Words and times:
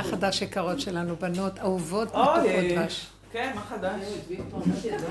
החדש 0.00 0.42
יקרות 0.42 0.80
שלנו, 0.80 1.16
בנות 1.16 1.58
אהובות 1.58 2.08
מתוקות 2.08 2.40
דבש. 2.70 3.06
כן, 3.32 3.52
מה 3.54 3.60
חדש? 3.60 4.00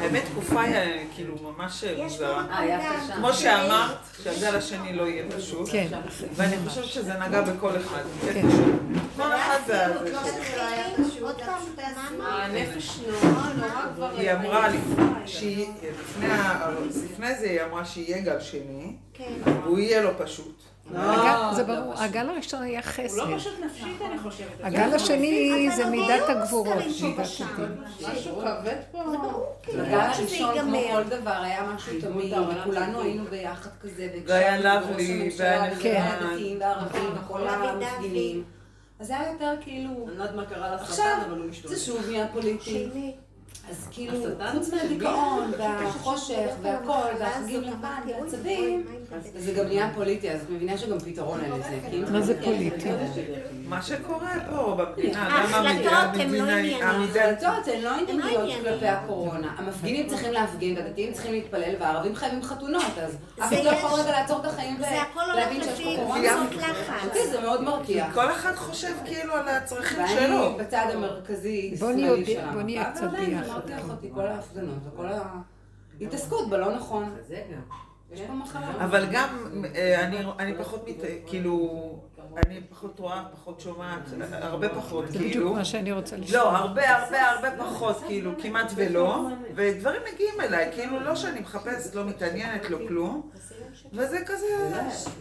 האמת 0.01 0.23
תקופה 0.31 0.65
אה, 0.65 1.03
כאילו 1.15 1.35
ממש 1.43 1.83
מוזרה. 1.97 2.45
אה, 2.51 3.15
כמו 3.15 3.33
שאמרת, 3.33 3.97
שהגל 4.23 4.55
השני 4.55 4.93
לא 4.95 5.03
יהיה 5.03 5.23
פשוט. 5.37 5.69
כן. 5.71 5.87
ואני 6.33 6.55
חושבת 6.67 6.85
שזה 6.85 7.13
נגע 7.13 7.41
בכל 7.41 7.77
אחד. 7.77 8.01
כן. 8.33 8.47
כל 9.17 9.35
אחד 9.35 9.59
זה... 9.67 9.87
זה 10.23 11.11
שלו. 11.15 11.27
עוד 11.27 11.35
פעם, 11.35 12.17
מה? 12.17 12.45
הנפש 12.45 12.99
נורא 13.07 13.43
כבר... 13.95 14.09
היא 14.17 14.31
אמרה 14.31 14.69
לי, 14.69 14.77
לפני 17.05 17.35
זה 17.35 17.45
היא 17.49 17.61
אמרה 17.61 17.85
שיהיה 17.85 18.21
גל 18.21 18.39
שני, 18.39 18.93
כן. 19.13 19.33
והוא 19.63 19.79
יהיה 19.79 20.01
לו 20.01 20.09
פשוט. 20.17 20.63
הגל- 20.95 21.55
זה 21.55 21.63
ברור, 21.63 21.93
הגל 21.97 22.29
הראשון 22.29 22.61
היה 22.63 22.79
הוא 22.79 22.85
חסד. 22.91 23.17
לא 23.17 23.37
פשוט 23.37 23.53
נפשית, 23.65 24.01
אני 24.11 24.19
חושבת. 24.19 24.47
הגל 24.63 24.95
השני 24.95 25.69
זה 25.75 25.85
מידת 25.85 26.29
הגבורות. 26.29 26.83
פה 26.83 27.07
מידת. 27.07 27.19
הדין. 27.19 27.83
משהו 28.11 28.35
כבד 28.41 28.75
פה. 28.91 29.03
זה 29.11 29.17
ברור, 29.17 29.45
כאילו, 29.63 29.83
הגל 29.83 29.99
הראשון, 29.99 30.59
כמו. 30.59 30.77
כל 30.91 31.03
דבר, 31.03 31.31
היה 31.31 31.63
משהו 31.75 31.93
תמיד, 32.01 32.33
וכולנו 32.59 33.01
היינו 33.01 33.23
ביחד 33.29 33.69
כזה, 33.81 34.07
והיה 34.27 34.57
לראש 34.57 35.01
והיה 35.39 35.75
כן. 35.75 36.03
וכל 36.19 36.25
הדתיים 36.25 36.59
והערבים, 36.59 37.09
וכל 37.23 37.47
המפגינים. 37.47 38.43
אז 38.99 39.07
זה 39.07 39.19
היה 39.19 39.31
יותר 39.31 39.53
כאילו, 39.61 39.89
אני 39.89 40.17
לא 40.17 40.23
יודעת 40.23 40.35
מה 40.35 40.45
קרה 40.45 40.75
לשטן, 40.75 41.19
אבל 41.27 41.37
הוא 41.37 41.45
משתולל. 41.49 41.75
זה 41.75 41.85
שוב 41.85 42.05
נהיה 42.09 42.27
פוליטי. 42.33 42.89
אז 43.69 43.87
כאילו, 43.91 44.13
חוץ 44.51 44.73
מהדיכאון? 44.73 45.51
והחושך, 45.57 46.49
והכל, 46.61 46.91
והחגים 47.19 47.61
לבן, 47.61 47.99
והעצבים, 48.07 48.85
זה 49.35 49.53
גם 49.53 49.65
נהיה 49.65 49.91
פוליטי, 49.95 50.31
אז 50.31 50.41
את 50.41 50.49
מבינה 50.49 50.77
שגם 50.77 50.99
פתרון 50.99 51.39
אין 51.41 51.51
לזה. 51.51 51.79
כי 51.89 51.97
אם 51.97 52.13
מה 52.13 52.21
זה 52.21 52.43
פוליטי? 52.43 52.89
מה 53.67 53.81
שקורה 53.81 54.33
פה 54.49 54.75
במדינה, 54.77 55.29
גם 55.29 55.31
ההחלטות 55.31 55.93
המדינה, 55.93 56.23
הן 56.23 56.47
לא 56.47 56.51
ענייניות. 56.51 56.81
ההחלטות 57.15 57.67
הן 57.67 57.81
לא 57.81 57.89
ענייניות 57.89 58.25
ענייניות. 58.25 58.65
כלפי 58.65 58.87
הקורונה. 58.87 59.55
המפגינים 59.57 60.07
צריכים 60.07 60.31
להפגין, 60.31 60.77
והדתיים 60.77 61.13
צריכים 61.13 61.31
להתפלל, 61.31 61.75
והערבים 61.79 62.15
חייבים 62.15 62.43
חתונות, 62.43 62.97
אז 63.01 63.17
אף 63.39 63.49
זה 63.49 63.55
אחד 63.55 63.63
לא 63.63 63.69
יכול 63.69 63.99
רגע 63.99 64.11
לעצור 64.11 64.39
את 64.39 64.45
החיים 64.45 64.77
זה 64.79 65.01
הכל 65.01 65.19
ולהבין 65.33 65.61
הולך 65.61 65.77
שיש 65.77 65.85
פה 65.85 65.91
לפי 65.91 65.97
קורונה. 65.97 66.45
אותי 67.05 67.27
זה 67.31 67.41
מאוד 67.41 67.61
מרקיע. 67.63 68.11
כל 68.13 68.31
אחד 68.31 68.55
חושב 68.55 68.93
כאילו 69.05 69.33
על 69.33 69.47
הצרכים 69.47 69.97
ואני 69.97 70.09
שלו. 70.09 70.57
בצד 70.57 70.85
המרכזי, 70.93 71.73
שמאלי 71.77 72.25
שלנו. 72.25 72.53
בוא 72.53 72.61
נהיה 72.61 72.91
קצת 72.91 73.03
אבל 73.03 73.15
עדיין 73.15 73.37
זה 73.37 73.43
ביחד, 73.43 73.67
כן. 73.67 73.89
אותי, 73.89 74.09
כל 74.13 74.27
ההפגנות 74.27 74.77
וכל 74.93 75.05
ההתעסקות 76.01 76.49
בלא 76.49 76.75
נכון. 76.75 77.15
זה 77.27 77.41
גם. 77.51 77.88
יש 78.11 78.21
פה 78.21 78.33
מחלה. 78.33 78.85
אבל 78.85 79.05
גם, 79.11 79.63
אה, 79.75 80.05
אני, 80.05 80.17
אני 80.39 80.57
פחות, 80.57 80.89
מת, 80.89 80.95
כאילו, 81.27 81.99
אני 82.37 82.61
פחות 82.69 82.99
רואה, 82.99 83.23
פחות 83.31 83.59
שומעת, 83.59 84.01
הרבה 84.31 84.69
פחות, 84.69 85.07
זה 85.07 85.17
בדיוק 85.17 85.31
כאילו. 85.33 85.53
מה 85.53 85.65
שאני 85.65 85.91
רוצה 85.91 86.17
לשמוע. 86.17 86.43
לא, 86.43 86.49
הרבה 86.49 86.97
הרבה 86.97 87.29
הרבה 87.29 87.63
פחות, 87.63 87.97
כאילו, 88.07 88.31
כמעט 88.41 88.71
ולא, 88.75 89.27
ודברים 89.55 90.01
מגיעים 90.13 90.41
אליי, 90.41 90.71
כאילו, 90.73 90.99
לא 90.99 91.15
שאני 91.15 91.39
מחפשת, 91.39 91.95
לא 91.95 92.05
מתעניינת, 92.05 92.69
לא 92.69 92.77
כלום, 92.87 93.29
וזה 93.93 94.19
כזה, 94.25 94.45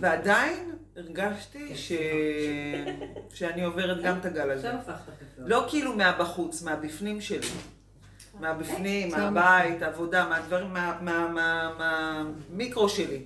ועדיין 0.01 0.73
הרגשתי 0.97 1.77
ש... 1.77 1.93
שאני 3.35 3.65
עוברת 3.65 4.03
גם 4.03 4.19
את 4.19 4.25
הגל 4.25 4.51
הזה. 4.51 4.73
לא 5.39 5.65
כאילו 5.69 5.97
מהבחוץ, 5.97 6.63
מהבפנים 6.63 7.21
שלי. 7.21 7.49
מהבפנים, 8.41 9.11
מהבית, 9.11 9.83
עבודה, 9.83 10.29
מהדברים, 10.29 10.73
מה- 10.73 10.99
מה- 11.03 11.29
מה- 11.29 11.73
מהמיקרו 12.51 12.89
שלי. 12.89 13.25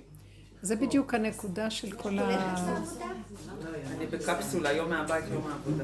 זה 0.61 0.75
בדיוק 0.75 1.13
הנקודה 1.13 1.69
של 1.69 1.91
כל 1.91 2.19
ה... 2.19 2.55
אני 3.97 4.05
בקפסולה, 4.07 4.71
יום 4.71 4.89
מהבית, 4.89 5.25
יום 5.31 5.43
מהעבודה. 5.47 5.83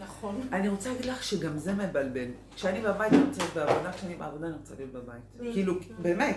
נכון. 0.00 0.40
אני 0.52 0.68
רוצה 0.68 0.88
להגיד 0.90 1.04
לך 1.06 1.22
שגם 1.24 1.58
זה 1.58 1.72
מבלבל. 1.74 2.26
כשאני 2.54 2.80
בבית 2.80 3.12
אני 3.12 3.22
רוצה 3.24 3.40
להיות 3.42 3.54
בעבודה, 3.54 3.92
כשאני 3.92 4.14
בעבודה 4.14 4.46
אני 4.46 4.54
רוצה 4.54 4.74
להיות 4.74 4.92
בבית. 4.92 5.52
כאילו, 5.52 5.74
באמת. 5.98 6.36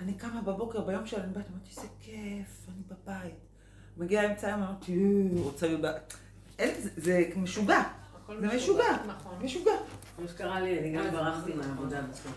אני 0.00 0.14
קמה 0.14 0.42
בבוקר, 0.42 0.80
ביום 0.80 1.06
שאני 1.06 1.22
בבית, 1.22 1.46
אמרתי, 1.50 1.70
איזה 1.70 1.88
כיף, 2.00 2.66
אני 2.68 2.82
בבית. 2.88 3.34
מגיע 3.96 4.30
אמצע 4.30 4.46
היום, 4.46 4.62
אמרתי, 4.62 4.92
"אה, 4.94 5.42
רוצה 5.42 5.66
להיות 5.66 5.80
בבית. 5.80 6.16
זה 6.96 7.22
משוגע. 7.36 7.82
זה 8.40 8.56
משוגע. 8.56 8.84
נכון. 9.06 9.32
משוגע. 9.42 9.72
כמו 10.16 10.28
שקרה 10.28 10.60
לי, 10.60 10.78
אני 10.78 10.90
גם 10.92 11.10
ברחתי 11.10 11.52
מהעבודה 11.54 12.00
בסוף. 12.10 12.32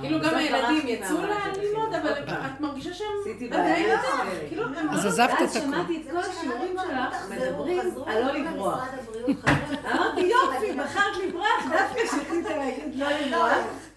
כאילו 0.00 0.20
גם 0.20 0.34
הילדים 0.34 0.88
יצאו. 0.88 1.16
ללמוד, 1.62 1.94
אבל. 1.94 2.12
את 2.28 2.60
מרגישה 2.60 2.94
שהם 2.94 3.06
עשיתי 3.20 3.46
עדיין 3.46 3.82
בעיה. 3.82 4.00
איתך. 4.00 4.46
כאילו, 4.48 4.64
הם 4.64 4.88
אז 4.90 5.04
לא- 5.04 5.10
עזבת 5.10 5.30
את 5.30 5.48
הכול. 5.48 5.60
שמעתי 5.60 5.96
את 6.06 6.10
כל 6.10 6.16
השיעורים 6.16 6.76
שלך 6.88 7.30
מדברים 7.30 7.80
על 8.06 8.22
לא 8.24 8.32
לברוח. 8.32 8.88
אמרתי 9.92 10.20
יופי, 10.20 10.72
בחרת 10.72 11.16
לברוח, 11.28 11.62
דווקא 11.72 12.06
שחית 12.06 12.44
להגיד 12.44 12.96
לא 12.96 13.06
לברוח. 13.10 13.52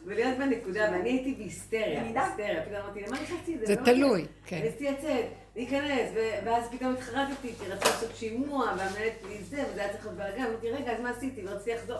ולהיות 0.06 0.38
בנקודה, 0.38 0.82
ואני 0.92 1.10
הייתי 1.10 1.34
בהיסטריה, 1.38 2.04
בהיסטריה. 2.04 2.62
פתאום 2.66 2.82
אמרתי, 2.86 3.02
למה 3.08 3.18
נכנסתי 3.22 3.56
את 3.56 3.60
זה? 3.60 3.66
זה 3.66 3.76
לא. 3.76 3.86
תלוי, 3.86 4.26
כן. 4.46 4.62
רציתי 4.66 4.92
לצאת, 4.92 5.26
להיכנס, 5.56 6.10
ואז 6.46 6.64
פתאום 6.72 6.94
התחרטתי, 6.94 7.34
כי 7.60 7.66
רציתי 7.68 7.90
לעשות 7.90 8.16
שימוע, 8.16 8.66
והמנהלת 8.66 8.98
לי 9.30 9.38
זה, 9.44 9.64
וזה 9.72 9.82
היה 9.82 9.92
צריך 9.94 10.06
להיות 10.06 10.18
בלאגן, 10.18 10.44
אמרתי, 10.46 10.70
רגע, 10.72 10.92
אז 10.92 11.02
מה 11.02 11.10
עשיתי? 11.10 11.42
ורציתי 11.48 11.72
לחזור. 11.78 11.98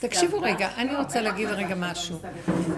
תקשיבו 0.00 0.40
רגע, 0.40 0.68
אני 0.76 0.96
רוצה 0.96 1.20
להגיד 1.20 1.48
רגע 1.48 1.74
משהו. 1.78 2.16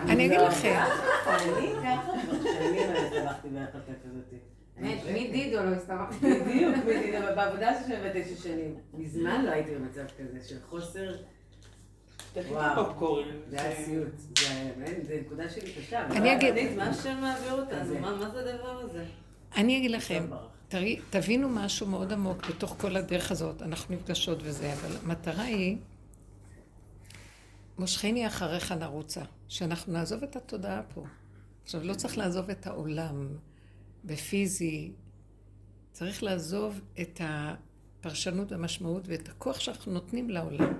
אני 0.09 0.27
אגיד 0.27 0.41
לכם, 0.41 0.81
אני 1.27 1.73
ככה, 1.83 2.13
שאני 2.43 2.79
לא 2.79 2.99
הסתבכתי 2.99 3.49
בהחלטה 3.49 3.93
כזאת. 4.05 4.41
מי 5.13 5.29
דידו 5.33 5.57
לא 5.63 5.71
הסתמכתי. 5.75 6.41
בדיוק, 6.41 6.77
בדיוק, 6.87 7.15
אבל 7.15 7.35
בעבודה 7.35 7.71
שלי 7.85 7.97
באמת 7.97 8.13
תשע 8.17 8.43
שנים. 8.43 8.75
מזמן 8.95 9.45
לא 9.45 9.51
הייתי 9.51 9.75
במצב 9.75 10.03
כזה 10.19 10.49
של 10.49 10.57
חוסר, 10.69 11.15
וואו. 12.49 12.85
פופקורן. 12.87 13.29
זה 13.51 13.63
היה 13.63 13.77
סיוט. 13.85 14.09
זה 14.19 14.51
היה- 14.51 14.73
באמת, 14.77 15.05
זה 15.07 15.19
נקודה 15.27 15.49
שלי 15.51 15.73
קשה. 15.73 16.07
אני 16.07 16.33
אגיד- 16.37 16.77
מה 16.77 16.85
השם 16.89 17.19
מעביר 17.21 17.53
אותנו? 17.53 17.99
מה 18.01 18.31
זה 18.31 18.41
הדבר 18.55 18.81
הזה? 18.81 19.05
אני 19.57 19.79
אגיד 19.79 19.91
לכם, 19.91 20.27
תבינו 21.11 21.49
משהו 21.49 21.87
מאוד 21.87 22.13
עמוק 22.13 22.47
בתוך 22.47 22.77
כל 22.81 22.97
הדרך 22.97 23.31
הזאת, 23.31 23.63
אנחנו 23.63 23.95
נפגשות 23.95 24.39
וזה, 24.43 24.73
אבל 24.73 24.97
המטרה 25.03 25.43
היא, 25.43 25.77
מושכני 27.79 28.27
אחריך 28.27 28.73
נרוצה, 28.73 29.23
שאנחנו 29.49 29.93
נעזוב 29.93 30.23
את 30.23 30.37
התודעה 30.37 30.83
פה. 30.95 31.05
עכשיו, 31.65 31.85
לא 31.85 31.95
צריך 31.95 32.19
לעזוב 32.19 32.51
את 32.51 32.67
העולם 32.67 33.29
בפיזי, 34.05 34.93
צריך 35.93 36.23
לעזוב 36.23 36.81
את 37.01 37.21
הפרשנות 37.25 38.53
והמשמעות 38.53 39.03
ואת 39.09 39.29
הכוח 39.29 39.61
שאנחנו 39.61 39.93
נותנים 39.93 40.31
לעולם. 40.31 40.79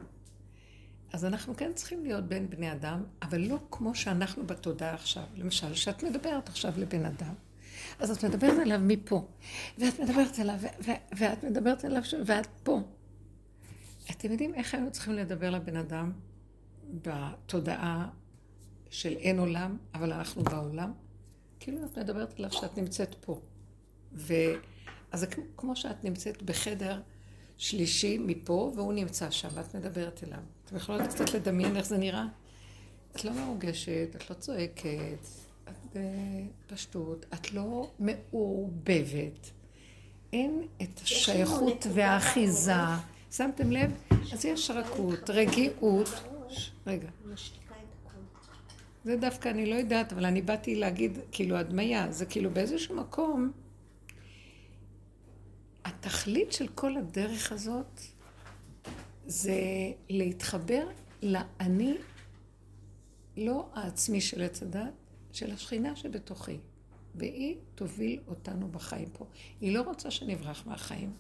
אז 1.13 1.25
אנחנו 1.25 1.57
כן 1.57 1.73
צריכים 1.75 2.05
להיות 2.05 2.25
בין 2.25 2.51
בני 2.51 2.73
אדם, 2.73 3.05
אבל 3.23 3.41
לא 3.41 3.59
כמו 3.71 3.95
שאנחנו 3.95 4.47
בתודעה 4.47 4.95
עכשיו. 4.95 5.25
למשל, 5.37 5.75
שאת 5.75 6.03
מדברת 6.03 6.49
עכשיו 6.49 6.73
לבן 6.77 7.05
אדם, 7.05 7.35
אז 7.99 8.11
את 8.11 8.25
מדברת 8.25 8.59
אליו 8.59 8.81
מפה, 8.83 9.27
ואת 9.79 10.01
מדברת 10.01 10.39
אליו, 10.39 10.55
ו- 10.61 10.85
ו- 10.85 11.17
ואת 11.19 11.45
מדברת 11.45 11.85
אליו, 11.85 12.05
ש- 12.05 12.15
ואת 12.27 12.47
פה. 12.63 12.81
אתם 14.11 14.33
יודעים 14.33 14.55
איך 14.55 14.75
היינו 14.75 14.91
צריכים 14.91 15.15
לדבר 15.15 15.51
לבן 15.51 15.77
אדם 15.77 16.13
בתודעה 17.03 18.09
של 18.91 19.13
אין 19.17 19.39
עולם, 19.39 19.77
אבל 19.95 20.13
אנחנו 20.13 20.43
בעולם? 20.43 20.93
כאילו 21.61 21.79
את 21.87 21.99
מדברת 21.99 22.35
אליו 22.41 22.53
שאת 22.53 22.79
נמצאת 22.79 23.15
פה. 23.21 23.41
ו... 24.15 24.35
אז 25.13 25.21
זה 25.21 25.27
כמו- 25.27 25.45
כמו 25.57 25.77
שאת 25.77 26.05
נמצאת 26.05 26.43
בחדר 26.43 27.01
שלישי 27.59 28.19
מפה, 28.19 28.73
והוא 28.77 28.93
נמצא 28.93 29.31
שם, 29.31 29.49
ואת 29.55 29.75
מדברת 29.75 30.25
אליו. 30.25 30.39
אתם 30.65 30.77
יכולות 30.77 31.03
קצת 31.09 31.35
לדמיין 31.35 31.77
איך 31.77 31.87
זה 31.87 31.99
נראה? 31.99 32.27
את 33.13 33.25
לא 33.25 33.33
מרוגשת, 33.33 34.09
את 34.17 34.31
לא 34.31 34.35
צועקת, 34.35 35.27
בפשטות, 35.95 37.27
את 37.35 37.53
לא 37.53 37.91
מעורבבת. 37.99 39.51
אין 40.33 40.63
את 40.83 41.01
השייכות 41.03 41.87
והאחיזה. 41.95 42.73
שמתם 43.31 43.71
לב? 43.71 43.91
אז 44.33 44.45
יש 44.45 44.71
רכות, 44.71 45.31
רגיעות. 45.31 46.09
רגע. 46.87 47.09
זה 49.05 49.17
דווקא 49.17 49.49
אני 49.49 49.67
לא 49.67 49.75
יודעת, 49.75 50.13
אבל 50.13 50.25
אני 50.25 50.43
באתי 50.43 50.75
להגיד, 50.75 51.19
כאילו, 51.33 51.57
הדמיה, 51.57 52.13
זה 52.13 52.27
כאילו 52.27 52.51
באיזשהו 52.51 52.97
מקום, 52.97 53.53
התכלית 55.85 56.53
של 56.53 56.69
כל 56.69 56.97
הדרך 56.97 57.53
הזאת 57.53 58.01
זה 59.27 59.61
להתחבר 60.09 60.89
לאני, 61.23 61.95
לא 63.37 63.69
העצמי 63.75 64.21
של 64.21 64.43
עץ 64.43 64.63
הדת, 64.63 65.02
של 65.33 65.53
השכינה 65.53 65.97
שבתוכי. 65.97 66.59
והיא 67.15 67.57
תוביל 67.75 68.21
אותנו 68.29 68.69
בחיים 68.69 69.09
פה. 69.13 69.27
היא 69.61 69.75
לא 69.75 69.83
רוצה 69.83 70.11
שנברח 70.11 70.67
מהחיים. 70.67 71.13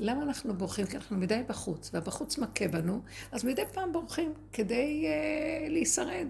למה 0.00 0.22
אנחנו 0.22 0.54
בורחים? 0.54 0.86
כי 0.86 0.96
אנחנו 0.96 1.16
מדי 1.16 1.42
בחוץ, 1.48 1.90
והבחוץ 1.94 2.38
מכה 2.38 2.68
בנו, 2.68 3.02
אז 3.32 3.44
מדי 3.44 3.62
פעם 3.72 3.92
בורחים 3.92 4.34
כדי 4.52 5.06
אה, 5.06 5.68
להישרד. 5.68 6.28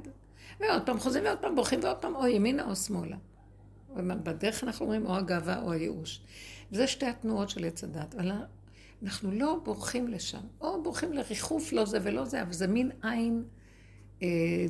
ועוד 0.61 0.87
פעם 0.87 0.99
חוזרים 0.99 1.25
ועוד 1.25 1.39
פעם 1.39 1.55
בורחים 1.55 1.81
ועוד 1.83 1.97
פעם 1.97 2.17
או 2.17 2.27
ימינה 2.27 2.71
או 2.71 2.77
שמאלה. 2.77 3.17
בדרך 3.97 4.65
אנחנו 4.65 4.85
אומרים 4.85 5.07
או 5.07 5.17
הגאווה 5.17 5.63
או 5.63 5.73
הייאוש. 5.73 6.21
וזה 6.73 6.87
שתי 6.87 7.07
התנועות 7.07 7.51
של 7.51 7.65
עץ 7.65 7.85
הדת. 7.85 8.15
אבל 8.15 8.33
אנחנו 9.03 9.31
לא 9.31 9.61
בורחים 9.65 10.09
לשם, 10.09 10.41
או 10.61 10.83
בורחים 10.83 11.13
לריחוף, 11.13 11.73
לא 11.73 11.85
זה 11.85 11.99
ולא 12.03 12.25
זה, 12.25 12.43
אבל 12.43 12.53
זה 12.53 12.67
מין 12.67 12.91
עין 13.03 13.45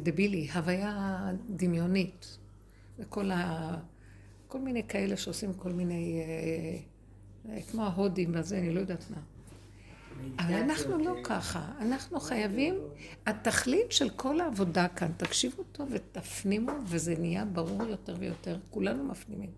דבילי, 0.02 0.48
הוויה 0.54 1.26
דמיונית. 1.50 2.38
וכל 2.98 3.30
ה... 3.30 3.76
כל 4.48 4.60
מיני 4.60 4.82
כאלה 4.88 5.16
שעושים 5.16 5.54
כל 5.54 5.72
מיני, 5.72 6.20
אה, 6.20 7.52
אה, 7.52 7.62
כמו 7.62 7.84
ההודים 7.84 8.30
וזה, 8.34 8.58
אני 8.58 8.74
לא 8.74 8.80
יודעת 8.80 9.04
מה. 9.10 9.20
אבל 10.38 10.54
אנחנו 10.54 10.98
לא 10.98 11.14
ככה, 11.24 11.72
אנחנו 11.80 12.20
חייבים, 12.20 12.74
התכלית 13.26 13.92
של 13.92 14.10
כל 14.10 14.40
העבודה 14.40 14.88
כאן, 14.88 15.12
תקשיבו 15.16 15.62
טוב 15.72 15.88
ותפנימו, 15.92 16.72
וזה 16.86 17.14
נהיה 17.18 17.44
ברור 17.44 17.82
יותר 17.82 18.14
ויותר, 18.18 18.58
כולנו 18.70 19.04
מפנימים. 19.04 19.50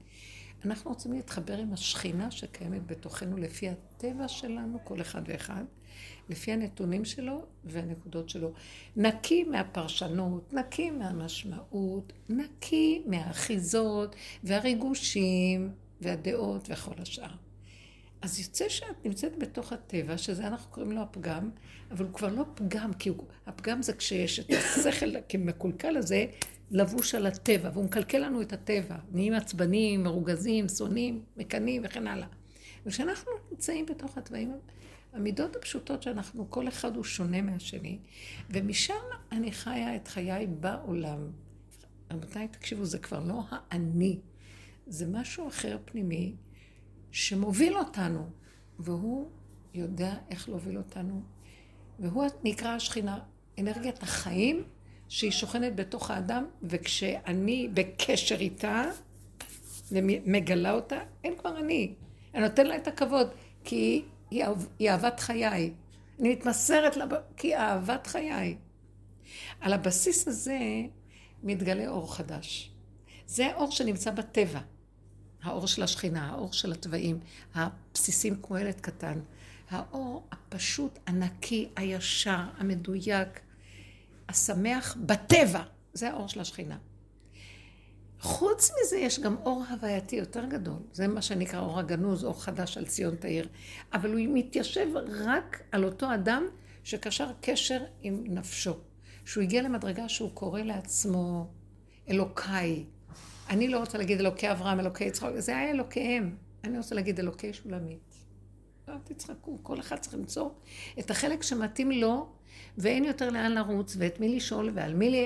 אנחנו 0.64 0.90
רוצים 0.90 1.12
להתחבר 1.12 1.58
עם 1.58 1.72
השכינה 1.72 2.30
שקיימת 2.30 2.86
בתוכנו 2.86 3.36
לפי 3.36 3.68
הטבע 3.68 4.28
שלנו, 4.28 4.78
כל 4.84 5.00
אחד 5.00 5.22
ואחד, 5.26 5.64
לפי 6.32 6.52
הנתונים 6.52 7.04
שלו 7.04 7.44
והנקודות 7.64 8.28
שלו. 8.28 8.52
נקי 8.96 9.44
מהפרשנות, 9.44 10.52
נקי 10.52 10.90
מהמשמעות, 10.90 12.12
נקי 12.28 13.02
מהאחיזות 13.06 14.16
והריגושים 14.44 15.70
והדעות 16.00 16.68
וכל 16.70 16.94
השאר. 16.98 17.30
אז 18.22 18.40
יוצא 18.40 18.68
שאת 18.68 19.04
נמצאת 19.04 19.38
בתוך 19.38 19.72
הטבע, 19.72 20.18
שזה 20.18 20.46
אנחנו 20.46 20.70
קוראים 20.70 20.92
לו 20.92 21.00
הפגם, 21.00 21.50
אבל 21.90 22.04
הוא 22.04 22.14
כבר 22.14 22.28
לא 22.28 22.44
פגם, 22.54 22.92
כי 22.92 23.08
הוא, 23.08 23.26
הפגם 23.46 23.82
זה 23.82 23.92
כשיש 23.92 24.40
את 24.40 24.46
השכל 24.50 25.20
כמקולקל 25.28 25.96
הזה, 25.96 26.26
לבוש 26.70 27.14
על 27.14 27.26
הטבע, 27.26 27.70
והוא 27.72 27.84
מקלקל 27.84 28.18
לנו 28.18 28.42
את 28.42 28.52
הטבע. 28.52 28.96
נהיים 29.12 29.32
עצבנים, 29.32 30.02
מרוגזים, 30.02 30.68
שונאים, 30.68 31.22
מקנאים 31.36 31.82
וכן 31.84 32.06
הלאה. 32.06 32.26
וכשאנחנו 32.86 33.32
נמצאים 33.50 33.86
בתוך 33.86 34.18
הטבעים, 34.18 34.52
המידות 35.12 35.56
הפשוטות 35.56 36.02
שאנחנו, 36.02 36.50
כל 36.50 36.68
אחד 36.68 36.96
הוא 36.96 37.04
שונה 37.04 37.42
מהשני, 37.42 37.98
ומשם 38.50 38.94
אני 39.32 39.52
חיה 39.52 39.96
את 39.96 40.08
חיי 40.08 40.46
בעולם. 40.46 41.30
רבותיי, 42.10 42.48
תקשיבו, 42.48 42.84
זה 42.84 42.98
כבר 42.98 43.20
לא 43.24 43.42
האני, 43.50 44.18
זה 44.86 45.06
משהו 45.06 45.48
אחר 45.48 45.78
פנימי 45.84 46.34
שמוביל 47.10 47.76
אותנו, 47.76 48.30
והוא 48.78 49.30
יודע 49.74 50.14
איך 50.30 50.48
להוביל 50.48 50.78
אותנו, 50.78 51.22
והוא 51.98 52.24
נקרא 52.44 52.70
השכינה, 52.70 53.18
אנרגיית 53.58 54.02
החיים 54.02 54.64
שהיא 55.08 55.30
שוכנת 55.30 55.76
בתוך 55.76 56.10
האדם, 56.10 56.44
וכשאני 56.62 57.68
בקשר 57.74 58.40
איתה, 58.40 58.84
ומגלה 59.92 60.72
אותה, 60.72 60.98
אין 61.24 61.36
כבר 61.38 61.58
אני. 61.58 61.94
אני 62.34 62.42
נותן 62.42 62.66
לה 62.66 62.76
את 62.76 62.88
הכבוד, 62.88 63.28
כי 63.64 64.04
היא, 64.78 64.90
אהבת 64.90 65.20
חיי. 65.20 65.72
אני 66.20 66.32
מתמסרת 66.32 66.96
לה, 66.96 67.04
כי 67.36 67.48
היא 67.48 67.56
אהבת 67.56 68.06
חיי. 68.06 68.56
על 69.60 69.72
הבסיס 69.72 70.28
הזה 70.28 70.58
מתגלה 71.42 71.88
אור 71.88 72.14
חדש. 72.14 72.70
זה 73.26 73.46
האור 73.46 73.70
שנמצא 73.70 74.10
בטבע. 74.10 74.60
האור 75.42 75.66
של 75.66 75.82
השכינה, 75.82 76.30
האור 76.30 76.52
של 76.52 76.72
התוואים, 76.72 77.20
הבסיסים 77.54 78.36
כמו 78.42 78.58
ילד 78.58 78.80
קטן. 78.80 79.20
האור 79.70 80.26
הפשוט, 80.32 80.98
הנקי, 81.06 81.68
הישר, 81.76 82.40
המדויק, 82.58 83.40
השמח 84.28 84.96
בטבע. 85.06 85.62
זה 85.92 86.10
האור 86.10 86.28
של 86.28 86.40
השכינה. 86.40 86.78
חוץ 88.22 88.70
מזה 88.70 88.96
יש 88.96 89.20
גם 89.20 89.36
אור 89.44 89.64
הווייתי 89.70 90.16
יותר 90.16 90.44
גדול. 90.44 90.78
זה 90.92 91.08
מה 91.08 91.22
שנקרא 91.22 91.60
אור 91.60 91.78
הגנוז, 91.78 92.24
אור 92.24 92.42
חדש 92.42 92.78
על 92.78 92.86
ציון 92.86 93.14
תאיר. 93.16 93.48
אבל 93.92 94.12
הוא 94.12 94.20
מתיישב 94.34 94.88
רק 95.26 95.62
על 95.72 95.84
אותו 95.84 96.14
אדם 96.14 96.46
שקשר 96.84 97.30
קשר 97.40 97.80
עם 98.02 98.24
נפשו. 98.28 98.74
שהוא 99.24 99.42
הגיע 99.42 99.62
למדרגה 99.62 100.08
שהוא 100.08 100.30
קורא 100.34 100.60
לעצמו 100.60 101.50
אלוקיי. 102.08 102.84
אני 103.50 103.68
לא 103.68 103.78
רוצה 103.78 103.98
להגיד 103.98 104.20
אלוקי 104.20 104.50
אברהם, 104.50 104.80
אלוקי 104.80 105.04
יצחק, 105.04 105.30
זה 105.36 105.56
היה 105.56 105.70
אלוקיהם. 105.70 106.36
אני 106.64 106.78
רוצה 106.78 106.94
להגיד 106.94 107.20
אלוקי 107.20 107.52
שולמית. 107.52 108.11
לא 108.88 108.94
תצחקו, 109.04 109.58
כל 109.62 109.80
אחד 109.80 109.96
צריך 109.96 110.14
למצוא 110.14 110.50
את 110.98 111.10
החלק 111.10 111.42
שמתאים 111.42 111.90
לו 111.90 112.28
ואין 112.78 113.04
יותר 113.04 113.30
לאן 113.30 113.52
לרוץ, 113.52 113.96
ואת 113.98 114.20
מי 114.20 114.36
לשאול, 114.36 114.70
ועל 114.74 114.94
מי, 114.94 115.24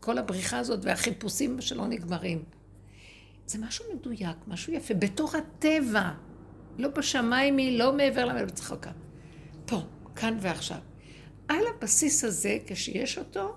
כל 0.00 0.18
הבריחה 0.18 0.58
הזאת, 0.58 0.80
והחיפושים 0.82 1.60
שלא 1.60 1.86
נגמרים. 1.86 2.44
זה 3.46 3.58
משהו 3.58 3.84
מדויק, 3.94 4.36
משהו 4.46 4.72
יפה, 4.72 4.94
בתוך 4.94 5.34
הטבע. 5.34 6.10
לא 6.78 6.88
בשמיים 6.88 7.56
היא, 7.56 7.78
לא 7.78 7.92
מעבר 7.92 8.24
למלך 8.24 8.50
צחוקה. 8.50 8.90
פה, 9.66 9.82
כאן 10.16 10.38
ועכשיו. 10.40 10.78
על 11.48 11.64
הבסיס 11.76 12.24
הזה, 12.24 12.58
כשיש 12.66 13.18
אותו, 13.18 13.56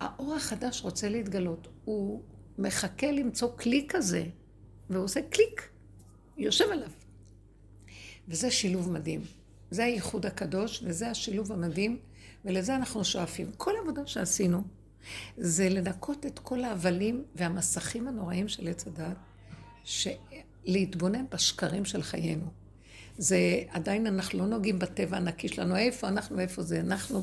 האור 0.00 0.34
החדש 0.34 0.82
רוצה 0.82 1.08
להתגלות. 1.08 1.68
הוא 1.84 2.22
מחכה 2.58 3.12
למצוא 3.12 3.48
כלי 3.58 3.86
כזה, 3.88 4.24
והוא 4.90 5.04
עושה 5.04 5.20
קליק, 5.22 5.70
יושב 6.36 6.64
עליו. 6.70 6.90
וזה 8.30 8.50
שילוב 8.50 8.90
מדהים. 8.90 9.20
זה 9.70 9.84
הייחוד 9.84 10.26
הקדוש, 10.26 10.82
וזה 10.84 11.10
השילוב 11.10 11.52
המדהים, 11.52 11.98
ולזה 12.44 12.76
אנחנו 12.76 13.04
שואפים. 13.04 13.50
כל 13.56 13.76
העבודה 13.76 14.06
שעשינו, 14.06 14.62
זה 15.36 15.68
לנקות 15.68 16.26
את 16.26 16.38
כל 16.38 16.64
ההבלים 16.64 17.24
והמסכים 17.34 18.08
הנוראים 18.08 18.48
של 18.48 18.68
עץ 18.68 18.86
הדת, 18.86 19.16
להתבונן 20.64 21.24
בשקרים 21.30 21.84
של 21.84 22.02
חיינו. 22.02 22.59
זה 23.20 23.38
עדיין 23.68 24.06
אנחנו 24.06 24.38
לא 24.38 24.46
נוגעים 24.46 24.78
בטבע 24.78 25.16
הנקי 25.16 25.48
שלנו, 25.48 25.76
איפה 25.76 26.08
אנחנו, 26.08 26.40
איפה 26.40 26.62
זה, 26.62 26.80
אנחנו 26.80 27.22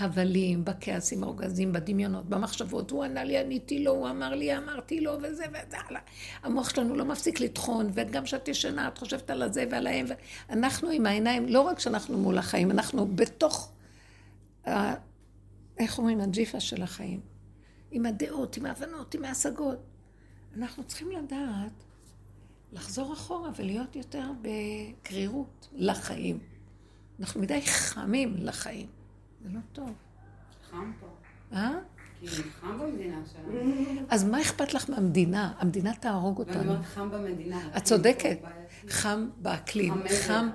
בהבלים, 0.00 0.64
בכעסים, 0.64 1.22
הרוגזים, 1.22 1.72
בדמיונות, 1.72 2.26
במחשבות, 2.28 2.90
הוא 2.90 3.04
ענה 3.04 3.24
לי, 3.24 3.38
עניתי 3.38 3.84
לו, 3.84 3.90
הוא 3.90 4.10
אמר 4.10 4.34
לי, 4.34 4.56
אמרתי 4.56 5.00
לו, 5.00 5.12
וזה 5.22 5.44
וזה, 5.48 5.76
הלאה. 5.88 6.00
המוח 6.42 6.70
שלנו 6.70 6.96
לא 6.96 7.04
מפסיק 7.04 7.40
לטחון, 7.40 7.90
וגם 7.94 8.24
כשאת 8.24 8.48
ישנה, 8.48 8.88
את 8.88 8.98
חושבת 8.98 9.30
על 9.30 9.42
הזה 9.42 9.64
ועל 9.70 9.86
ההם, 9.86 10.06
אנחנו 10.50 10.90
עם 10.90 11.06
העיניים, 11.06 11.46
לא 11.46 11.60
רק 11.60 11.78
שאנחנו 11.78 12.18
מול 12.18 12.38
החיים, 12.38 12.70
אנחנו 12.70 13.06
בתוך, 13.06 13.72
ה... 14.66 14.94
איך 15.78 15.98
אומרים, 15.98 16.20
הג'יפה 16.20 16.60
של 16.60 16.82
החיים. 16.82 17.20
עם 17.90 18.06
הדעות, 18.06 18.56
עם 18.56 18.66
ההבנות, 18.66 19.14
עם 19.14 19.24
ההשגות. 19.24 19.78
אנחנו 20.56 20.84
צריכים 20.84 21.10
לדעת 21.10 21.87
לחזור 22.72 23.12
אחורה 23.12 23.50
ולהיות 23.56 23.96
יותר 23.96 24.30
בקרירות 24.42 25.68
לחיים. 25.72 26.38
אנחנו 27.20 27.40
מדי 27.40 27.62
חמים 27.66 28.34
לחיים. 28.38 28.86
זה 29.44 29.48
לא 29.52 29.60
טוב. 29.72 29.92
חם 30.70 30.92
פה. 31.00 31.06
אה? 31.52 31.70
כי 32.20 32.26
חם 32.60 32.78
במדינה 32.78 33.16
שלנו. 33.32 34.00
אז 34.08 34.24
מה 34.24 34.40
אכפת 34.40 34.74
לך 34.74 34.90
מהמדינה? 34.90 35.52
המדינה 35.58 35.94
תהרוג 35.94 36.38
ואני 36.38 36.50
אותנו. 36.50 36.70
אומרת 36.72 36.84
חם 36.84 37.10
במדינה. 37.10 37.68
את 37.76 37.84
צודקת. 37.84 38.38
חם 38.88 39.28
באקלים, 39.36 39.94
חם 40.26 40.48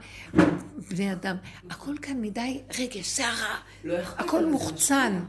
בני 0.89 1.11
אדם. 1.11 1.35
הכל 1.69 1.95
כאן 2.01 2.21
מדי 2.21 2.61
רגש, 2.79 3.07
סערה. 3.07 3.59
לא 3.83 3.97
הכל 3.97 4.45
מוחצן. 4.45 5.25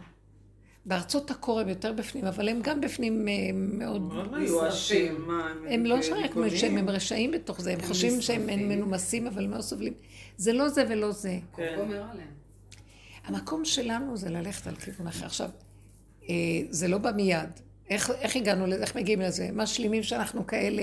בארצות 0.87 1.31
הקור 1.31 1.61
הם 1.61 1.69
יותר 1.69 1.93
בפנים, 1.93 2.25
אבל 2.25 2.49
הם 2.49 2.61
גם 2.63 2.81
בפנים 2.81 3.29
אה, 3.29 3.35
מאוד... 3.55 4.03
מאוד 4.03 4.39
מיואשים, 4.39 5.29
הם 5.69 5.87
לא 5.87 6.03
שרק 6.03 6.23
דיכאוניים? 6.23 6.57
שהם 6.57 6.79
הם 6.79 6.89
רשעים 6.89 7.31
בתוך 7.31 7.61
זה, 7.61 7.73
הם 7.73 7.79
הם 7.81 7.87
חושבים 7.87 8.21
שהם. 8.21 8.47
מנומסים, 8.47 9.27
אבל 9.27 9.45
לא 9.45 9.63
סובלים. 9.63 9.93
זה 10.37 10.53
לא 10.53 10.69
זה 10.69 10.85
ולא 10.89 11.13
זה. 11.13 11.39
כן. 11.57 11.79
המקום 13.25 13.65
שלנו 13.65 14.17
זה 14.17 14.31
ללכת 14.31 14.67
על 14.67 14.77
כיוון 14.77 15.07
אחר. 15.07 15.27
עכשיו, 15.27 15.51
אה, 16.29 16.35
זה 16.71 16.89
לא 16.89 16.99
בא 16.99 17.11
מיד. 17.13 17.51
איך, 17.91 18.11
איך 18.21 18.37
הגענו 18.37 18.67
לזה? 18.67 18.83
איך 18.83 18.97
מגיעים 18.97 19.21
לזה? 19.21 19.49
משלימים 19.53 20.03
שאנחנו 20.03 20.47
כאלה, 20.47 20.83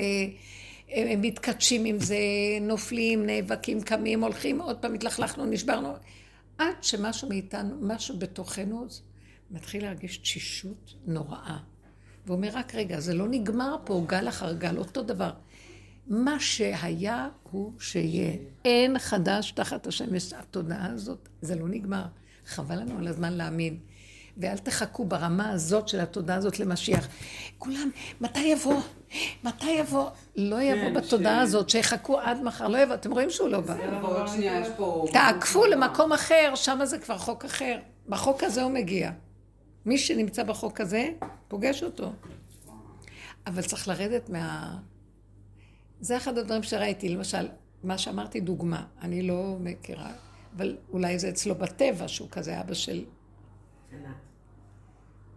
הם, 0.89 1.08
הם 1.08 1.22
מתכתשים 1.22 1.86
עם 1.86 2.00
זה, 2.00 2.17
נופלים, 2.62 3.25
נאבקים, 3.25 3.81
קמים, 3.81 4.24
הולכים, 4.24 4.62
עוד 4.62 4.77
פעם 4.77 4.93
התלכלכנו, 4.93 5.46
נשברנו. 5.46 5.93
עד 6.58 6.75
שמשהו 6.81 7.29
מאיתנו, 7.29 7.75
משהו 7.81 8.20
בתוכנו, 8.20 8.88
מתחיל 9.51 9.84
להרגיש 9.84 10.17
תשישות 10.17 10.93
נוראה. 11.05 11.58
והוא 12.25 12.38
אומר, 12.38 12.50
רק 12.53 12.75
רגע, 12.75 13.00
זה 13.00 13.13
לא 13.13 13.27
נגמר 13.29 13.75
פה, 13.86 14.03
גל 14.08 14.29
אחר 14.29 14.53
גל, 14.53 14.77
אותו 14.77 15.03
דבר. 15.03 15.31
מה 16.08 16.39
שהיה 16.39 17.29
הוא 17.51 17.74
שיהיה. 17.79 18.34
אין 18.65 19.00
חדש 19.00 19.51
תחת 19.51 19.88
השמש. 19.88 20.34
התודעה 20.34 20.86
הזאת, 20.91 21.29
זה 21.41 21.55
לא 21.55 21.67
נגמר. 21.67 22.05
חבל 22.46 22.79
לנו 22.79 22.98
על 22.98 23.08
הזמן 23.08 23.34
להאמין. 23.34 23.77
ואל 24.38 24.58
תחכו 24.58 25.05
ברמה 25.05 25.50
הזאת 25.50 25.88
של 25.88 26.00
התודעה 26.00 26.38
הזאת 26.38 26.60
למשיח. 26.60 27.08
כולם, 27.58 27.89
מתי 28.22 28.39
יבוא? 28.39 28.81
מתי 29.43 29.70
יבוא? 29.72 30.10
לא 30.36 30.62
יבוא 30.62 30.89
כן, 30.89 30.93
בתודעה 30.93 31.39
ש- 31.39 31.43
הזאת, 31.43 31.70
שיחכו 31.70 32.20
עד 32.20 32.41
מחר, 32.43 32.67
לא 32.67 32.77
יבוא. 32.77 32.96
אתם 32.96 33.12
רואים 33.12 33.29
שהוא 33.29 33.50
לא 33.50 33.62
בא. 33.62 33.75
תעקפו 35.13 35.65
למקום 35.65 36.13
אחר, 36.13 36.51
שם 36.55 36.79
זה 36.84 36.98
כבר 37.00 37.17
חוק 37.17 37.46
אחר. 37.46 37.77
בחוק 38.10 38.43
הזה 38.43 38.63
הוא 38.63 38.72
מגיע. 38.72 39.12
מי 39.85 39.97
שנמצא 39.97 40.43
בחוק 40.43 40.81
הזה, 40.81 41.09
פוגש 41.47 41.83
אותו. 41.83 42.13
אבל 43.47 43.61
צריך 43.61 43.88
לרדת 43.88 44.29
מה... 44.29 44.77
זה 46.01 46.17
אחד 46.17 46.38
הדברים 46.38 46.63
שראיתי, 46.63 47.09
למשל, 47.09 47.47
מה 47.83 47.97
שאמרתי 47.97 48.39
דוגמה, 48.39 48.85
אני 49.01 49.21
לא 49.21 49.57
מכירה, 49.59 50.11
אבל 50.57 50.77
אולי 50.89 51.19
זה 51.19 51.29
אצלו 51.29 51.55
בטבע 51.55 52.07
שהוא 52.07 52.27
כזה 52.31 52.61
אבא 52.61 52.73
של... 52.73 53.05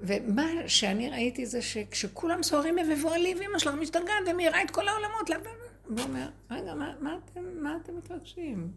ומה 0.01 0.47
שאני 0.67 1.11
ראיתי 1.11 1.47
זה 1.47 1.63
שכשכולם 1.63 2.43
סוערים 2.43 2.77
מבוהלים, 2.77 3.37
ואמא 3.41 3.59
שלך 3.59 3.75
משתגעת 3.75 4.25
ומאירה 4.31 4.63
את 4.63 4.71
כל 4.71 4.89
העולמות, 4.89 5.31
למה... 5.31 5.51
הוא 5.89 6.01
אומר, 6.01 6.29
רגע, 6.51 6.75
מה, 6.75 6.95
מה, 7.01 7.19
אתם, 7.25 7.41
מה 7.63 7.77
אתם 7.83 7.97
מתרגשים? 7.97 8.73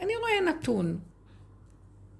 אני 0.00 0.12
רואה 0.16 0.52
נתון. 0.52 0.98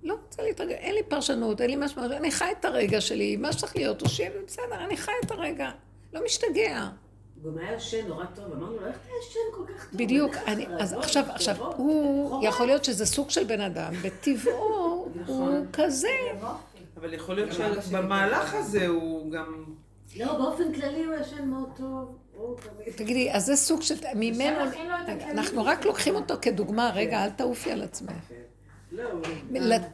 לא 0.03 0.15
רוצה 0.27 0.43
להתרגש, 0.43 0.73
אין 0.73 0.95
לי 0.95 1.03
פרשנות, 1.03 1.61
אין 1.61 1.71
לי 1.71 1.77
משמעות, 1.77 2.13
אני 2.13 2.31
חי 2.31 2.53
את 2.61 2.65
הרגע 2.65 3.01
שלי, 3.01 3.37
מה 3.37 3.53
שצריך 3.53 3.77
להיות, 3.77 4.01
הוא 4.01 4.09
שיהיה 4.09 4.31
בסדר, 4.47 4.85
אני 4.85 4.97
חי 4.97 5.13
את 5.25 5.31
הרגע, 5.31 5.71
לא 6.13 6.25
משתגע. 6.25 6.89
גם 7.45 7.59
היה 7.59 7.77
ישן 7.77 8.07
נורא 8.07 8.25
טוב, 8.35 8.45
אמרנו 8.45 8.77
לו, 8.77 8.87
איך 8.87 8.97
אתה 8.97 9.13
ישן 9.21 9.39
כל 9.57 9.73
כך 9.73 9.91
טוב? 9.91 9.99
בדיוק, 9.99 10.35
אני, 10.47 10.67
אז 10.79 10.93
עכשיו, 10.93 11.25
עכשיו, 11.29 11.57
הוא. 11.77 12.45
יכול 12.45 12.67
להיות 12.67 12.85
שזה 12.85 13.07
סוג 13.07 13.31
של 13.31 13.45
בן 13.45 13.61
אדם, 13.61 13.93
בטבעו 14.03 14.53
הוא 14.53 15.09
נכון. 15.15 15.67
כזה. 15.73 16.09
אבל 16.97 17.15
יכול 17.15 17.35
להיות 17.35 17.53
שבמהלך. 17.53 18.55
הזה 18.55 18.87
הוא 18.87 19.31
גם... 19.31 19.65
לא, 20.17 20.39
באופן 20.39 20.73
כללי 20.73 21.05
הוא 21.05 21.15
ישן 21.15 21.45
מאוד 21.49 21.71
טוב. 21.77 22.17
תגידי, 22.97 23.33
אז 23.33 23.47
זה 23.47 23.57
סוג 23.57 23.83
של, 23.83 23.95
ממנו, 24.15 24.71
אנחנו 25.31 25.65
רק 25.65 25.85
לוקחים 25.85 26.15
אותו 26.15 26.35
כדוגמה, 26.43 26.91
רגע, 26.95 27.25
אל 27.25 27.31
תעופי 27.31 27.73
על 27.73 27.83
עצמך. 27.83 28.13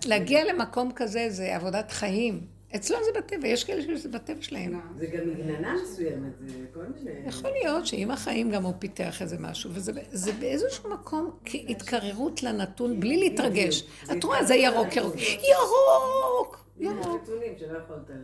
להגיע 0.07 0.53
למקום 0.53 0.93
כזה 0.95 1.27
זה 1.31 1.57
עבודת 1.57 1.91
חיים. 1.91 2.57
אצלו 2.77 2.97
זה 3.05 3.21
בטבע, 3.21 3.49
יש 3.49 3.65
כאלה 3.65 3.83
שזה 3.83 4.09
בטבע 4.09 4.43
שלהם. 4.43 4.81
זה 4.97 5.07
גם 5.07 5.31
מגננה 5.31 5.75
מסוימת, 5.83 6.33
זה 6.47 6.55
כל 6.75 6.81
מיני... 6.97 7.29
יכול 7.29 7.51
להיות 7.51 7.87
שעם 7.87 8.11
החיים 8.11 8.51
גם 8.51 8.63
הוא 8.63 8.75
פיתח 8.79 9.23
איזה 9.23 9.39
משהו, 9.39 9.71
וזה 9.73 9.93
זה 10.13 10.33
באיזשהו 10.33 10.91
מקום 10.91 11.31
כהתקררות 11.45 12.43
לנתון 12.43 13.01
בלי 13.01 13.17
להתרגש. 13.17 13.85
את 14.13 14.25
רואה, 14.25 14.45
זה 14.45 14.55
ירוק, 14.55 14.97
ירוק. 14.97 15.15
ירוק! 15.21 16.67
ירוק. 16.79 17.29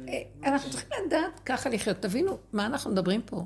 אה, 0.09 0.23
אנחנו 0.45 0.71
צריכים 0.71 0.89
לדעת 1.07 1.41
ככה 1.47 1.71
לחיות. 1.71 1.97
תבינו 2.01 2.39
מה 2.53 2.67
אנחנו 2.67 2.91
מדברים 2.91 3.23
פה. 3.23 3.45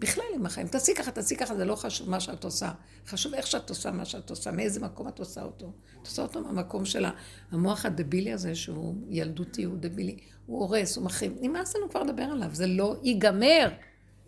בכלל 0.00 0.24
עם 0.34 0.46
החיים. 0.46 0.68
תעשי 0.68 0.94
ככה, 0.94 1.10
תעשי 1.10 1.36
ככה, 1.36 1.56
זה 1.56 1.64
לא 1.64 1.74
חשוב 1.74 2.10
מה 2.10 2.20
שאת 2.20 2.44
עושה. 2.44 2.72
חשוב 3.06 3.34
איך 3.34 3.46
שאת 3.46 3.70
עושה 3.70 3.90
מה 3.90 4.04
שאת 4.04 4.30
עושה, 4.30 4.50
מאיזה 4.50 4.80
מקום 4.80 5.08
את 5.08 5.18
עושה 5.18 5.42
אותו. 5.42 5.72
את 6.02 6.06
עושה 6.06 6.22
אותו 6.22 6.40
מהמקום 6.40 6.84
של 6.84 7.04
המוח 7.50 7.86
הדבילי 7.86 8.32
הזה, 8.32 8.54
שהוא 8.54 8.94
ילדותי, 9.08 9.64
הוא 9.64 9.76
דבילי. 9.80 10.16
הוא 10.46 10.60
הורס, 10.60 10.96
הוא 10.96 11.04
מחריב. 11.04 11.32
נמאס 11.40 11.76
לנו 11.76 11.90
כבר 11.90 12.02
לדבר 12.02 12.22
עליו, 12.22 12.48
זה 12.52 12.66
לא 12.66 12.96
ייגמר. 13.02 13.68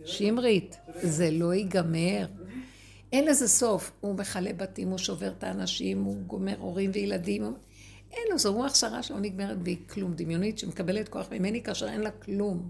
שמרית, 0.05 0.77
זה 1.03 1.31
לא 1.31 1.55
ייגמר. 1.55 2.27
אין 3.13 3.25
לזה 3.25 3.49
סוף. 3.49 3.93
הוא 4.01 4.15
מכלה 4.15 4.53
בתים, 4.53 4.89
הוא 4.89 4.99
שובר 4.99 5.33
את 5.39 5.45
האנשים, 5.45 6.03
הוא 6.03 6.17
גומר 6.27 6.59
הורים 6.59 6.91
וילדים. 6.95 7.55
אין 8.13 8.23
לו, 8.31 8.39
זו 8.39 8.55
רוח 8.55 8.75
שרה 8.75 9.03
שלא 9.03 9.21
נגמרת 9.21 9.59
בי 9.59 9.77
כלום. 9.91 10.15
דמיונית 10.15 10.59
שמקבלת 10.59 11.09
כוח 11.09 11.27
ממני 11.33 11.63
כאשר 11.63 11.89
אין 11.89 12.01
לה 12.01 12.11
כלום. 12.11 12.69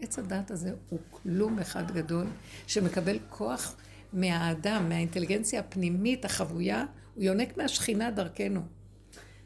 עץ 0.00 0.18
הדת 0.18 0.50
הזה 0.50 0.70
הוא 0.88 0.98
כלום 1.10 1.58
אחד 1.58 1.90
גדול, 1.90 2.26
שמקבל 2.66 3.18
כוח 3.28 3.76
מהאדם, 4.12 4.88
מהאינטליגנציה 4.88 5.60
הפנימית 5.60 6.24
החבויה, 6.24 6.84
הוא 7.14 7.24
יונק 7.24 7.56
מהשכינה 7.56 8.10
דרכנו. 8.10 8.60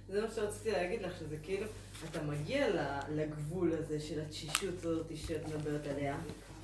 זה 0.09 0.21
מה 0.21 0.27
שרציתי 0.35 0.71
להגיד 0.71 1.03
לך, 1.03 1.13
שזה 1.19 1.37
כאילו, 1.43 1.67
אתה 2.11 2.23
מגיע 2.23 2.67
לגבול 3.15 3.73
הזה 3.73 4.01
של 4.01 4.21
התשישות 4.21 4.79
הזאת 4.79 5.07
שאת 5.15 5.49
מדברת 5.49 5.87
עליה, 5.87 6.17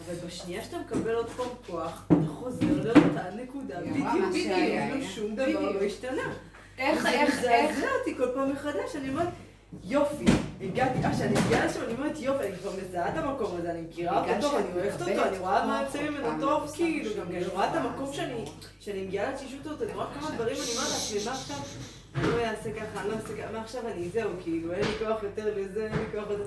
אבל 0.06 0.14
בשנייה 0.26 0.64
שאתה 0.64 0.78
מקבל 0.78 1.14
עוד 1.14 1.28
פעם 1.28 1.48
כוח, 1.66 2.06
אתה 2.06 2.26
חוזר 2.26 2.82
לאותה 2.84 3.30
נקודה, 3.42 3.80
בדיוק, 3.80 4.06
בדיוק. 4.30 5.10
שום 5.10 5.34
דבר. 5.34 5.72
לא 5.72 5.82
השתנה. 5.82 6.34
איך, 6.78 7.02
זה 7.02 7.10
איך, 7.10 7.30
איך, 7.30 7.38
מזעזע 7.38 7.88
אותי 7.98 8.14
כל 8.16 8.28
פעם 8.34 8.52
מחדש, 8.52 8.96
אני 8.96 9.08
אומרת, 9.08 9.28
יופי, 9.84 10.24
הגעתי, 10.60 11.04
אה, 11.04 11.12
כשאני 11.12 11.34
מגיעה 11.46 11.66
לשם, 11.66 11.80
אני 11.84 11.94
אומרת, 11.94 12.18
יופי, 12.18 12.46
אני 12.46 12.56
כבר 12.56 12.70
מזהה 12.82 13.08
את 13.08 13.16
המקום 13.16 13.56
הזה, 13.58 13.70
אני 13.70 13.80
מכירה 13.80 14.20
אותו 14.20 14.32
טוב, 14.40 14.54
אני 14.54 14.64
אוהבת 14.74 15.00
אותו, 15.00 15.24
אני 15.24 15.38
רואה 15.38 15.66
מה 15.66 15.82
יוצא 15.82 16.02
ממנו 16.02 16.40
טוב, 16.40 16.70
כאילו, 16.74 17.10
גם 17.20 17.26
אני 17.30 17.46
רואה 17.46 17.70
את 17.70 17.74
המקום 17.76 18.12
שאני. 18.12 18.44
שאני 18.80 19.02
מגיעה 19.02 19.30
לתשישות 19.32 19.66
הזאת, 19.66 19.82
אני 19.82 19.92
רואה 19.92 20.06
כמה 20.20 20.30
דברים, 20.30 20.56
אני 20.56 20.70
אומרת 20.76 20.88
לעצמי, 20.90 21.24
מה 21.24 21.32
עכשיו, 21.32 21.56
אני 22.14 22.26
לא 22.26 22.44
אעשה 22.44 22.72
ככה, 22.72 23.00
אני 23.00 23.08
לא 23.08 23.14
אעשה 23.14 23.36
ככה, 23.42 23.52
מה 23.52 23.60
עכשיו 23.60 23.82
אני, 23.88 24.08
זהו, 24.08 24.30
כאילו, 24.42 24.72
אין 24.72 24.80
לי 24.80 25.06
כוח 25.06 25.22
יותר 25.22 25.52
לזה, 25.56 25.88
אין 25.92 25.98
לי 25.98 26.04
כוח 26.12 26.30
לזה. 26.30 26.44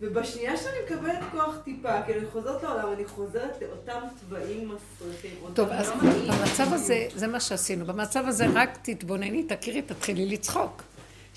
ובשנייה 0.00 0.56
שאני 0.56 0.76
מקבלת 0.86 1.20
כוח 1.32 1.56
טיפה, 1.64 2.02
כאילו 2.02 2.20
אני 2.20 2.28
חוזרת 2.28 2.62
לעולם, 2.62 2.92
אני 2.92 3.04
חוזרת 3.04 3.62
לאותם 3.62 4.00
צבעים 4.20 4.68
מסריחים. 4.68 5.30
טוב, 5.54 5.68
אותם 5.68 5.74
אז. 5.74 5.92
במצב 6.26 6.72
הזה, 6.72 7.06
זה 7.14 7.26
מה 7.26 7.40
שעשינו. 7.40 7.84
במצב 7.86 8.24
הזה 8.26 8.46
רק 8.54 8.78
תתבונני, 8.82 9.42
תכירי, 9.42 9.82
תתחילי 9.82 10.26
לצחוק. 10.26 10.82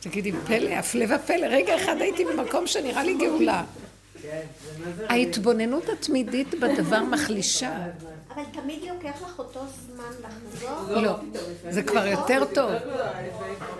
תגידי, 0.01 0.31
פלא, 0.31 0.69
הפלא 0.69 1.05
ופלא, 1.15 1.45
רגע 1.45 1.75
אחד 1.75 2.01
הייתי 2.01 2.25
במקום 2.25 2.67
שנראה 2.67 3.03
לי 3.03 3.13
גאולה. 3.13 3.63
כן. 4.21 4.41
ההתבוננות 5.09 5.89
התמידית 5.89 6.55
בדבר 6.59 7.03
מחלישה. 7.03 7.77
אבל 8.37 8.45
תמיד 8.61 8.83
לוקח 8.83 9.21
לך 9.21 9.39
אותו 9.39 9.59
זמן 9.67 10.29
לחזור? 10.29 10.69
לא, 10.89 10.99
לפעמים 11.01 11.51
זה 11.69 11.83
כבר 11.83 12.07
יותר 12.07 12.45
טוב. 12.53 12.71
יותר 12.71 13.03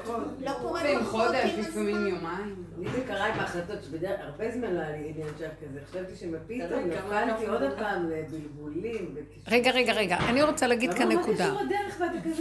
פחות. 0.04 0.24
לא 0.40 0.52
קורה 0.62 0.84
לפעמים 0.84 1.06
פחות 1.06 1.28
חודש, 1.28 1.52
לפעמים? 1.58 2.08
יומיים. 2.08 2.64
לי 2.80 2.90
זה 2.92 3.02
קרה 3.08 3.26
עם 3.26 3.40
ההחלטות, 3.40 3.84
שבדרך 3.84 4.20
הרבה 4.20 4.52
זמן 4.52 4.74
לא 4.74 4.80
היה 4.80 4.92
לי 4.92 5.10
עניין 5.10 5.28
שהיה 5.38 5.50
כזה. 5.50 5.80
חשבתי 5.92 6.16
שמפתאום 6.16 6.84
נפלתי 6.88 7.46
עוד. 7.46 7.62
פעם 7.80 8.10
לבלבולים. 8.10 9.16
רגע, 9.48 9.72
רגע, 9.72 9.94
רגע, 9.94 10.18
אני 10.30 10.44
רוצה 10.44 10.68
להגיד 10.68 10.94
כאן 10.94 11.02
אבל 11.02 11.16
מה 11.16 11.22
נקודה. 11.22 11.54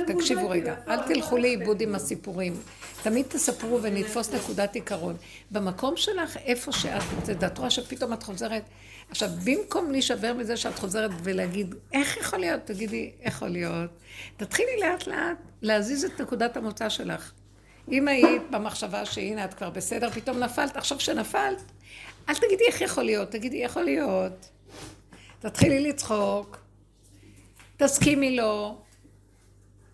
תקשיבו 0.07 0.41
כאילו, 0.41 0.51
רגע, 0.51 0.75
אל 0.89 1.03
תלכו? 1.03 1.37
לאיבוד 1.37 1.81
עם 1.81 1.95
הסיפורים. 1.95 2.55
תמיד 3.03 3.27
תספרו 3.29 3.83
ונתפוס 3.83 4.35
נקודת 4.35 4.75
עיקרון. 4.75 5.17
במקום 5.51 5.97
שלך, 5.97 6.37
איפה 6.37 6.73
שאת 6.73 7.03
נמצאת, 7.15 7.45
את 7.45 7.59
רואה 7.59 7.71
שפתאום 7.71 8.13
את 8.13 8.23
חוזרת. 8.23 8.63
עכשיו, 9.11 9.29
במקום 9.45 9.91
להישבר 9.91 10.35
מזה 10.35 10.57
שאת 10.57 10.79
חוזרת 10.79 11.11
ולהגיד, 11.23 11.75
איך 11.93 12.17
יכול 12.17 12.39
להיות? 12.39 12.61
תגידי, 12.65 13.13
יכול 13.23 13.49
להיות. 13.49 13.91
תתחילי 14.37 14.81
לאט 14.81 15.07
לאט 15.07 15.39
להזיז 15.63 16.05
את 16.05 16.21
נקודת 16.21 16.57
המוצא 16.57 16.89
שלך. 16.89 17.33
אם 17.93 18.09
היית 18.09 18.43
במחשבה 18.51 19.05
שהנה 19.05 19.45
את 19.45 19.55
כבר 19.55 19.71
בסדר, 19.71 20.11
פתאום 20.11 20.39
נפלת, 20.39 20.77
עכשיו 20.77 21.01
שנפלת, 21.01 21.63
אל 22.29 22.35
תגידי 22.35 22.65
איך 22.67 22.81
יכול 22.81 23.05
להיות, 23.05 23.31
תגידי 23.31 23.57
יכול 23.57 23.83
להיות. 23.83 24.49
תתחילי 25.39 25.81
לצחוק, 25.89 26.59
תסכימי 27.77 28.37
לו, 28.37 28.79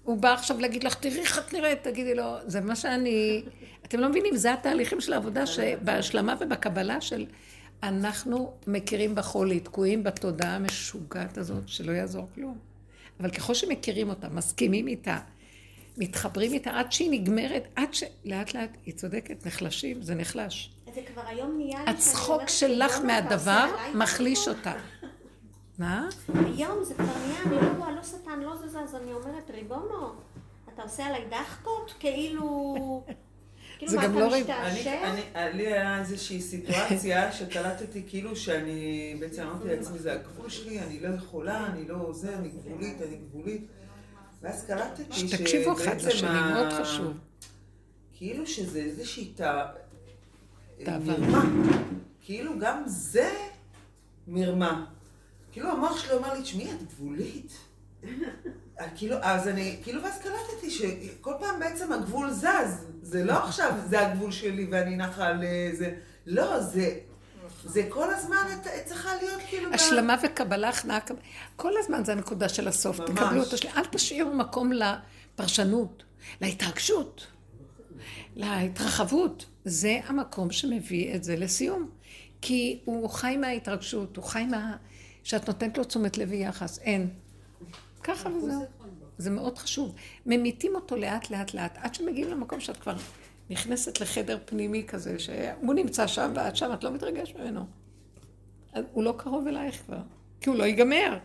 הוא 0.02 0.19
בא 0.19 0.33
עכשיו 0.33 0.61
להגיד 0.61 0.85
לך, 0.85 0.95
תראי 0.95 1.21
איך 1.21 1.38
את 1.38 1.52
נראית, 1.52 1.83
תגידי 1.83 2.14
לו, 2.14 2.37
זה 2.47 2.61
מה 2.61 2.76
שאני... 2.76 3.42
אתם 3.87 4.00
לא 4.00 4.09
מבינים, 4.09 4.37
זה 4.37 4.52
התהליכים 4.52 5.00
של 5.00 5.12
העבודה 5.12 5.47
שבהשלמה 5.47 6.35
ובקבלה 6.40 7.00
של... 7.00 7.26
אנחנו 7.83 8.53
מכירים 8.67 9.15
בחולי, 9.15 9.61
תקועים 9.61 10.03
בתודעה 10.03 10.57
המשוגעת 10.57 11.39
הזאת, 11.39 11.69
שלא 11.69 11.93
יעזור 11.93 12.29
כלום. 12.35 12.59
אבל 13.21 13.31
ככל 13.31 13.55
שמכירים 13.55 14.09
אותה, 14.09 14.29
מסכימים 14.29 14.89
איתה, 14.89 15.19
מתחברים 15.99 16.53
איתה 16.53 16.71
עד 16.71 16.93
שהיא 16.93 17.11
נגמרת, 17.11 17.69
עד 17.77 17.95
ש... 17.95 18.05
לאט 18.25 18.55
לאט, 18.55 18.77
היא 18.87 18.95
צודקת, 18.95 19.47
נחלשים, 19.47 20.03
זה 20.03 20.15
נחלש. 20.15 20.71
זה 20.95 21.01
כבר 21.12 21.23
היום 21.27 21.57
נהיה 21.57 21.85
לי 21.85 21.91
הצחוק 21.91 22.49
שלך 22.49 22.97
"יונה, 22.97 23.07
מהדבר 23.07 23.35
אתה 23.35 23.35
עושה 23.35 23.65
עליי 23.65 23.95
מחליש 23.95 24.39
משהו?" 24.39 24.53
אותה. 24.53 24.73
מה? 25.79 26.09
היום 26.35 26.85
זה 26.85 26.95
כבר 26.95 27.05
נהיה, 27.05 27.43
אני 27.47 27.55
לא 27.55 27.79
רואה, 27.79 27.93
לא 27.93 28.03
שטן, 28.03 28.41
לא 28.41 28.57
זזה, 28.57 28.81
אז 28.81 28.95
אני 28.95 29.12
אומרת, 29.12 29.51
ריבונו, 29.51 30.12
אתה 30.75 30.83
עושה 30.83 31.07
עליי 31.07 31.25
דחקות? 31.31 31.95
כאילו... 32.01 33.05
כאילו 33.83 33.91
זה 33.91 33.97
מה, 33.97 34.05
גם 34.05 34.12
אתה 34.12 34.21
לא 34.21 34.39
משתעשע? 34.39 35.11
אני, 35.11 35.23
אני, 35.35 35.57
לי 35.57 35.67
היה 35.67 36.01
איזושהי 36.01 36.41
סיטואציה 36.41 37.33
שקלטתי 37.39 38.03
כאילו 38.07 38.37
שאני, 38.37 39.17
בעצם 39.21 39.43
אמרתי 39.43 39.69
לעצמי, 39.69 39.99
זה 39.99 40.12
הגבול 40.12 40.51
שלי, 40.51 40.81
אני 40.81 41.01
לא 41.01 41.09
יכולה, 41.09 41.67
אני 41.67 41.89
לא 41.89 42.12
זה, 42.12 42.37
אני 42.37 42.49
גבולית, 42.49 43.03
אני 43.03 43.17
גבולית. 43.17 43.67
ואז 44.43 44.65
קלטתי 44.65 45.03
שבעצם 45.11 45.29
שתקשיבו 45.29 45.73
אחד 45.73 46.01
לשני, 46.01 46.53
מאוד 46.53 46.73
חשוב. 46.73 47.12
כאילו 48.12 48.47
שזה 48.47 48.79
איזושהי 48.79 49.33
תא... 49.35 49.65
תאווה. 50.85 51.19
מרמה. 51.19 51.45
כאילו 52.21 52.53
גם 52.59 52.83
זה 52.87 53.31
מרמה. 54.29 54.87
כאילו 55.53 55.71
המוח 55.71 55.99
שלי 55.99 56.12
אומר 56.17 56.35
לי, 56.35 56.43
תשמעי, 56.43 56.71
את 56.73 56.83
גבולית. 56.83 57.53
כאילו, 58.97 59.17
אז 59.23 59.49
אני, 59.49 59.77
כאילו, 59.83 60.03
ואז 60.03 60.19
קלטתי 60.19 60.71
שכל 60.71 61.33
פעם 61.41 61.61
בעצם 61.61 61.93
הגבול 61.93 62.31
זז. 62.31 62.87
זה 63.03 63.25
לא 63.25 63.33
עכשיו, 63.33 63.75
זה 63.89 64.07
הגבול 64.07 64.33
שלי 64.33 64.67
ואני 64.71 64.97
נחה 64.97 65.27
על 65.27 65.45
אה, 65.45 65.71
זה. 65.73 65.95
לא, 66.27 66.61
זה, 66.61 66.99
זה 67.65 67.87
כל 67.89 68.15
הזמן 68.15 68.47
את 68.55 68.85
צריכה 68.85 69.15
להיות 69.15 69.41
כאילו... 69.49 69.75
השלמה 69.75 70.17
וקבלה, 70.23 70.69
הכנעה, 70.69 70.99
כל 71.57 71.73
הזמן 71.79 72.05
זה 72.05 72.12
הנקודה 72.12 72.49
של 72.49 72.69
הסוף. 72.69 73.01
ממש. 73.01 73.11
תקבלו 73.11 73.43
אותו, 73.43 73.57
אל 73.77 73.85
תשאירו 73.85 74.35
מקום 74.35 74.73
לפרשנות, 74.73 76.03
להתרגשות, 76.41 77.27
להתרחבות. 78.37 79.47
זה 79.65 80.01
המקום 80.07 80.51
שמביא 80.51 81.15
את 81.15 81.25
זה 81.25 81.37
לסיום. 81.37 81.89
כי 82.41 82.81
הוא 82.85 83.11
חי 83.11 83.37
מההתרגשות, 83.37 84.17
הוא 84.17 84.25
חי 84.25 84.47
מה... 84.47 84.77
שאת 85.25 85.49
נותנת 85.49 85.79
לו 85.79 85.85
תשומת 85.85 86.19
לב 86.19 86.31
ויחס. 86.31 86.79
אין. 86.79 87.09
ככה 88.04 88.28
וזהו. 88.28 88.64
זה 89.18 89.30
מאוד 89.30 89.59
חשוב. 89.59 89.94
ממיתים 90.26 90.75
אותו 90.75 90.97
לאט 90.97 91.30
לאט 91.30 91.54
לאט, 91.54 91.78
עד 91.80 91.94
שמגיעים 91.94 92.30
למקום 92.30 92.61
שאת 92.61 92.76
כבר 92.76 92.94
נכנסת 93.50 94.00
לחדר 94.00 94.38
פנימי 94.44 94.85
כזה, 94.87 95.18
שהוא 95.18 95.75
נמצא 95.75 96.06
שם 96.06 96.32
ואת 96.35 96.56
שם, 96.56 96.71
את 96.75 96.85
לא 96.85 96.90
מתרגש 96.90 97.35
ממנו. 97.35 97.66
הוא 98.92 99.04
לא 99.04 99.14
קרוב 99.18 99.47
אלייך 99.47 99.82
כבר, 99.87 100.00
כי 100.40 100.50
הוא 100.50 100.56
לא 100.56 100.64
ייגמר. 100.64 101.18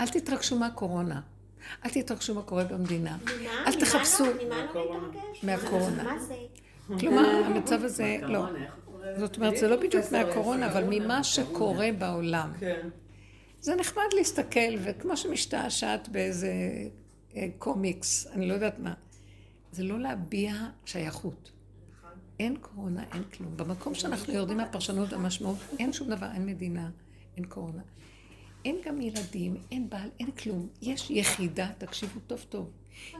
אל 0.00 0.08
תתרגשו 0.08 0.58
מהקורונה. 0.58 1.20
אל 1.84 1.90
תתרגשו 1.90 2.34
מה 2.34 2.42
קורה 2.42 2.64
במדינה. 2.64 3.16
ממה? 3.22 3.66
אל 3.66 3.80
תחפשו... 3.80 4.24
ממה 4.24 4.66
לא 4.74 5.08
מתרגש? 5.08 5.44
מהקורונה. 5.44 6.02
מה 6.02 6.18
זה? 6.18 6.34
כלומר, 7.00 7.44
המצב 7.44 7.84
הזה, 7.84 8.16
לא. 8.22 8.46
זאת 9.16 9.36
אומרת, 9.36 9.56
זה 9.56 9.68
לא 9.68 9.76
בדיוק 9.76 10.04
מהקורונה, 10.12 10.72
אבל 10.72 10.84
ממה 10.90 11.24
שקורה 11.24 11.88
בעולם. 11.98 12.52
כן. 12.60 12.88
זה 13.62 13.74
נחמד 13.74 14.04
להסתכל, 14.16 14.74
וכמו 14.84 15.16
שמשתעשעת 15.16 16.08
באיזה 16.08 16.52
אה, 17.36 17.46
קומיקס, 17.58 18.26
אני 18.26 18.48
לא 18.48 18.54
יודעת 18.54 18.78
מה. 18.78 18.94
זה 19.72 19.82
לא 19.82 19.98
להביע 19.98 20.54
שייכות. 20.84 21.50
אין 22.38 22.56
קורונה, 22.56 23.04
אין 23.14 23.22
כלום. 23.22 23.56
במקום 23.56 23.94
שאנחנו 23.94 24.32
יורדים 24.32 24.56
מהפרשנות 24.56 25.12
והמשמעות, 25.12 25.56
אין 25.78 25.92
שום 25.92 26.08
דבר, 26.10 26.26
אין 26.34 26.46
מדינה, 26.46 26.90
אין 27.36 27.44
קורונה. 27.44 27.82
אין 28.64 28.76
גם 28.84 29.00
ילדים, 29.00 29.56
אין 29.70 29.90
בעל, 29.90 30.10
אין 30.20 30.30
כלום. 30.30 30.68
יש 30.82 31.10
יחידה, 31.10 31.68
תקשיבו 31.78 32.20
טוב 32.26 32.44
טוב. 32.48 32.70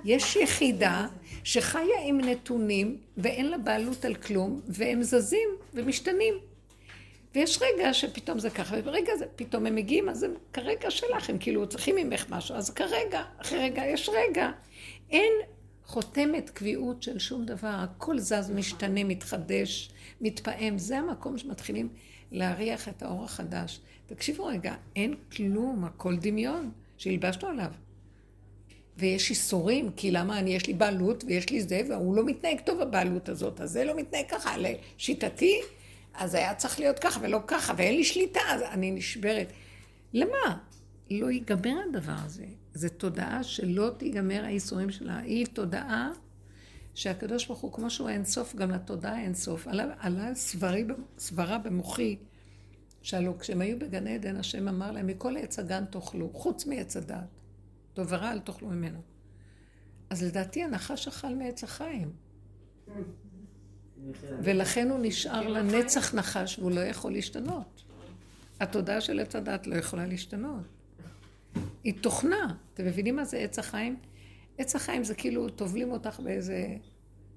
יש 0.04 0.37
יחידה 0.37 1.08
שחיה 1.44 2.00
עם 2.04 2.20
נתונים 2.20 2.96
ואין 3.16 3.50
לה 3.50 3.58
בעלות 3.58 4.04
על 4.04 4.14
כלום, 4.14 4.61
והם 4.68 5.02
זזים 5.02 5.49
ומשתנים. 5.75 6.34
ויש 7.35 7.59
רגע 7.62 7.95
שפתאום 7.95 8.39
זה 8.39 8.51
ככה, 8.51 8.75
וברגע 8.79 9.17
זה 9.19 9.25
פתאום 9.37 9.67
הם 9.67 9.75
מגיעים, 9.75 10.09
אז 10.09 10.23
הם 10.23 10.35
כרגע 10.53 10.91
שלך, 10.91 11.31
הם 11.31 11.39
כאילו 11.39 11.69
צריכים 11.69 11.97
ממך 11.97 12.27
משהו, 12.31 12.55
אז 12.55 12.71
כרגע, 12.71 13.23
אחרי 13.39 13.59
רגע, 13.59 13.83
יש 13.87 14.09
רגע. 14.09 14.51
אין 15.11 15.33
חותמת 15.85 16.51
קביעות 16.51 17.03
של 17.03 17.19
שום 17.19 17.45
דבר, 17.45 17.75
הכל 17.79 18.19
זז, 18.19 18.51
משתנה, 18.51 19.05
מתחדש, 19.05 19.91
מתפעם. 20.21 20.79
זה 20.79 20.99
המקום 20.99 21.39
שמתחילים 21.39 21.89
להריח 22.33 22.89
את 22.89 23.03
האור 23.03 23.25
החדש. 23.25 23.81
תקשיבו 24.07 24.47
רגע, 24.47 24.75
אין 24.97 25.15
כלום, 25.37 25.85
הכל 25.85 26.17
דמיון 26.17 26.71
שהלבשנו 26.97 27.49
עליו. 27.49 27.71
ויש 28.97 29.31
איסורים, 29.31 29.91
כי 29.97 30.11
למה 30.11 30.39
אני, 30.39 30.55
יש 30.55 30.67
לי 30.67 30.75
בעלות 30.75 31.25
ויש 31.27 31.51
לי 31.51 31.62
זה, 31.62 31.81
והוא 31.89 32.17
לא 32.17 32.25
מתנהג 32.25 32.61
טוב 32.61 32.85
בבעלות 32.85 33.29
הזאת, 33.29 33.61
אז 33.61 33.71
זה 33.71 33.85
לא 33.85 33.97
מתנהג 33.97 34.25
ככה, 34.29 34.55
לשיטתי, 34.59 35.61
אז 36.14 36.35
היה 36.35 36.54
צריך 36.54 36.81
להיות 36.81 36.99
ככה 36.99 37.21
ולא 37.23 37.40
ככה, 37.47 37.73
ואין 37.76 37.95
לי 37.95 38.04
שליטה, 38.04 38.40
אז 38.49 38.62
אני 38.62 38.90
נשברת. 38.90 39.52
למה? 40.12 40.59
לא 41.11 41.31
ייגמר 41.31 41.81
הדבר 41.88 42.14
הזה. 42.25 42.47
זו 42.75 42.88
תודעה 42.88 43.42
שלא 43.42 43.90
תיגמר 43.97 44.45
האיסורים 44.45 44.90
שלה. 44.90 45.19
היא 45.19 45.47
תודעה 45.47 46.11
שהקדוש 46.95 47.47
ברוך 47.47 47.61
הוא, 47.61 47.73
כמו 47.73 47.90
שהוא 47.90 48.09
אין 48.09 48.25
סוף, 48.25 48.54
גם 48.54 48.71
לתודעה 48.71 49.21
אין 49.21 49.35
סוף. 49.35 49.66
עלה, 49.66 49.95
עלה 49.99 50.35
סברי, 50.35 50.85
סברה 51.19 51.59
במוחי, 51.59 52.16
שהלוא 53.02 53.38
כשהם 53.38 53.61
היו 53.61 53.78
בגן 53.78 54.07
עדן, 54.07 54.37
השם 54.37 54.69
אמר 54.69 54.90
להם, 54.90 55.07
מכל 55.07 55.37
עץ 55.37 55.59
הגן 55.59 55.85
תאכלו, 55.85 56.31
חוץ 56.33 56.66
מעץ 56.66 56.97
הדעת. 56.97 57.28
טוב 57.95 58.07
ורע 58.11 58.33
אל 58.33 58.40
תאכלו 58.40 58.69
ממנו. 58.69 59.00
אז 60.11 60.23
לדעתי 60.23 60.62
הנחש 60.62 61.09
אכל 61.09 61.35
מעץ 61.35 61.64
החיים. 61.64 62.12
ולכן 64.42 64.90
הוא 64.90 64.99
נשאר 65.02 65.49
לנצח 65.49 66.14
נחש 66.14 66.59
והוא 66.59 66.71
לא 66.71 66.80
יכול 66.80 67.12
להשתנות. 67.12 67.82
התודעה 68.61 69.00
של 69.00 69.21
עץ 69.21 69.37
הדת 69.37 69.66
לא 69.66 69.75
יכולה 69.75 70.06
להשתנות. 70.06 70.62
היא 71.85 71.94
תוכנה. 72.00 72.54
אתם 72.75 72.87
מבינים 72.87 73.16
מה 73.16 73.25
זה 73.25 73.38
עץ 73.38 73.59
החיים? 73.59 73.97
עץ 74.59 74.76
החיים 74.76 75.04
זה 75.04 75.14
כאילו 75.14 75.49
טובלים 75.49 75.92
אותך 75.92 76.21
באיזה 76.21 76.66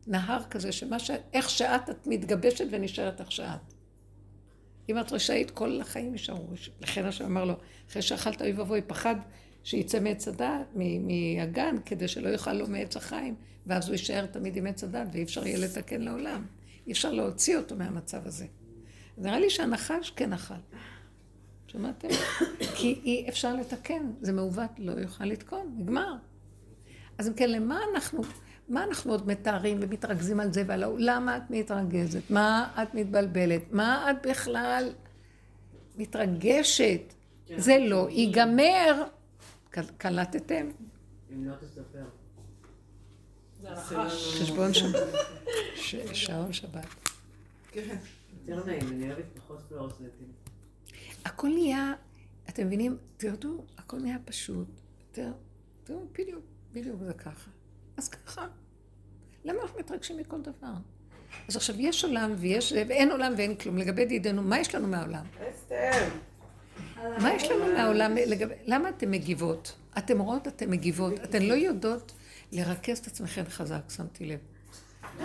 נהר 0.07 0.43
כזה, 0.49 0.71
שמה 0.71 0.99
ש... 0.99 1.11
איך 1.33 1.49
שאת, 1.49 1.89
את 1.89 2.07
מתגבשת 2.07 2.65
ונשארת 2.71 3.21
איך 3.21 3.31
שאת. 3.31 3.73
אם 4.89 4.99
את 4.99 5.11
רשאית, 5.11 5.51
כל 5.51 5.81
החיים 5.81 6.11
יישארו. 6.11 6.47
לכן 6.81 7.05
השם 7.05 7.25
אמר 7.25 7.45
לו, 7.45 7.53
אחרי 7.89 8.01
שאכלת 8.01 8.41
אוי 8.41 8.51
ואבוי, 8.51 8.81
פחד 8.81 9.15
שיצא 9.63 9.99
מעץ 9.99 10.27
הדת, 10.27 10.75
מהגן, 10.75 11.75
כדי 11.85 12.07
שלא 12.07 12.29
יאכל 12.29 12.53
לו 12.53 12.67
מעץ 12.67 12.97
החיים, 12.97 13.35
ואז 13.65 13.87
הוא 13.87 13.91
יישאר 13.91 14.25
תמיד 14.25 14.57
עם 14.57 14.67
עץ 14.67 14.83
הדת, 14.83 15.07
ואי 15.11 15.23
אפשר 15.23 15.47
יהיה 15.47 15.57
לתקן 15.57 16.01
לעולם. 16.01 16.45
אי 16.87 16.91
אפשר 16.91 17.11
להוציא 17.11 17.57
אותו 17.57 17.75
מהמצב 17.75 18.27
הזה. 18.27 18.45
נראה 19.17 19.39
לי 19.39 19.49
שהנחש 19.49 20.09
כן 20.15 20.33
אכל. 20.33 20.53
שמעתם? 21.67 22.07
כי 22.77 23.01
אי 23.03 23.25
אפשר 23.29 23.55
לתקן, 23.55 24.11
זה 24.21 24.33
מעוות, 24.33 24.69
לא 24.77 24.91
יוכל 24.91 25.25
לתקון, 25.25 25.75
נגמר. 25.77 26.15
אז 27.17 27.27
אם 27.27 27.33
כן, 27.33 27.49
למה 27.49 27.79
אנחנו, 27.93 28.21
מה 28.69 28.83
אנחנו 28.83 29.11
עוד 29.11 29.27
מתארים 29.27 29.77
ומתרכזים 29.81 30.39
על 30.39 30.53
זה 30.53 30.63
ועל 30.67 30.83
ההוא? 30.83 30.97
למה 30.99 31.37
את 31.37 31.43
מתרגזת? 31.49 32.29
מה 32.29 32.73
את 32.83 32.93
מתבלבלת? 32.93 33.61
מה 33.71 34.11
את 34.11 34.27
בכלל 34.27 34.93
מתרגשת? 35.97 37.13
כן. 37.45 37.59
זה 37.59 37.77
לא 37.79 38.07
ייגמר. 38.09 39.03
קלטתם? 39.97 40.67
אם 41.33 41.45
לא 41.45 41.55
תספר. 41.55 42.05
חשבון 43.75 44.73
שבת. 44.73 45.07
שעון 46.13 46.53
שבת. 46.53 46.85
כן. 47.71 47.97
יותר 48.47 48.65
נעים, 48.65 48.87
אני 48.87 49.07
אוהבת 49.11 49.25
פחות 49.37 49.61
פלורסנטים. 49.69 50.27
הכל 51.25 51.47
נהיה, 51.47 51.93
אתם 52.49 52.67
מבינים? 52.67 52.97
תרדו, 53.17 53.63
הכל 53.77 53.97
נהיה 53.99 54.17
פשוט. 54.25 54.67
תראו, 55.11 55.99
בדיוק, 56.11 56.43
בדיוק 56.73 56.99
זה 57.03 57.13
ככה. 57.13 57.49
אז 57.97 58.09
ככה. 58.09 58.47
למה 59.45 59.61
אנחנו 59.61 59.79
מתרגשים 59.79 60.17
מכל 60.17 60.41
דבר? 60.41 60.73
אז 61.47 61.55
עכשיו, 61.55 61.81
יש 61.81 62.03
עולם 62.03 62.33
ויש, 62.37 62.71
ואין 62.71 63.11
עולם 63.11 63.33
ואין 63.37 63.55
כלום. 63.55 63.77
לגבי 63.77 64.05
דידנו, 64.05 64.43
מה 64.43 64.59
יש 64.59 64.75
לנו 64.75 64.87
מהעולם? 64.87 65.25
אסתר. 65.51 66.09
מה 67.21 67.33
יש 67.33 67.51
לנו 67.51 67.73
מהעולם? 67.73 68.15
למה 68.65 68.89
אתן 68.89 69.11
מגיבות? 69.11 69.75
אתן 69.97 70.19
רואות, 70.19 70.47
אתן 70.47 70.69
מגיבות. 70.69 71.13
אתן 71.23 71.41
לא 71.41 71.53
יודעות 71.53 72.13
לרכז 72.51 72.97
את 72.97 73.07
עצמכן 73.07 73.43
חזק, 73.49 73.81
שמתי 73.95 74.25
לב. 74.25 74.39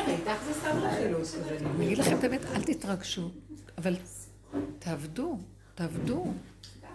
איתך 0.09 0.43
זה 0.47 0.55
סתם 0.55 0.79
לחילוץ. 0.79 1.35
אני 1.77 1.87
אגיד 1.87 1.99
לכם 1.99 2.19
את 2.19 2.25
האמת, 2.25 2.45
אל 2.45 2.63
תתרגשו, 2.63 3.31
אבל 3.79 3.97
תעבדו, 4.79 5.39
תעבדו. 5.75 6.27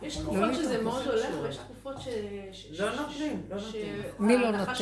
יש 0.01 0.17
תקופות 0.17 0.53
שזה 0.55 0.81
מאוד 0.81 1.07
הולך, 1.07 1.29
ויש 1.43 1.57
תקופות 1.57 1.95
ש... 2.01 2.07
לא 2.79 2.95
נותנים, 2.95 3.41
לא 3.49 3.55
נותנים. 3.55 4.01
מי 4.19 4.37
לא 4.37 4.51
נותן? 4.51 4.73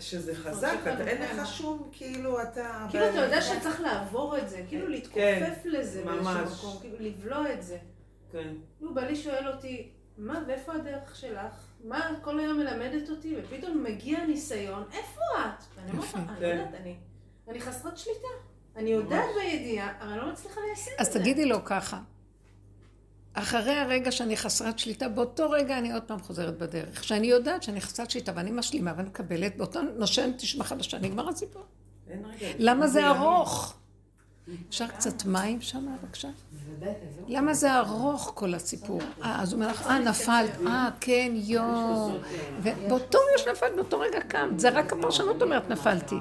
שזה 0.00 0.34
חזק, 0.34 0.76
אתה- 0.82 1.06
אין 1.06 1.22
לך 1.22 1.46
שום, 1.48 1.88
כאילו, 1.92 2.42
אתה... 2.42 2.86
כאילו 2.90 3.08
אתה 3.08 3.16
יודע 3.18 3.42
שצריך 3.42 3.80
לעבור 3.80 4.38
את 4.38 4.48
זה, 4.48 4.64
כאילו 4.68 4.88
להתכופף 4.88 5.64
לזה 5.64 6.02
באיזשהו 6.04 6.24
ממש. 6.34 6.52
מקום, 6.58 6.76
כאילו 6.80 6.96
לבלוע 7.00 7.52
את 7.52 7.62
זה. 7.62 7.78
כן. 8.32 8.48
נו, 8.80 8.94
בעלי 8.94 9.16
שואל 9.16 9.48
אותי, 9.48 9.88
מה, 10.18 10.42
ואיפה 10.48 10.72
הדרך 10.72 11.16
שלך? 11.16 11.69
מה 11.84 12.10
את 12.10 12.16
כל 12.22 12.38
היום 12.40 12.58
מלמדת 12.58 13.10
אותי? 13.10 13.36
ופתאום 13.38 13.82
מגיע 13.84 14.26
ניסיון, 14.26 14.84
איפה 14.92 15.20
את? 15.40 15.64
ואני 15.76 15.90
אומרת, 15.90 16.04
יפה. 16.08 16.18
"אה, 16.18 16.24
אני 16.24 16.38
כן. 16.40 16.46
יודעת, 16.58 16.74
אני, 16.80 16.94
אני 17.48 17.60
חסרת 17.60 17.98
שליטה. 17.98 18.28
אני 18.76 18.90
יודעת 18.90 19.28
בידיעה, 19.42 19.92
אבל 20.00 20.08
אני 20.12 20.18
לא 20.20 20.32
מצליחה 20.32 20.60
ליישם 20.66 20.90
את 20.96 21.00
אז 21.00 21.12
זה. 21.12 21.18
תגידי 21.20 21.44
לו 21.46 21.64
ככה, 21.64 22.00
אחרי 23.34 23.72
הרגע 23.74 24.12
שאני 24.12 24.36
חסרת 24.36 24.78
שליטה, 24.78 25.08
באותו 25.08 25.50
רגע 25.50 25.78
אני 25.78 25.92
עוד 25.92 26.02
פעם 26.02 26.18
חוזרת 26.20 26.58
בדרך. 26.58 27.04
שאני 27.04 27.26
יודעת 27.26 27.62
שאני 27.62 27.80
חסרת 27.80 28.10
שליטה 28.10 28.32
ואני 28.36 28.50
משלימה 28.50 28.92
ואני 28.96 29.08
מקבלת, 29.08 29.56
באותו 29.56 29.80
נושן 29.82 30.30
תשמע 30.38 30.64
חדשה, 30.64 30.98
נגמר 30.98 31.28
הסיפור. 31.28 31.62
אין 32.10 32.24
רגע. 32.24 32.48
למה 32.58 32.86
זה. 32.88 33.06
ארוך? 33.08 33.79
אפשר 34.68 34.86
קצת 34.86 35.24
מים 35.24 35.60
שם 35.60 35.86
בבקשה? 36.02 36.28
למה 37.28 37.54
זה 37.54 37.78
ארוך 37.78 38.32
כל 38.34 38.54
הסיפור? 38.54 39.00
אה, 39.22 39.42
אז 39.42 39.52
הוא 39.52 39.60
אומר 39.60 39.72
לך, 39.72 39.86
אה, 39.86 39.98
נפלת, 39.98 40.50
אה, 40.66 40.88
כן, 41.00 41.32
יואו. 41.34 42.10
ובאותו 42.62 43.18
רגע 43.18 43.38
שנפלת, 43.38 43.74
באותו 43.76 44.00
רגע 44.00 44.20
קמת. 44.20 44.60
זה 44.60 44.68
רק 44.68 44.92
הפרשנות 44.92 45.42
אומרת, 45.42 45.68
נפלתי. 45.68 46.16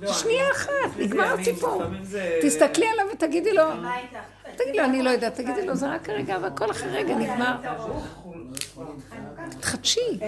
לא, 0.00 0.12
שנייה 0.12 0.50
אחת, 0.52 0.96
נגמר 0.98 1.34
הסיפור. 1.40 1.82
תסתכלי 2.42 2.86
עליו 2.86 3.06
ותגידי 3.14 3.52
לו? 3.52 3.64
תגידי 4.56 4.78
לו, 4.78 4.84
אני 4.84 5.02
לא 5.02 5.10
יודעת, 5.10 5.34
תגידי 5.34 5.66
לו, 5.66 5.74
זה 5.74 5.94
רק 5.94 6.10
הרגע, 6.10 6.38
והכל 6.42 6.70
אחרי 6.70 6.90
רגע 6.90 7.16
נגמר. 7.16 7.56
חדשי. 9.62 10.18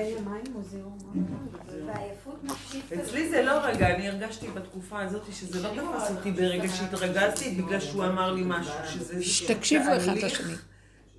אצלי 3.03 3.29
זה 3.29 3.43
לא 3.43 3.53
רגע, 3.53 3.95
אני 3.95 4.09
הרגשתי 4.09 4.47
בתקופה 4.49 5.01
הזאת 5.01 5.23
שזה 5.33 5.63
לא 5.63 5.69
תפס 5.69 6.11
אותי 6.11 6.31
ברגע 6.31 6.69
שהתרגזתי, 6.69 7.51
בגלל 7.51 7.81
שהוא 7.81 8.05
אמר 8.05 8.33
לי 8.33 8.43
משהו, 8.45 8.73
שזה 8.93 9.15
איזשהו 9.15 9.55
תקשיבו 9.55 9.97
אחד 9.97 10.17
לשני. 10.17 10.55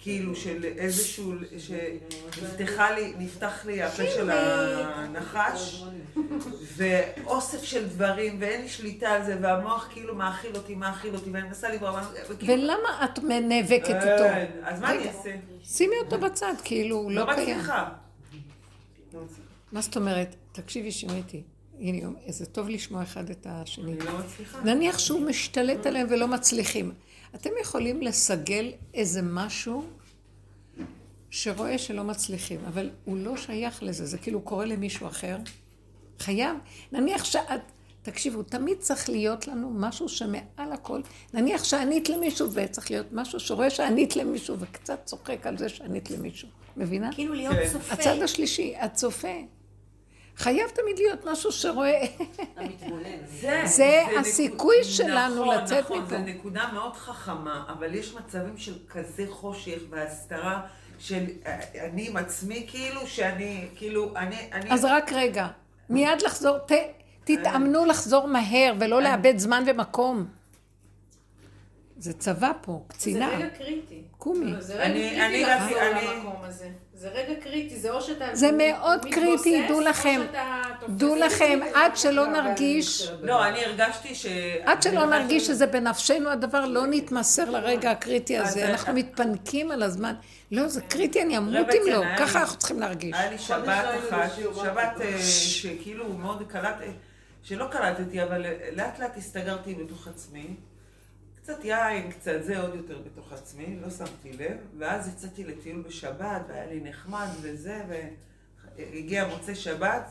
כאילו 0.02 0.36
של 0.36 0.66
איזשהו, 0.78 1.34
שנפתחה 1.58 2.92
לי, 2.92 3.14
נפתח 3.18 3.66
לי 3.66 3.84
הפה 3.84 4.04
של 4.16 4.30
הנחש, 4.32 5.84
ואוסף 6.76 7.64
של 7.64 7.88
דברים, 7.88 8.38
ואין 8.40 8.62
לי 8.62 8.70
שליטה 8.70 9.10
על 9.10 9.26
זה, 9.26 9.38
והמוח 9.42 9.88
כאילו 9.92 10.16
מאכיל 10.16 10.56
אותי, 10.56 10.76
מאכיל 10.76 11.16
אותי, 11.16 11.30
ואני 11.32 11.48
מנסה 11.48 11.70
לברוא, 11.70 12.00
וכאילו... 12.30 12.54
ולמה 12.54 13.06
את 13.06 13.20
נאבקת 13.24 13.90
איתו? 13.90 14.24
אין, 14.24 14.52
אז 14.64 14.80
מה 14.80 14.92
אני 14.92 15.08
אעשה? 15.08 15.36
שימי 15.64 15.96
אותו 16.02 16.20
בצד, 16.20 16.54
כאילו, 16.64 16.96
הוא 16.96 17.12
לא 17.12 17.28
לא 17.28 17.34
קיים. 17.34 17.58
מצליחה. 17.58 17.90
מה 19.72 19.82
זאת 19.82 19.96
אומרת? 19.96 20.36
תקשיבי, 20.52 20.92
שימיתי. 20.92 21.44
הנה, 21.80 22.10
זה 22.28 22.46
טוב 22.46 22.70
לשמוע 22.70 23.04
אחד 23.04 23.30
את 23.30 23.48
השני. 23.50 23.92
אני 23.92 24.00
לא 24.00 24.20
מצליחה. 24.20 24.62
נניח 24.62 25.00
שהוא 25.00 25.22
משתלט 25.22 25.86
עליהם 25.86 26.08
ולא 26.10 26.28
מצליחים. 26.28 26.92
אתם 27.36 27.50
יכולים 27.62 28.02
לסגל 28.02 28.72
איזה 28.94 29.22
משהו 29.22 29.84
שרואה 31.30 31.78
שלא 31.78 32.04
מצליחים, 32.04 32.60
אבל 32.68 32.90
הוא 33.06 33.18
לא 33.18 33.38
שייך 33.38 33.84
לזה, 33.84 34.06
זה 34.06 34.18
כאילו 34.18 34.42
קורה 34.42 34.66
למישהו 34.66 35.08
אחר. 35.08 35.38
חייב. 36.20 36.58
נניח 36.92 37.24
שאת, 37.24 37.62
תקשיבו, 38.02 38.44
תמיד 38.44 38.78
צריך 38.78 39.10
להיות 39.10 39.48
לנו 39.48 39.70
משהו 39.70 40.10
שמעל 40.10 40.72
הכל. 40.74 41.02
נניח 41.34 41.64
שענית 41.64 42.10
למישהו 42.10 42.48
וצריך 42.54 42.92
להיות 42.92 43.08
משהו 43.12 43.40
שרואה 43.40 43.70
שענית 43.70 44.16
למישהו 44.16 44.60
וקצת 44.60 45.00
צוחק 45.06 45.48
על 45.48 45.58
זה 45.58 45.70
שענית 45.70 46.12
למישהו. 46.12 46.48
מבינה? 46.78 47.14
כאילו 47.14 47.34
להיות 47.34 47.56
כן. 47.56 47.70
צופה. 47.72 47.94
הצד 47.94 48.22
השלישי, 48.22 48.76
הצופה. 48.76 49.38
חייב 50.40 50.70
תמיד 50.70 50.98
להיות 51.00 51.26
משהו 51.26 51.52
שרואה. 51.52 52.06
המתבונן. 52.58 53.04
זה, 53.26 53.62
זה 53.66 54.02
נקוד- 54.08 54.20
הסיכוי 54.20 54.84
שלנו 54.84 55.42
נכון, 55.46 55.58
לצאת 55.64 55.84
נכון, 55.84 55.98
מפה. 56.02 56.10
זו 56.10 56.18
נקודה 56.18 56.70
מאוד 56.74 56.96
חכמה, 56.96 57.64
אבל 57.70 57.96
יש 57.96 58.14
מצבים 58.14 58.58
של 58.58 58.74
כזה 58.90 59.24
חושך 59.30 59.80
והסתרה 59.90 60.62
של 61.00 61.24
אה, 61.46 61.60
אני 61.90 62.08
עם 62.08 62.18
עצמי, 62.18 62.66
כאילו 62.70 63.08
שאני, 63.08 63.68
כאילו, 63.76 64.14
אני, 64.18 64.36
אני... 64.54 64.72
אז 64.72 64.86
רק 64.86 65.12
רגע, 65.14 65.48
מיד 65.90 66.22
לחזור, 66.26 66.58
ת, 66.58 66.72
תתאמנו 67.24 67.86
לחזור 67.86 68.28
מהר 68.28 68.74
ולא 68.80 69.02
לאבד 69.02 69.38
זמן 69.38 69.64
ומקום. 69.68 70.26
זה 71.98 72.14
צבא 72.14 72.52
פה, 72.62 72.82
זה 72.88 72.94
קצינה, 72.94 73.30
רגע 73.30 73.50
קריטי. 73.50 74.02
קומי. 74.18 74.54
זה 74.62 74.74
רגע 74.76 74.86
אני- 74.86 75.10
קריטי 75.10 75.22
אני 75.22 75.46
אני- 75.92 76.08
למקום 76.08 76.36
הזה. 76.44 76.70
זה 77.00 77.10
רגע 77.10 77.34
קריטי, 77.44 77.80
זה 77.80 77.92
או 77.92 78.02
שאתה 78.02 78.26
זה 78.34 78.52
מאוד 78.52 79.06
קריטי, 79.12 79.68
דעו 79.68 79.82
לכם. 79.82 80.22
דעו 80.90 81.16
לכם, 81.16 81.60
עד 81.74 81.98
שלא 81.98 82.28
נרגיש, 82.28 83.10
לא, 83.22 83.48
אני 83.48 83.66
הרגשתי 83.66 84.16
ש... 84.16 84.26
עד 84.66 84.84
שלא 84.84 85.06
נרגיש 85.06 85.48
שזה 85.48 85.68
בנפשנו 85.68 86.30
הדבר, 86.30 86.66
לא 86.66 86.82
נתמסר 86.88 87.50
לרגע 87.50 87.92
הקריטי 87.92 88.40
אז 88.40 88.48
הזה. 88.48 88.60
זה- 88.60 88.70
אנחנו 88.70 88.94
מתפנקים 88.94 89.72
על 89.72 89.84
הזמן. 89.84 90.14
לא, 90.52 90.68
זה 90.68 90.82
קריטי, 90.82 91.22
אני 91.22 91.38
אמות 91.38 91.54
אם 91.56 91.64
לא. 91.64 91.94
צנע, 91.98 92.08
היה 92.08 92.18
ככה 92.18 92.40
אנחנו 92.40 92.58
צריכים 92.58 92.80
להרגיש. 92.80 93.16
היה 93.16 93.32
לי 93.32 93.38
שבת 93.38 93.86
אחת, 94.10 94.30
שבת 94.56 95.02
אה, 95.02 95.22
שכאילו 95.24 96.14
מאוד 96.14 96.44
קלט, 96.48 96.76
שלא 97.44 97.66
קלטתי, 97.72 98.24
אבל 98.24 98.46
לאט 98.76 99.00
לאט 99.00 99.18
הסתגרתי 99.18 99.76
בתוך 99.76 100.08
עצמי. 100.08 100.48
קצת 101.50 101.66
יין, 101.66 102.12
קצת 102.12 102.38
זה, 102.42 102.62
עוד 102.62 102.76
יותר 102.76 103.02
בתוך 103.06 103.34
עצמי, 103.34 103.80
לא 103.82 103.90
שמתי 103.90 104.34
לב. 104.34 104.58
ואז 104.78 105.08
יצאתי 105.08 105.44
לטיול 105.44 105.82
בשבת, 105.82 106.42
והיה 106.48 106.66
לי 106.66 106.80
נחמד 106.80 107.28
וזה, 107.42 107.82
והגיע 108.78 109.28
מוצאי 109.28 109.56
שבת. 109.56 110.10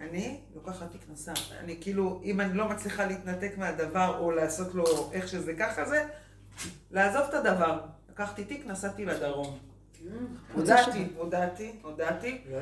אני 0.00 0.40
לוקחת 0.54 0.92
תיק 0.92 1.00
נוסע. 1.08 1.32
אני 1.60 1.78
כאילו, 1.80 2.20
אם 2.24 2.40
אני 2.40 2.54
לא 2.54 2.68
מצליחה 2.68 3.04
להתנתק 3.04 3.52
מהדבר, 3.58 4.18
או 4.18 4.30
לעשות 4.30 4.74
לו 4.74 5.10
איך 5.12 5.28
שזה 5.28 5.54
ככה 5.58 5.84
זה, 5.84 6.06
לעזוב 6.90 7.22
את 7.28 7.34
הדבר. 7.34 7.80
לקחתי 8.10 8.44
תיק, 8.44 8.66
נסעתי 8.66 9.04
לדרום. 9.04 9.58
הודעתי, 10.54 11.06
הודעתי, 11.16 11.72
הודעתי. 11.82 12.40
לא. 12.50 12.58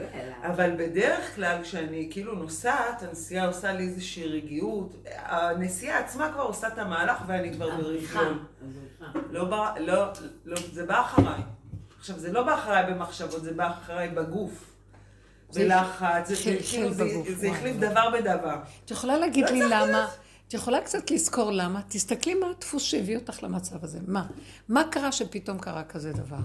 אבל 0.49 0.71
בדרך 0.79 1.35
כלל 1.37 1.63
כשאני 1.63 2.09
כאילו 2.11 2.35
נוסעת, 2.35 3.03
הנסיעה 3.03 3.47
עושה 3.47 3.73
לי 3.73 3.83
איזושהי 3.85 4.27
רגיעות. 4.27 4.93
הנסיעה 5.17 5.99
עצמה 5.99 6.33
כבר 6.33 6.43
עושה 6.43 6.69
את 6.69 6.79
המהלך 6.79 7.23
ואני 7.27 7.53
כבר. 7.55 7.73
הבריחה. 7.73 8.21
לא, 9.31 9.45
בא- 9.45 9.75
לא, 9.81 10.05
לא, 10.45 10.57
זה 10.73 10.87
בא 10.87 11.01
אחריי. 11.01 11.41
עכשיו, 11.99 12.19
זה 12.19 12.33
לא 12.33 12.43
בא 12.43 12.55
אחריי 12.55 12.93
במחשבות, 12.95 13.43
זה 13.43 13.53
בא 13.55 13.71
אחריי 13.71 14.09
בגוף. 14.09 14.65
בלחץ, 15.55 16.29
זה 16.29 16.35
כאילו, 16.71 16.93
זה- 16.95 17.05
החליף 17.51 17.77
וואי. 17.77 17.91
דבר 17.91 18.11
בדבר. 18.11 18.57
את 18.85 18.91
יכולה 18.91 19.19
להגיד 19.19 19.49
לי 19.51 19.61
למה? 19.65 20.07
את 20.49 20.55
יכולה 20.55 20.81
קצת 20.81 21.11
לזכור 21.11 21.51
למה? 21.53 21.81
תסתכלי 21.89 22.35
מה 22.35 22.47
הדפוס 22.51 22.83
שהביא 22.83 23.17
אותך 23.17 23.43
למצב 23.43 23.85
הזה. 23.85 23.99
מה? 24.07 24.27
מה 24.69 24.83
קרה 24.91 25.13
שפתאום 25.13 25.59
קרה 25.59 25.85
כזה 25.85 26.13
דבר? 26.13 26.37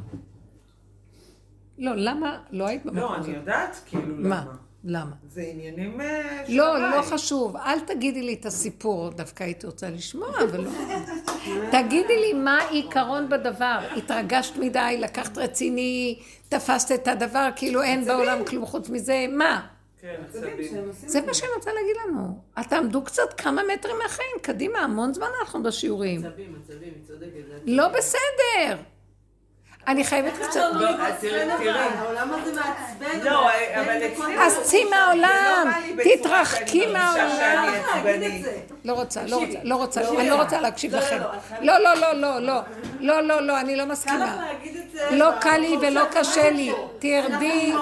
לא, 1.77 1.91
למה 1.95 2.37
לא 2.51 2.67
היית 2.67 2.85
במקום 2.85 2.99
לא, 2.99 3.15
הזה? 3.15 3.29
אני 3.29 3.37
יודעת 3.37 3.81
כאילו 3.85 4.15
מה? 4.17 4.41
למה. 4.43 4.53
למה? 4.85 5.11
זה 5.29 5.41
עניינים 5.41 6.01
אה, 6.01 6.43
של 6.47 6.53
לא, 6.53 6.91
לא. 6.91 7.01
חשוב. 7.01 7.57
אל 7.57 7.79
תגידי 7.79 8.21
לי 8.21 8.33
את 8.33 8.45
הסיפור, 8.45 9.09
דווקא 9.09 9.43
הייתי 9.43 9.65
רוצה 9.65 9.89
לשמוע, 9.89 10.29
אבל 10.43 10.61
לא. 10.63 10.71
תגידי 11.81 12.19
לי 12.21 12.33
מה 12.33 12.57
העיקרון 12.57 13.29
בדבר. 13.29 13.79
התרגשת 13.97 14.57
מדי, 14.57 14.97
לקחת 14.99 15.37
רציני, 15.37 16.19
תפסת 16.49 16.91
את 16.91 17.07
הדבר, 17.07 17.49
כאילו 17.55 17.81
אין 17.81 18.05
בעולם 18.05 18.45
כלום 18.45 18.65
חוץ 18.65 18.89
מזה, 18.89 19.25
מה? 19.29 19.67
כן, 20.01 20.15
עצבים 20.29 20.53
עצבים. 20.59 20.91
זה 21.09 21.19
את 21.19 21.25
מה 21.25 21.33
שאני 21.33 21.51
רוצה 21.55 21.71
להגיד 21.73 21.95
לנו. 22.07 22.39
תעמדו 22.69 23.03
קצת 23.03 23.33
כמה 23.37 23.61
מטרים 23.73 23.95
מהחיים, 24.03 24.35
קדימה, 24.41 24.79
המון 24.79 25.13
זמן 25.13 25.27
אנחנו 25.41 25.63
בשיעורים. 25.63 26.25
עצבים, 26.25 26.55
עצבים, 26.63 26.93
היא 26.95 27.03
צודקת. 27.07 27.61
לא 27.65 27.87
בסדר. 27.87 28.77
אני 29.87 30.03
חייבת 30.03 30.33
קצת... 30.33 30.59
לא, 30.73 30.89
אז 30.89 31.13
תראי, 31.21 31.47
תראי. 31.57 31.69
העולם 31.69 32.33
הזה 32.33 32.51
מעצבן. 32.53 33.19
לא, 33.23 33.49
אבל 33.75 33.97
אצלי-. 34.13 34.39
אז 34.39 34.59
צאי 34.63 34.83
מהעולם, 34.89 35.71
לא 35.95 36.03
תתרחקי 36.03 36.85
מהעולם. 36.87 37.73
לא 38.85 38.93
רוצה, 38.93 39.21
לא 39.27 39.35
רוצה, 39.35 39.59
לא 39.63 39.75
רוצה, 39.75 40.01
לא 40.01 40.19
אני 40.19 40.29
לא 40.29 40.41
רוצה. 40.41 40.61
להקשיב 40.61 40.95
לא, 40.95 40.99
לא, 40.99 41.05
לכם. 41.05 41.17
לא, 41.61 41.77
לא, 41.79 41.93
לא, 41.95 42.13
לא, 42.13 42.39
לא, 42.39 42.39
לא. 42.39 42.61
לא, 42.99 43.21
לא, 43.21 43.41
לא, 43.41 43.59
אני 43.59 43.75
לא 43.75 43.85
מסכימה. 43.85 44.45
לא 45.11 45.29
קל 45.41 45.57
לי 45.57 45.77
ולא 45.81 46.01
קשה 46.11 46.49
לי. 46.49 46.71
תרדי. 46.99 47.73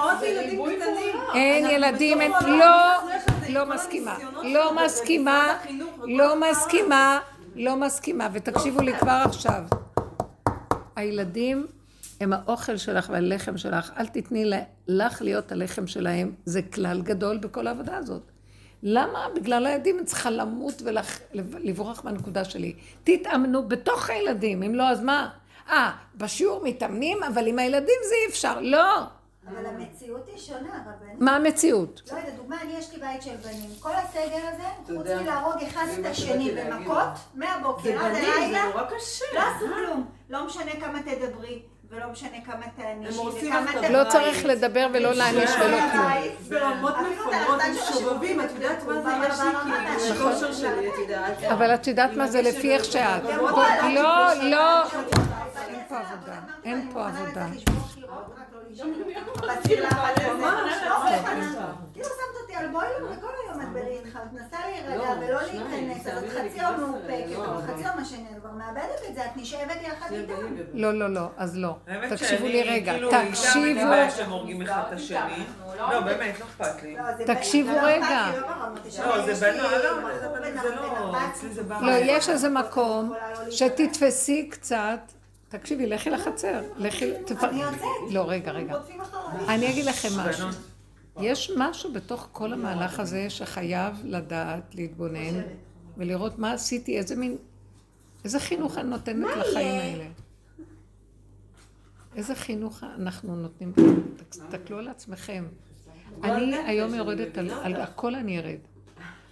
אין 1.34 1.66
ילדים, 1.70 2.20
אין... 2.20 2.32
לא, 2.46 2.92
לא 3.48 3.66
מסכימה. 3.66 4.16
לא 4.42 4.74
מסכימה, 4.84 5.56
לא. 6.04 6.36
מסכימה, 6.50 7.18
לא 7.54 7.76
מסכימה. 7.76 8.28
ותקשיבו 8.32 8.82
לי 8.82 8.98
כבר 8.98 9.22
עכשיו. 9.24 9.62
הילדים 10.96 11.66
הם 12.22 12.32
האוכל 12.32 12.76
שלך 12.76 13.08
והלחם 13.12 13.56
שלך. 13.58 13.92
אל 13.98 14.06
תתני 14.06 14.50
לך 14.88 15.22
להיות 15.22 15.52
הלחם 15.52 15.86
שלהם. 15.86 16.34
זה 16.44 16.62
כלל 16.62 17.02
גדול 17.02 17.38
בכל 17.38 17.66
העבודה 17.66 17.96
הזאת. 17.96 18.22
למה? 18.82 19.26
בגלל 19.34 19.66
הילדים 19.66 20.00
את 20.00 20.06
צריכה 20.06 20.30
למות 20.30 20.82
ולברוח 20.84 22.04
מהנקודה 22.04 22.44
שלי. 22.44 22.74
תתאמנו 23.04 23.68
בתוך 23.68 24.10
הילדים, 24.10 24.62
אם 24.62 24.74
לא, 24.74 24.88
אז 24.88 25.00
מה? 25.00 25.30
אה, 25.70 25.92
בשיעור 26.14 26.60
מתאמנים, 26.64 27.22
אבל 27.22 27.46
עם 27.46 27.58
הילדים 27.58 27.98
זה 28.08 28.14
אי 28.24 28.30
אפשר. 28.30 28.60
לא. 28.60 29.02
אבל 29.48 29.66
המציאות 29.66 30.28
היא 30.28 30.38
שונה, 30.38 30.84
רבנית. 30.86 31.20
מה 31.20 31.36
המציאות? 31.36 32.02
לא 32.12 32.16
יודעת, 32.16 32.36
דוגמה, 32.36 32.62
אני 32.62 32.72
יש 32.78 32.92
לי 32.92 33.00
בית 33.00 33.22
של 33.22 33.36
בנים. 33.36 33.70
כל 33.80 33.92
הסגר 33.92 34.48
הזה, 34.52 34.66
חוץ 34.86 35.06
מלהרוג 35.06 35.62
אחד 35.62 35.86
את 35.94 35.98
מה 35.98 36.08
השני. 36.08 36.50
במכות, 36.50 37.08
מהבוקר 37.34 37.90
עד 37.90 38.12
בנים, 38.12 38.24
זה 38.24 38.32
הלילה, 38.32 38.64
נורא 38.64 38.82
קשה. 38.82 39.24
לא 39.34 39.40
עשו 39.40 39.66
כלום. 39.74 40.06
לא 40.30 40.46
משנה 40.46 40.72
כמה 40.80 41.02
תדברי, 41.02 41.62
ולא 41.92 42.06
משנה 42.12 42.36
כמה 42.46 42.66
תענישי, 42.76 43.18
וכמה 43.18 43.72
תבואי. 43.72 43.92
לא 43.92 44.04
צריך 44.08 44.44
לדבר 44.44 44.86
ולא 44.94 45.12
להעניש 45.14 45.50
ולא 45.60 45.78
כלום. 45.92 46.12
ברמות 46.48 46.94
מפגרות, 46.98 47.60
הצד 47.60 47.86
של 47.86 47.92
שובבים, 47.92 48.40
את 48.40 48.50
יודעת 48.54 48.82
מה 48.86 49.02
זה? 49.02 49.10
יש 49.28 49.40
לי 49.40 50.12
כאילו, 50.12 50.30
כושר 50.30 50.52
שלי, 50.52 50.88
את 50.88 50.94
יודעת. 51.02 51.42
אבל 51.52 51.74
את 51.74 51.86
יודעת 51.86 52.10
מה 52.16 52.26
זה 52.26 52.42
לפי 52.42 52.74
איך 52.74 52.84
שאת. 52.84 53.22
לא, 53.94 54.34
לא. 54.42 54.82
אין 55.68 55.80
פה 55.88 55.98
עבודה. 55.98 56.34
אין 56.64 56.90
פה 56.92 57.06
עבודה. 57.06 57.46
כאילו 61.92 62.08
שמת 62.08 62.36
אותי 62.42 62.54
על 62.54 62.68
בוילר 62.68 63.06
וכל 63.10 63.26
היום 63.44 63.60
את 63.62 63.68
בלהתך, 63.68 64.16
את 64.16 64.32
מנסה 64.32 64.56
להירגע 64.66 65.10
ולא 65.20 65.42
להיכנס, 65.42 66.06
אז 66.06 66.24
את 66.24 66.30
חצי 66.30 66.62
יום 66.62 66.80
מאופקת, 66.80 67.38
אבל 67.46 67.62
חצי 67.62 67.88
יום 67.88 67.98
השני, 67.98 68.26
את 68.32 68.38
כבר 68.40 68.50
מאבדת 68.50 69.00
את 69.08 69.14
זה, 69.14 69.24
את 69.24 69.36
נשאבת 69.36 69.82
יחד 69.82 70.12
איתם. 70.12 70.34
לא, 70.74 70.94
לא, 70.94 71.10
לא. 71.10 71.28
אז 71.36 71.56
לא. 71.56 71.76
תקשיבו 72.10 72.46
לי 72.46 72.62
רגע. 72.62 72.92
כאילו, 72.92 73.10
לי 73.10 73.28
תקשיבו. 73.30 73.90
בעיה 73.90 74.10
שהם 74.10 74.30
הורגים 74.30 74.62
אחד 74.62 74.82
את 74.88 74.92
השני. 74.92 75.44
לא, 75.78 76.00
באמת, 76.00 76.40
לא 76.40 76.44
אכפת 76.44 76.82
לי. 76.82 76.96
לא, 76.96 77.34
תקשיבו 77.34 77.72
לא 77.72 77.80
רגע. 77.82 78.30
לא 78.32 78.40
לא, 79.16 79.34
זה 79.34 79.52
בנו, 79.52 79.62
בחור 79.62 79.78
לא, 79.78 79.96
בן 79.96 80.02
אבל 80.26 80.40
בן 80.40 80.60
זה 80.62 80.74
לא, 80.74 80.96
14. 80.96 81.30
אצלי 81.30 81.48
זה 81.48 81.62
בא. 81.62 81.78
לא, 81.82 81.92
יש 81.92 82.28
איזה 82.28 82.48
מקום 82.48 83.14
שתתפסי 83.50 84.48
קצת. 84.50 85.21
תקשיבי, 85.52 85.86
לכי 85.86 86.10
לחצר. 86.10 86.62
לכי... 86.76 87.12
אני 87.42 87.62
יוצאת. 87.62 87.78
לא, 88.10 88.24
רגע, 88.28 88.52
רגע. 88.52 88.74
אני 89.48 89.70
אגיד 89.70 89.84
לכם 89.84 90.08
משהו. 90.16 90.48
יש 91.20 91.52
משהו 91.58 91.92
בתוך 91.92 92.28
כל 92.32 92.52
המהלך 92.52 93.00
הזה 93.00 93.30
שחייב 93.30 93.96
לדעת, 94.04 94.74
להתבונן 94.74 95.40
ולראות 95.96 96.38
מה 96.38 96.52
עשיתי, 96.52 96.98
איזה 96.98 97.16
מין, 97.16 97.36
איזה 98.24 98.40
חינוך 98.40 98.78
אני 98.78 98.88
נותנת 98.88 99.36
לחיים 99.36 99.80
האלה. 99.80 100.04
איזה 102.16 102.34
חינוך 102.34 102.84
אנחנו 102.98 103.36
נותנים? 103.36 103.72
תסתכלו 104.30 104.78
על 104.78 104.88
עצמכם. 104.88 105.44
אני 106.24 106.56
היום 106.56 106.94
יורדת 106.94 107.38
על 107.38 107.74
הכל 107.74 108.14
אני 108.14 108.38
ארד. 108.38 108.58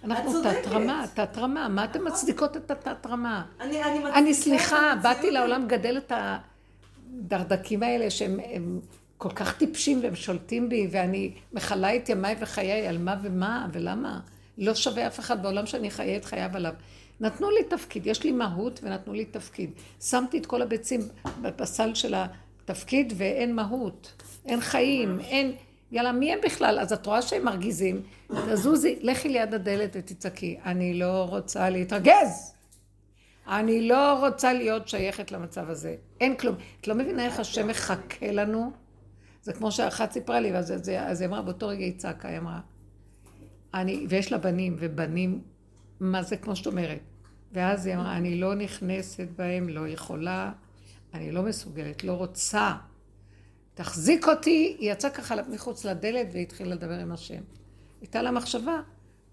אנחנו 0.03 0.43
תת-רמה, 0.43 1.05
תת-רמה, 1.13 1.67
מה 1.67 1.83
אתן 1.83 1.99
מצדיקות 2.07 2.57
את 2.57 2.71
התת-רמה? 2.71 3.43
אני 4.13 4.33
סליחה, 4.33 4.93
באתי 5.03 5.31
לעולם 5.31 5.67
גדל 5.67 5.97
את 5.97 6.11
הדרדקים 6.15 7.83
האלה 7.83 8.09
שהם 8.09 8.79
כל 9.17 9.29
כך 9.29 9.57
טיפשים 9.57 9.99
והם 10.03 10.15
שולטים 10.15 10.69
בי, 10.69 10.87
ואני 10.91 11.33
מכלה 11.53 11.95
את 11.95 12.09
ימיי 12.09 12.35
וחיי 12.39 12.87
על 12.87 12.97
מה 12.97 13.15
ומה 13.21 13.67
ולמה. 13.73 14.19
לא 14.57 14.75
שווה 14.75 15.07
אף 15.07 15.19
אחד 15.19 15.43
בעולם 15.43 15.65
שאני 15.65 15.91
חיה 15.91 16.17
את 16.17 16.25
חייו 16.25 16.49
עליו. 16.53 16.73
נתנו 17.19 17.51
לי 17.51 17.63
תפקיד, 17.63 18.07
יש 18.07 18.23
לי 18.23 18.31
מהות 18.31 18.79
ונתנו 18.83 19.13
לי 19.13 19.25
תפקיד. 19.25 19.69
שמתי 20.01 20.37
את 20.37 20.45
כל 20.45 20.61
הביצים 20.61 21.01
בסל 21.41 21.93
של 21.93 22.13
התפקיד 22.15 23.13
ואין 23.17 23.55
מהות, 23.55 24.23
אין 24.45 24.61
חיים, 24.61 25.19
אין... 25.19 25.51
יאללה, 25.91 26.11
מי 26.11 26.33
הם 26.33 26.39
בכלל? 26.45 26.79
אז 26.79 26.93
את 26.93 27.05
רואה 27.05 27.21
שהם 27.21 27.45
מרגיזים, 27.45 28.01
תזוזי, 28.31 28.99
לכי 29.01 29.29
ליד 29.29 29.53
הדלת 29.53 29.95
ותצעקי, 29.95 30.59
אני 30.65 30.93
לא 30.93 31.25
רוצה 31.29 31.69
להתרגז. 31.69 32.53
אני 33.47 33.87
לא 33.87 34.27
רוצה 34.27 34.53
להיות 34.53 34.87
שייכת 34.87 35.31
למצב 35.31 35.69
הזה. 35.69 35.95
אין 36.21 36.35
כלום. 36.35 36.55
את 36.81 36.87
לא 36.87 36.95
מבינה 36.95 37.25
איך 37.25 37.39
השם 37.39 37.67
מחכה 37.67 38.31
לנו? 38.31 38.71
זה 39.43 39.53
כמו 39.53 39.71
שאחת 39.71 40.11
סיפרה 40.11 40.39
לי, 40.39 40.51
ואז 40.51 41.21
היא 41.21 41.27
אמרה, 41.27 41.41
באותו 41.41 41.67
רגע 41.67 41.83
היא 41.85 41.97
צעקה, 41.97 42.27
היא 42.27 42.37
אמרה, 42.37 42.59
אני, 43.73 44.05
ויש 44.09 44.31
לה 44.31 44.37
בנים, 44.37 44.75
ובנים, 44.79 45.41
מה 45.99 46.23
זה 46.23 46.37
כמו 46.37 46.55
שאת 46.55 46.67
אומרת. 46.67 46.99
ואז 47.51 47.85
היא 47.85 47.95
אמרה, 47.95 48.17
אני 48.17 48.39
לא 48.39 48.55
נכנסת 48.55 49.27
בהם, 49.35 49.69
לא 49.69 49.87
יכולה, 49.87 50.51
אני 51.13 51.31
לא 51.31 51.43
מסוגלת, 51.43 52.03
לא 52.03 52.13
רוצה. 52.13 52.71
תחזיק 53.73 54.27
אותי, 54.27 54.75
היא 54.79 54.91
יצאה 54.91 55.11
ככה 55.11 55.35
מחוץ 55.49 55.85
לדלת 55.85 56.27
והתחילה 56.33 56.75
לדבר 56.75 56.99
עם 56.99 57.11
השם. 57.11 57.41
הייתה 58.01 58.21
לה 58.21 58.31
מחשבה, 58.31 58.81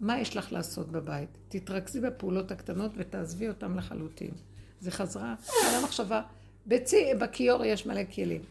מה 0.00 0.20
יש 0.20 0.36
לך 0.36 0.52
לעשות 0.52 0.92
בבית? 0.92 1.38
תתרכזי 1.48 2.00
בפעולות 2.00 2.50
הקטנות 2.50 2.90
ותעזבי 2.96 3.48
אותן 3.48 3.74
לחלוטין. 3.74 4.30
זה 4.80 4.90
חזרה, 4.90 5.34
הייתה 5.62 5.78
לה 5.78 5.84
מחשבה, 5.84 6.22
בצי, 6.66 7.04
בכיור 7.20 7.64
יש 7.64 7.86
מלא 7.86 8.04
כלים. 8.14 8.42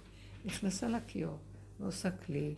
נכנסה 0.46 0.88
לכיור, 0.88 1.38
ועושה 1.80 2.12
כלי, 2.12 2.56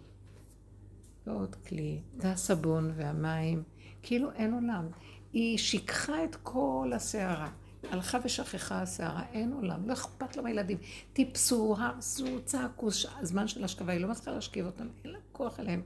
ועוד 1.27 1.55
כלי, 1.67 1.99
והסבון 2.17 2.91
והמים, 2.95 3.63
כאילו 4.03 4.31
אין 4.31 4.53
עולם. 4.53 4.87
היא 5.33 5.57
שיקחה 5.57 6.23
את 6.23 6.35
כל 6.43 6.91
הסערה. 6.95 7.49
הלכה 7.83 8.17
ושכחה 8.23 8.81
הסערה, 8.81 9.23
אין 9.33 9.53
עולם, 9.53 9.87
לא 9.87 9.93
אכפת 9.93 10.35
לה 10.35 10.41
מהילדים. 10.41 10.77
טיפסו, 11.13 11.75
הרסו, 11.79 12.41
צעקו, 12.45 12.89
זמן 13.21 13.47
של 13.47 13.63
השכבה, 13.63 13.93
היא 13.93 14.01
לא 14.01 14.07
מצליחה 14.07 14.31
להשכיב 14.31 14.65
אותם, 14.65 14.87
אין 15.03 15.11
לה 15.11 15.19
כוח 15.31 15.59
אליהם. 15.59 15.81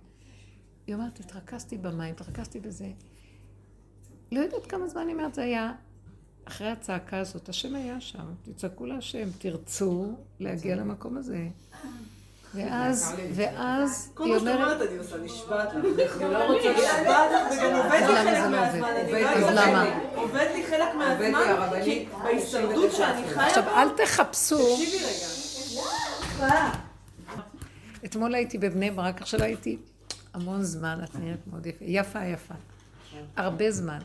היא 0.88 0.96
אומרת, 0.96 1.20
התרכזתי 1.20 1.78
במים, 1.78 2.14
התרכזתי 2.14 2.60
בזה. 2.60 2.92
לא 4.32 4.40
יודעת 4.40 4.66
כמה 4.66 4.88
זמן 4.88 5.08
היא 5.08 5.16
אומרת, 5.16 5.34
זה 5.34 5.42
היה 5.42 5.74
אחרי 6.46 6.68
הצעקה 6.68 7.20
הזאת, 7.20 7.50
השם 7.50 7.76
היה 7.76 8.02
שם, 8.02 8.26
תצעקו 8.42 8.86
להשם, 8.86 9.30
תרצו 9.38 10.16
להגיע 10.40 10.76
למקום 10.76 11.18
הזה. 11.18 11.48
ואז, 12.56 13.16
ואז 13.34 14.12
כל 14.14 14.28
מה 14.28 14.40
שאת 14.40 14.48
אומרת 14.48 14.82
אני 14.82 14.98
עושה, 14.98 15.18
נשבעת 15.18 15.70
לך. 15.74 16.22
אני 16.22 16.34
לא 16.34 16.54
רוצה 16.54 16.74
נשבעת 16.74 17.32
לך, 17.32 17.52
וגם 17.52 17.76
עובד 17.76 18.02
לי 18.08 18.16
חלק 18.16 18.46
מהזמן. 18.52 18.94
אז 19.36 19.44
למה? 19.54 20.00
עובד 20.16 20.48
לי 20.56 20.64
חלק 20.70 20.96
מהזמן, 20.98 21.70
כי 21.84 22.06
בהישרדות 22.24 22.92
שאני 22.92 23.28
חיה... 23.28 23.48
עכשיו, 23.48 23.64
אל 23.68 23.90
תחפשו... 23.90 24.58
תקשיבי 24.58 25.06
רגע. 26.40 26.70
אתמול 28.06 28.36
הייתי 28.36 28.58
בבני 28.58 28.92
ברק, 28.92 29.22
עכשיו 29.22 29.44
הייתי 29.44 29.78
המון 30.34 30.64
זמן, 30.64 31.00
את 31.04 31.16
נראית 31.16 31.48
מאוד 31.48 31.66
יפה. 31.66 31.86
יפה, 31.86 32.26
יפה. 32.26 32.54
הרבה 33.36 33.72
זמן. 33.72 34.00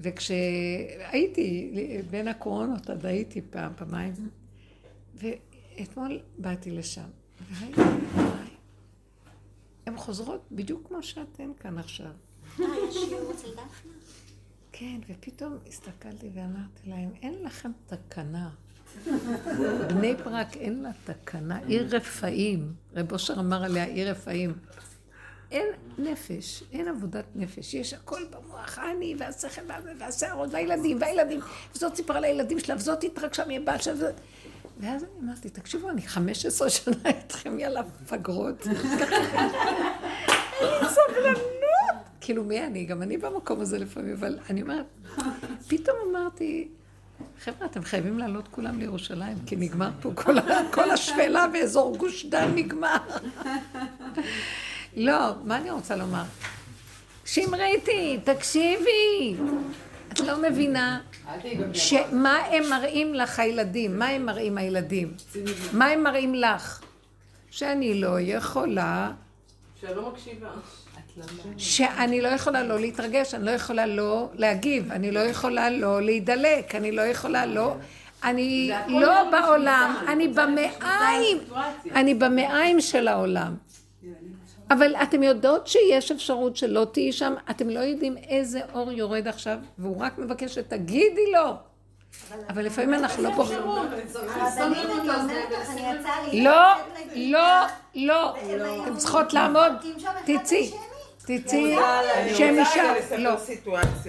וכשהייתי, 0.00 1.72
בין 2.10 2.28
הקורונות, 2.28 2.90
עד 2.90 3.06
הייתי 3.06 3.40
פעם, 3.50 3.72
פעמיים, 3.76 4.12
ואתמול 5.14 6.18
באתי 6.38 6.70
לשם. 6.70 7.23
הן 9.86 9.96
חוזרות 9.96 10.46
בדיוק 10.52 10.88
כמו 10.88 11.02
שאתן 11.02 11.50
כאן 11.60 11.78
עכשיו. 11.78 12.10
אה, 12.60 12.64
יש 12.88 12.94
שיעור 12.94 13.30
אצל 13.30 13.50
דפנה? 13.50 13.92
כן, 14.72 15.00
ופתאום 15.08 15.58
הסתכלתי 15.68 16.30
ואמרתי 16.34 16.90
להם, 16.90 17.10
אין 17.22 17.42
לכם 17.42 17.70
תקנה. 17.86 18.50
בני 19.88 20.14
ברק 20.14 20.56
אין 20.56 20.82
לה 20.82 20.90
תקנה, 21.04 21.58
עיר 21.58 21.96
רפאים. 21.96 22.72
רב 22.96 23.12
אושר 23.12 23.34
אמר 23.40 23.64
עליה 23.64 23.84
עיר 23.84 24.10
רפאים. 24.10 24.54
אין 25.50 25.66
נפש, 25.98 26.62
אין 26.72 26.88
עבודת 26.88 27.24
נפש, 27.34 27.74
יש 27.74 27.94
הכל 27.94 28.20
במוח, 28.30 28.78
אני 28.78 29.14
והשכל 29.18 29.62
והשערות 29.98 30.50
והילדים 30.52 31.00
והילדים, 31.00 31.40
וזאת 31.74 31.96
סיפרה 31.96 32.20
לילדים 32.20 32.60
שלה, 32.60 32.76
וזאת 32.76 33.04
התרגשה 33.04 33.44
מהבעל 33.46 33.78
שלה, 33.78 34.10
ואז 34.84 35.04
אני 35.04 35.10
אמרתי, 35.22 35.48
תקשיבו, 35.48 35.90
אני 35.90 36.02
15 36.02 36.70
שנה 36.70 36.96
איתכם, 37.04 37.58
יאללה, 37.58 37.82
פגרות. 38.08 38.66
אין 40.60 40.60
לי 40.60 40.88
סבלנות. 40.88 41.40
כאילו, 42.20 42.44
מי 42.44 42.66
אני? 42.66 42.84
גם 42.84 43.02
אני 43.02 43.16
במקום 43.16 43.60
הזה 43.60 43.78
לפעמים, 43.78 44.12
אבל 44.12 44.38
אני 44.50 44.62
אומרת, 44.62 44.86
פתאום 45.68 45.96
אמרתי, 46.10 46.68
חבר'ה, 47.44 47.66
אתם 47.66 47.82
חייבים 47.82 48.18
לעלות 48.18 48.48
כולם 48.50 48.78
לירושלים, 48.78 49.36
כי 49.46 49.56
נגמר 49.56 49.90
פה 50.02 50.12
כל, 50.14 50.34
כל 50.72 50.90
השפלה 50.90 51.48
באזור 51.48 51.96
גוש 51.96 52.26
דן 52.26 52.52
נגמר. 52.54 52.96
לא, 54.96 55.34
מה 55.44 55.56
אני 55.56 55.70
רוצה 55.70 55.96
לומר? 55.96 56.24
שמריתי, 57.24 58.20
תקשיבי. 58.24 59.36
את 60.14 60.20
לא 60.20 60.42
מבינה 60.42 61.00
שמה 61.72 62.36
הם 62.36 62.62
מראים 62.70 63.14
לך 63.14 63.38
הילדים? 63.38 63.98
מה 63.98 64.08
הם 64.08 64.26
מראים 64.26 64.58
הילדים? 64.58 65.12
מה 65.72 65.86
הם 65.86 66.02
מראים 66.02 66.34
לך? 66.34 66.80
שאני 67.50 68.00
לא 68.00 68.20
יכולה... 68.20 69.10
שלא 69.80 70.10
מקשיבה. 70.12 70.48
שאני 71.56 72.20
לא 72.20 72.28
יכולה 72.28 72.62
לא 72.62 72.80
להתרגש, 72.80 73.34
אני 73.34 73.44
לא 73.44 73.50
יכולה 73.50 73.86
לא 73.86 74.28
להגיב, 74.34 74.92
אני 74.92 75.10
לא 75.10 75.20
יכולה 75.20 75.70
לא 75.70 76.02
להידלק, 76.02 76.74
אני 76.74 76.92
לא 76.92 77.02
יכולה 77.02 77.46
לא... 77.46 77.76
אני 78.24 78.72
לא 78.88 79.30
בעולם, 79.30 80.04
אני 80.08 80.28
במעיים, 80.28 81.38
אני 81.94 82.14
במעיים 82.14 82.80
של 82.80 83.08
העולם. 83.08 83.54
אבל 84.70 84.96
אתם 84.96 85.22
יודעות 85.22 85.66
שיש 85.66 86.12
אפשרות 86.12 86.56
שלא 86.56 86.86
תהיי 86.92 87.12
שם, 87.12 87.34
אתם 87.50 87.70
לא 87.70 87.80
יודעים 87.80 88.16
איזה 88.16 88.60
אור 88.74 88.92
יורד 88.92 89.28
עכשיו, 89.28 89.58
והוא 89.78 90.00
רק 90.00 90.18
מבקש 90.18 90.54
שתגידי 90.54 91.32
לו. 91.32 91.50
אבל 92.48 92.64
לפעמים 92.64 92.94
אנחנו 92.94 93.22
לא 93.22 93.30
פה. 93.36 93.44
לא, 96.32 96.74
לא, 97.14 97.66
לא. 97.94 98.34
אתן 98.82 98.96
צריכות 98.96 99.32
לעמוד. 99.32 99.72
תצאי. 100.24 100.72
תצאי, 101.26 101.76
שם 102.34 102.54
אישה. 102.58 103.16
לא. 103.18 103.30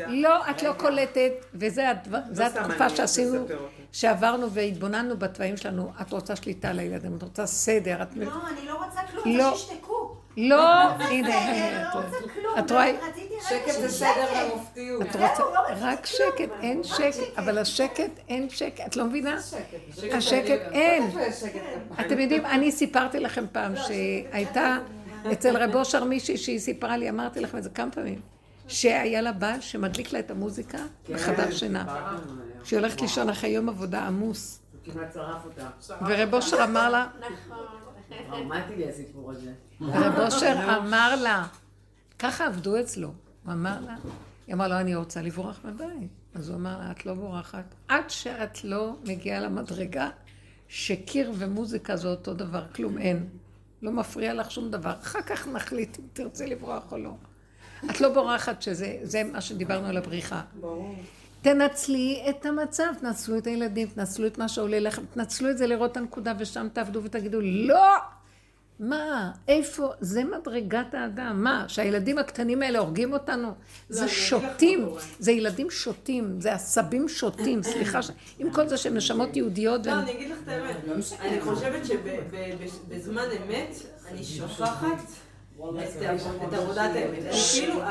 לא, 0.07 0.49
את 0.49 0.63
לא 0.63 0.73
קולטת, 0.73 1.31
וזו 1.53 1.81
התקופה 1.81 2.89
שעשינו, 2.89 3.45
שעברנו 3.91 4.51
והתבוננו 4.51 5.17
בתוואים 5.17 5.57
שלנו. 5.57 5.91
את 6.01 6.11
רוצה 6.11 6.35
שליטה 6.35 6.69
על 6.69 6.79
הילדים, 6.79 7.17
את 7.17 7.23
רוצה 7.23 7.45
סדר. 7.45 7.97
לא, 8.15 8.31
אני 8.47 8.67
לא 8.67 8.85
רוצה 8.85 8.99
כלום, 9.11 9.53
שישתקו. 9.55 9.84
לא, 10.37 10.89
הנה, 10.89 11.91
את 12.59 12.71
רואה, 12.71 12.91
שקט 13.49 13.73
זה 13.81 13.89
סדר 13.89 14.25
ומופתיות. 14.53 15.07
רק 15.81 16.05
שקט, 16.05 16.49
אין 16.61 16.83
שקט, 16.83 17.37
אבל 17.37 17.57
השקט, 17.57 18.11
אין 18.29 18.49
שקט, 18.49 18.87
את 18.87 18.95
לא 18.95 19.05
מבינה? 19.05 19.37
השקט, 20.11 20.59
אין. 20.71 21.11
אתם 21.99 22.19
יודעים, 22.19 22.45
אני 22.45 22.71
סיפרתי 22.71 23.19
לכם 23.19 23.45
פעם 23.51 23.73
שהייתה 23.75 24.77
אצל 25.31 25.57
רב 25.57 25.75
אושר 25.75 26.03
מישהי 26.03 26.37
שהיא 26.37 26.59
סיפרה 26.59 26.97
לי, 26.97 27.09
אמרתי 27.09 27.39
לכם 27.39 27.57
את 27.57 27.63
זה 27.63 27.69
כמה 27.69 27.91
פעמים, 27.91 28.21
שהיה 28.67 29.21
לה 29.21 29.31
בעל 29.31 29.61
שמדליק 29.61 30.13
לה 30.13 30.19
את 30.19 30.31
המוזיקה 30.31 30.77
בחדר 31.09 31.51
שינה. 31.51 31.85
שהיא 32.63 32.79
הולכת 32.79 33.01
לישון 33.01 33.29
אחרי 33.29 33.49
יום 33.49 33.69
עבודה 33.69 33.99
עמוס. 33.99 34.59
ורב 36.07 36.33
אושר 36.33 36.63
אמר 36.63 36.89
לה, 36.89 37.07
טראומטי 38.09 38.75
לי 38.75 38.89
הסיפור 38.89 39.31
הזה. 39.31 39.51
רב 39.81 40.19
אושר 40.25 40.77
אמר 40.77 41.15
לה, 41.21 41.47
ככה 42.19 42.45
עבדו 42.45 42.79
אצלו. 42.79 43.07
הוא 43.45 43.53
אמר 43.53 43.81
לה, 43.81 43.95
היא 44.47 44.55
אמרה 44.55 44.67
לו, 44.67 44.75
אני 44.75 44.95
רוצה 44.95 45.21
לברוח 45.21 45.59
מהבית. 45.63 46.11
אז 46.35 46.49
הוא 46.49 46.57
אמר 46.57 46.77
לה, 46.77 46.91
את 46.91 47.05
לא 47.05 47.13
בורחת. 47.13 47.75
עד 47.87 48.09
שאת 48.09 48.63
לא 48.63 48.95
מגיעה 49.03 49.39
למדרגה 49.39 50.09
שקיר 50.67 51.31
ומוזיקה 51.37 51.95
זה 51.95 52.07
אותו 52.07 52.33
דבר, 52.33 52.65
כלום 52.75 52.97
אין. 52.97 53.27
לא 53.81 53.91
מפריע 53.91 54.33
לך 54.33 54.51
שום 54.51 54.71
דבר. 54.71 54.93
אחר 55.01 55.21
כך 55.21 55.47
נחליט 55.47 55.99
אם 55.99 56.03
תרצי 56.13 56.47
לברוח 56.47 56.91
או 56.91 56.97
לא. 56.97 57.11
את 57.89 58.01
לא 58.01 58.13
בורחת 58.13 58.61
שזה 58.61 58.97
זה 59.03 59.23
מה 59.23 59.41
שדיברנו 59.41 59.87
על 59.87 59.97
הבריחה. 59.97 60.41
ברור. 60.59 60.95
תנצלי 61.45 62.23
את 62.29 62.45
המצב, 62.45 62.93
תנצלו 63.01 63.37
את 63.37 63.47
הילדים, 63.47 63.87
תנצלו 63.87 64.27
את 64.27 64.37
מה 64.37 64.47
שעולה 64.47 64.79
לכם, 64.79 65.01
תנצלו 65.13 65.49
את 65.49 65.57
זה 65.57 65.67
לראות 65.67 65.91
את 65.91 65.97
הנקודה 65.97 66.33
ושם 66.39 66.67
תעבדו 66.73 67.03
ותגידו, 67.03 67.41
לא! 67.41 67.95
מה? 68.79 69.31
איפה? 69.47 69.91
זה 69.99 70.23
מדרגת 70.23 70.93
האדם. 70.93 71.43
מה? 71.43 71.65
שהילדים 71.67 72.17
הקטנים 72.17 72.61
האלה 72.61 72.79
הורגים 72.79 73.13
אותנו? 73.13 73.53
זה 73.89 74.07
שותים. 74.07 74.87
זה 75.19 75.31
ילדים 75.31 75.69
שותים. 75.69 76.41
זה 76.41 76.53
עשבים 76.53 77.09
שותים. 77.09 77.63
סליחה. 77.63 77.99
עם 78.39 78.51
כל 78.51 78.67
זה 78.67 78.77
שהם 78.77 78.93
נשמות 78.93 79.35
יהודיות. 79.35 79.85
לא, 79.85 79.91
אני 79.91 80.11
אגיד 80.11 80.31
לך 80.31 80.37
את 80.43 80.47
האמת. 80.47 80.75
אני 81.19 81.41
חושבת 81.41 81.81
שבזמן 81.85 83.25
אמת 83.37 83.75
אני 84.11 84.23
שוכחת 84.23 85.01
את 86.47 86.53
עבודת 86.53 86.91
האמת. 86.95 87.19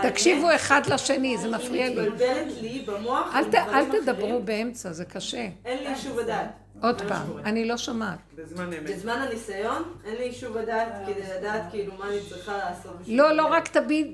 תקשיבו 0.02 0.54
אחד 0.54 0.86
לשני, 0.86 1.38
זה 1.38 1.48
מפריע 1.50 1.88
לי. 1.88 2.00
היא 2.00 2.10
מתבלבלת 2.10 2.52
לי 2.60 2.84
במוח. 2.86 3.34
אל 3.74 3.84
תדברו 4.00 4.42
באמצע, 4.42 4.92
זה 4.92 5.04
קשה. 5.04 5.48
אין 5.64 5.82
לי 5.84 5.88
יישוב 5.88 6.18
הדעת. 6.18 6.48
עוד 6.82 7.02
פעם, 7.08 7.26
אני 7.44 7.64
לא 7.68 7.76
שומעת. 7.76 8.18
בזמן 8.34 8.64
אמת. 8.72 8.90
בזמן 8.90 9.12
הניסיון, 9.28 9.82
אין 10.04 10.14
לי 10.16 10.24
יישוב 10.24 10.56
הדעת 10.56 10.92
כדי 11.06 11.20
לדעת 11.38 11.62
כאילו 11.70 11.92
מה 11.98 12.08
אני 12.08 12.18
צריכה 12.28 12.56
לעשות. 12.58 12.96
לא, 13.06 13.32
לא, 13.32 13.46
רק 13.46 13.68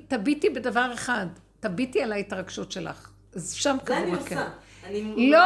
תביטי 0.08 0.50
בדבר 0.50 0.90
אחד. 0.94 1.26
תביטי 1.60 2.02
על 2.02 2.12
ההתרגשות 2.12 2.72
שלך. 2.72 3.10
אז 3.34 3.52
שם 3.52 3.76
זה 3.86 3.96
אני 3.96 4.10
עושה. 4.14 4.28
כן. 4.28 4.42
אני 4.86 5.30
לא, 5.30 5.38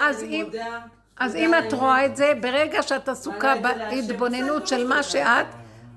אז 0.00 0.22
אני 0.22 0.36
אם- 0.40 0.44
מודה. 0.44 0.78
אז 1.18 1.34
מודה, 1.34 1.46
אם 1.46 1.54
את 1.54 1.72
רואה 1.72 2.06
את 2.06 2.16
זה, 2.16 2.32
ברגע 2.40 2.82
שאת 2.82 3.08
עסוקה. 3.08 3.54
בהתבוננות 3.62 4.68
של 4.68 4.76
לא 4.82 4.88
מה. 4.88 5.02
שאת, 5.02 5.46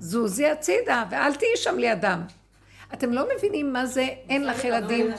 זוזי 0.00 0.46
הצידה, 0.46 1.04
ואל 1.10 1.34
תהיי 1.34 1.56
שם 1.56 1.78
לידם. 1.78 2.22
אתם 2.94 3.12
לא 3.12 3.24
מבינים 3.36 3.72
מה 3.72 3.86
זה 3.86 4.02
אין 4.28 4.46
לך 4.46 4.64
ילדים. 4.64 5.10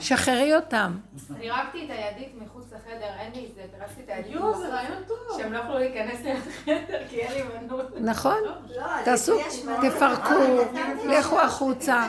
שחררי 0.00 0.56
אותם. 0.56 0.92
פירקתי 1.40 1.84
את 1.84 1.90
הידית 1.90 2.34
מחוץ 2.42 2.55
לחדר, 2.76 3.06
אין 3.20 3.32
לי 3.32 3.46
את 3.50 3.54
זה, 3.54 3.62
פירקתי 3.78 4.00
את 4.04 4.16
הידית. 4.16 4.32
יואו, 4.32 4.58
זה 4.60 4.68
רעיון 4.68 5.02
טוב. 5.08 5.18
שהם 5.38 5.52
לא 5.52 5.58
יכלו 5.58 5.78
להיכנס 5.78 6.20
לחדר 6.20 6.98
כי 7.10 7.20
אין 7.20 7.32
לי 7.32 7.42
מנעול. 7.60 7.82
נכון? 8.00 8.38
לא, 8.76 8.84
אז 8.86 9.04
תעשו, 9.04 9.38
תפרקו. 9.82 10.62
לכו 11.08 11.40
החוצה, 11.40 12.08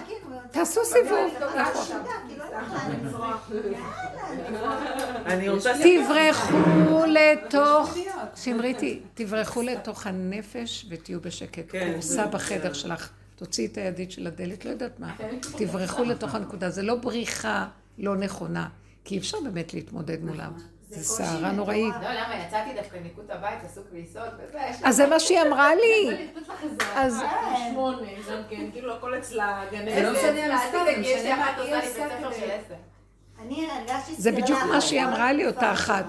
תעשו 0.52 0.82
סיבוב. 0.86 1.34
תברחו 5.84 6.58
לתוך, 7.08 7.94
שמריתי, 8.36 9.00
תברחו 9.14 9.62
לתוך 9.62 10.08
הנפש 10.08 10.86
ותהיו 10.90 11.22
בשקט. 11.22 11.64
כן, 11.70 11.92
כורסה 11.94 12.10
זה- 12.14 12.26
בחדר 12.28 12.74
שלך, 12.74 13.10
תוציאי 13.36 13.68
את 13.68 13.78
הידית 13.78 14.12
של 14.12 14.28
הדלת, 14.28 14.66
לא 14.66 14.70
יודעת 14.70 15.00
מה. 15.00 15.16
תברחו 15.58 16.04
לתוך 16.04 16.36
הנקודה, 16.36 16.70
זה 16.70 16.82
לא 16.82 16.96
בריחה 16.96 17.66
לא 17.98 18.16
נכונה, 18.18 18.68
כי 19.08 19.16
אי 19.16 19.20
אפשר 19.20 19.38
באמת 19.44 19.74
להתמודד 19.74 20.24
מולם. 20.24 20.52
זה 20.90 21.04
סערה 21.04 21.52
נוראית. 21.52 21.94
לא, 22.02 22.10
למה? 22.14 22.44
יצאתי 22.48 22.70
דווקא 22.76 22.98
ניקוד 22.98 23.32
הבית, 23.32 23.60
עסוק 23.66 23.88
כביסות 23.90 24.24
וזה. 24.40 24.60
אז 24.84 24.96
זה 24.96 25.08
מה 25.08 25.20
שהיא 25.20 25.42
אמרה 25.42 25.76
לי. 25.76 26.28
אז- 26.96 27.22
שמונה, 27.72 27.98
גם 28.32 28.42
כן, 28.50 28.70
כאילו 28.72 28.94
הכל 28.96 29.18
אצלה 29.18 29.64
גן 29.72 29.86
זה 29.90 30.02
לא. 30.04 30.12
משנה 30.12 30.46
אל 30.46 30.70
תדאגי, 30.72 31.00
יש 31.08 31.08
לי 31.08 31.16
משנה 31.24 31.36
מה 31.36 31.50
אחת 31.52 31.60
היא 31.60 31.76
עושה 31.76 31.80
לי 31.80 31.88
עושה 31.88 32.08
בית 32.08 32.18
ספר 32.20 32.32
כדי- 32.32 32.40
של 32.40 32.52
עשר. 32.52 32.74
אני 33.42 33.68
הרגשתי 33.72 34.16
זה 34.16 34.32
בדיוק 34.32 34.60
מה 34.70 34.82
שהיא 34.82 35.04
אמרה 35.04 35.34
לי, 35.34 35.48
אותה. 35.48 35.72
אחת. 35.74 36.06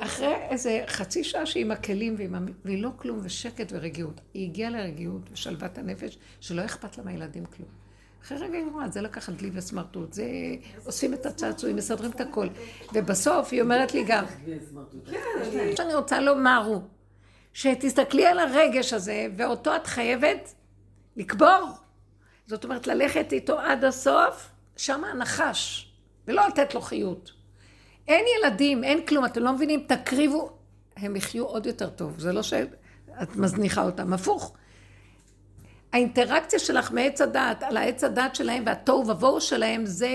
אחרי 0.00 0.34
איזה 0.50 0.82
חצי 0.86 1.24
שעה 1.24 1.46
שהיא 1.46 1.64
עם 1.64 1.70
הכלים 1.70 2.14
ועם 2.18 2.34
המ- 2.34 2.52
והיא 2.64 2.82
לא 2.82 2.90
כלום 2.96 3.18
ושקט 3.22 3.72
ורגיעות. 3.72 4.20
היא 4.34 4.44
הגיעה 4.48 4.70
לרגיעות 4.70 5.22
ושלוות 5.32 5.78
הנפש 5.78 6.18
שלא 6.40 6.64
אכפת 6.64 6.98
לה 6.98 7.04
מהילדים 7.04 7.44
כלום. 7.46 7.68
אחרי 8.24 8.38
רגע 8.38 8.58
היא 8.58 8.64
אמרה, 8.64 8.88
זה 8.88 9.00
לקחת 9.00 9.32
דלי 9.32 9.50
וסמרטוט, 9.52 10.12
זה 10.12 10.24
עושים 10.84 11.14
את 11.14 11.26
הצעצועים, 11.26 11.76
מסדרים 11.76 12.10
את 12.10 12.20
הכל. 12.20 12.48
ובסוף 12.92 13.52
היא 13.52 13.62
אומרת 13.62 13.94
לי 13.94 14.04
גם, 14.06 14.24
מה 15.70 15.76
שאני 15.76 15.94
רוצה 15.94 16.20
לומר 16.20 16.62
הוא, 16.66 16.82
שתסתכלי 17.52 18.26
על 18.26 18.38
הרגש 18.38 18.92
הזה, 18.92 19.26
ואותו 19.36 19.76
את 19.76 19.86
חייבת 19.86 20.54
לקבור. 21.16 21.68
זאת 22.46 22.64
אומרת, 22.64 22.86
ללכת 22.86 23.32
איתו 23.32 23.60
עד 23.60 23.84
הסוף, 23.84 24.50
שם 24.76 25.04
הנחש, 25.04 25.92
ולא 26.28 26.48
לתת 26.48 26.74
לו 26.74 26.80
חיות. 26.80 27.32
אין 28.08 28.24
ילדים, 28.38 28.84
אין 28.84 29.06
כלום, 29.06 29.24
אתם 29.24 29.42
לא 29.42 29.52
מבינים, 29.52 29.84
תקריבו, 29.88 30.50
הם 30.96 31.16
יחיו 31.16 31.44
עוד 31.44 31.66
יותר 31.66 31.90
טוב, 31.90 32.18
זה 32.18 32.32
לא 32.32 32.42
שאת 32.42 33.36
מזניחה 33.36 33.82
אותם, 33.82 34.12
הפוך. 34.12 34.56
האינטראקציה 35.94 36.58
שלך 36.58 36.90
מעץ 36.92 37.20
הדעת, 37.20 37.62
על 37.62 37.76
העץ 37.76 38.04
הדעת 38.04 38.34
שלהם 38.34 38.62
והתוהו 38.66 39.08
ובוהו 39.08 39.40
שלהם, 39.40 39.86
זה 39.86 40.08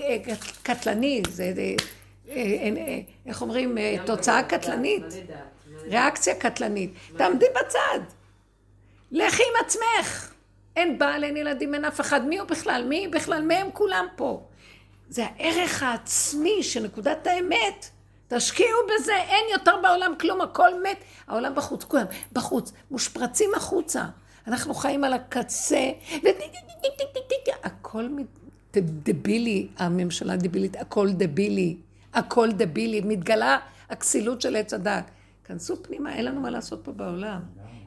אה, 0.00 0.16
קטלני, 0.62 1.22
זה, 1.28 1.52
אה, 2.28 2.34
אה, 2.34 3.00
איך 3.26 3.42
אומרים, 3.42 3.78
אה, 3.78 3.96
תוצאה 4.06 4.42
קטלנית. 4.42 5.04
ריאקציה 5.82 6.34
קטלנית. 6.34 6.94
תעמדי 7.16 7.46
בצד, 7.60 8.00
לכי 9.10 9.42
עם 9.42 9.64
עצמך. 9.66 10.32
אין 10.76 10.98
בעל, 10.98 11.24
אין 11.24 11.36
ילדים, 11.36 11.74
אין 11.74 11.84
אף 11.84 12.00
אחד. 12.00 12.26
מי 12.26 12.38
הוא 12.38 12.48
בכלל? 12.48 12.84
מי 12.88 13.08
בכלל? 13.08 13.42
מי 13.42 13.54
הם 13.54 13.70
כולם 13.72 14.06
פה? 14.16 14.42
זה 15.08 15.24
הערך 15.24 15.82
העצמי 15.82 16.62
של 16.62 16.82
נקודת 16.82 17.26
האמת. 17.26 17.88
תשקיעו 18.28 18.78
בזה, 18.86 19.16
אין 19.16 19.44
יותר 19.52 19.76
בעולם 19.82 20.14
כלום, 20.20 20.40
הכל 20.40 20.82
מת. 20.82 20.98
העולם 21.28 21.54
בחוץ, 21.54 21.84
כולם 21.84 22.06
בחוץ, 22.32 22.72
מושפרצים 22.90 23.50
החוצה. 23.56 24.04
אנחנו 24.48 24.74
חיים 24.74 25.04
על 25.04 25.12
הקצה, 25.12 25.90
הכל 27.64 28.08
דבילי, 28.76 29.66
הממשלה 29.78 30.36
דבילית, 30.36 30.76
הכל 30.76 31.10
דבילי, 31.12 31.76
הכל 32.14 32.52
דבילי, 32.52 33.00
מתגלה 33.00 33.58
הכסילות 33.90 34.40
של 34.40 34.56
עץ 34.56 34.74
הדת. 34.74 35.10
כנסו 35.44 35.82
פנימה, 35.82 36.14
אין 36.14 36.24
לנו 36.24 36.40
מה 36.40 36.50
לעשות 36.50 36.80
פה 36.84 36.92
בעולם. 36.92 37.40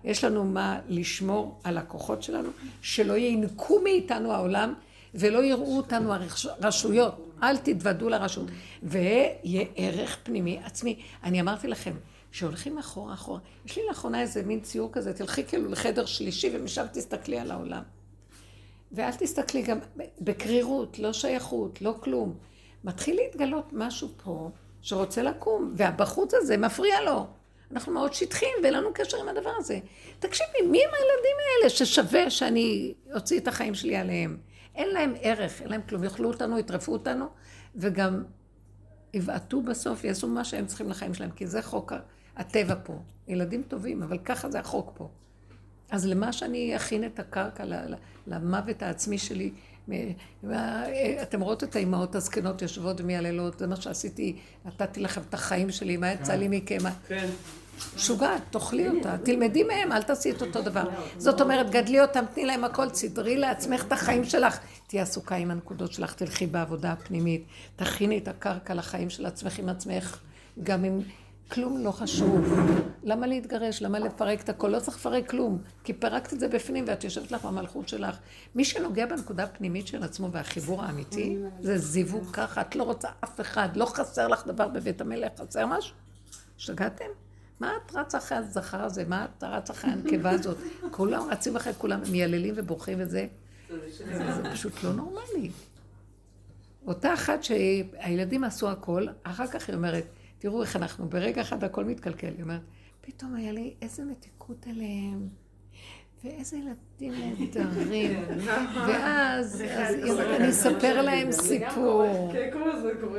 יש 0.03 0.23
לנו 0.23 0.45
מה 0.45 0.79
לשמור 0.87 1.59
על 1.63 1.77
הכוחות 1.77 2.23
שלנו, 2.23 2.49
שלא 2.81 3.17
ינקו 3.17 3.81
מאיתנו 3.83 4.33
העולם 4.33 4.73
ולא 5.15 5.43
יראו 5.43 5.77
אותנו 5.77 6.13
הרשויות. 6.61 7.27
אל 7.43 7.57
תתוודו 7.57 8.09
לרשות. 8.09 8.47
ויהיה 8.83 9.65
ערך 9.75 10.17
פנימי 10.23 10.59
עצמי. 10.63 10.99
אני 11.23 11.41
אמרתי 11.41 11.67
לכם, 11.67 11.93
כשהולכים 12.31 12.77
אחורה 12.77 13.13
אחורה, 13.13 13.39
יש 13.65 13.77
לי 13.77 13.83
לאחרונה 13.87 14.21
איזה 14.21 14.43
מין 14.43 14.59
ציור 14.59 14.89
כזה, 14.91 15.13
תלכי 15.13 15.43
כאילו 15.43 15.69
לחדר 15.69 16.05
שלישי 16.05 16.49
ומשם 16.53 16.85
תסתכלי 16.93 17.39
על 17.39 17.51
העולם. 17.51 17.83
ואל 18.91 19.11
תסתכלי 19.11 19.61
גם 19.61 19.79
בקרירות, 20.21 20.99
לא 20.99 21.13
שייכות, 21.13 21.81
לא 21.81 21.95
כלום. 21.99 22.35
מתחיל 22.83 23.15
להתגלות 23.15 23.69
משהו 23.73 24.09
פה 24.23 24.49
שרוצה 24.81 25.23
לקום, 25.23 25.71
והבחוץ 25.75 26.33
הזה 26.33 26.57
מפריע 26.57 27.01
לו. 27.01 27.27
אנחנו 27.71 27.93
מאוד 27.93 28.13
שטחיים 28.13 28.53
ואין 28.63 28.73
לנו 28.73 28.89
קשר 28.93 29.17
עם 29.17 29.29
הדבר 29.29 29.53
הזה. 29.57 29.79
תקשיבי, 30.19 30.61
מי 30.61 30.83
הם 30.83 30.91
הילדים 30.93 31.37
האלה 31.39 31.69
ששווה 31.69 32.29
שאני 32.29 32.93
אוציא 33.15 33.39
את 33.39 33.47
החיים 33.47 33.75
שלי 33.75 33.95
עליהם? 33.95 34.37
אין 34.75 34.89
להם 34.89 35.13
ערך, 35.21 35.61
אין 35.61 35.69
להם 35.69 35.81
כלום. 35.89 36.03
יאכלו 36.03 36.27
אותנו, 36.27 36.59
יטרפו 36.59 36.93
אותנו, 36.93 37.25
וגם 37.75 38.23
יבעטו 39.13 39.61
בסוף, 39.61 40.03
יעשו 40.03 40.27
מה 40.27 40.43
שהם 40.43 40.65
צריכים 40.65 40.89
לחיים 40.89 41.13
שלהם, 41.13 41.31
כי 41.31 41.47
זה 41.47 41.61
חוק 41.61 41.93
הטבע 42.37 42.75
פה. 42.83 42.99
ילדים 43.27 43.63
טובים, 43.67 44.03
אבל 44.03 44.17
ככה 44.17 44.51
זה 44.51 44.59
החוק 44.59 44.91
פה. 44.95 45.09
אז 45.91 46.05
למה 46.05 46.33
שאני 46.33 46.75
אכין 46.75 47.05
את 47.05 47.19
הקרקע 47.19 47.63
למוות 48.27 48.83
העצמי 48.83 49.17
שלי? 49.17 49.51
אתם 51.21 51.41
רואות 51.41 51.63
את 51.63 51.75
האימהות 51.75 52.15
הזקנות 52.15 52.61
יושבות 52.61 53.01
ומייללות, 53.01 53.59
זה 53.59 53.67
מה 53.67 53.75
שעשיתי, 53.75 54.35
נתתי 54.65 54.99
לכם 54.99 55.21
את 55.29 55.33
החיים 55.33 55.71
שלי, 55.71 55.97
מה 55.97 56.11
יצא 56.11 56.33
לי 56.33 56.47
מכם? 56.47 56.77
כן. 57.07 57.29
שוגעת, 57.97 58.41
תאכלי 58.49 58.89
אותה, 58.89 59.17
תלמדי 59.17 59.63
מהם, 59.63 59.91
אל 59.91 60.01
תעשי 60.01 60.31
את 60.31 60.41
אותו 60.41 60.61
דבר. 60.61 60.89
זאת 61.17 61.41
אומרת, 61.41 61.69
גדלי 61.69 62.01
אותם, 62.01 62.25
תני 62.33 62.45
להם 62.45 62.63
הכל, 62.63 62.89
סדרי 62.89 63.37
לעצמך 63.37 63.83
את 63.87 63.91
החיים 63.91 64.23
שלך. 64.23 64.59
תהיי 64.87 65.01
עסוקה 65.01 65.35
עם 65.35 65.51
הנקודות 65.51 65.91
שלך, 65.91 66.13
תלכי 66.13 66.47
בעבודה 66.47 66.91
הפנימית, 66.91 67.43
תכיני 67.75 68.17
את 68.17 68.27
הקרקע 68.27 68.73
לחיים 68.73 69.09
של 69.09 69.25
עצמך 69.25 69.59
עם 69.59 69.69
עצמך, 69.69 70.19
גם 70.63 70.85
אם 70.85 70.99
כלום 71.51 71.83
לא 71.83 71.91
חשוב. 71.91 72.59
למה 73.03 73.27
להתגרש? 73.27 73.81
למה 73.81 73.99
לפרק 73.99 74.41
את 74.41 74.49
הכל? 74.49 74.67
לא 74.67 74.79
צריך 74.79 74.97
לפרק 74.97 75.29
כלום, 75.29 75.61
כי 75.83 75.93
פירקת 75.93 76.33
את 76.33 76.39
זה 76.39 76.47
בפנים 76.47 76.85
ואת 76.87 77.03
יושבת 77.03 77.31
לך 77.31 77.45
במלכות 77.45 77.89
שלך. 77.89 78.17
מי 78.55 78.65
שנוגע 78.65 79.05
בנקודה 79.05 79.43
הפנימית 79.43 79.87
של 79.87 80.03
עצמו 80.03 80.31
והחיבור 80.31 80.83
האמיתי, 80.83 81.37
זה 81.61 81.77
זיווג 81.77 82.31
ככה, 82.33 82.61
את 82.61 82.75
לא 82.75 82.83
רוצה 82.83 83.07
אף 83.23 83.41
אחד, 83.41 83.69
לא 83.75 83.85
חסר 83.85 84.27
לך 84.27 84.47
דבר 84.47 84.67
בבית 84.67 85.01
המלך, 85.01 85.31
חסר 85.39 85.65
משהו? 85.65 85.95
השתגעתם? 86.57 87.05
מה 87.59 87.71
את 87.77 87.95
רצה 87.95 88.17
אחרי 88.17 88.37
הזכר 88.37 88.83
הזה? 88.83 89.03
מה 89.07 89.25
את 89.25 89.43
רצה 89.43 89.73
אחרי 89.73 89.91
הנקבה 89.91 90.29
הזאת? 90.39 90.57
כולם 90.91 91.29
רצים 91.31 91.55
אחרי 91.55 91.73
כולם, 91.77 92.01
מייללים 92.11 92.53
ובוכים 92.57 92.97
וזה. 93.01 93.25
זה 94.03 94.43
פשוט 94.51 94.83
לא 94.83 94.93
נורמלי. 94.93 95.51
אותה 96.87 97.13
אחת 97.13 97.43
שהילדים 97.43 98.43
עשו 98.43 98.69
הכל, 98.69 99.05
אחר 99.23 99.47
כך 99.47 99.67
היא 99.67 99.75
אומרת, 99.75 100.05
תראו 100.41 100.61
איך 100.61 100.75
אנחנו, 100.75 101.09
ברגע 101.09 101.41
אחד 101.41 101.63
הכל 101.63 101.85
מתקלקל. 101.85 102.27
היא 102.27 102.43
אומרת, 102.43 102.61
פתאום 103.01 103.35
היה 103.35 103.51
לי 103.51 103.75
איזה 103.81 104.03
מתיקות 104.03 104.67
אליהם. 104.67 105.29
ואיזה 106.23 106.57
ילדים 106.57 107.13
נהדרים. 107.39 108.25
ואז 108.87 109.63
אז 109.71 109.93
היא 109.95 110.11
אומרת, 110.11 110.39
אני 110.41 110.49
אספר 110.49 111.01
להם 111.01 111.31
סיפור. 111.31 112.31
כן. 112.33 112.49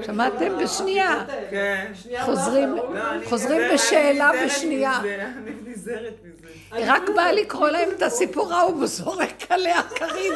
שמעתם? 0.02 0.58
בשנייה. 0.62 1.24
כן. 1.50 1.92
חוזרים- 2.24 2.74
לא, 2.74 3.74
בשאלה 3.74 4.30
בשנייה. 4.44 5.00
רק 6.72 7.02
באה 7.16 7.32
לקרוא 7.32 7.68
להם 7.68 7.88
את 7.96 8.02
הסיפור 8.02 8.54
ההוא, 8.54 8.72
הוא 8.74 8.86
זורק 8.86 9.42
עליה 9.50 9.82
כרית, 9.82 10.32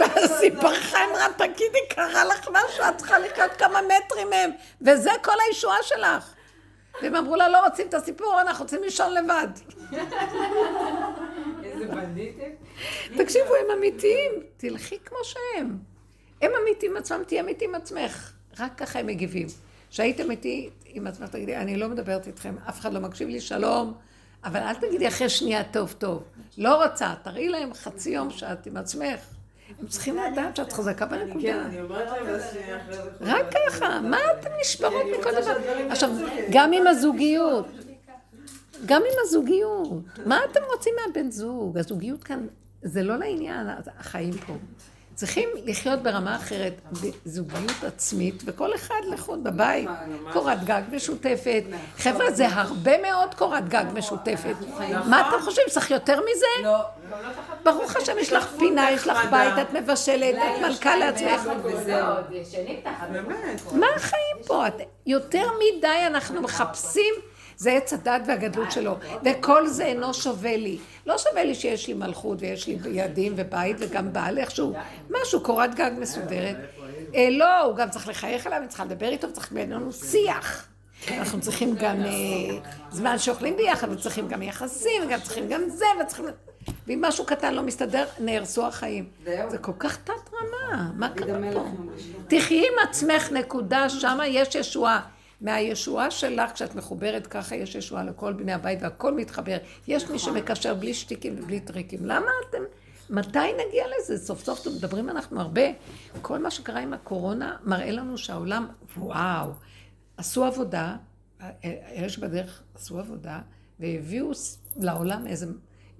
ואז 0.00 0.40
היא 0.40 0.52
ברחה, 0.52 0.98
אמרה, 1.10 1.26
תגידי, 1.36 1.78
קרה 1.90 2.24
לך 2.24 2.48
משהו, 2.50 2.84
את 2.88 2.96
צריכה 2.98 3.18
לחיות 3.18 3.52
כמה 3.58 3.78
מטרים 3.82 4.30
מהם, 4.30 4.50
וזה 4.80 5.10
כל 5.22 5.32
הישועה 5.48 5.76
שלך. 5.82 6.34
והם 7.02 7.14
אמרו 7.14 7.36
לה, 7.36 7.48
לא 7.48 7.64
רוצים 7.64 7.88
את 7.88 7.94
הסיפור, 7.94 8.40
אנחנו 8.40 8.62
רוצים 8.62 8.82
לישון 8.82 9.14
לבד. 9.14 9.48
איזה 11.64 11.86
בנדיתם. 11.86 12.50
תקשיבו, 13.16 13.54
הם 13.54 13.78
אמיתיים, 13.78 14.32
תלכי 14.56 14.98
כמו 15.04 15.18
שהם. 15.22 15.78
הם 16.42 16.50
אמיתיים 16.62 16.96
עצמם, 16.96 17.22
תהיה 17.26 17.40
אמיתי 17.40 17.64
עם 17.64 17.74
עצמך. 17.74 18.32
רק 18.58 18.72
ככה 18.76 18.98
הם 18.98 19.06
מגיבים. 19.06 19.46
כשהיית 19.90 20.20
אמיתי 20.20 20.70
עם 20.86 21.06
עצמך, 21.06 21.28
תגידי, 21.28 21.56
אני 21.56 21.76
לא 21.76 21.88
מדברת 21.88 22.26
איתכם, 22.26 22.54
אף 22.68 22.80
אחד 22.80 22.92
לא 22.92 23.00
מקשיב 23.00 23.28
לי, 23.28 23.40
שלום. 23.40 23.94
אבל 24.44 24.60
אל 24.60 24.74
תגידי 24.74 25.08
אחרי 25.08 25.28
שנייה 25.28 25.64
טוב 25.64 25.94
טוב. 25.98 26.22
לא 26.58 26.84
רוצה, 26.84 27.14
תראי 27.22 27.48
להם 27.48 27.74
חצי 27.74 28.10
יום 28.10 28.30
שאת 28.30 28.66
עם 28.66 28.76
עצמך. 28.76 29.20
הם 29.80 29.86
צריכים 29.86 30.16
לדעת 30.16 30.56
שאת 30.56 30.72
חזקה 30.72 31.06
כן, 31.06 31.18
בנקודה. 31.18 31.62
אני 31.66 31.80
אומרת 31.80 32.08
להם, 32.10 32.26
ואז 32.26 32.50
שנייה 32.52 32.76
אחרי 32.76 32.94
זה. 32.94 33.02
רק 33.20 33.46
ככה, 33.66 34.00
מה 34.00 34.18
אתן 34.40 34.50
נשברות 34.60 35.06
מכל 35.20 35.30
דבר? 35.42 35.56
עכשיו, 35.90 36.10
כן. 36.36 36.46
גם 36.50 36.72
עם 36.72 36.86
הזוגיות, 36.86 37.66
גם 38.86 39.02
עם 39.02 39.18
הזוגיות, 39.22 39.88
מה 40.26 40.40
אתם 40.50 40.60
רוצים 40.72 40.94
מהבן 41.06 41.30
זוג? 41.30 41.78
הזוגיות 41.78 42.24
כאן, 42.24 42.46
זה 42.82 43.02
לא 43.02 43.16
לעניין, 43.16 43.66
החיים 43.98 44.32
פה. 44.32 44.54
צריכים 45.18 45.48
לחיות 45.64 46.02
ברמה 46.02 46.36
אחרת, 46.36 46.72
בזוגיות 46.92 47.84
עצמית, 47.86 48.42
וכל 48.46 48.74
אחד 48.74 49.00
לחוד 49.12 49.44
בבית, 49.44 49.88
קורת 50.32 50.64
גג 50.64 50.82
משותפת. 50.92 51.62
חבר'ה, 51.96 52.30
זה 52.30 52.46
הרבה 52.48 53.02
מאוד 53.02 53.34
קורת 53.34 53.68
גג 53.68 53.84
משותפת. 53.94 54.54
מה 55.06 55.28
אתם 55.28 55.44
חושבים, 55.44 55.64
צריך 55.70 55.90
יותר 55.90 56.20
מזה? 56.20 56.46
לא. 56.62 56.78
ברוך 57.62 57.96
השם, 57.96 58.18
יש 58.18 58.32
לך 58.32 58.48
פינה, 58.58 58.90
יש 58.90 59.06
לך 59.06 59.18
בית, 59.30 59.52
את 59.62 59.72
מבשלת, 59.72 60.34
את 60.34 60.62
מלכה 60.62 60.96
לעצמך. 60.96 61.48
מה 63.72 63.86
החיים 63.96 64.36
פה? 64.46 64.64
יותר 65.06 65.46
מדי 65.58 66.06
אנחנו 66.06 66.42
מחפשים, 66.42 67.14
זה 67.58 67.72
עץ 67.72 67.92
הדת 67.92 68.22
והגדלות 68.26 68.72
שלו, 68.72 68.96
וכל 69.24 69.66
זה 69.66 69.84
אינו 69.84 70.14
שווה 70.14 70.56
לי. 70.56 70.78
לא 71.06 71.18
שווה 71.18 71.44
לי 71.44 71.54
שיש 71.54 71.88
לי 71.88 71.94
מלכות 71.94 72.38
ויש 72.40 72.66
לי 72.66 72.78
ילדים 72.84 73.32
ובית 73.36 73.76
וגם 73.78 74.12
בעל 74.12 74.38
איכשהו, 74.38 74.72
משהו, 75.10 75.40
קורת 75.40 75.74
גג 75.74 75.90
מסודרת. 75.98 76.56
אה, 77.14 77.28
לא, 77.30 77.60
הוא 77.60 77.76
גם 77.76 77.90
צריך 77.90 78.08
לחייך 78.08 78.46
אליו, 78.46 78.58
אני 78.58 78.68
צריכה 78.68 78.84
לדבר 78.84 79.08
איתו, 79.08 79.32
צריך 79.32 79.52
בינינו 79.52 79.92
שיח. 79.92 80.68
אנחנו 81.10 81.40
צריכים 81.40 81.74
גם 81.74 82.00
אה, 82.04 82.10
זמן 82.90 83.18
שאוכלים 83.18 83.56
ביחד, 83.56 83.92
וצריכים 83.92 84.28
גם 84.28 84.42
יחסים, 84.42 85.02
וגם 85.06 85.20
צריכים 85.20 85.48
גם 85.48 85.68
זה, 85.68 85.86
וצריכים... 86.02 86.24
ואם 86.86 87.00
משהו 87.02 87.26
קטן 87.26 87.54
לא 87.54 87.62
מסתדר, 87.62 88.04
נהרסו 88.20 88.66
החיים. 88.66 89.08
זה 89.48 89.58
כל 89.58 89.72
כך 89.78 89.96
תת 89.96 90.12
רמה, 90.32 90.90
מה 90.94 91.08
קרה 91.08 91.38
פה? 91.52 91.64
תחי 92.28 92.58
עם 92.58 92.88
עצמך, 92.88 93.32
נקודה, 93.32 93.88
שמה 93.88 94.26
יש 94.26 94.54
ישועה. 94.54 95.00
מהישועה 95.40 96.10
שלך, 96.10 96.52
כשאת 96.52 96.74
מחוברת 96.74 97.26
ככה, 97.26 97.56
יש 97.56 97.74
ישועה 97.74 98.04
לכל 98.04 98.32
בני 98.32 98.52
הבית 98.52 98.78
והכל 98.82 99.14
מתחבר. 99.14 99.56
יש 99.88 100.10
מי 100.10 100.18
שמקשר 100.18 100.74
בלי 100.74 100.94
שטיקים 100.94 101.36
ובלי 101.38 101.60
טריקים. 101.60 102.04
למה 102.04 102.30
אתם... 102.48 102.58
מתי 103.10 103.38
נגיע 103.38 103.84
לזה? 103.98 104.18
סוף 104.18 104.44
סוף 104.44 104.66
מדברים 104.66 105.10
אנחנו 105.10 105.40
הרבה. 105.40 105.62
כל 106.22 106.38
מה 106.42 106.50
שקרה 106.50 106.80
עם 106.80 106.92
הקורונה 106.92 107.56
מראה 107.64 107.90
לנו 107.90 108.18
שהעולם, 108.18 108.66
וואו, 108.96 109.50
עשו 110.16 110.44
עבודה, 110.44 110.96
אלה 111.64 112.08
שבדרך 112.08 112.62
עשו 112.74 112.98
עבודה, 112.98 113.40
והביאו 113.80 114.30
לעולם 114.76 115.26
איזה, 115.26 115.46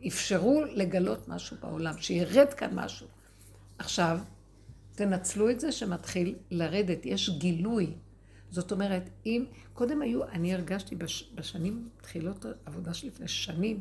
אפשרו 0.07 0.63
לגלות 0.75 1.29
משהו 1.29 1.57
בעולם, 1.63 1.95
שירד 1.99 2.55
כאן 2.55 2.71
משהו. 2.73 3.07
עכשיו, 3.79 4.19
תנצלו 4.95 5.51
את 5.51 5.61
זה 5.61 5.73
שמתחיל 5.73 6.35
לרדת, 6.51 7.07
יש 7.07 7.31
גילוי. 7.31 7.93
זאת 8.51 8.73
אומרת, 8.73 9.11
אם, 9.27 9.45
קודם 9.75 10.03
היו, 10.03 10.25
אני 10.25 10.55
הרגשתי 10.55 10.97
בש, 10.97 11.33
בשנים, 11.35 11.89
תחילות 12.01 12.47
העבודה 12.67 12.95
שלי 12.95 13.09
לפני 13.09 13.29
שנים, 13.29 13.81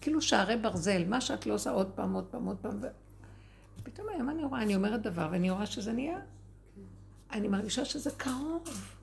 כאילו 0.00 0.20
שערי 0.20 0.56
ברזל, 0.56 1.04
מה 1.08 1.20
שאת 1.20 1.46
לא 1.46 1.54
עושה 1.54 1.70
עוד 1.70 1.90
פעם, 1.94 2.12
עוד 2.12 2.24
פעם, 2.24 2.46
עוד 2.46 2.56
פעם, 2.56 2.78
ו... 2.82 2.86
פתאום 3.82 4.08
היום 4.08 4.30
אני 4.30 4.44
רואה, 4.44 4.62
אני 4.62 4.76
אומרת 4.76 5.02
דבר, 5.02 5.28
ואני 5.32 5.50
רואה 5.50 5.66
שזה 5.66 5.92
נהיה. 5.92 6.18
אני 7.32 7.48
מרגישה 7.48 7.84
שזה 7.84 8.10
קרוב. 8.16 8.94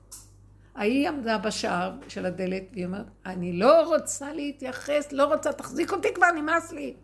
ההיא 0.74 1.08
עמדה 1.08 1.38
בשער 1.38 1.92
של 2.08 2.26
הדלת, 2.26 2.62
והיא 2.72 2.86
אומרת, 2.86 3.06
אני 3.26 3.52
לא 3.52 3.94
רוצה 3.94 4.32
להתייחס, 4.32 5.12
לא 5.12 5.34
רוצה, 5.34 5.52
תחזיק 5.52 5.92
אותי 5.92 6.08
כבר, 6.14 6.30
נמאס 6.36 6.72
לי. 6.72 6.94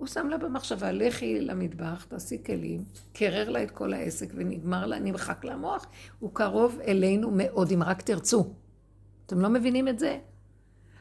הוא 0.00 0.06
שם 0.06 0.28
לה 0.28 0.38
במחשבה, 0.38 0.92
לכי 0.92 1.40
למטבח, 1.40 2.04
תעשי 2.08 2.42
כלים, 2.46 2.84
קרר 3.12 3.48
לה 3.48 3.62
את 3.62 3.70
כל 3.70 3.92
העסק 3.92 4.26
ונגמר 4.34 4.86
לה, 4.86 4.98
נמחק 4.98 5.44
לה 5.44 5.52
המוח. 5.52 5.86
הוא 6.18 6.30
קרוב 6.34 6.78
אלינו 6.86 7.30
מאוד, 7.32 7.72
אם 7.72 7.82
רק 7.82 8.02
תרצו. 8.02 8.54
אתם 9.26 9.40
לא 9.40 9.48
מבינים 9.48 9.88
את 9.88 9.98
זה? 9.98 10.18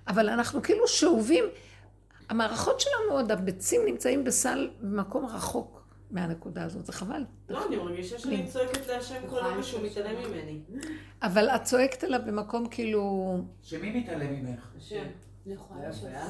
אבל 0.08 0.30
אנחנו 0.30 0.62
כאילו 0.62 0.88
שאובים, 0.88 1.46
המערכות 2.30 2.80
שלנו 2.80 3.12
עוד, 3.12 3.32
הביצים 3.32 3.82
נמצאים 3.86 4.24
בסל 4.24 4.70
במקום 4.82 5.26
רחוק 5.26 5.88
מהנקודה 6.12 6.64
הזאת, 6.64 6.86
זה 6.86 6.94
חבל. 6.94 7.24
לא, 7.50 7.68
אני 7.68 7.78
מרגישה 7.78 8.20
שאני 8.20 8.48
צועקת 8.48 8.88
להשם 8.88 9.28
כל 9.30 9.46
היום 9.46 9.60
ושהוא 9.60 9.82
מתעלם 9.86 10.16
ממני. 10.20 10.60
אבל 11.22 11.50
את 11.50 11.64
צועקת 11.64 12.04
עליו 12.04 12.20
במקום 12.26 12.68
כאילו... 12.68 13.38
שמי 13.62 14.00
מתעלם 14.00 14.34
ממך? 14.34 14.72
השם. 14.78 15.06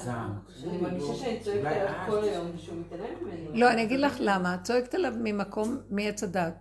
זעם. 0.04 0.34
אני 0.68 0.78
מרגישה 0.78 1.14
שאני 1.16 1.40
צועקת 1.40 1.60
אולי 1.60 1.76
עליו 1.80 1.92
את. 2.04 2.10
כל 2.10 2.24
היום 2.24 2.52
ושהוא 2.56 2.78
מתעלם 2.80 3.04
ממני. 3.22 3.60
לא, 3.60 3.72
אני 3.72 3.84
אגיד 3.84 4.00
לך 4.00 4.18
למה, 4.20 4.56
את 4.56 4.64
צועקת 4.64 4.94
עליו 4.94 5.14
ממקום, 5.24 5.78
מעץ 5.90 6.24
הדת. 6.24 6.54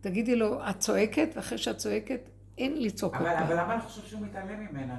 תגידי 0.00 0.36
לו, 0.36 0.60
את 0.70 0.78
צועקת, 0.78 1.28
ואחרי 1.36 1.58
שאת 1.58 1.76
צועקת, 1.76 2.20
אין 2.58 2.82
לצעוק 2.82 3.14
עוד 3.16 3.26
אבל. 3.26 3.54
למה 3.56 3.74
אני 3.74 3.82
חושב 3.82 4.02
שהוא 4.06 4.20
מתעלם 4.20 4.66
ממנה? 4.70 4.96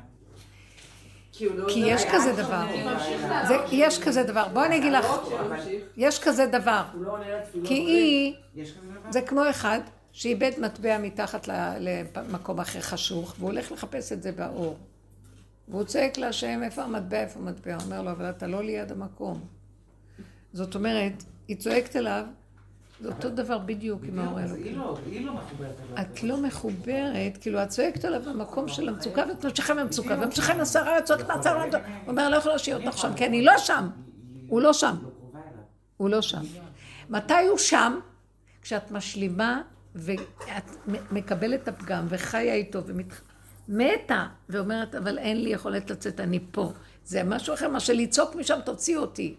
כי 1.32 1.50
לא 1.50 1.68
יש 1.76 2.06
כזה 2.14 2.34
דבר. 2.44 2.66
יש 3.72 4.04
כזה 4.04 4.24
דבר. 4.24 4.48
בואי 4.54 4.68
אני 4.68 4.78
אגיד 4.78 4.94
לך. 4.94 5.06
יש 5.98 6.20
כזה 6.24 6.46
דבר. 6.46 6.84
כי 7.66 7.74
היא? 7.74 8.36
זה 9.10 9.22
כמו 9.22 9.50
אחד 9.50 9.80
שאיבד 10.12 10.52
מטבע 10.58 10.98
מתחת 10.98 11.48
ל- 11.48 11.78
למקום 11.80 12.60
אחר 12.60 12.82
חשוך, 12.82 13.36
והוא 13.40 13.50
הולך 13.50 13.72
לחפש 13.72 14.12
את 14.12 14.24
זה 14.24 14.32
באור. 14.32 14.78
והוא 15.68 15.84
צועק 15.84 16.18
להשם, 16.18 16.64
איפה 16.64 16.84
המטבע, 16.84 17.22
איפה 17.22 17.40
המטבע? 17.40 17.76
הוא 17.76 17.84
אומר 17.84 18.02
לו, 18.02 18.12
אבל 18.12 18.30
אתה 18.30 18.48
לא 18.48 18.64
ליד 18.64 18.92
המקום. 18.92 19.42
זאת 20.54 20.76
אומרת, 20.76 21.24
היא 21.48 21.58
צועקת 21.58 21.96
אליו, 21.96 22.26
זה 23.02 23.10
אותו 23.10 23.30
דבר 23.30 23.58
בדיוק 23.58 24.02
עם 24.04 24.20
האלוקי. 24.20 24.62
היא 24.64 24.78
לא, 24.78 24.98
היא 25.06 25.26
לא 25.26 25.34
מחוברת 25.34 25.76
אליו. 25.80 26.02
את 26.02 26.24
לא 26.24 26.42
מחוברת, 26.42 27.38
כאילו 27.42 27.64
את 27.64 27.70
צועקת 27.70 28.06
עליו 28.06 28.22
במקום 28.22 28.68
של 28.68 28.90
המצוקה 28.90 29.24
ואת 29.30 29.46
ממשיכה 29.46 29.74
מהמצוקה 29.74 30.16
וממשיכה 30.22 30.54
מהסערה, 30.54 30.98
את 30.98 31.04
צועקת 31.04 31.28
מהסערה, 31.28 31.64
הוא 31.64 31.72
אומר, 32.08 32.30
לא 32.30 32.36
יכולה 32.36 32.54
להשאיר 32.56 32.88
אותך 32.88 32.98
שם, 32.98 33.14
כי 33.16 33.26
אני 33.26 33.42
לא 33.42 33.58
שם. 33.58 33.90
הוא 34.48 34.62
לא 34.62 34.74
שם. 34.74 34.96
לא. 35.04 35.10
הוא 35.98 36.10
לא 36.10 36.22
שם. 36.22 36.42
מתי 37.10 37.48
הוא 37.50 37.58
שם? 37.58 38.00
כשאת 38.62 38.92
משלימה 38.92 39.62
ואת 39.96 40.72
מקבלת 41.12 41.64
את 41.64 41.68
הפגם 41.68 42.06
וחיה 42.10 42.54
איתו 42.54 42.82
ומתה 43.70 44.28
ואומרת, 44.50 44.96
אבל 44.96 45.18
אין 45.18 45.44
לי 45.44 45.50
יכולת 45.50 45.92
לצאת, 45.92 46.20
אני 46.20 46.40
פה. 46.52 46.72
זה 47.06 47.24
משהו 47.24 47.54
אחר, 47.54 47.70
מה 47.70 47.80
שלצעוק 47.80 48.36
משם 48.36 48.60
תוציא 48.66 48.98
אותי. 48.98 49.36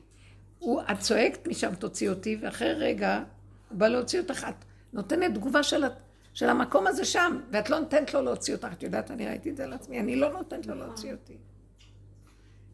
הוא, 0.59 0.83
את 0.93 0.99
צועקת 0.99 1.49
משם 1.49 1.75
תוציא 1.75 2.11
אותי, 2.11 2.37
ואחרי 2.41 2.73
רגע 2.73 3.23
הוא 3.69 3.79
בא 3.79 3.89
להוציא 3.89 4.21
אותך, 4.21 4.47
את 4.49 4.65
נותנת 4.93 5.35
תגובה 5.35 5.63
של, 5.63 5.85
של 6.35 6.49
המקום 6.49 6.87
הזה 6.87 7.05
שם, 7.05 7.41
ואת 7.51 7.71
לא 7.71 7.79
נותנת 7.79 8.15
לו 8.15 8.23
להוציא 8.23 8.55
אותך. 8.55 8.69
את 8.73 8.83
יודעת, 8.83 9.11
אני 9.11 9.27
ראיתי 9.27 9.51
את 9.51 9.57
זה 9.57 9.65
על 9.65 9.73
עצמי, 9.73 10.01
אני 10.01 10.17
לא 10.17 10.33
נותנת 10.33 10.67
לו 10.67 10.75
להוציא 10.75 11.13
אותי. 11.13 11.37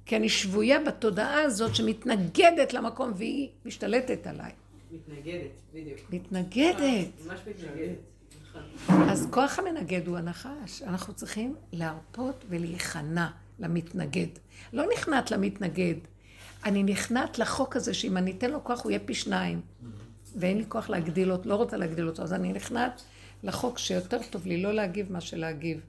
כי 0.07 0.17
אני 0.17 0.29
שבויה 0.29 0.81
בתודעה 0.85 1.43
הזאת 1.43 1.75
שמתנגדת 1.75 2.73
למקום 2.73 3.13
והיא 3.17 3.49
משתלטת 3.65 4.27
עליי. 4.27 4.53
מתנגדת, 4.93 5.51
בדיוק. 5.75 5.99
מתנגדת. 6.11 7.09
ממש 7.27 7.41
מתנגדת. 7.47 7.99
אז 8.89 9.29
כוח 9.31 9.59
המנגד 9.59 10.07
הוא 10.07 10.19
הנחש. 10.19 10.83
אנחנו 10.83 11.15
צריכים 11.15 11.55
להרפות 11.73 12.45
ולהיכנע 12.49 13.27
למתנגד. 13.59 14.27
לא 14.73 14.85
נכנעת 14.95 15.31
למתנגד. 15.31 15.95
אני 16.65 16.83
נכנעת 16.83 17.39
לחוק 17.39 17.77
הזה 17.77 17.95
שאם 17.95 18.17
אני 18.17 18.31
אתן 18.31 18.51
לו 18.51 18.65
כוח 18.65 18.85
הוא 18.85 18.91
יהיה 18.91 19.01
פי 19.05 19.15
שניים. 19.15 19.61
ואין 20.37 20.59
לי 20.59 20.65
כוח 20.69 20.91
להגדיל 20.91 21.33
אותו, 21.33 21.49
לא 21.49 21.55
רוצה 21.55 21.77
להגדיל 21.77 22.09
אותו, 22.09 22.23
אז 22.23 22.33
אני 22.33 22.53
נכנעת 22.53 23.03
לחוק 23.43 23.79
שיותר 23.79 24.19
טוב 24.31 24.47
לי 24.47 24.63
לא 24.63 24.73
להגיב 24.73 25.13
מה 25.13 25.21
שלהגיב. 25.21 25.81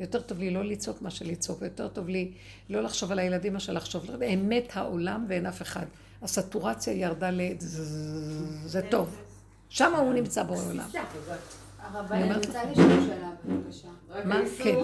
יותר 0.00 0.20
טוב 0.20 0.38
לי 0.38 0.50
לא 0.50 0.64
לצעוק 0.64 1.02
מה 1.02 1.10
שלצעוק, 1.10 1.62
ויותר 1.62 1.88
טוב 1.88 2.08
לי 2.08 2.32
לא 2.70 2.82
לחשוב 2.82 3.12
על 3.12 3.18
הילדים 3.18 3.52
מאשר 3.52 3.72
לחשוב. 3.72 4.22
אמת 4.22 4.68
העולם 4.74 5.24
ואין 5.28 5.46
אף 5.46 5.62
אחד. 5.62 5.86
הסטורציה 6.22 6.92
ירדה 6.92 7.30
ל... 7.30 7.40
זה 8.66 8.80
טוב. 8.90 9.16
שם 9.68 9.94
הוא 9.94 10.14
נמצא 10.14 10.42
בעולם. 10.42 10.88
הרבנית, 11.82 12.30
אני 12.30 12.46
רוצה 12.46 12.64
לשאול 12.64 13.00
שאלה, 13.06 13.30
בבקשה. 13.44 13.88
מה? 14.24 14.40
כן. 14.58 14.76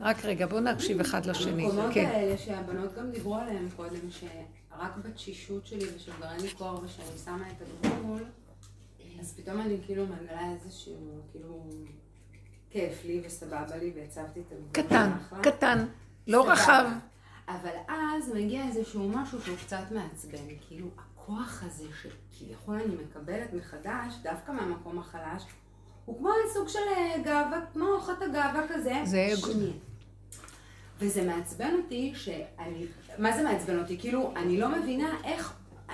רק 0.00 0.24
רגע, 0.24 0.46
בואו 0.46 0.60
נקשיב 0.60 1.00
אחד 1.00 1.26
לשני. 1.26 1.64
המקומות 1.64 1.90
כן. 1.94 2.04
האלה 2.04 2.38
שהבנות 2.38 2.94
גם 2.94 3.10
דיברו 3.10 3.34
עליהם 3.34 3.68
קודם, 3.76 4.10
שרק 4.10 4.96
בתשישות 5.04 5.66
שלי 5.66 5.84
ושוגרן 5.96 6.40
לי 6.40 6.50
קור 6.50 6.80
ושאני 6.84 7.18
שמה 7.24 7.44
את 7.48 7.84
הגבול, 7.84 8.24
אז 9.20 9.34
פתאום 9.36 9.60
אני 9.60 9.78
כאילו 9.86 10.04
מגלה 10.06 10.52
איזשהו, 10.52 11.20
כאילו, 11.32 11.66
כיף 12.70 13.04
לי 13.04 13.22
וסבבה 13.26 13.76
לי 13.76 13.92
והצבתי 13.96 14.40
את 14.40 14.52
הגבול. 14.52 14.68
קטן. 14.72 15.10
קטן, 15.42 15.86
לא. 16.26 16.50
רחב. 16.52 16.84
אבל 17.48 17.70
אז 17.88 18.32
מגיע 18.34 18.66
איזשהו 18.66 19.08
משהו 19.08 19.40
שהוא 19.42 19.56
קצת 19.56 19.84
מעצבן, 19.90 20.38
כאילו 20.68 20.88
הכוח 20.98 21.62
הזה 21.66 21.84
שכביכול 22.02 22.74
אני 22.74 22.94
מקבלת 22.94 23.52
מחדש, 23.52 24.14
דווקא 24.22 24.52
מהמקום 24.52 24.98
החלש, 24.98 25.42
הוא 26.04 26.18
כמו 26.18 26.30
סוג 26.54 26.68
של 26.68 26.78
אה, 26.96 27.18
גאווה, 27.24 27.60
כמו 27.72 27.84
חטא 28.00 28.26
גאווה 28.26 28.62
כזה. 28.68 28.94
זה. 29.04 29.28
שנייה. 29.36 29.72
וזה 30.98 31.22
מעצבן 31.22 31.70
אותי 31.84 32.12
שאני, 32.14 32.86
מה 33.18 33.36
זה 33.36 33.42
מעצבן 33.42 33.78
אותי? 33.78 33.98
כאילו, 33.98 34.32
אני 34.36 34.60
לא 34.60 34.68
מבינה 34.68 35.16
איך, 35.24 35.52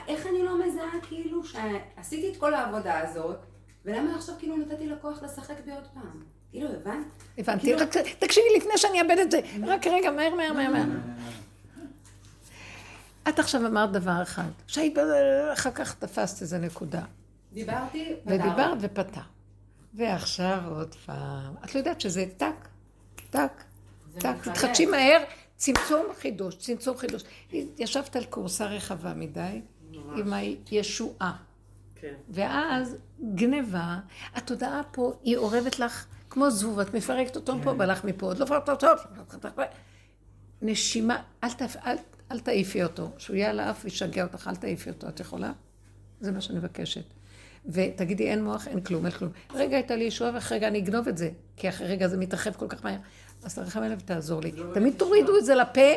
איך 0.08 0.26
אני 0.26 0.42
לא 0.42 0.66
מזהה 0.66 1.00
כאילו 1.02 1.42
שעשיתי 1.44 2.32
את 2.32 2.36
כל 2.36 2.54
העבודה 2.54 2.98
הזאת, 2.98 3.36
ולמה 3.84 4.16
עכשיו 4.16 4.34
כאילו 4.38 4.56
נתתי 4.56 4.86
לכוח 4.86 5.22
לשחק 5.22 5.54
בי 5.64 5.72
עוד 5.72 5.86
פעם? 5.94 6.22
כאילו, 6.50 6.68
הבנת? 6.68 7.06
הבנתי, 7.38 7.62
כאילו- 7.62 7.78
רק 7.78 7.96
תקשיבי 8.18 8.46
לפני 8.56 8.72
שאני 8.78 9.00
אאבד 9.00 9.16
את 9.22 9.30
זה. 9.30 9.40
רק 9.66 9.86
רגע, 9.86 10.10
מהר, 10.10 10.34
מהר, 10.34 10.52
מהר, 10.52 10.70
מהר. 10.70 10.84
את 13.28 13.38
עכשיו 13.38 13.66
אמרת 13.66 13.92
דבר 13.92 14.22
אחד, 14.22 14.50
שהיית, 14.66 14.98
אחר 15.52 15.70
כך 15.70 15.94
תפסת 15.94 16.42
איזה 16.42 16.58
נקודה. 16.58 17.02
דיברתי, 17.52 18.14
פתר. 18.24 18.34
ודיברת 18.34 18.78
ופתר. 18.80 19.20
ועכשיו 19.94 20.62
עוד 20.68 20.94
פעם. 21.06 21.54
את 21.64 21.74
לא 21.74 21.80
יודעת 21.80 22.00
שזה 22.00 22.24
טק, 22.36 22.68
טק, 23.30 23.64
טק. 24.18 24.34
מחלק. 24.36 24.48
תתחדשי 24.48 24.86
מהר, 24.86 25.24
צמצום 25.56 26.06
חידוש, 26.18 26.56
צמצום 26.56 26.96
חידוש. 26.96 27.22
ישבת 27.78 28.16
על 28.16 28.24
כורסה 28.24 28.66
רחבה 28.66 29.14
מדי, 29.14 29.60
עם 29.92 30.32
הישועה. 30.32 31.36
כן. 31.94 32.14
ואז 32.28 32.96
גניבה, 33.34 33.98
התודעה 34.34 34.80
פה 34.92 35.12
היא 35.22 35.36
אורבת 35.36 35.78
לך 35.78 36.06
כמו 36.30 36.50
זבוב, 36.50 36.78
את 36.78 36.94
מפרקת 36.94 37.36
אותו 37.36 37.54
פה, 37.62 37.74
בלך 37.74 38.04
מפה, 38.04 38.26
עוד 38.26 38.38
לא 38.38 38.46
פרקת 38.46 38.68
אותו, 38.68 38.86
נשימה, 40.62 41.22
אל, 41.44 41.52
תפ... 41.52 41.76
אל, 41.86 41.96
אל 42.32 42.40
תעיפי 42.40 42.84
אותו, 42.84 43.10
שהוא 43.18 43.36
יהיה 43.36 43.50
על 43.50 43.60
האף 43.60 43.84
וישגע 43.84 44.22
אותך, 44.22 44.48
אל 44.48 44.56
תעיפי 44.56 44.90
אותו, 44.90 45.08
את 45.08 45.20
יכולה? 45.20 45.52
זה 46.20 46.32
מה 46.32 46.40
שאני 46.40 46.58
מבקשת. 46.58 47.04
ותגידי, 47.66 48.30
אין 48.30 48.44
מוח, 48.44 48.68
אין 48.68 48.80
כלום, 48.80 49.06
אין 49.06 49.14
כלום. 49.14 49.30
רגע 49.54 49.76
הייתה 49.76 49.96
לי 49.96 50.04
ישועה 50.04 50.30
ואחרי 50.34 50.58
רגע 50.58 50.68
אני 50.68 50.78
אגנוב 50.78 51.08
את 51.08 51.18
זה, 51.18 51.30
כי 51.56 51.68
אחרי 51.68 51.86
רגע 51.86 52.08
זה 52.08 52.16
מתרחב 52.16 52.52
כל 52.52 52.68
כך 52.68 52.84
מהר. 52.84 52.96
אז 53.44 53.54
תרחם 53.54 53.82
אליו 53.82 53.98
ותעזור 54.00 54.40
לי. 54.40 54.52
תמיד 54.74 54.94
תורידו 54.96 55.38
את 55.38 55.44
זה 55.44 55.54
לפה 55.54 55.90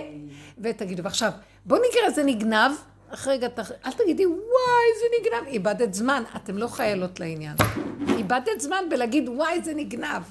ותגידו, 0.57 1.03
ועכשיו, 1.03 1.32
בוא 1.66 1.78
נקרא 1.78 2.09
זה 2.09 2.24
נגנב, 2.24 2.72
אחרי 3.09 3.34
רגע, 3.34 3.47
אל 3.86 3.91
תגידי, 3.91 4.26
וואי, 4.26 4.89
זה 4.99 5.05
נגנב. 5.20 5.47
איבדת 5.47 5.93
זמן, 5.93 6.24
אתם 6.36 6.57
לא 6.57 6.68
חיילות 6.68 7.20
לעניין. 7.20 7.55
איבדת 8.18 8.59
זמן 8.59 8.84
בלהגיד, 8.89 9.30
וואי, 9.30 9.61
זה 9.64 9.74
נגנב. 9.74 10.22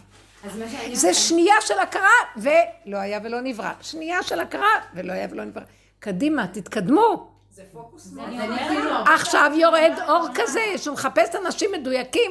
זה 0.92 1.14
שנייה 1.14 1.54
של 1.60 1.78
הכרה, 1.78 2.08
ולא 2.36 2.96
היה 2.96 3.20
ולא 3.24 3.40
נברא. 3.40 3.70
שנייה 3.80 4.22
של 4.22 4.40
הכרה, 4.40 4.70
ולא 4.94 5.12
היה 5.12 5.28
ולא 5.30 5.44
נברא. 5.44 5.62
קדימה, 5.98 6.46
תתקדמו. 6.46 7.31
זה 7.54 7.62
פוקוס 7.72 8.12
מאוד. 8.12 8.28
כאילו... 8.68 8.90
עכשיו 9.14 9.52
יורד 9.54 9.92
אור 10.08 10.26
כזה, 10.34 10.60
שהוא 10.76 10.94
מחפש 10.94 11.34
אנשים 11.46 11.70
מדויקים, 11.72 12.30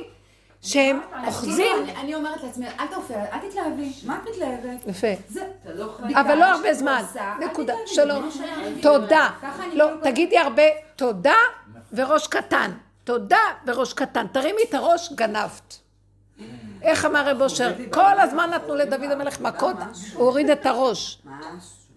שהם 0.61 0.99
אוחזים. 1.27 1.75
אני- 1.97 2.15
אומרת 2.15 2.43
לעצמי, 2.43 2.65
אל 2.79 2.87
תעופי, 2.87 3.13
אל 3.15 3.49
תתלהבי. 3.49 3.91
מה 4.05 4.17
את 4.23 4.29
מתלהבת? 4.29 4.87
יפה. 4.87 5.07
לא. 5.65 5.97
אבל 6.21 6.35
לא 6.35 6.45
הרבה 6.45 6.73
זמן. 6.73 7.03
נקודה. 7.39 7.73
שלום. 7.85 8.23
לא. 8.23 8.81
תודה. 8.81 9.29
לא, 9.43 9.49
כאילו- 9.69 9.87
תגידי 10.03 10.37
הרבה 10.37 10.63
תודה 10.95 11.35
וראש 11.93 12.27
קטן. 12.27 12.71
תודה 13.03 13.37
וראש 13.67 13.93
קטן. 13.93 14.27
תרימי 14.27 14.61
את 14.69 14.73
הראש, 14.73 15.13
גנבת. 15.13 15.77
איך 16.81 17.05
אמר 17.05 17.29
רב 17.29 17.41
אושר? 17.41 17.73
כל 17.91 18.19
הזמן 18.19 18.49
נתנו 18.49 18.75
לדוד 18.75 19.11
המלך 19.11 19.41
מכות, 19.41 19.75
הוא 20.13 20.25
הוריד 20.25 20.49
את 20.49 20.65
הראש. 20.65 21.21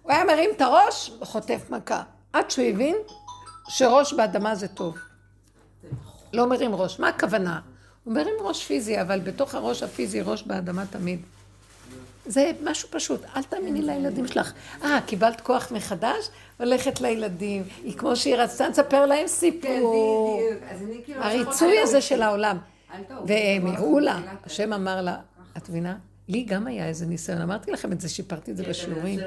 הוא 0.03 0.12
היה 0.12 0.25
מרים 0.25 0.51
את 0.57 0.61
הראש, 0.61 1.11
חוטף 1.22 1.70
מכה. 1.70 2.03
עד 2.35 2.51
שהוא 2.51 2.64
הבין 2.64 2.97
שראש 3.68 4.12
באדמה 4.12 4.55
זה 4.55 4.68
טוב. 4.68 4.97
לא 6.32 6.47
מרים 6.47 6.74
ראש. 6.74 7.01
מה 7.01 7.09
הכוונה? 7.09 7.61
הוא 8.05 8.14
מרים 8.14 8.35
ראש 8.41 8.64
פיזי, 8.64 9.01
אבל 9.01 9.20
בתוך 9.20 9.55
הראש 9.55 9.82
הפיזי 9.82 10.20
ראש 10.20 10.43
באדמה 10.43 10.87
תמיד. 10.87 11.20
זה 12.26 12.51
משהו 12.64 12.89
פשוט, 12.93 13.20
אל 13.37 13.43
תאמיני 13.43 13.82
לילדים 13.82 14.26
שלך. 14.26 14.53
אה, 14.85 15.01
קיבלת 15.07 15.41
כוח 15.41 15.72
מחדש? 15.72 16.28
הולכת 16.59 17.01
לילדים. 17.01 17.62
היא 17.82 17.99
כמו 17.99 18.16
שהיא 18.16 18.37
רצתה 18.37 18.68
לספר 18.68 19.07
להם 19.07 19.20
כן, 19.20 19.26
סיפור. 19.28 20.41
בדיוק. 20.47 20.62
אז 20.70 20.82
אני 20.82 21.01
כאילו... 21.05 21.22
הריצוי 21.22 21.78
הזה 21.78 22.01
של 22.01 22.22
העולם. 22.22 22.59
והם 23.26 23.66
הראו 23.66 23.99
לה, 23.99 24.20
השם 24.45 24.72
אמר 24.72 25.01
לה, 25.03 25.16
את 25.57 25.68
מבינה? 25.68 25.97
לי 26.29 26.43
גם 26.43 26.66
היה 26.66 26.89
איזה 26.89 27.07
ניסיון, 27.07 27.41
אמרתי 27.41 27.70
לכם 27.70 27.93
את 27.93 28.01
זה, 28.01 28.09
שיפרתי 28.09 28.51
את 28.51 28.57
זה 28.57 28.64
בשיעורים. 28.68 29.20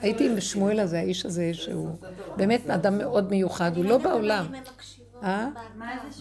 הייתי 0.00 0.30
עם 0.30 0.40
שמואל 0.40 0.80
הזה, 0.80 0.98
האיש 0.98 1.26
הזה, 1.26 1.54
שהוא 1.54 1.96
באמת 2.36 2.70
אדם 2.70 2.98
מאוד 2.98 3.30
מיוחד, 3.30 3.76
הוא 3.76 3.84
לא 3.84 3.98
בעולם. 3.98 4.46
מקשיבות. 4.52 5.24
אה? 5.24 5.48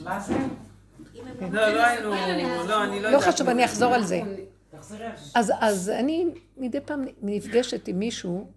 מה 0.03 0.19
זה? 0.19 0.33
מה 0.33 0.49
הן 1.41 1.51
לא, 1.51 1.67
לא 1.69 1.85
היינו, 1.85 2.09
לא, 2.67 2.83
אני 2.83 2.99
לא 2.99 3.09
לא. 3.11 3.19
חשוב, 3.19 3.49
אני 3.49 3.65
אחזור 3.65 3.93
על 3.93 4.03
זה. 4.03 4.21
אז, 5.35 5.53
אז 5.59 5.89
אני 5.89 6.25
מדי 6.57 6.79
פעם 6.81 7.05
נפגשת 7.21 7.87
עם 7.87 7.99
מישהו 7.99 8.47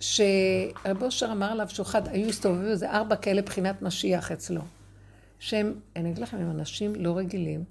שרב 0.00 1.02
אושר 1.02 1.32
אמר 1.32 1.52
עליו 1.52 1.68
שהוא 1.68 1.86
חד, 1.86 2.08
היו 2.08 2.28
הסתובבים 2.28 2.68
איזה 2.68 2.90
ארבע 2.90 3.16
כאלה 3.16 3.42
בחינת 3.42 3.82
משיח 3.82 4.32
אצלו. 4.32 4.60
שהם, 5.38 5.74
אני 5.96 6.10
אגיד 6.10 6.22
לכם, 6.22 6.36
הם 6.36 6.50
אנשים 6.50 6.94
לא 6.94 7.16
רגילים, 7.16 7.64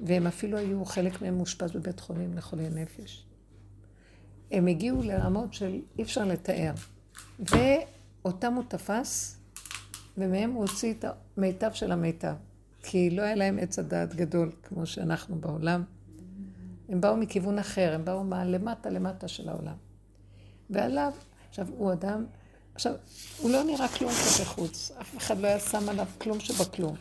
והם 0.00 0.26
אפילו 0.26 0.58
היו, 0.58 0.84
חלק 0.84 1.22
מהם 1.22 1.36
מאושפז 1.36 1.72
בבית 1.72 2.00
חולים 2.00 2.34
לחולי 2.34 2.68
נפש. 2.68 3.26
הם 4.50 4.66
הגיעו 4.66 5.02
לרמות 5.02 5.54
של 5.54 5.80
אי 5.98 6.02
אפשר 6.02 6.24
לתאר. 6.24 6.72
ואותם 7.38 8.52
הוא 8.52 8.64
תפס, 8.68 9.38
ומהם 10.18 10.50
הוא 10.50 10.62
הוציא 10.62 10.94
את 10.94 11.04
המיטב 11.36 11.70
של 11.72 11.92
המיטב. 11.92 12.34
כי 12.82 13.10
לא 13.10 13.22
היה 13.22 13.34
להם 13.34 13.58
עץ 13.58 13.78
הדעת 13.78 14.14
גדול, 14.14 14.52
כמו 14.62 14.86
שאנחנו 14.86 15.36
בעולם. 15.40 15.84
הם 16.88 17.00
באו 17.00 17.16
מכיוון 17.16 17.58
אחר, 17.58 17.92
הם 17.94 18.04
באו 18.04 18.24
מהלמטה 18.24 18.90
למטה 18.90 19.28
של 19.28 19.48
העולם. 19.48 19.74
ועליו, 20.70 21.12
עכשיו, 21.48 21.66
הוא 21.76 21.92
אדם, 21.92 22.24
עכשיו, 22.74 22.94
הוא 23.38 23.50
לא 23.50 23.64
נראה 23.64 23.88
כלום 23.88 24.10
כלפי 24.10 24.44
חוץ, 24.44 24.90
אף 25.00 25.16
אחד 25.16 25.38
לא 25.38 25.46
היה 25.46 25.60
שם 25.60 25.88
עליו 25.88 26.06
כלום 26.18 26.40
שבכלום. 26.40 26.96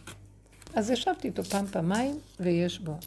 אז 0.75 0.89
ישבתי 0.89 1.27
איתו 1.27 1.43
פעם, 1.43 1.65
פעמיים, 1.65 2.19
ויש 2.39 2.79
בו. 2.79 2.97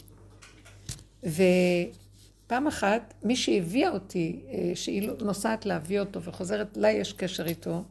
ופעם 1.22 2.66
אחת, 2.66 3.14
מי 3.22 3.36
שהביאה 3.36 3.90
אותי, 3.90 4.40
אה, 4.48 4.72
שהיא 4.74 5.10
נוסעת 5.20 5.66
להביא 5.66 6.00
אותו 6.00 6.22
וחוזרת, 6.22 6.76
לה 6.76 6.90
יש 6.90 7.12
קשר 7.12 7.46
איתו, 7.46 7.84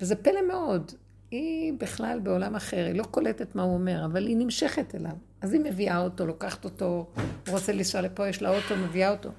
וזה 0.00 0.16
פלא 0.16 0.46
מאוד. 0.48 0.92
היא 1.30 1.72
בכלל 1.78 2.18
בעולם 2.22 2.54
אחר, 2.54 2.84
היא 2.86 2.94
לא 2.94 3.04
קולטת 3.04 3.54
מה 3.54 3.62
הוא 3.62 3.74
אומר, 3.74 4.04
אבל 4.04 4.26
היא 4.26 4.36
נמשכת 4.36 4.94
אליו. 4.94 5.12
אז 5.40 5.52
היא 5.52 5.60
מביאה 5.60 5.98
אותו, 5.98 6.26
לוקחת 6.26 6.64
אותו, 6.64 7.06
הוא 7.46 7.54
רוצה 7.54 7.72
לנסוע 7.72 8.00
לפה, 8.00 8.28
יש 8.28 8.42
לה 8.42 8.56
אוטו, 8.56 8.76
מביאה 8.76 9.10
אותו. 9.10 9.30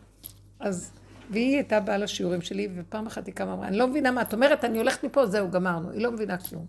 אז, 0.60 0.92
והיא 1.30 1.56
הייתה 1.56 1.80
באה 1.80 1.98
לשיעורים 1.98 2.42
שלי, 2.42 2.68
ופעם 2.76 3.08
אחת 3.08 3.28
היא 3.28 3.36
קמה, 3.36 3.54
אמרה, 3.54 3.68
אני 3.68 3.78
לא 3.78 3.88
מבינה 3.88 4.12
מה 4.12 4.22
את 4.22 4.34
אומרת, 4.34 4.64
אני 4.64 4.78
הולכת 4.78 5.04
מפה, 5.04 5.26
זהו, 5.26 5.52
גמרנו. 5.52 5.92
היא 5.92 6.02
לא 6.02 6.12
מבינה 6.12 6.38
כלום. 6.38 6.66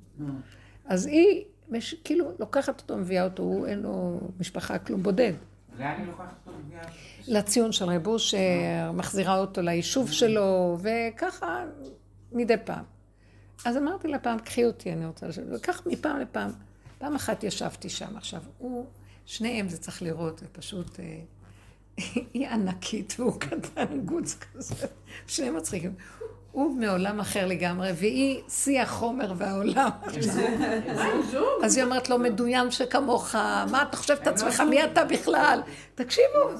אז 0.84 1.06
היא, 1.06 1.44
מש, 1.70 1.94
כאילו, 2.04 2.32
לוקחת 2.38 2.80
אותו, 2.80 2.96
מביאה 2.96 3.24
אותו, 3.24 3.42
הוא 3.42 3.66
אין 3.66 3.78
לו 3.78 4.20
משפחה, 4.40 4.78
כלום, 4.78 5.02
בודד. 5.02 5.32
לאן 5.78 5.94
היא 5.98 6.06
לוקחת 6.06 6.34
אותו 6.46 6.58
מביאה? 6.58 6.82
לציון 7.28 7.72
של 7.72 7.84
רב 7.84 8.06
אושר, 8.06 8.92
מחזירה 8.94 9.38
אותו 9.38 9.62
ליישוב 9.62 10.10
שלו, 10.10 10.78
וככה 10.80 11.64
מדי 12.32 12.54
פעם. 12.64 12.84
אז 13.64 13.76
אמרתי 13.76 14.08
לה 14.08 14.18
פעם, 14.18 14.38
קחי 14.38 14.64
אותי, 14.64 14.92
אני 14.92 15.06
רוצה 15.06 15.26
לשבת, 15.28 15.46
וכך 15.52 15.82
מפעם 15.86 16.20
לפעם. 16.20 16.50
פעם 16.98 17.14
אחת 17.14 17.44
ישבתי 17.44 17.88
שם 17.88 18.16
עכשיו. 18.16 18.40
הוא, 18.58 18.86
שניהם 19.26 19.68
זה 19.68 19.78
צריך 19.78 20.02
לראות, 20.02 20.38
זה 20.38 20.46
פשוט... 20.52 21.00
אה, 21.00 21.20
היא 22.34 22.48
ענקית 22.48 23.14
והוא 23.18 23.40
קטן, 23.40 24.00
גוץ 24.04 24.34
כזה, 24.34 24.86
שניהם 25.26 25.56
מצחיקים. 25.56 25.94
הוא 26.52 26.76
מעולם 26.76 27.20
אחר 27.20 27.46
לגמרי, 27.46 27.90
והיא 27.96 28.40
שיא 28.48 28.80
החומר 28.80 29.32
והעולם. 29.36 29.88
אז 31.64 31.76
היא 31.76 31.84
אומרת 31.84 32.08
לו, 32.08 32.18
מדוין 32.18 32.70
שכמוך, 32.70 33.34
מה 33.70 33.82
אתה 33.82 33.96
חושב 33.96 34.16
את 34.22 34.26
עצמך, 34.26 34.60
מי 34.60 34.84
אתה 34.84 35.04
בכלל? 35.04 35.60
תקשיבו, 35.94 36.50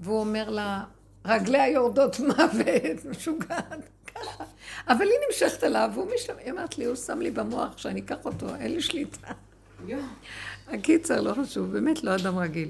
והוא 0.00 0.20
אומר 0.20 0.50
לה, 0.50 0.84
רגליה 1.24 1.68
יורדות 1.68 2.20
מוות, 2.20 3.04
משוגעת, 3.10 3.88
ככה. 4.14 4.44
אבל 4.88 5.04
היא 5.04 5.18
נמשכת 5.28 5.64
אליו, 5.64 5.90
והוא 5.94 6.06
משם, 6.14 6.32
היא 6.44 6.52
אמרת 6.52 6.78
לי, 6.78 6.84
הוא 6.84 6.96
שם 6.96 7.20
לי 7.20 7.30
במוח 7.30 7.78
שאני 7.78 8.00
אקח 8.00 8.16
אותו, 8.24 8.46
אין 8.54 8.72
לי 8.72 8.80
שליטה. 8.82 9.32
הקיצר, 10.68 11.20
לא 11.20 11.34
חשוב, 11.42 11.72
באמת 11.72 12.04
לא 12.04 12.14
אדם 12.14 12.38
רגיל. 12.38 12.68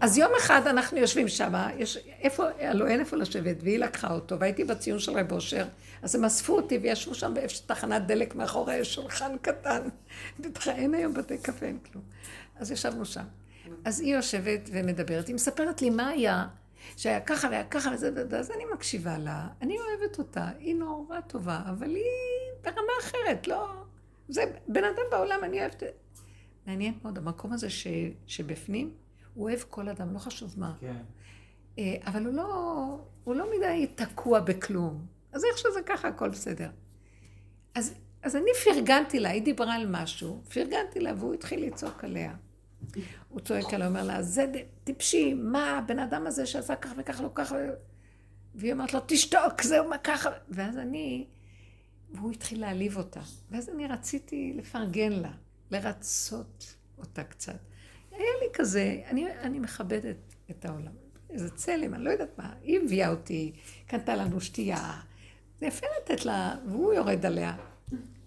אז 0.00 0.18
יום 0.18 0.32
אחד 0.38 0.66
אנחנו 0.66 0.98
יושבים 0.98 1.28
שם, 1.28 1.52
יש, 1.76 1.98
איפה, 2.20 2.44
הלוא 2.60 2.86
אין 2.86 3.00
איפה 3.00 3.16
לשבת, 3.16 3.56
והיא 3.62 3.78
לקחה 3.78 4.12
אותו, 4.12 4.40
והייתי 4.40 4.64
בציון 4.64 4.98
של 4.98 5.12
רב 5.12 5.32
אושר, 5.32 5.64
אז 6.02 6.14
הם 6.14 6.24
אספו 6.24 6.56
אותי 6.56 6.78
וישבו 6.78 7.14
שם 7.14 7.34
באיפה 7.34 7.54
תחנת 7.66 8.06
דלק 8.06 8.34
מאחורי 8.34 8.84
שולחן 8.84 9.36
קטן. 9.42 9.82
אין 10.68 10.94
היום 10.94 11.14
בתי 11.14 11.38
קפה, 11.38 11.66
אין 11.66 11.78
כלום. 11.78 12.04
אז 12.56 12.70
ישבנו 12.70 13.04
שם. 13.04 13.24
אז 13.84 14.00
היא 14.00 14.14
יושבת 14.14 14.70
ומדברת, 14.72 15.26
היא 15.26 15.34
מספרת 15.34 15.82
לי 15.82 15.90
מה 15.90 16.08
היה, 16.08 16.46
שהיה 16.96 17.20
ככה 17.20 17.48
והיה 17.48 17.64
ככה 17.64 17.90
וזה 17.94 18.10
וזה, 18.16 18.38
אז 18.38 18.50
אני 18.50 18.64
מקשיבה 18.74 19.18
לה, 19.18 19.48
אני 19.62 19.76
אוהבת 19.78 20.18
אותה, 20.18 20.48
היא 20.58 20.74
נורא 20.74 21.20
טובה, 21.20 21.60
אבל 21.70 21.94
היא 21.94 22.04
ברמה 22.62 22.92
אחרת, 23.00 23.48
לא... 23.48 23.68
זה 24.28 24.44
בן 24.68 24.84
אדם 24.84 25.02
בעולם, 25.10 25.38
אני 25.42 25.60
אוהבת... 25.60 25.82
מעניין 26.66 26.94
מאוד, 27.02 27.18
המקום 27.18 27.52
הזה 27.52 27.70
ש, 27.70 27.86
שבפנים, 28.26 28.90
הוא 29.36 29.44
אוהב 29.44 29.60
כל 29.70 29.88
אדם, 29.88 30.14
לא 30.14 30.18
חשוב 30.18 30.54
מה. 30.56 30.74
כן. 30.80 30.96
אה, 31.78 31.96
אבל 32.06 32.26
הוא 32.26 32.34
לא, 32.34 32.98
הוא 33.24 33.34
לא 33.34 33.46
מדי 33.56 33.86
תקוע 33.94 34.40
בכלום. 34.40 35.06
אז 35.32 35.44
איך 35.44 35.58
שזה 35.58 35.82
ככה, 35.86 36.08
הכל 36.08 36.28
בסדר. 36.28 36.70
אז, 37.74 37.94
אז 38.22 38.36
אני 38.36 38.50
פרגנתי 38.64 39.20
לה, 39.20 39.30
היא 39.30 39.42
דיברה 39.42 39.74
על 39.74 39.86
משהו, 39.88 40.42
פרגנתי 40.54 41.00
לה 41.00 41.12
והוא 41.16 41.34
התחיל 41.34 41.66
לצעוק 41.66 42.04
עליה. 42.04 42.34
הוא 43.28 43.40
צועק 43.40 43.74
עליה, 43.74 43.88
אומר 43.88 44.02
לה, 44.02 44.22
זה 44.22 44.46
טיפשי, 44.84 45.34
מה 45.34 45.78
הבן 45.78 45.98
אדם 45.98 46.26
הזה 46.26 46.46
שעשה 46.46 46.76
כך 46.76 46.90
וכך, 46.96 47.20
לא 47.20 47.30
ככה, 47.34 47.56
והיא 48.54 48.72
אומרת 48.72 48.94
לו, 48.94 49.00
תשתוק, 49.06 49.62
זהו, 49.62 49.88
מה 49.88 49.98
ככה, 49.98 50.30
ואז 50.48 50.78
אני, 50.78 51.26
והוא 52.14 52.32
התחיל 52.32 52.60
להעליב 52.60 52.96
אותה. 52.96 53.20
ואז 53.50 53.68
אני 53.68 53.86
רציתי 53.86 54.52
לפרגן 54.56 55.12
לה, 55.12 55.32
לרצות 55.70 56.74
אותה 56.98 57.24
קצת. 57.24 57.58
היה 58.18 58.30
לי 58.42 58.48
כזה, 58.52 59.00
אני, 59.06 59.26
אני 59.40 59.58
מכבדת 59.58 60.16
את 60.50 60.64
העולם. 60.64 60.92
איזה 61.30 61.50
צלם, 61.50 61.94
אני 61.94 62.04
לא 62.04 62.10
יודעת 62.10 62.38
מה. 62.38 62.52
היא 62.62 62.80
הביאה 62.84 63.08
אותי, 63.08 63.52
קנתה 63.86 64.16
לנו 64.16 64.40
שתייה. 64.40 65.00
זה 65.60 65.66
יפה 65.66 65.86
לתת 66.02 66.24
לה, 66.24 66.56
והוא 66.68 66.92
יורד 66.92 67.26
עליה. 67.26 67.56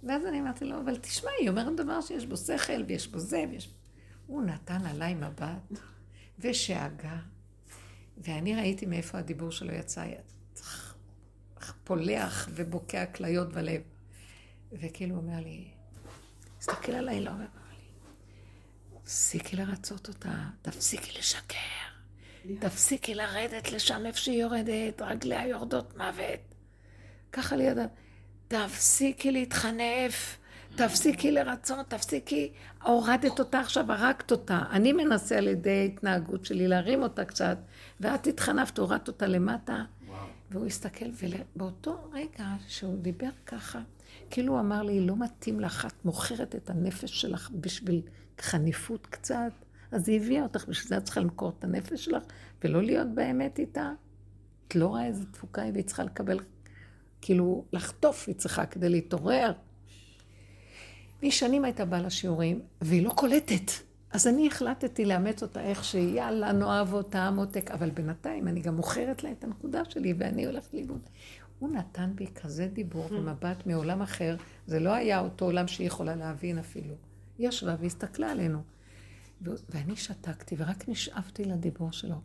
ואז 0.03 0.25
אני 0.25 0.41
אמרתי 0.41 0.65
לו, 0.65 0.79
אבל 0.81 0.95
תשמע, 0.95 1.31
היא 1.39 1.49
אומרת 1.49 1.75
דבר 1.75 2.01
שיש 2.01 2.25
בו 2.25 2.37
שכל, 2.37 2.83
ויש 2.87 3.07
בו 3.07 3.19
זה, 3.19 3.45
ויש... 3.51 3.69
הוא 4.27 4.43
נתן 4.43 4.85
עליי 4.85 5.15
מבט, 5.15 5.79
ושאגה, 6.39 7.17
ואני 8.17 8.55
ראיתי 8.55 8.85
מאיפה 8.85 9.17
הדיבור 9.17 9.51
שלו 9.51 9.73
יצא, 9.73 10.05
פולח 11.83 12.49
ובוקע 12.51 13.05
כליות 13.05 13.53
בלב. 13.53 13.81
וכאילו 14.71 15.15
הוא 15.15 15.23
אומר 15.23 15.39
לי, 15.39 15.67
תסתכל 16.59 16.91
עליי, 16.91 17.21
לא 17.21 17.29
אומר 17.29 17.45
תפסיקי 19.09 19.55
לרצות 19.55 20.07
אותה, 20.07 20.33
תפסיקי 20.61 21.19
לשקר, 21.19 21.55
תפסיקי 22.59 23.15
לרדת 23.15 23.71
לשם 23.71 24.05
איפה 24.05 24.17
שהיא 24.17 24.41
יורדת, 24.41 25.01
רגליה 25.01 25.47
יורדות 25.47 25.97
מוות. 25.97 26.39
ככה 27.31 27.55
לידה, 27.55 27.85
תפסיקי 28.47 29.31
להתחנף, 29.31 30.37
תפסיקי 30.75 31.31
לרצות, 31.31 31.89
תפסיקי, 31.89 32.51
הורדת 32.83 33.39
אותה 33.39 33.59
עכשיו, 33.59 33.91
הרגת 33.91 34.31
אותה. 34.31 34.61
אני 34.71 34.93
מנסה 34.93 35.37
על 35.37 35.47
ידי 35.47 35.91
התנהגות 35.93 36.45
שלי 36.45 36.67
להרים 36.67 37.03
אותה 37.03 37.25
קצת, 37.25 37.57
ואת 37.99 38.27
התחנפת, 38.27 38.77
הורדת 38.77 39.07
אותה 39.07 39.27
למטה. 39.27 39.83
והוא 40.51 40.65
הסתכל, 40.65 41.05
ובאותו 41.23 42.09
רגע 42.13 42.45
שהוא 42.67 42.97
דיבר 42.97 43.29
ככה, 43.45 43.79
כאילו 44.29 44.53
הוא 44.53 44.59
אמר 44.59 44.83
לי, 44.83 45.01
לא 45.01 45.15
מתאים 45.17 45.59
לך, 45.59 45.85
את 45.85 46.05
מוכרת 46.05 46.55
את 46.55 46.69
הנפש 46.69 47.21
שלך 47.21 47.49
בשביל 47.53 48.01
חניפות 48.41 49.07
קצת, 49.07 49.51
אז 49.91 50.09
היא 50.09 50.21
הביאה 50.21 50.43
אותך, 50.43 50.65
בשביל 50.67 50.87
זה 50.87 50.97
את 50.97 51.03
צריכה 51.03 51.19
למכור 51.19 51.53
את 51.59 51.63
הנפש 51.63 52.05
שלך, 52.05 52.23
ולא 52.63 52.83
להיות 52.83 53.07
באמת 53.15 53.59
איתה. 53.59 53.91
את 54.67 54.75
לא 54.75 54.87
רואה 54.87 55.05
איזה 55.05 55.25
תפוקה 55.25 55.61
היא, 55.61 55.71
והיא 55.73 55.83
צריכה 55.83 56.03
לקבל, 56.03 56.39
כאילו, 57.21 57.65
לחטוף 57.73 58.27
היא 58.27 58.35
צריכה 58.35 58.65
כדי 58.65 58.89
להתעורר. 58.89 59.51
והיא 61.19 61.31
שנים 61.31 61.65
הייתה 61.65 61.85
באה 61.85 62.01
לשיעורים, 62.01 62.61
והיא 62.81 63.03
לא 63.03 63.09
קולטת. 63.09 63.71
אז 64.11 64.27
אני 64.27 64.47
החלטתי 64.47 65.05
לאמץ 65.05 65.43
אותה 65.43 65.61
איך 65.61 65.83
שהיא, 65.83 66.17
יאללה, 66.17 66.51
נאהב 66.51 66.93
אותה, 66.93 67.31
מותק, 67.31 67.71
אבל 67.71 67.89
בינתיים 67.89 68.47
אני 68.47 68.61
גם 68.61 68.75
מוכרת 68.75 69.23
לה 69.23 69.31
את 69.31 69.43
הנקודה 69.43 69.85
שלי, 69.89 70.13
ואני 70.17 70.45
הולכת 70.45 70.73
לאיבוד. 70.73 71.01
הוא 71.59 71.69
נתן 71.69 72.11
בי 72.15 72.27
כזה 72.27 72.67
דיבור 72.67 73.07
ומבט 73.11 73.65
מעולם 73.65 74.01
אחר, 74.01 74.35
זה 74.67 74.79
לא 74.79 74.93
היה 74.93 75.19
אותו 75.19 75.45
עולם 75.45 75.67
שהיא 75.67 75.87
יכולה 75.87 76.15
להבין 76.15 76.57
אפילו. 76.57 76.95
היא 77.37 77.47
ישבה 77.47 77.75
והסתכלה 77.79 78.31
עלינו. 78.31 78.61
ואני 79.41 79.95
שתקתי 79.95 80.55
ורק 80.57 80.89
נשאבתי 80.89 81.45
לדיבור 81.45 81.91
שלו. 81.91 82.15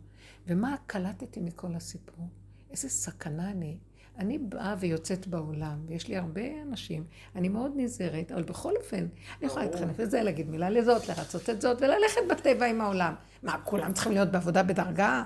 ומה 0.47 0.75
קלטתי 0.87 1.39
מכל 1.39 1.75
הסיפור? 1.75 2.27
איזה 2.71 2.89
סכנה 2.89 3.51
אני. 3.51 3.77
אני 4.17 4.37
באה 4.37 4.75
ויוצאת 4.79 5.27
בעולם, 5.27 5.79
ויש 5.87 6.07
לי 6.07 6.17
הרבה 6.17 6.41
אנשים, 6.61 7.03
אני 7.35 7.49
מאוד 7.49 7.71
נזהרת, 7.75 8.31
אבל 8.31 8.43
בכל 8.43 8.73
אופן, 8.77 8.97
אני 8.97 9.47
יכולה 9.47 9.65
להתחנף 9.65 9.99
לזה, 9.99 10.23
להגיד 10.23 10.49
מילה 10.49 10.69
לזאת, 10.69 11.09
לרצות 11.09 11.49
את 11.49 11.61
זאת, 11.61 11.81
וללכת 11.81 12.21
בטבע 12.29 12.65
עם 12.65 12.81
העולם. 12.81 13.13
מה, 13.43 13.57
כולם 13.63 13.93
צריכים 13.93 14.11
להיות 14.11 14.31
בעבודה 14.31 14.63
בדרגה? 14.63 15.23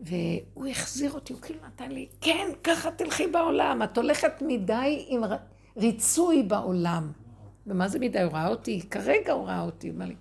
לא. 0.00 0.06
והוא 0.54 0.66
החזיר 0.66 1.12
אותי, 1.12 1.32
הוא 1.32 1.42
כאילו 1.42 1.58
נתן 1.66 1.90
לי, 1.92 2.06
כן, 2.20 2.48
ככה 2.64 2.90
תלכי 2.90 3.26
בעולם, 3.26 3.82
את 3.82 3.98
הולכת 3.98 4.32
מדי 4.40 5.04
עם 5.08 5.22
ריצוי 5.76 6.42
בעולם. 6.42 7.12
ומה 7.66 7.88
זה 7.88 7.98
מדי? 7.98 8.22
הוא 8.22 8.32
ראה 8.32 8.48
אותי, 8.48 8.80
כרגע 8.90 9.32
הוא 9.32 9.46
ראה 9.46 9.60
אותי, 9.60 9.88
הוא 9.88 9.96
אמר 9.96 10.06
לי, 10.06 10.14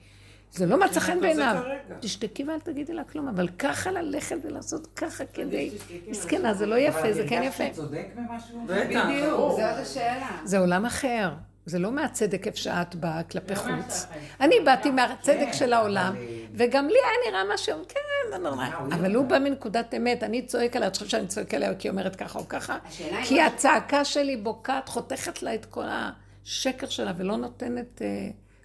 זה 0.51 0.65
לא 0.65 0.79
מצא 0.79 0.99
חן 0.99 1.21
בעיניו. 1.21 1.63
תשתקי 1.99 2.43
ואל 2.43 2.59
תגידי 2.59 2.93
לה 2.93 3.03
כלום, 3.03 3.27
אבל 3.27 3.47
ככה 3.47 3.91
ללכת 3.91 4.35
ולעשות 4.43 4.87
ככה 4.95 5.25
כדי... 5.25 5.71
מסכנה, 6.07 6.53
זה 6.53 6.65
לא 6.65 6.75
יפה, 6.75 7.13
זה 7.13 7.25
כן 7.29 7.41
יפה. 7.43 7.63
אבל 7.63 7.71
את 7.71 7.75
צודק 7.75 8.07
במשהו? 8.15 8.65
בדיוק, 8.65 9.51
זאת 9.51 9.59
השאלה. 9.59 10.29
זה 10.43 10.59
עולם 10.59 10.85
אחר. 10.85 11.29
זה 11.65 11.79
לא 11.79 11.91
מהצדק 11.91 12.47
איפה 12.47 12.57
שאת 12.57 12.95
באה 12.95 13.23
כלפי 13.23 13.55
חוץ. 13.55 14.05
אני 14.41 14.55
באתי 14.65 14.91
מהצדק 14.91 15.47
של 15.51 15.73
העולם, 15.73 16.15
וגם 16.53 16.87
לי 16.87 16.97
היה 17.03 17.31
נראה 17.31 17.53
משהו, 17.53 17.75
כן, 17.87 17.99
זה 18.31 18.37
נורא. 18.37 18.65
אבל 18.91 19.15
הוא 19.15 19.25
בא 19.25 19.39
מנקודת 19.39 19.93
אמת, 19.93 20.23
אני 20.23 20.41
צועק 20.41 20.75
עליה, 20.75 20.87
את 20.87 20.93
חושבת 20.93 21.09
שאני 21.09 21.27
צועק 21.27 21.53
עליה 21.53 21.75
כי 21.75 21.87
היא 21.87 21.91
אומרת 21.91 22.15
ככה 22.15 22.39
או 22.39 22.47
ככה? 22.49 22.77
כי 23.23 23.41
הצעקה 23.41 24.05
שלי 24.05 24.37
בוקעת, 24.37 24.89
חותכת 24.89 25.43
לה 25.43 25.55
את 25.55 25.65
כל 25.65 25.85
השקר 25.87 26.87
שלה 26.87 27.13
ולא 27.17 27.37
נותנת... 27.37 28.01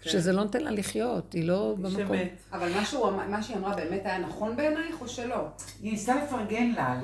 שזה 0.07 0.33
לא 0.33 0.43
נותן 0.43 0.61
לה 0.61 0.71
לחיות, 0.71 1.33
היא 1.33 1.49
לא 1.49 1.75
במקום. 1.79 2.17
אבל 2.53 2.69
מה 3.29 3.43
שהיא 3.43 3.57
אמרה 3.57 3.75
באמת 3.75 4.01
היה 4.05 4.19
נכון 4.19 4.57
בעינייך 4.57 5.01
או 5.01 5.09
שלא? 5.09 5.47
היא 5.83 5.93
ניסתה 5.93 6.15
לפרגן 6.25 6.73
לה. 6.77 7.01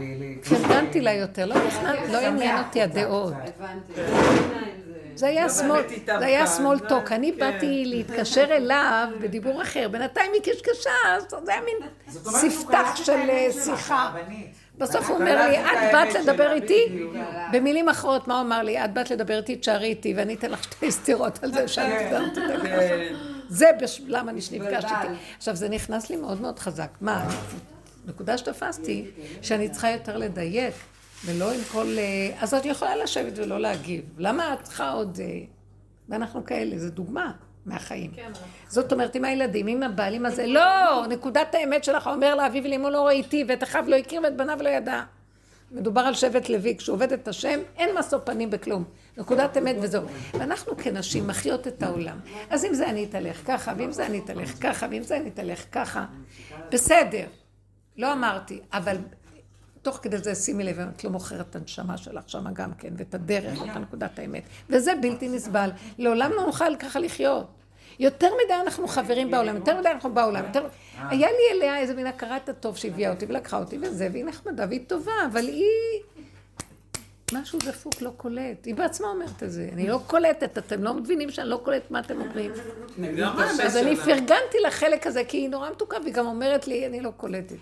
פרגנתי 0.48 1.00
לה 1.00 1.12
יותר, 1.12 1.46
לא 1.46 2.18
עניין 2.18 2.58
אותי 2.58 2.82
הדעות. 2.82 3.32
הבנתי. 3.34 3.92
זה 5.20 5.26
היה 6.20 6.44
small 6.44 6.90
talk, 6.90 7.10
אני 7.10 7.32
באתי 7.32 7.84
להתקשר 7.86 8.44
אליו 8.50 9.08
בדיבור 9.20 9.62
אחר, 9.62 9.88
בינתיים 9.88 10.32
היא 10.32 10.42
קשקשה, 10.42 10.90
זה 11.44 11.52
היה 11.52 11.60
מין 11.60 11.88
ספתח 12.08 12.96
של 13.04 13.20
שיחה. 13.64 14.12
בסוף 14.78 15.08
הוא 15.08 15.16
אומר 15.16 15.48
לי, 15.48 15.58
את 15.58 15.92
באת 15.92 16.14
לדבר 16.14 16.52
איתי? 16.52 17.06
במילים 17.52 17.88
אחרות, 17.88 18.28
מה 18.28 18.34
הוא 18.34 18.46
אמר 18.46 18.62
לי? 18.62 18.84
את 18.84 18.92
באת 18.94 19.10
לדבר 19.10 19.36
איתי, 19.36 19.56
תשארי 19.56 19.86
איתי, 19.86 20.14
ואני 20.16 20.34
אתן 20.34 20.50
לך 20.50 20.64
שתי 20.64 20.92
סתירות 20.92 21.44
על 21.44 21.52
זה 21.52 21.68
שאת 21.68 21.84
דיברת 21.98 22.38
איתי. 22.38 23.14
זה 23.48 23.70
למה 24.06 24.30
אני 24.30 24.40
שנפגשתי 24.40 24.94
איתי. 25.02 25.14
עכשיו, 25.38 25.56
זה 25.56 25.68
נכנס 25.68 26.10
לי 26.10 26.16
מאוד 26.16 26.40
מאוד 26.40 26.58
חזק. 26.58 26.88
מה, 27.00 27.28
נקודה 28.06 28.38
שתפסתי, 28.38 29.04
שאני 29.42 29.68
צריכה 29.68 29.90
יותר 29.90 30.16
לדייק, 30.16 30.74
ולא 31.24 31.52
עם 31.52 31.60
כל... 31.72 31.96
אז 32.40 32.54
את 32.54 32.64
יכולה 32.64 32.96
לשבת 32.96 33.32
ולא 33.36 33.60
להגיב. 33.60 34.04
למה 34.18 34.54
את 34.54 34.62
צריכה 34.62 34.90
עוד... 34.90 35.18
ואנחנו 36.08 36.44
כאלה, 36.44 36.78
זו 36.78 36.90
דוגמה. 36.90 37.32
מהחיים. 37.66 38.10
כן. 38.16 38.30
זאת 38.68 38.92
אומרת, 38.92 39.14
עם 39.14 39.24
הילדים, 39.24 39.66
עם 39.66 39.82
הבעלים 39.82 40.26
הזה, 40.26 40.46
לא, 40.46 41.06
נקודת 41.08 41.54
האמת 41.54 41.84
שלך 41.84 42.06
אומר 42.06 42.34
לאביו 42.34 42.64
ולאמו 42.64 42.90
לא 42.90 43.06
ראיתי, 43.06 43.44
ואת 43.48 43.62
אחיו 43.62 43.84
לא 43.88 43.96
הכיר 43.96 44.22
ואת 44.22 44.36
בניו 44.36 44.58
לא 44.62 44.68
ידע. 44.68 45.02
מדובר 45.72 46.00
על 46.00 46.14
שבט 46.14 46.48
לוי, 46.48 46.76
כשהוא 46.76 46.94
עובד 46.94 47.12
את 47.12 47.28
השם, 47.28 47.60
אין 47.76 47.98
משוא 47.98 48.18
פנים 48.24 48.50
בכלום. 48.50 48.84
נקודת 49.18 49.56
אמת 49.56 49.76
וזהו. 49.82 50.02
ואנחנו 50.34 50.76
כנשים 50.76 51.26
מחיות 51.26 51.66
את 51.66 51.82
העולם. 51.82 52.18
אז 52.50 52.64
אם 52.64 52.74
זה 52.74 52.90
אני 52.90 53.04
אתהלך 53.04 53.42
ככה, 53.46 53.72
ואם 53.76 53.92
זה 53.92 54.06
אני 54.06 54.18
אתהלך 54.18 54.52
ככה, 54.60 54.86
ואם 54.90 55.02
זה 55.02 55.16
אני 55.16 55.28
אתהלך 55.28 55.64
ככה, 55.72 56.06
בסדר. 56.70 57.26
לא 57.96 58.12
אמרתי, 58.12 58.60
אבל 58.72 58.96
תוך 59.82 59.98
כדי 60.02 60.18
זה 60.18 60.34
שימי 60.34 60.64
לב, 60.64 60.80
את 60.80 61.04
לא 61.04 61.10
מוכרת 61.10 61.46
את 61.50 61.56
הנשמה 61.56 61.96
שלך 61.96 62.22
שמה 62.26 62.50
גם 62.52 62.74
כן, 62.74 62.92
ואת 62.96 63.14
הדרך, 63.14 63.60
ואת 63.60 63.76
נקודת 63.76 64.18
האמת. 64.18 64.42
וזה 64.70 64.92
בלתי 65.02 65.28
נסבל. 65.28 65.70
לעולם 65.98 66.30
לא 66.32 66.46
נוכל 66.46 66.76
ככה 66.76 67.00
לחיות. 67.00 67.46
יותר 67.98 68.28
מדי 68.44 68.54
אנחנו 68.54 68.88
חברים 68.88 69.30
בעולם, 69.30 69.56
יותר 69.56 69.80
מדי 69.80 69.88
אנחנו 69.88 70.14
בעולם. 70.14 70.44
יותר... 70.44 70.66
היה 70.94 71.28
לי 71.28 71.58
אליה 71.58 71.78
איזה 71.78 71.94
מין 71.94 72.06
הכרת 72.06 72.48
הטוב 72.48 72.76
שהביאה 72.76 73.10
אותי 73.10 73.26
ולקחה 73.26 73.58
אותי 73.58 73.78
וזה, 73.82 74.08
והיא 74.12 74.24
נחמדה 74.24 74.64
והיא 74.68 74.80
טובה, 74.86 75.12
אבל 75.32 75.44
היא... 75.46 76.00
משהו 77.32 77.58
דפוק 77.58 78.02
לא 78.02 78.10
קולט. 78.16 78.66
היא 78.66 78.74
בעצמה 78.74 79.08
אומרת 79.08 79.42
את 79.42 79.52
זה. 79.52 79.68
אני 79.72 79.88
לא 79.88 80.00
קולטת, 80.06 80.58
אתם 80.58 80.84
לא 80.84 80.94
מבינים 80.94 81.30
שאני 81.30 81.48
לא 81.48 81.60
קולטת 81.64 81.90
מה 81.90 82.00
אתם 82.00 82.20
אומרים. 82.20 82.52
אז 83.62 83.76
אני 83.76 83.96
פרגנתי 83.96 84.58
לחלק 84.66 85.06
הזה, 85.06 85.24
כי 85.24 85.36
היא 85.36 85.48
נורא 85.48 85.70
מתוקה, 85.70 85.96
והיא 86.02 86.14
גם 86.14 86.26
אומרת 86.26 86.66
לי, 86.68 86.86
אני 86.86 87.00
לא 87.00 87.10
קולטת. 87.16 87.56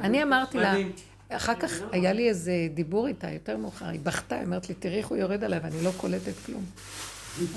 אני 0.00 0.22
אמרתי 0.22 0.58
לה, 0.58 0.74
אחר 1.28 1.54
כך 1.54 1.72
היה 1.92 2.12
לי 2.12 2.28
איזה 2.28 2.52
דיבור 2.74 3.06
איתה, 3.06 3.30
יותר 3.30 3.56
מאוחר, 3.56 3.86
היא 3.86 4.00
בכתה, 4.02 4.34
היא 4.34 4.44
אומרת 4.44 4.68
לי, 4.68 4.74
תראי 4.74 4.98
איך 4.98 5.06
הוא 5.06 5.18
יורד 5.18 5.44
עליי 5.44 5.60
ואני 5.62 5.84
לא 5.84 5.90
קולטת 5.96 6.32
כלום. 6.46 6.64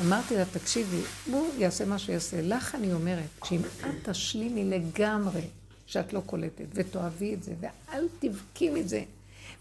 אמרתי 0.06 0.36
לה, 0.36 0.46
תקשיבי, 0.46 1.02
הוא 1.32 1.50
יעשה 1.58 1.86
מה 1.86 2.00
שיעשה. 2.00 2.42
לך 2.42 2.76
אני 2.76 2.94
אומרת, 2.94 3.24
שאם 3.44 3.60
את 3.82 4.10
תשלימי 4.10 4.66
לגמרי 4.66 5.42
שאת 5.86 6.14
לא 6.14 6.22
קולטת, 6.26 6.66
ותאהבי 6.74 7.34
את 7.34 7.44
זה, 7.44 7.54
ואל 7.60 8.08
תבכי 8.20 8.70
מזה, 8.70 9.04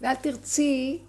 ואל 0.01 0.15
תרצי, 0.15 0.99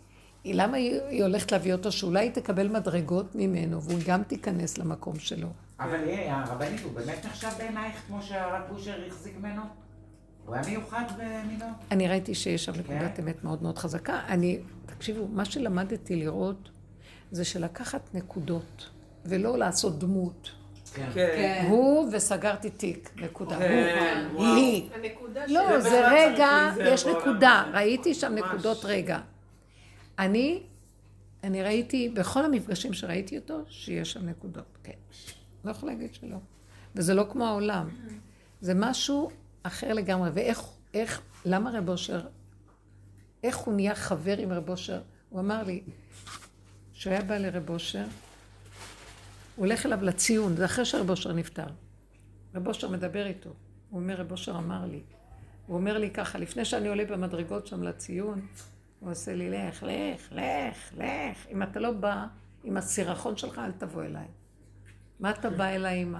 למה 0.44 0.76
היא, 0.76 1.00
היא 1.08 1.22
הולכת 1.22 1.52
להביא 1.52 1.72
אותו? 1.72 1.92
שאולי 1.92 2.20
היא 2.20 2.30
תקבל 2.30 2.68
מדרגות 2.68 3.34
ממנו, 3.34 3.82
והוא 3.82 4.00
גם 4.06 4.22
תיכנס 4.22 4.78
למקום 4.78 5.18
שלו. 5.18 5.48
אבל 5.80 6.00
הרבנית, 6.28 6.80
הוא 6.84 6.92
באמת 6.92 7.26
נחשב 7.26 7.48
בעינייך 7.58 7.96
כמו 8.06 8.22
שהרב 8.22 8.62
בושר 8.72 8.94
החזיק 9.06 9.34
ממנו? 9.38 9.62
הוא 10.50 10.56
היה 10.56 10.66
מיוחד 10.68 11.04
במינו? 11.18 11.64
אני 11.90 12.08
ראיתי 12.08 12.34
שיש 12.34 12.64
שם 12.64 12.72
נקודת 12.72 13.16
כן. 13.16 13.22
אמת 13.22 13.44
מאוד 13.44 13.62
מאוד 13.62 13.78
חזקה. 13.78 14.20
אני, 14.28 14.58
תקשיבו, 14.86 15.28
מה 15.28 15.44
שלמדתי 15.44 16.16
לראות 16.16 16.70
זה 17.30 17.44
שלקחת 17.44 18.14
נקודות 18.14 18.90
ולא 19.24 19.58
לעשות 19.58 19.98
דמות. 19.98 20.50
כן. 20.94 21.08
כן. 21.14 21.66
הוא 21.68 22.08
וסגרתי 22.12 22.70
תיק, 22.70 23.10
נקודה. 23.16 23.58
כן. 23.58 24.28
היא. 24.38 24.90
לא, 25.48 25.80
זה 25.80 26.08
רגע, 26.08 26.70
יש 26.84 27.06
נקודה. 27.06 27.64
ראיתי 27.72 28.14
שם. 28.14 28.34
נקודות 28.34 28.84
רגע. 28.84 29.18
אני, 30.18 30.62
אני 31.44 31.62
ראיתי, 31.62 32.08
בכל 32.08 32.44
המפגשים 32.44 32.92
שראיתי 32.92 33.38
אותו, 33.38 33.60
שיש 33.68 34.12
שם 34.12 34.28
נקודות. 34.28 34.78
כן. 34.82 34.92
לא 35.64 35.70
יכולה 35.70 35.92
להגיד 35.92 36.14
שלא. 36.14 36.36
וזה 36.94 37.14
לא 37.14 37.26
כמו 37.30 37.46
העולם. 37.46 37.88
זה 38.60 38.72
משהו 38.76 39.30
אחר 39.62 39.92
לגמרי. 39.92 40.30
ואיך, 40.34 40.62
איך, 40.94 41.20
למה 41.44 41.70
רב 41.78 41.88
אושר, 41.88 42.20
איך 43.42 43.56
הוא 43.56 43.74
נהיה 43.74 43.94
חבר 43.94 44.38
עם 44.38 44.52
רב 44.52 44.68
אושר? 44.68 45.00
הוא 45.28 45.40
אמר 45.40 45.62
לי, 45.62 45.82
כשהוא 46.92 47.12
היה 47.12 47.22
בא 47.22 47.36
לרב 47.36 47.70
אושר, 47.70 48.04
הוא 49.56 49.66
הולך 49.66 49.86
אליו 49.86 50.02
לציון, 50.02 50.56
זה 50.56 50.64
אחרי 50.64 50.84
שרב 50.84 51.10
אושר 51.10 51.32
נפטר. 51.32 51.66
רב 52.54 52.68
אושר 52.68 52.88
מדבר 52.88 53.26
איתו. 53.26 53.50
הוא 53.90 54.00
אומר, 54.00 54.14
רב 54.14 54.32
אושר 54.32 54.58
אמר 54.58 54.86
לי. 54.86 55.00
הוא 55.66 55.76
אומר 55.76 55.98
לי 55.98 56.10
ככה, 56.10 56.38
לפני 56.38 56.64
שאני 56.64 56.88
עולה 56.88 57.04
במדרגות 57.04 57.66
שם 57.66 57.82
לציון, 57.82 58.46
הוא 59.00 59.10
עושה 59.10 59.34
לי, 59.34 59.50
לך, 59.50 59.82
לך, 59.82 60.32
לך, 60.32 60.92
לך. 60.96 61.46
אם 61.50 61.62
אתה 61.62 61.80
לא 61.80 61.92
בא 61.92 62.26
עם 62.64 62.76
הסירחון 62.76 63.36
שלך, 63.36 63.58
אל 63.58 63.72
תבוא 63.72 64.02
אליי. 64.02 64.26
מה 65.20 65.30
אתה 65.30 65.50
בא 65.50 65.64
אליי 65.64 66.02
עם 66.02 66.14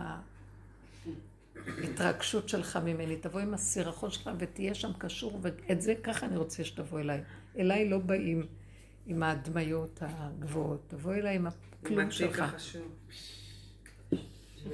ההתרגשות 1.66 2.48
שלך 2.48 2.76
ממני? 2.76 3.16
תבוא 3.16 3.40
עם 3.40 3.54
הסירחון 3.54 4.10
שלך 4.10 4.30
ותהיה 4.38 4.74
שם 4.74 4.92
קשור, 4.98 5.40
ואת 5.42 5.80
זה 5.80 5.94
ככה 6.02 6.26
אני 6.26 6.36
רוצה 6.36 6.64
שתבוא 6.64 7.00
אליי. 7.00 7.22
אליי 7.58 7.88
לא 7.88 7.98
באים 7.98 8.46
עם 9.06 9.22
ההדמיות 9.22 9.98
הגבוהות, 10.02 10.84
תבוא 10.88 11.14
אליי 11.14 11.36
עם 11.36 11.46
עם 11.46 11.52
הכלום 11.82 12.10
שלך. 12.10 12.40
החשוב. 12.40 12.82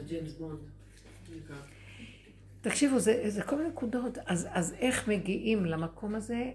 ג'יימס 0.07 0.32
בונד. 0.32 0.59
תקשיבו, 2.61 2.99
זה, 2.99 3.22
זה 3.30 3.43
כל 3.43 3.57
מיני 3.57 3.68
נקודות. 3.68 4.18
אז, 4.26 4.49
אז 4.51 4.74
איך 4.78 5.09
מגיעים 5.09 5.66
למקום 5.66 6.14
הזה? 6.14 6.53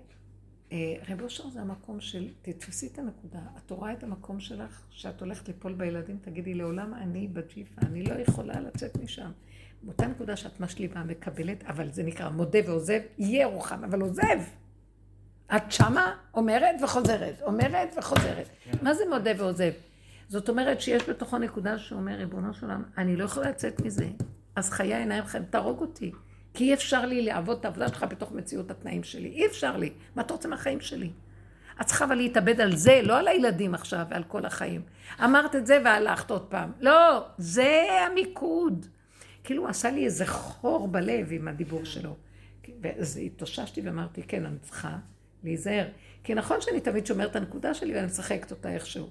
אה, 0.72 0.96
רב 1.10 1.22
אושר 1.22 1.50
זה 1.50 1.62
המקום 1.62 2.02
של, 2.02 2.28
תתפסי 2.42 2.88
את 2.88 3.00
הנקודה. 3.00 3.40
את 3.58 3.72
רואה 3.72 3.94
את 3.94 4.04
המקום 4.04 4.40
שלך, 4.40 4.82
שאת 4.90 5.22
הולכת 5.22 5.48
ליפול 5.48 5.74
בילדים, 5.74 6.18
תגידי, 6.22 6.54
לעולם 6.54 6.94
אני 6.94 7.28
בג'יפה, 7.28 7.82
אני 7.82 8.04
לא 8.04 8.14
יכולה 8.14 8.60
לצאת 8.60 8.98
משם. 8.98 9.32
באותה 9.84 10.08
נקודה 10.08 10.36
שאת 10.36 10.60
משלימה, 10.60 11.04
מקבלת, 11.04 11.64
אבל 11.64 11.92
זה 11.92 12.04
נקרא 12.04 12.30
מודה 12.30 12.60
ועוזב, 12.66 13.00
יהיה 13.18 13.48
רוחם, 13.48 13.84
אבל 13.84 14.02
עוזב. 14.02 14.40
את 15.56 15.72
שמה, 15.72 16.16
אומרת 16.34 16.76
וחוזרת, 16.84 17.42
אומרת 17.42 17.96
וחוזרת. 17.98 18.50
מה 18.82 18.94
זה 18.94 19.04
מודה 19.10 19.32
ועוזב? 19.38 19.72
זאת 20.28 20.50
אומרת 20.50 20.82
שיש 20.82 21.10
בתוכו 21.10 21.38
נקודה 21.38 21.78
שאומר, 21.78 22.16
ריבונו 22.16 22.54
של 22.54 22.66
עולם, 22.66 22.84
אני 22.98 23.16
לא 23.16 23.24
יכולה 23.24 23.50
לצאת 23.50 23.82
מזה. 23.82 24.08
אז 24.56 24.70
חיי 24.70 24.94
העיניים 24.94 25.26
חייב, 25.26 25.44
תהרוג 25.50 25.82
אותי. 25.82 26.12
כי 26.54 26.64
אי 26.64 26.74
אפשר 26.74 27.06
לי 27.06 27.22
לעבוד 27.22 27.58
את 27.60 27.66
העבודה 27.66 27.88
שלך 27.88 28.06
בתוך 28.10 28.32
מציאות 28.32 28.72
התנאים 28.72 29.04
שלי. 29.04 29.30
אי 29.30 29.46
אפשר 29.46 29.78
לי. 29.78 29.94
מה 30.16 30.22
אתה 30.22 30.34
רוצה 30.34 30.50
מהחיים 30.50 30.82
שלי? 30.82 31.12
את 31.82 31.86
צריכה 31.86 32.06
אבל 32.06 32.16
להתאבד 32.16 32.62
על 32.62 32.76
זה, 32.76 33.00
לא 33.04 33.20
על 33.20 33.28
הילדים 33.28 33.74
עכשיו 33.74 34.06
ועל 34.10 34.24
כל 34.24 34.46
החיים. 34.46 34.82
אמרת 35.24 35.56
את 35.56 35.68
זה 35.68 35.82
והלכת 35.86 36.32
עוד 36.32 36.42
פעם. 36.42 36.72
לא, 36.80 37.26
זה 37.38 37.88
המיקוד. 38.08 38.86
כאילו 39.44 39.62
הוא 39.62 39.70
עשה 39.70 39.92
לי 39.92 40.06
איזה 40.06 40.26
חור 40.26 40.88
בלב 40.88 41.28
עם 41.32 41.48
הדיבור 41.48 41.86
שלו. 41.86 42.16
ואז 42.82 43.20
התאוששתי 43.26 43.82
ואמרתי, 43.82 44.24
כן, 44.24 44.46
אני 44.46 44.60
צריכה 44.60 44.98
להיזהר. 45.44 45.88
כי 46.24 46.36
נכון 46.36 46.62
שאני 46.62 46.82
תמיד 46.82 47.06
שומרת 47.06 47.32
את 47.32 47.36
הנקודה 47.36 47.74
שלי 47.74 47.96
ואני 47.96 48.06
משחקת 48.06 48.52
אותה 48.52 48.74
איכשהו. 48.74 49.10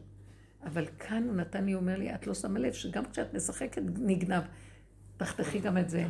אבל 0.64 0.86
כאן 0.98 1.24
הוא 1.28 1.36
נתן 1.36 1.64
לי, 1.64 1.74
אומר 1.74 1.98
לי, 1.98 2.14
את 2.14 2.26
לא 2.26 2.34
שמה 2.34 2.58
לב 2.58 2.72
שגם 2.72 3.04
כשאת 3.04 3.34
משחקת 3.34 3.82
נגנב. 3.98 4.42
תחתכי 5.16 5.58
גם 5.58 5.78
את 5.78 5.90
זה. 5.90 6.04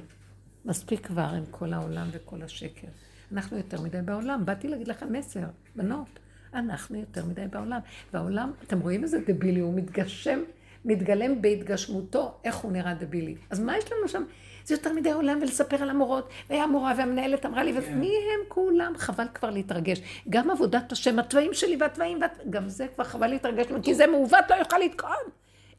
מספיק 0.64 1.06
כבר 1.06 1.22
עם 1.22 1.44
כל 1.50 1.72
העולם 1.72 2.08
וכל 2.12 2.42
השקר. 2.42 2.88
אנחנו 3.32 3.56
יותר 3.56 3.80
מדי 3.80 4.02
בעולם. 4.04 4.44
באתי 4.44 4.68
להגיד 4.68 4.88
לכם 4.88 5.12
מסר, 5.12 5.44
בנות, 5.76 6.18
אנחנו 6.54 6.96
יותר 6.96 7.24
מדי 7.24 7.46
בעולם. 7.50 7.80
והעולם, 8.12 8.52
אתם 8.62 8.80
רואים 8.80 9.02
איזה 9.02 9.18
דבילי, 9.26 9.60
הוא 9.60 9.74
מתגשם, 9.74 10.40
מתגלם 10.84 11.42
בהתגשמותו, 11.42 12.34
איך 12.44 12.56
הוא 12.56 12.72
נראה 12.72 12.94
דבילי. 12.94 13.36
אז 13.50 13.60
מה 13.60 13.78
יש 13.78 13.92
לנו 13.92 14.08
שם? 14.08 14.24
זה 14.64 14.74
יותר 14.74 14.92
מדי 14.92 15.12
עולם 15.12 15.38
ולספר 15.42 15.82
על 15.82 15.90
המורות, 15.90 16.28
והיה 16.50 16.64
המורה 16.64 16.92
והמנהלת 16.96 17.46
אמרה 17.46 17.62
לי, 17.62 17.72
ומי 17.74 18.08
הם 18.08 18.40
כולם? 18.48 18.92
חבל 18.96 19.26
כבר 19.34 19.50
להתרגש. 19.50 20.00
גם 20.28 20.50
עבודת 20.50 20.92
השם, 20.92 21.18
התוואים 21.18 21.54
שלי 21.54 21.76
והתוואים, 21.80 22.20
והת... 22.20 22.38
גם 22.50 22.68
זה 22.68 22.86
כבר 22.94 23.04
חבל 23.04 23.26
להתרגש, 23.26 23.66
כי 23.82 23.94
זה 23.94 24.06
מעוות, 24.06 24.44
לא 24.50 24.54
יוכל 24.54 24.78
לתקון. 24.78 25.10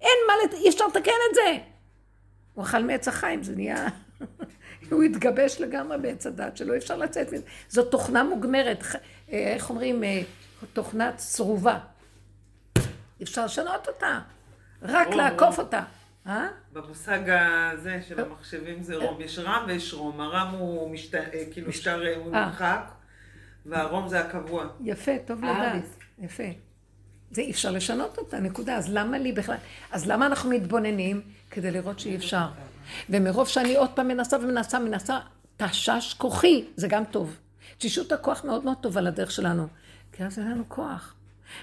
אין 0.01 0.17
מה, 0.27 0.33
לת... 0.43 0.53
אי 0.53 0.69
אפשר 0.69 0.87
לתקן 0.87 1.11
את 1.29 1.35
זה. 1.35 1.57
הוא 2.53 2.63
אכל 2.63 2.83
מעץ 2.83 3.07
החיים, 3.07 3.43
זה 3.43 3.55
נהיה... 3.55 3.87
הוא 4.91 5.03
התגבש 5.03 5.61
לגמרי 5.61 5.97
בעץ 5.97 6.27
הדת 6.27 6.57
שלו, 6.57 6.73
אי 6.73 6.77
אפשר 6.77 6.97
לצאת 6.97 7.33
מזה. 7.33 7.43
זו 7.69 7.83
תוכנה 7.83 8.23
מוגמרת, 8.23 8.83
אה, 9.31 9.53
איך 9.53 9.69
אומרים, 9.69 10.03
אה, 10.03 10.21
תוכנה 10.73 11.11
צרובה. 11.15 11.79
אפשר 13.21 13.45
לשנות 13.45 13.87
אותה, 13.87 14.19
רק 14.81 15.07
רום, 15.07 15.17
לעקוף 15.17 15.55
רום. 15.57 15.65
אותה. 15.65 15.83
אה? 16.27 16.47
במושג 16.73 17.19
הזה 17.29 17.99
של 18.07 18.19
המחשבים 18.19 18.83
זה 18.83 18.95
רום. 18.95 19.21
יש 19.21 19.39
רם 19.39 19.63
ויש 19.67 19.93
רום. 19.93 20.21
הרם 20.21 20.47
הוא 20.47 20.91
משת... 20.91 21.15
אה, 21.15 21.43
כאילו 21.51 21.69
אפשר, 21.69 22.03
אה, 22.05 22.15
הוא. 22.15 22.31
נמחק, 22.31 22.91
והרום 23.65 24.07
זה 24.07 24.19
הקבוע. 24.19 24.65
יפה, 24.83 25.11
טוב 25.25 25.43
לדעת. 25.43 25.83
יפה. 26.19 26.43
זה 27.31 27.41
אי 27.41 27.51
אפשר 27.51 27.71
לשנות 27.71 28.17
אותה, 28.17 28.39
נקודה. 28.39 28.75
אז 28.75 28.93
למה 28.93 29.17
לי 29.17 29.31
בכלל? 29.31 29.57
אז 29.91 30.07
למה 30.07 30.25
אנחנו 30.25 30.49
מתבוננים? 30.49 31.21
כדי 31.51 31.71
לראות 31.71 31.99
שאי 31.99 32.15
אפשר. 32.15 32.47
ומרוב 33.09 33.47
שאני 33.47 33.75
עוד 33.75 33.89
פעם 33.89 34.07
מנסה 34.07 34.37
ומנסה 34.37 34.79
ומנסה, 34.79 35.19
תשש 35.57 36.13
כוחי, 36.17 36.65
זה 36.75 36.87
גם 36.87 37.03
טוב. 37.05 37.37
תשישות 37.77 38.11
הכוח 38.11 38.45
מאוד 38.45 38.65
מאוד 38.65 38.77
טוב 38.81 38.97
על 38.97 39.07
הדרך 39.07 39.31
שלנו. 39.31 39.67
כי 40.11 40.23
אז 40.23 40.39
אין 40.39 40.51
לנו 40.51 40.63
כוח. 40.67 41.15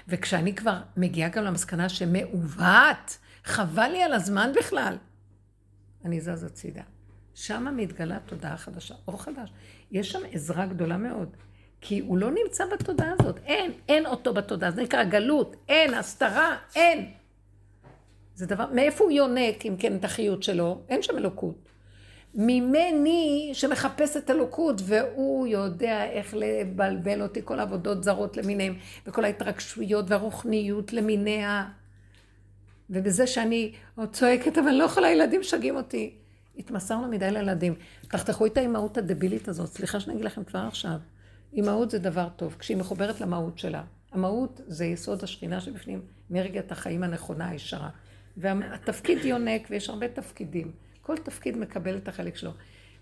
וכשאני 0.07 0.55
כבר 0.55 0.81
מגיעה 0.97 1.29
גם 1.29 1.43
למסקנה 1.43 1.89
שמעוות, 1.89 3.17
חבל 3.43 3.87
לי 3.87 4.03
על 4.03 4.13
הזמן 4.13 4.51
בכלל, 4.55 4.97
אני 6.05 6.21
זז 6.21 6.43
הצידה. 6.43 6.83
שם 7.33 7.67
מתגלה 7.77 8.17
תודעה 8.25 8.57
חדשה, 8.57 8.95
אור 9.07 9.23
חדש. 9.23 9.49
יש 9.91 10.11
שם 10.11 10.19
עזרה 10.31 10.65
גדולה 10.65 10.97
מאוד. 10.97 11.29
כי 11.81 11.99
הוא 11.99 12.17
לא 12.17 12.31
נמצא 12.31 12.63
בתודעה 12.65 13.13
הזאת. 13.19 13.39
אין, 13.45 13.71
אין 13.89 14.05
אותו 14.05 14.33
בתודעה. 14.33 14.71
זה 14.71 14.81
נקרא 14.81 15.03
גלות, 15.03 15.55
אין, 15.69 15.93
הסתרה, 15.93 16.57
אין. 16.75 17.11
זה 18.35 18.45
דבר, 18.45 18.65
מאיפה 18.73 19.03
הוא 19.03 19.11
יונק, 19.11 19.65
אם 19.65 19.75
כן, 19.79 19.95
את 19.95 20.05
החיות 20.05 20.43
שלו? 20.43 20.81
אין 20.89 21.01
שם 21.01 21.17
אלוקות. 21.17 21.55
ממני 22.35 23.49
שמחפש 23.53 24.17
את 24.17 24.29
אלוקות, 24.29 24.81
והוא 24.85 25.47
יודע 25.47 26.03
איך 26.03 26.35
לבלבל 26.37 27.21
אותי, 27.21 27.41
כל 27.43 27.59
העבודות 27.59 28.03
זרות 28.03 28.37
למיניהם, 28.37 28.75
וכל 29.07 29.23
ההתרגשויות 29.23 30.05
והרוחניות 30.07 30.93
למיניה. 30.93 31.65
ובזה 32.89 33.27
שאני 33.27 33.71
עוד 33.95 34.09
צועקת, 34.13 34.57
אבל 34.57 34.71
לא 34.71 34.83
יכולה, 34.83 35.11
ילדים 35.11 35.39
משגעים 35.39 35.75
אותי. 35.75 36.13
התמסרנו 36.57 37.07
מדי 37.07 37.31
לילדים. 37.31 37.75
תחתכו 38.07 38.45
את 38.45 38.57
האימהות 38.57 38.97
הדבילית 38.97 39.47
הזאת, 39.47 39.67
סליחה 39.69 39.99
שאני 39.99 40.13
אגיד 40.13 40.25
לכם 40.25 40.43
כבר 40.43 40.59
עכשיו. 40.59 40.97
אימהות 41.53 41.91
זה 41.91 41.99
דבר 41.99 42.27
טוב, 42.35 42.55
כשהיא 42.59 42.77
מחוברת 42.77 43.21
למהות 43.21 43.59
שלה. 43.59 43.83
המהות 44.11 44.61
זה 44.67 44.85
יסוד 44.85 45.23
השכינה 45.23 45.61
שבפנים, 45.61 46.01
אנרגיית 46.31 46.71
החיים 46.71 47.03
הנכונה, 47.03 47.49
הישרה. 47.49 47.89
והתפקיד 48.37 49.25
יונק, 49.25 49.67
ויש 49.69 49.89
הרבה 49.89 50.07
תפקידים. 50.07 50.71
כל 51.09 51.17
תפקיד 51.17 51.57
מקבל 51.57 51.97
את 51.97 52.07
החלק 52.07 52.35
שלו. 52.35 52.51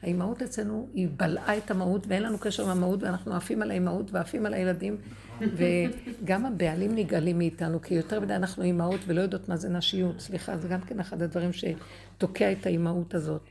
האימהות 0.01 0.41
אצלנו, 0.41 0.89
היא 0.93 1.07
בלעה 1.17 1.57
את 1.57 1.71
המהות, 1.71 2.07
ואין 2.07 2.23
לנו 2.23 2.37
קשר 2.37 2.63
עם 2.63 2.69
המהות, 2.69 3.03
ואנחנו 3.03 3.35
עפים 3.35 3.61
על 3.61 3.71
האימהות 3.71 4.11
ועפים 4.11 4.45
על 4.45 4.53
הילדים, 4.53 4.97
וגם 5.57 6.45
הבעלים 6.45 6.95
נגאלים 6.95 7.37
מאיתנו, 7.37 7.81
כי 7.81 7.93
יותר 7.93 8.19
מדי 8.19 8.35
אנחנו 8.35 8.63
אימהות 8.63 8.99
ולא 9.07 9.21
יודעות 9.21 9.49
מה 9.49 9.57
זה 9.57 9.69
נשיות. 9.69 10.19
סליחה, 10.19 10.57
זה 10.57 10.67
גם 10.67 10.81
כן 10.81 10.99
אחד 10.99 11.21
הדברים 11.21 11.49
שתוקע 11.53 12.51
את 12.51 12.65
האימהות 12.65 13.13
הזאת. 13.13 13.41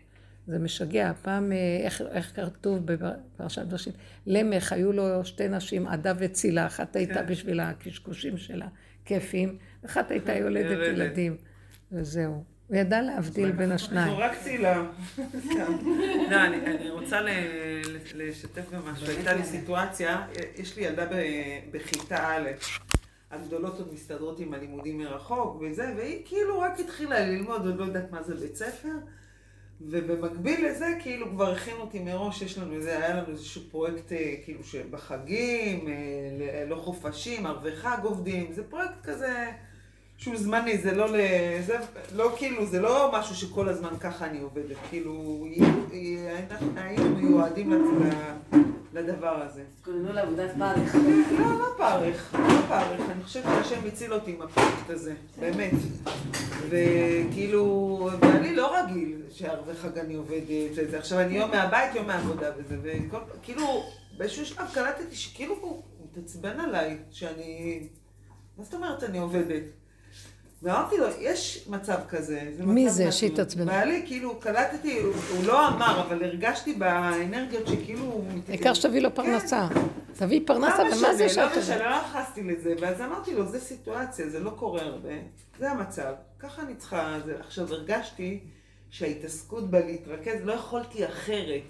זה 0.46 0.58
משגע. 0.58 1.12
פעם, 1.22 1.52
אה, 1.52 1.56
איך, 1.84 2.02
איך 2.10 2.32
כתוב 2.36 2.78
בפרשת 2.86 3.66
בראשית? 3.66 3.94
למך, 4.26 4.72
היו 4.72 4.92
לו 4.92 5.24
שתי 5.24 5.48
נשים, 5.48 5.86
עדה 5.86 6.12
וצילה, 6.18 6.66
אחת 6.66 6.96
הייתה 6.96 7.14
כן. 7.14 7.26
בשביל 7.26 7.60
הקשקושים 7.60 8.36
שלה, 8.36 8.68
כיפים, 9.04 9.58
אחת 9.86 10.10
הייתה 10.10 10.36
יולדת 10.42 10.70
יולדת. 10.70 10.98
ילדים, 10.98 11.36
וזהו. 11.92 12.55
הוא 12.68 12.76
ידע 12.76 13.02
להבדיל 13.02 13.52
בין 13.52 13.72
השניים. 13.72 14.10
זו 14.10 14.18
רק 14.18 14.32
צילה. 14.42 14.82
לא, 16.30 16.36
אני 16.44 16.56
אני 16.66 16.90
רוצה 16.90 17.20
ל- 17.20 17.28
ל- 17.86 17.98
לשתף 18.28 18.62
במשהו. 18.72 19.06
הייתה 19.06 19.32
לי 19.32 19.44
סיטואציה, 19.44 20.26
יש 20.56 20.76
לי 20.76 20.84
ילדה 20.84 21.06
ב- 21.06 21.12
בכיתה 21.70 22.16
א', 22.36 22.48
הגדולות 23.30 23.78
עוד 23.78 23.94
מסתדרות 23.94 24.40
עם 24.40 24.54
הלימודים 24.54 24.98
מרחוק 24.98 25.62
וזה, 25.62 25.92
והיא 25.96 26.22
כאילו 26.24 26.60
רק 26.60 26.80
התחילה 26.80 27.20
ללמוד, 27.20 27.66
עוד 27.66 27.76
לא 27.78 27.84
יודעת 27.84 28.10
מה 28.12 28.22
זה 28.22 28.34
בית 28.34 28.56
ספר. 28.56 28.88
ובמקביל 29.80 30.66
לזה, 30.66 30.86
כאילו 31.02 31.30
כבר 31.30 31.52
הכינו 31.52 31.76
אותי 31.80 31.98
מראש, 31.98 32.42
יש 32.42 32.58
לנו 32.58 32.74
איזה, 32.74 32.98
היה 32.98 33.16
לנו 33.16 33.28
איזשהו 33.28 33.62
פרויקט 33.70 34.12
אה, 34.12 34.34
כאילו 34.44 34.64
שבחגים, 34.64 35.88
אה, 35.88 36.64
לא 36.68 36.76
חופשים, 36.76 37.46
ערבי 37.46 37.76
חג 37.76 37.98
עובדים, 38.02 38.52
זה 38.52 38.62
פרויקט 38.64 39.02
כזה 39.02 39.46
שהוא 40.16 40.36
זמני, 40.36 40.78
זה 40.78 40.94
לא. 40.94 41.08
זה 41.66 41.76
לא 42.14 42.32
כאילו, 42.36 42.66
זה 42.66 42.80
לא 42.80 43.10
משהו 43.14 43.34
שכל 43.34 43.68
הזמן 43.68 43.90
ככה 44.00 44.26
אני 44.26 44.40
עובדת, 44.40 44.76
כאילו, 44.90 45.46
היינו 46.76 47.16
מיועדים 47.16 47.72
לדבר 48.92 49.42
הזה. 49.42 49.62
תתכוננו 49.78 50.12
לעבודת 50.12 50.50
פרך. 50.58 50.94
לא, 51.38 51.58
לא 51.58 51.66
פרך, 51.76 52.34
לא 52.34 52.60
פרך, 52.68 53.00
אני 53.10 53.22
חושבת 53.24 53.44
שהשם 53.44 53.86
הציל 53.86 54.14
אותי 54.14 54.30
עם 54.30 54.42
הפרויקט 54.42 54.90
הזה, 54.90 55.14
באמת. 55.40 55.72
וכאילו, 56.68 58.10
ואני 58.20 58.56
לא 58.56 58.76
רגיל 58.78 59.22
שערבי 59.30 59.74
חג 59.74 59.98
אני 59.98 60.14
עובדת. 60.14 60.94
עכשיו 60.94 61.20
אני 61.20 61.38
יום 61.38 61.50
מהבית, 61.50 61.94
יום 61.94 62.06
מהעבודה 62.06 62.50
וזה, 62.56 62.76
וכאילו, 63.40 63.82
באיזשהו 64.16 64.46
שלב 64.46 64.66
קלטתי 64.74 65.16
שכאילו 65.16 65.54
הוא 65.60 65.82
מתעצבן 66.04 66.60
עליי, 66.60 66.96
שאני... 67.10 67.80
מה 68.58 68.64
זאת 68.64 68.74
אומרת 68.74 69.04
אני 69.04 69.18
עובדת? 69.18 69.62
ואמרתי 70.66 70.96
לו, 70.96 71.06
יש 71.20 71.66
מצב 71.70 71.98
כזה. 72.08 72.42
מי 72.58 72.84
מצב 72.84 72.92
זה 72.92 73.02
נתון. 73.02 73.12
שהתעצבן? 73.12 73.66
בעלי, 73.66 74.02
כאילו, 74.06 74.40
קלטתי, 74.40 75.00
הוא, 75.00 75.14
הוא 75.36 75.44
לא 75.44 75.68
אמר, 75.68 76.02
אבל 76.06 76.24
הרגשתי 76.24 76.72
באנרגיות 76.72 77.66
שכאילו 77.66 78.04
הוא. 78.04 78.24
העיקר 78.48 78.74
שתביא 78.74 79.00
לו 79.00 79.14
פרנסה. 79.14 79.68
תביא 80.12 80.40
פרנסה, 80.46 80.84
לא 80.84 80.94
ומה 80.96 81.14
זה 81.14 81.26
משנה, 81.26 81.28
שאת 81.28 81.56
לא 81.56 81.62
משנה? 81.62 81.90
לא 81.90 82.00
נכנסתי 82.00 82.42
לזה, 82.42 82.74
ואז 82.80 83.00
אמרתי 83.00 83.34
לו, 83.34 83.46
זה 83.46 83.60
סיטואציה, 83.60 84.28
זה 84.28 84.40
לא 84.40 84.50
קורה 84.50 84.82
הרבה, 84.82 85.14
זה 85.58 85.70
המצב, 85.70 86.12
ככה 86.38 86.62
אני 86.62 86.74
צריכה, 86.74 87.18
זה... 87.24 87.34
עכשיו 87.40 87.72
הרגשתי 87.72 88.40
שההתעסקות 88.90 89.70
בה 89.70 89.80
להתרכז, 89.80 90.40
לא 90.44 90.52
יכולתי 90.52 91.06
אחרת, 91.06 91.62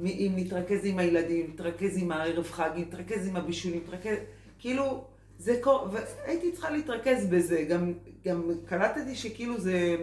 אם 0.00 0.32
נתרכז 0.36 0.80
עם 0.84 0.98
הילדים, 0.98 1.50
נתרכז 1.54 2.02
עם 2.02 2.12
הערב 2.12 2.50
חג, 2.50 2.70
נתרכז 2.76 3.28
עם 3.28 3.36
הבישולים, 3.36 3.80
נתרכז, 3.84 4.16
כאילו, 4.58 5.04
זה 5.38 5.58
קורה, 5.60 5.88
והייתי 5.92 6.52
צריכה 6.52 6.70
להתרכז 6.70 7.26
בזה, 7.26 7.62
גם, 7.68 7.92
גם 8.26 8.42
קלטתי 8.66 9.16
שכאילו 9.16 9.60
זה... 9.60 9.96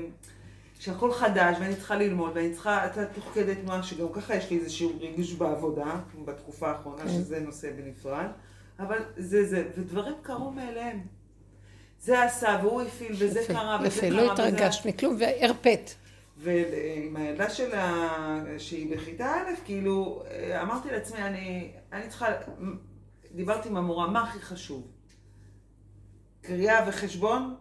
שהכל 0.80 1.14
חדש, 1.14 1.58
ואני 1.60 1.76
צריכה 1.76 1.96
ללמוד, 1.96 2.32
ואני 2.36 2.54
צריכה, 2.54 2.86
אתה 2.86 3.06
תוך 3.06 3.32
כדי 3.34 3.56
תנועה, 3.56 3.84
שגם 3.84 4.08
ככה 4.14 4.36
יש 4.36 4.50
לי 4.50 4.60
איזשהו 4.60 4.92
ריגוש 5.00 5.34
בעבודה, 5.34 6.00
בתקופה 6.26 6.70
האחרונה, 6.72 7.04
כן. 7.04 7.10
שזה 7.10 7.40
נושא 7.40 7.70
בנפרד, 7.72 8.28
אבל 8.80 8.98
זה 9.18 9.46
זה, 9.46 9.64
ודברים 9.78 10.14
קרו 10.22 10.52
מאליהם. 10.52 11.00
זה 12.00 12.24
עשה, 12.24 12.60
והוא 12.64 12.82
הפעיל, 12.82 13.12
וזה 13.20 13.40
יפה, 13.42 13.54
קרה, 13.54 13.78
וזה 13.84 13.88
יפה, 13.88 14.02
קרה, 14.02 14.10
לא 14.10 14.32
וזה- 14.32 14.48
התרגשת 14.48 14.86
מכלום, 14.86 15.16
והרפאת. 15.20 15.92
ועם 16.38 17.16
הילדה 17.16 17.50
שלה, 17.50 18.08
שהיא 18.58 18.96
בכיתה 18.96 19.26
א', 19.34 19.66
כאילו, 19.66 20.24
אמרתי 20.62 20.92
לעצמי, 20.92 21.20
אני, 21.24 21.72
אני 21.94 22.08
צריכה, 22.10 22.26
דיברתי 23.36 23.70
עם 23.70 23.78
המורה, 23.78 24.08
מה 24.10 24.24
הכי 24.24 24.40
חשוב? 24.40 24.88
קריאה 26.42 26.84
וחשבון? 26.88 27.56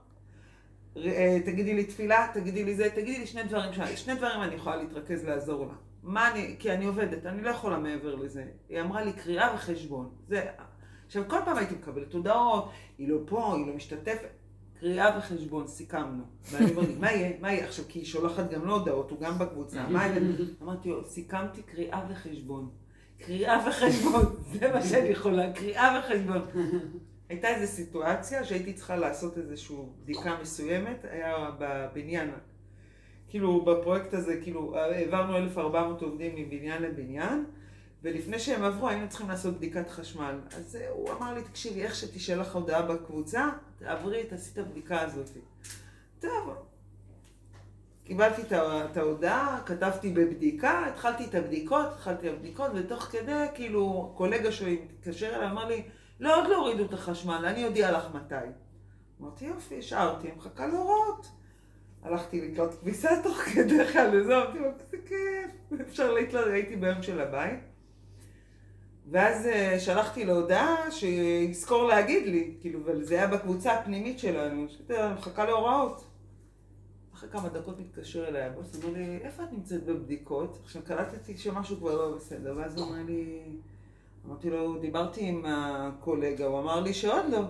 אה, 0.97 1.39
תגידי 1.45 1.75
לי 1.75 1.85
תפילה, 1.85 2.31
תגידי 2.35 2.65
לי 2.65 2.75
זה, 2.75 2.89
תגידי 2.91 3.19
לי 3.19 3.27
שני 3.27 3.43
דברים, 3.43 3.73
שני 3.97 4.15
דברים 4.15 4.43
אני 4.43 4.55
יכולה 4.55 4.77
להתרכז 4.77 5.25
לעזור 5.25 5.67
לה. 5.67 5.73
מה 6.03 6.31
אני, 6.31 6.57
כי 6.59 6.73
אני 6.73 6.85
עובדת, 6.87 7.27
אני 7.27 7.43
לא 7.43 7.51
יכולה 7.51 7.79
מעבר 7.79 8.15
לזה. 8.15 8.45
היא 8.69 8.81
אמרה 8.81 9.05
לי 9.05 9.13
קריאה 9.13 9.55
וחשבון. 9.55 10.11
זה, 10.29 10.45
עכשיו 11.07 11.23
כל 11.29 11.37
פעם 11.45 11.57
הייתי 11.57 11.75
מקבלת 11.75 12.13
הודעות, 12.13 12.71
היא 12.99 13.09
לא 13.09 13.17
פה, 13.27 13.55
היא 13.57 13.67
לא 13.67 13.75
משתתפת. 13.75 14.29
קריאה 14.81 15.19
וחשבון, 15.19 15.67
סיכמנו. 15.67 16.23
ואני 16.51 16.71
אומרת, 16.71 16.89
מה 16.99 17.13
יהיה? 17.13 17.31
מה 17.41 17.53
יהיה? 17.53 17.65
עכשיו, 17.65 17.85
כי 17.89 17.99
היא 17.99 18.07
שולחת 18.07 18.51
גם 18.51 18.65
לו 18.65 18.75
הודעות, 18.75 19.11
הוא 19.11 19.21
גם 19.21 19.39
בקבוצה. 19.39 19.89
מה 19.89 20.07
יהיה? 20.07 20.21
אמרתי 20.63 20.89
לו, 20.89 21.05
סיכמתי 21.05 21.63
קריאה 21.63 22.07
וחשבון. 22.11 22.71
קריאה 23.19 23.65
וחשבון, 23.69 24.37
זה 24.53 24.73
מה 24.75 24.83
שאני 24.83 25.09
יכולה, 25.09 25.53
קריאה 25.53 26.01
וחשבון. 26.01 26.43
הייתה 27.31 27.49
איזו 27.49 27.73
סיטואציה 27.73 28.45
שהייתי 28.45 28.73
צריכה 28.73 28.97
לעשות 28.97 29.39
איזושהי 29.39 29.77
בדיקה 30.03 30.37
מסוימת, 30.43 31.05
היה 31.11 31.51
בבניין, 31.59 32.31
כאילו 33.29 33.65
בפרויקט 33.65 34.15
הזה, 34.15 34.41
כאילו 34.43 34.77
העברנו 34.79 35.37
1,400 35.37 36.03
עובדים 36.03 36.37
מבניין 36.37 36.83
לבניין, 36.83 37.45
ולפני 38.03 38.39
שהם 38.39 38.65
עברו 38.65 38.89
היינו 38.89 39.09
צריכים 39.09 39.29
לעשות 39.29 39.57
בדיקת 39.57 39.91
חשמל. 39.91 40.39
אז 40.57 40.79
הוא 40.91 41.11
אמר 41.11 41.35
לי, 41.35 41.43
תקשיבי, 41.43 41.83
איך 41.83 41.95
שתשאלך 41.95 42.55
הודעה 42.55 42.83
בקבוצה, 42.83 43.49
תעברי, 43.79 44.25
תעשי 44.25 44.51
את 44.53 44.59
הבדיקה 44.59 45.01
הזאת. 45.01 45.31
טוב, 46.21 46.55
קיבלתי 48.05 48.43
את 48.91 48.97
ההודעה, 48.97 49.63
כתבתי 49.67 50.11
בבדיקה, 50.13 50.87
התחלתי 50.87 51.25
את 51.25 51.35
הבדיקות, 51.35 51.87
התחלתי 51.93 52.29
את 52.29 52.35
הבדיקות, 52.35 52.71
ותוך 52.75 53.03
כדי, 53.03 53.47
כאילו, 53.55 54.13
קולגה 54.17 54.53
שלי 54.53 54.83
מתקשר 54.85 55.37
אליי, 55.37 55.51
אמר 55.51 55.69
לי, 55.69 55.83
לא, 56.21 56.41
עוד 56.41 56.51
לא 56.51 56.57
הורידו 56.57 56.85
את 56.85 56.93
החשמל, 56.93 57.45
אני 57.47 57.65
אודיע 57.65 57.93
לך 57.93 58.05
מתי. 58.15 58.35
אמרתי, 59.21 59.45
יופי, 59.45 59.79
השארתי, 59.79 60.29
מחכה 60.37 60.67
להוראות. 60.67 61.27
הלכתי 62.03 62.41
לקנות 62.41 62.75
כביסה 62.75 63.11
תוך 63.23 63.37
כדי 63.39 63.87
חל 63.87 64.11
וזה, 64.13 64.37
אמרתי 64.37 64.59
לו, 64.59 64.67
איזה 64.67 64.97
כיף, 65.07 65.81
אפשר 65.89 66.13
להתלונן, 66.13 66.53
הייתי 66.53 66.77
ביום 66.77 67.03
של 67.03 67.21
הבית. 67.21 67.61
ואז 69.11 69.47
אה, 69.47 69.81
שלחתי 69.81 70.25
לו 70.25 70.35
הודעה 70.35 70.91
שיזכור 70.91 71.85
להגיד 71.85 72.27
לי, 72.27 72.55
כאילו, 72.61 72.81
אבל 72.85 73.05
זה 73.05 73.15
היה 73.15 73.27
בקבוצה 73.27 73.73
הפנימית 73.73 74.19
שלנו, 74.19 74.69
שאתה 74.69 75.15
מחכה 75.19 75.45
להוראות. 75.45 76.05
אחרי 77.15 77.29
כמה 77.31 77.49
דקות 77.49 77.81
מתקשר 77.81 78.29
אליי 78.29 78.43
הבוס, 78.43 78.85
אמר 78.85 78.93
לי, 78.93 79.19
איפה 79.23 79.43
את 79.43 79.53
נמצאת 79.53 79.85
בבדיקות? 79.85 80.59
עכשיו 80.63 80.83
קלטתי 80.83 81.39
שמשהו 81.39 81.77
כבר 81.77 81.95
לא 81.95 82.17
בסדר, 82.17 82.55
ואז 82.57 82.79
הוא 82.79 82.89
אמר 82.89 83.03
לי, 83.07 83.43
אמרתי 84.27 84.51
לו, 84.51 84.79
דיברתי 84.79 85.21
עם 85.29 85.45
הקולגה, 85.49 86.45
הוא 86.47 86.59
אמר 86.61 86.81
לי 86.81 86.95
שעוד 86.95 87.25
לא. 87.31 87.41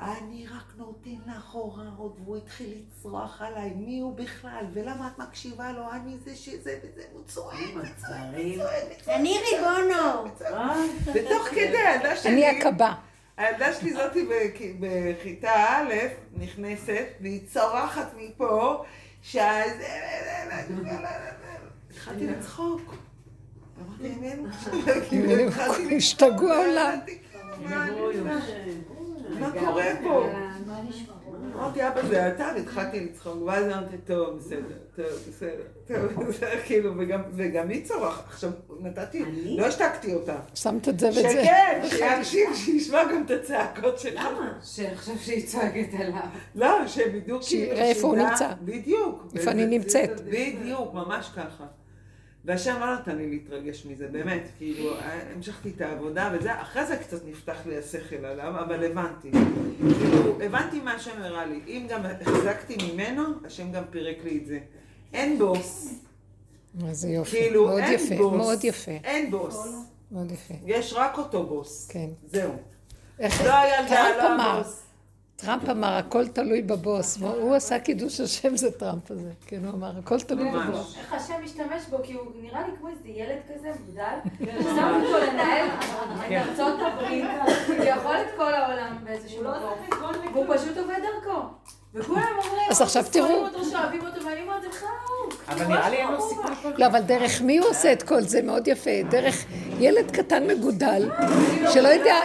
אני 0.00 0.46
רק 0.46 0.72
נותן 0.76 1.30
לך 1.30 1.50
הוראות, 1.50 2.16
והוא 2.24 2.36
התחיל 2.36 2.74
לצרוח 2.98 3.42
עליי, 3.42 3.70
מי 3.70 4.00
הוא 4.00 4.16
בכלל, 4.16 4.64
ולמה 4.72 5.08
את 5.14 5.18
מקשיבה 5.18 5.72
לו, 5.72 5.82
אני 5.92 6.16
זה 6.24 6.36
שזה 6.36 6.78
וזה, 6.82 7.02
הוא 7.12 7.22
צועק, 7.26 7.56
וצועק, 7.76 8.20
וצועק. 8.32 9.08
אני 9.08 9.34
ריבונו. 9.52 10.24
ותוך 11.14 11.48
כדי, 11.48 11.78
הילדה 11.78 12.16
שלי... 12.16 12.32
אני 12.32 12.46
הקבה. 12.46 12.94
הילדה 13.36 13.72
שלי 13.74 13.92
זאתי 13.92 14.26
בכ- 14.26 14.76
בכיתה 14.80 15.52
א', 15.54 15.94
נכנסת, 16.36 17.06
והיא 17.20 17.46
צורחת 17.46 18.08
מפה, 18.16 18.84
שה... 19.22 19.62
התחלתי 21.90 22.26
לצחוק. 22.26 22.94
השתגעו 25.96 26.48
העולם. 26.52 26.98
מה 29.40 29.50
קורה 29.60 29.84
פה? 30.02 30.26
אמרתי, 31.54 31.88
אבא 31.88 32.02
זה 32.08 32.28
אתה, 32.28 32.48
והתחלתי 32.56 33.00
לצחוק, 33.00 33.42
ואז 33.46 33.64
אמרתי, 33.66 33.96
טוב, 34.06 34.36
בסדר, 34.38 34.58
טוב, 34.96 35.06
בסדר, 35.28 35.62
טוב, 35.88 36.22
בסדר, 36.28 36.48
כאילו, 36.64 36.92
וגם- 36.98 37.22
וגם 37.34 37.68
היא 37.68 37.84
צורחת. 37.84 38.24
עכשיו, 38.26 38.50
נתתי, 38.80 39.24
לא 39.58 39.66
השתקתי 39.66 40.14
אותה. 40.14 40.36
שמת 40.54 40.88
את 40.88 41.00
זה 41.00 41.06
ואת 41.06 41.14
זה. 41.14 41.22
שכן, 41.30 41.80
שיקשיב, 41.90 42.54
שישמע 42.54 43.04
גם 43.04 43.22
את 43.26 43.30
הצעקות 43.30 43.98
שלך. 43.98 44.24
למה? 44.24 44.52
שיחשוב 44.62 45.18
שהיא 45.18 45.46
צועקת 45.46 45.88
עליו. 46.00 46.20
לא, 46.54 46.86
שבדיוק... 46.86 47.42
שיראה 47.42 47.84
איפה 47.88 48.06
הוא 48.08 48.16
נמצא. 48.16 48.52
בדיוק. 48.64 49.26
איפה 49.36 49.50
אני 49.50 49.66
נמצאת. 49.66 50.20
בדיוק, 50.20 50.94
ממש 50.94 51.30
ככה. 51.36 51.64
והשם 52.44 52.80
לא 52.80 52.94
נתן 52.94 53.16
לי 53.16 53.30
להתרגש 53.30 53.86
מזה, 53.86 54.08
באמת, 54.08 54.42
כאילו, 54.58 54.90
המשכתי 55.36 55.72
את 55.76 55.80
העבודה 55.80 56.32
וזה, 56.34 56.62
אחרי 56.62 56.86
זה 56.86 56.96
קצת 56.96 57.20
נפתח 57.26 57.56
לי 57.66 57.78
השכל 57.78 58.24
עליו, 58.24 58.60
אבל 58.60 58.84
הבנתי. 58.84 59.30
כאילו, 59.78 60.42
הבנתי 60.42 60.80
מה 60.80 60.92
השם 60.92 61.22
הראה 61.22 61.46
לי. 61.46 61.60
אם 61.66 61.86
גם 61.88 62.00
החזקתי 62.20 62.76
ממנו, 62.92 63.22
השם 63.44 63.72
גם 63.72 63.82
פירק 63.90 64.16
לי 64.24 64.38
את 64.38 64.46
זה. 64.46 64.58
אין 65.12 65.38
בוס. 65.38 65.94
איזה 66.88 67.08
יופי. 67.08 67.30
כאילו, 67.30 67.66
מאוד 67.66 67.80
אין 67.80 67.94
יפה, 67.94 68.16
בוס. 68.16 68.34
מאוד 68.36 68.64
יפה. 68.64 68.92
אין 69.04 69.30
בוס. 69.30 69.66
מאוד 70.12 70.32
יפה. 70.32 70.54
יש 70.66 70.92
רק 70.96 71.18
אותו 71.18 71.46
בוס. 71.46 71.88
כן. 71.90 72.08
זהו. 72.26 72.52
איך 73.18 73.44
לא 73.44 73.54
הילדה, 73.54 74.08
לא 74.18 74.42
הבוס. 74.42 74.81
טראמפ 75.44 75.68
אמר, 75.68 75.92
הכל 75.96 76.28
תלוי 76.28 76.62
בבוס. 76.62 77.18
הוא 77.20 77.54
עשה 77.54 77.78
קידוש 77.78 78.20
השם 78.20 78.56
זה 78.56 78.70
טראמפ 78.70 79.10
הזה. 79.10 79.30
כן, 79.46 79.64
הוא 79.64 79.74
אמר, 79.74 79.92
הכל 79.98 80.20
תלוי 80.20 80.50
בבוס. 80.50 80.96
איך 80.98 81.12
השם 81.12 81.34
משתמש 81.44 81.82
בו, 81.90 81.96
כי 82.02 82.12
הוא 82.12 82.22
נראה 82.42 82.60
לי 82.60 82.72
כמו 82.78 82.88
איזה 82.88 83.08
ילד 83.08 83.38
כזה, 83.54 83.68
מגדל. 83.88 84.46
שם 84.62 85.00
אותו 85.02 85.18
לנהל 85.26 85.66
את 85.66 86.32
ארצות 86.32 86.80
הברית, 86.80 87.24
כביכול 87.66 88.16
את 88.16 88.36
כל 88.36 88.54
העולם 88.54 88.96
באיזשהו 89.04 89.42
מקום. 89.42 90.32
והוא 90.32 90.46
פשוט 90.56 90.76
עובד 90.76 90.94
דרכו. 91.02 91.40
וכולם 91.94 92.22
אומרים, 92.44 92.66
אז 92.70 92.80
עכשיו 92.80 93.04
תראו. 93.12 93.26
שונאים 93.26 93.44
אותו, 93.44 93.64
שאוהבים 93.64 94.00
אותו, 94.06 94.26
ואני 94.26 94.42
אומרת, 94.42 94.62
זה 94.62 94.68
בכלל 94.68 94.88
לא. 94.88 95.34
אבל 95.48 95.66
נראה 95.66 95.90
לי 95.90 95.96
אין 95.96 96.12
לו 96.12 96.28
סיכוי. 96.28 96.72
לא, 96.78 96.86
אבל 96.86 97.00
דרך 97.00 97.42
מי 97.42 97.58
הוא 97.58 97.68
עושה 97.68 97.92
את 97.92 98.02
כל 98.02 98.20
זה? 98.20 98.42
מאוד 98.42 98.68
יפה. 98.68 98.90
דרך 99.10 99.44
ילד 99.78 100.10
קטן 100.10 100.46
מגודל, 100.46 101.10
שלא 101.72 101.88
יודע, 101.88 102.16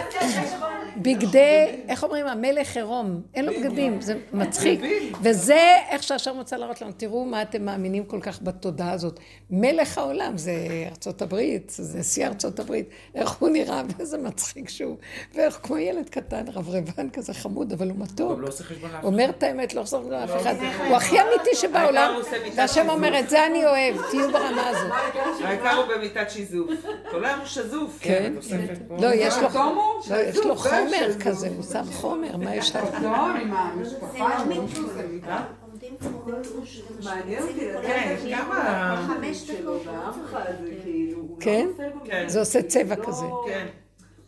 בגדי, 1.02 1.66
איך 1.88 2.04
אומרים, 2.04 2.26
המלך 2.26 2.76
עירום, 2.76 3.20
אין 3.34 3.44
לו 3.44 3.52
בגדים, 3.52 4.00
זה 4.00 4.18
מצחיק. 4.32 4.80
וזה 5.22 5.76
איך 5.88 6.02
שהשם 6.02 6.36
רוצה 6.36 6.56
להראות 6.56 6.82
לנו, 6.82 6.92
תראו 6.96 7.24
מה 7.24 7.42
אתם 7.42 7.64
מאמינים 7.64 8.04
כל 8.04 8.20
כך 8.20 8.42
בתודעה 8.42 8.92
הזאת. 8.92 9.20
מלך 9.50 9.98
העולם 9.98 10.38
זה 10.38 10.52
ארצות 10.90 11.22
הברית, 11.22 11.72
זה 11.76 11.98
נשיא 11.98 12.26
ארצות 12.26 12.60
הברית, 12.60 12.88
איך 13.14 13.30
הוא 13.30 13.48
נראה, 13.48 13.82
ואיזה 13.96 14.18
מצחיק 14.18 14.68
שהוא. 14.68 14.96
ואיך 15.34 15.58
כמו 15.62 15.78
ילד 15.78 16.08
קטן, 16.08 16.44
רברבן 16.52 17.10
כזה 17.10 17.34
חמוד, 17.34 17.72
אבל 17.72 17.90
הוא 17.90 17.98
מתוק. 17.98 18.38
לא. 18.38 18.48
אומר 19.02 19.30
את 19.30 19.42
האמת, 19.42 19.74
לא 19.74 19.80
עושה 19.80 19.98
לאף 20.10 20.36
אחד. 20.36 20.54
הוא 20.88 20.96
הכי 20.96 21.16
אמיתי 21.20 21.54
שבעולם, 21.54 22.14
והשם 22.54 22.88
אומר, 22.88 23.18
את 23.18 23.30
זה 23.30 23.46
אני 23.46 23.66
אוהב, 23.66 23.96
תהיו 24.10 24.32
ברמה 24.32 24.68
הזאת. 24.68 24.92
העיקר 25.44 25.76
הוא 25.76 25.84
במיטת 25.96 26.30
שיזוף. 26.30 26.70
היום 27.28 27.38
הוא 27.38 27.46
שזוף. 27.46 27.98
כן. 28.00 28.32
פה. 28.88 28.96
לא, 29.00 29.08
יש 29.14 29.34
לו, 29.36 29.48
תומו, 29.52 30.00
לא, 30.90 30.96
חומר. 30.96 31.20
כזה, 31.20 31.48
הוא 31.48 31.62
שם 31.62 31.84
חומר, 31.92 32.36
מה 32.36 32.54
יש 32.54 32.76
לך? 32.76 32.84
כן, 32.84 33.04
הוא 33.04 33.12
לא 33.12 33.16
כן? 41.40 41.68
כן. 42.04 42.28
זה 42.28 42.40
עושה 42.40 42.62
צבע 42.62 42.96
לא- 42.96 43.04
כזה. 43.06 43.26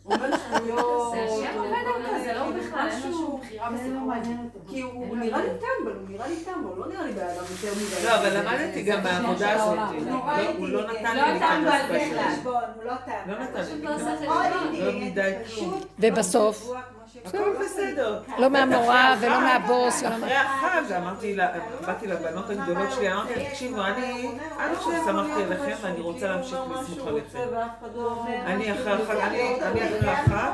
הוא 0.03 0.13
אומר 0.15 0.29
שהוא 0.37 0.67
לא... 0.75 1.11
זה 1.15 1.23
השם 1.23 1.57
עובד 1.59 1.69
דרכו, 1.85 2.23
זה 2.23 2.33
לא 2.33 2.39
כאילו, 2.39 2.59
בכלל, 2.67 2.87
אין 2.89 2.99
משהו- 2.99 3.37
בחירה 3.37 3.69
בסיפור. 3.71 3.91
לא. 4.07 4.69
כי 4.69 4.81
הוא 4.81 4.91
הוא 5.07 5.17
נראה 5.17 5.41
לי 5.41 5.49
טמבל, 5.49 5.91
הוא 5.91 6.09
נראה 6.09 6.27
לי 6.27 6.35
טמבל, 6.45 6.67
הוא 6.69 6.77
לא 6.77 6.87
נראה 6.87 7.03
לי 7.05 7.11
באדם 7.11 7.43
יותר 7.51 7.73
מדי. 7.75 8.05
לא, 8.05 8.15
אבל 8.15 8.37
למדתי 8.37 8.81
גם 8.83 9.03
מהעבודה 9.03 9.51
הזאת. 9.51 9.77
לא- 9.77 9.83
הוא 10.57 10.67
לא. 10.67 10.81
נתן 10.91 11.15
לי 11.15 11.21
לא 11.21 11.27
להיכנס 11.27 11.49
טמבל 11.49 11.95
בשביל. 11.99 12.17
בכלל. 12.17 12.33
הוא 12.43 12.83
לא. 12.83 12.91
לא 13.27 13.39
נתן 13.39 13.59
לי 13.59 13.63
פשוט 13.65 13.83
לא 13.83 13.89
להיכנס. 13.89 14.21
לא 14.21 14.35
כלום. 14.71 15.43
פשוט. 15.45 15.85
ובסוף? 15.99 16.71
הכל 17.25 17.53
בסדר. 17.63 18.21
לא 18.37 18.49
מהמורה 18.49 19.15
ולא 19.21 19.41
מהבוס 19.41 20.01
ולא 20.01 20.09
אחרי 20.09 20.19
מה... 20.33 20.41
החג 20.41 20.91
אמרתי, 20.91 21.35
לה- 21.35 21.51
באתי 21.85 22.07
לבנות 22.07 22.49
הגדולות 22.49 22.91
שלי, 22.91 23.13
אמרתי, 23.13 23.33
תקשיבו, 23.49 23.81
אני 23.81 24.31
עד 24.57 24.71
עכשיו 24.73 24.93
שמחתי 25.05 25.43
עליכם 25.43 25.75
ואני 25.81 25.99
רוצה 26.01 26.27
להמשיך 26.27 26.59
לסמוך 26.81 27.07
עליכם. 27.07 27.39
אני 28.45 28.71
אחרי 28.73 28.91
החג, 28.93 29.15
אני 29.15 29.61
אני 29.61 29.97
אחרי 29.99 30.09
החג, 30.09 30.51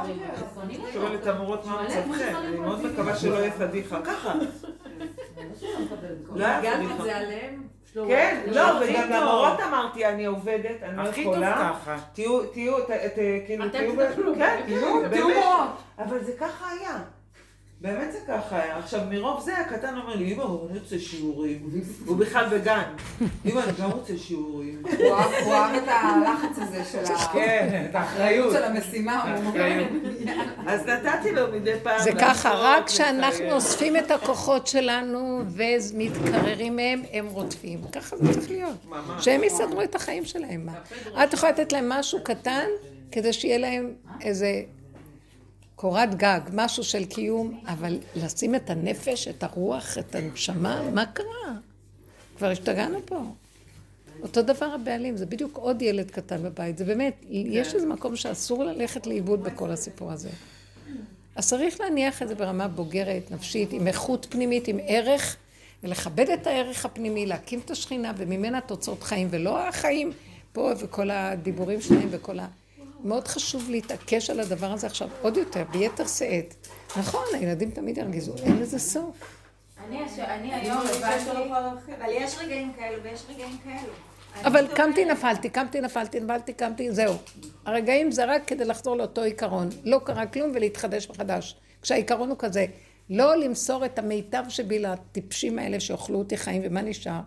שואלת 0.93 1.21
את 1.21 1.27
המורות 1.27 1.65
מה 1.65 1.81
מצבכם, 1.83 2.35
אני 2.35 2.57
מאוד 2.57 2.85
מקווה 2.85 3.15
שלא 3.15 3.35
יהיה 3.35 3.51
פדיחה, 3.51 4.01
ככה. 4.01 4.33
לא 6.35 6.45
היה 6.45 6.75
פדיחה. 6.77 7.03
כן, 7.93 8.41
לא, 8.47 8.61
וגם 8.81 9.01
טוב. 9.01 9.11
למורות 9.11 9.59
אמרתי, 9.59 10.05
אני 10.05 10.25
עובדת, 10.25 10.83
אני 10.83 10.97
לא 10.97 11.01
הכי 11.01 11.23
טוב 11.23 11.33
יכולה. 11.33 11.53
ככה. 11.81 11.95
תהיו, 12.13 12.45
תהיו, 12.45 12.79
ת- 12.79 12.91
ת- 12.91 13.15
כאילו, 13.45 13.69
תהיו. 13.69 13.91
כן, 14.35 14.61
תהיו. 15.09 15.27
מורות. 15.29 15.69
אבל 15.99 16.23
זה 16.23 16.31
ככה 16.39 16.65
היה. 16.71 16.97
באמת 17.81 18.11
זה 18.11 18.17
ככה 18.27 18.63
היה. 18.63 18.77
עכשיו, 18.77 19.01
מרוב 19.11 19.43
זה 19.43 19.57
הקטן 19.57 19.97
אומר 19.97 20.15
לי, 20.15 20.33
אמא, 20.33 20.43
אני 20.43 20.79
רוצה 20.79 20.99
שיעורים. 20.99 21.69
הוא 22.05 22.17
בכלל 22.17 22.45
בגן. 22.59 22.81
אמא, 23.45 23.59
אני 23.59 23.71
גם 23.81 23.91
רוצה 23.91 24.17
שיעורים. 24.17 24.81
הוא 24.99 25.13
אהב 25.53 25.73
את 25.75 25.87
הלחץ 25.87 26.57
הזה 26.57 26.83
של 26.91 27.13
ה- 27.13 27.33
כן, 27.33 27.85
את 27.89 27.95
האחריות. 27.95 28.51
של 28.53 28.63
המשימה. 28.63 29.35
אז 30.67 30.81
נתתי 30.85 31.31
לו 31.31 31.51
מדי 31.53 31.73
פעם. 31.83 31.99
זה 32.03 32.11
ככה, 32.19 32.51
רק 32.53 32.85
כשאנחנו. 32.87 33.51
אוספים 33.51 33.95
את 33.97 34.11
הכוחות 34.11 34.67
שלנו 34.67 35.41
ומתקררים 35.49 36.75
מהם, 36.75 37.01
הם 37.11 37.27
רודפים. 37.27 37.79
ככה 37.91 38.17
זה 38.17 38.33
צריך 38.33 38.49
להיות. 38.51 38.85
שהם 39.19 39.43
יסדרו 39.43 39.81
את 39.81 39.95
החיים 39.95 40.25
שלהם. 40.25 40.67
את 41.23 41.33
יכולה 41.33 41.51
לתת 41.51 41.71
להם 41.71 41.89
משהו 41.89 42.19
קטן, 42.23 42.65
כדי 43.11 43.33
שיהיה 43.33 43.57
להם 43.57 43.91
איזה 44.21 44.61
קורת 45.77 46.15
גג, 46.15 46.39
משהו 46.53 46.83
של 46.83 47.05
קיום, 47.05 47.59
אבל 47.65 47.99
לשים 48.15 48.55
את 48.55 48.69
הנפש, 48.69 49.27
את 49.27 49.43
הרוח, 49.43 49.97
את 49.97 50.15
הנשמה, 50.15 50.89
מה 50.93 51.05
קרה? 51.05 51.55
כבר 52.37 52.47
השתגענו 52.47 52.99
פה. 53.05 53.21
אותו 54.21 54.41
דבר 54.41 54.65
הבעלים, 54.65 55.17
זה 55.17 55.25
בדיוק 55.25 55.57
עוד 55.57 55.81
ילד 55.81 56.11
קטן 56.11 56.43
בבית. 56.43 56.77
זה 56.77 56.85
באמת, 56.85 57.25
יש 57.29 57.75
איזה 57.75 57.87
מקום 57.87 58.15
שאסור 58.15 58.63
ללכת 58.63 59.07
לאיבוד 59.07 59.43
בכל 59.43 59.71
הסיפור 59.71 60.11
הזה. 60.11 60.29
אז 61.35 61.47
צריך 61.47 61.81
להניח 61.81 62.21
את 62.21 62.27
זה 62.27 62.35
ברמה 62.35 62.67
בוגרת, 62.67 63.31
נפשית, 63.31 63.73
עם 63.73 63.87
איכות 63.87 64.27
פנימית, 64.29 64.67
עם 64.67 64.79
ערך, 64.87 65.35
ולכבד 65.83 66.29
את 66.29 66.47
הערך 66.47 66.85
הפנימי, 66.85 67.25
להקים 67.25 67.59
את 67.65 67.71
השכינה, 67.71 68.11
וממנה 68.17 68.61
תוצאות 68.61 69.03
חיים, 69.03 69.27
ולא 69.31 69.67
החיים 69.67 70.11
פה 70.53 70.71
וכל 70.79 71.09
הדיבורים 71.11 71.81
שלהם 71.81 72.07
וכל 72.11 72.39
ה... 72.39 72.47
מאוד 73.03 73.27
חשוב 73.27 73.69
להתעקש 73.69 74.29
על 74.29 74.39
הדבר 74.39 74.71
הזה 74.71 74.87
עכשיו 74.87 75.09
עוד 75.21 75.37
יותר, 75.37 75.63
ביתר 75.71 76.07
שאת. 76.07 76.67
נכון, 76.97 77.23
הילדים 77.33 77.71
תמיד 77.71 77.97
ירגיזו, 77.97 78.33
אין 78.43 78.57
לזה 78.57 78.79
סוף. 78.79 79.37
אני 79.89 80.53
היום 80.53 80.77
לא 80.77 80.95
הבנתי, 80.95 81.91
אבל 81.97 82.09
יש 82.09 82.37
רגעים 82.39 82.73
כאלו 82.73 83.03
ויש 83.03 83.23
רגעים 83.29 83.57
כאלו. 83.63 83.93
אבל 84.43 84.67
קמתי, 84.75 85.05
נפלתי, 85.05 85.49
קמתי, 85.49 85.81
נפלתי, 85.81 86.19
נפלתי, 86.19 86.53
קמתי, 86.53 86.91
זהו. 86.91 87.13
הרגעים 87.65 88.11
זה 88.11 88.25
רק 88.25 88.41
כדי 88.47 88.65
לחזור 88.65 88.97
לאותו 88.97 89.21
עיקרון. 89.21 89.69
לא 89.83 89.99
קרה 90.03 90.25
כלום 90.25 90.51
ולהתחדש 90.55 91.09
מחדש. 91.09 91.55
כשהעיקרון 91.81 92.29
הוא 92.29 92.37
כזה, 92.39 92.65
לא 93.09 93.35
למסור 93.35 93.85
את 93.85 93.99
המיטב 93.99 94.43
שבי 94.49 94.79
לטיפשים 94.79 95.59
האלה 95.59 95.79
שאוכלו 95.79 96.19
אותי 96.19 96.37
חיים, 96.37 96.61
ומה 96.65 96.81
נשאר? 96.81 97.19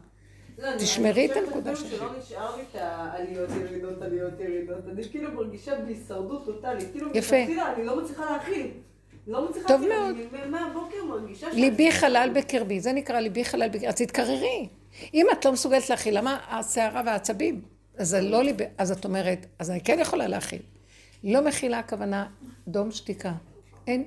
לא, 0.61 0.69
תשמרי 0.79 1.27
את 1.27 1.31
אני 1.31 1.41
הנקודה 1.41 1.75
חושבת 1.75 1.91
שלך. 1.91 1.99
שלא 1.99 2.19
נשאר 2.19 2.57
לי 2.57 2.63
את 2.63 2.75
העליות 2.75 3.51
ירידות, 3.51 4.03
עליות 4.03 4.41
ירידות. 4.41 4.79
אני 4.93 5.05
כאילו 5.05 5.33
מרגישה 5.33 5.73
בהישרדות 5.85 6.45
טוטאלית. 6.45 6.89
כאילו. 6.93 7.09
מלכתחילה 7.09 7.75
אני 7.75 7.87
לא 7.87 8.03
מצליחה 8.03 8.31
להכיל. 8.31 8.67
לא 9.27 9.49
מצליחה 9.51 9.69
טוב. 9.69 9.81
מאוד. 9.81 10.17
אני 10.35 10.51
מהבוקר 10.51 11.05
מרגישה. 11.09 11.49
ליבי 11.53 11.93
חלל 11.93 12.31
בקרבי, 12.35 12.81
זה 12.81 12.93
נקרא 12.93 13.21
ליבי 13.21 13.45
חלל 13.45 13.69
בקרבי, 13.69 13.89
אז 13.89 13.95
תתקררי. 13.95 14.69
אם 15.15 15.27
את 15.33 15.45
לא 15.45 15.53
מסוגלת 15.53 15.91
להכיל, 15.91 16.19
למה 16.19 16.39
הסערה 16.49 17.03
והעצבים? 17.07 17.61
אז 17.97 18.09
זה 18.09 18.21
לא 18.21 18.43
ליבי, 18.43 18.65
אז 18.79 18.93
את 18.93 19.05
אומרת, 19.05 19.47
אז 19.59 19.71
אני 19.71 19.81
כן 19.81 19.99
יכולה 20.01 20.27
להכיל. 20.29 20.63
לא 21.25 21.45
מכילה 21.45 21.79
הכוונה 21.79 22.27
דום 22.69 22.91
שתיקה. 22.91 23.33
אין, 23.87 24.05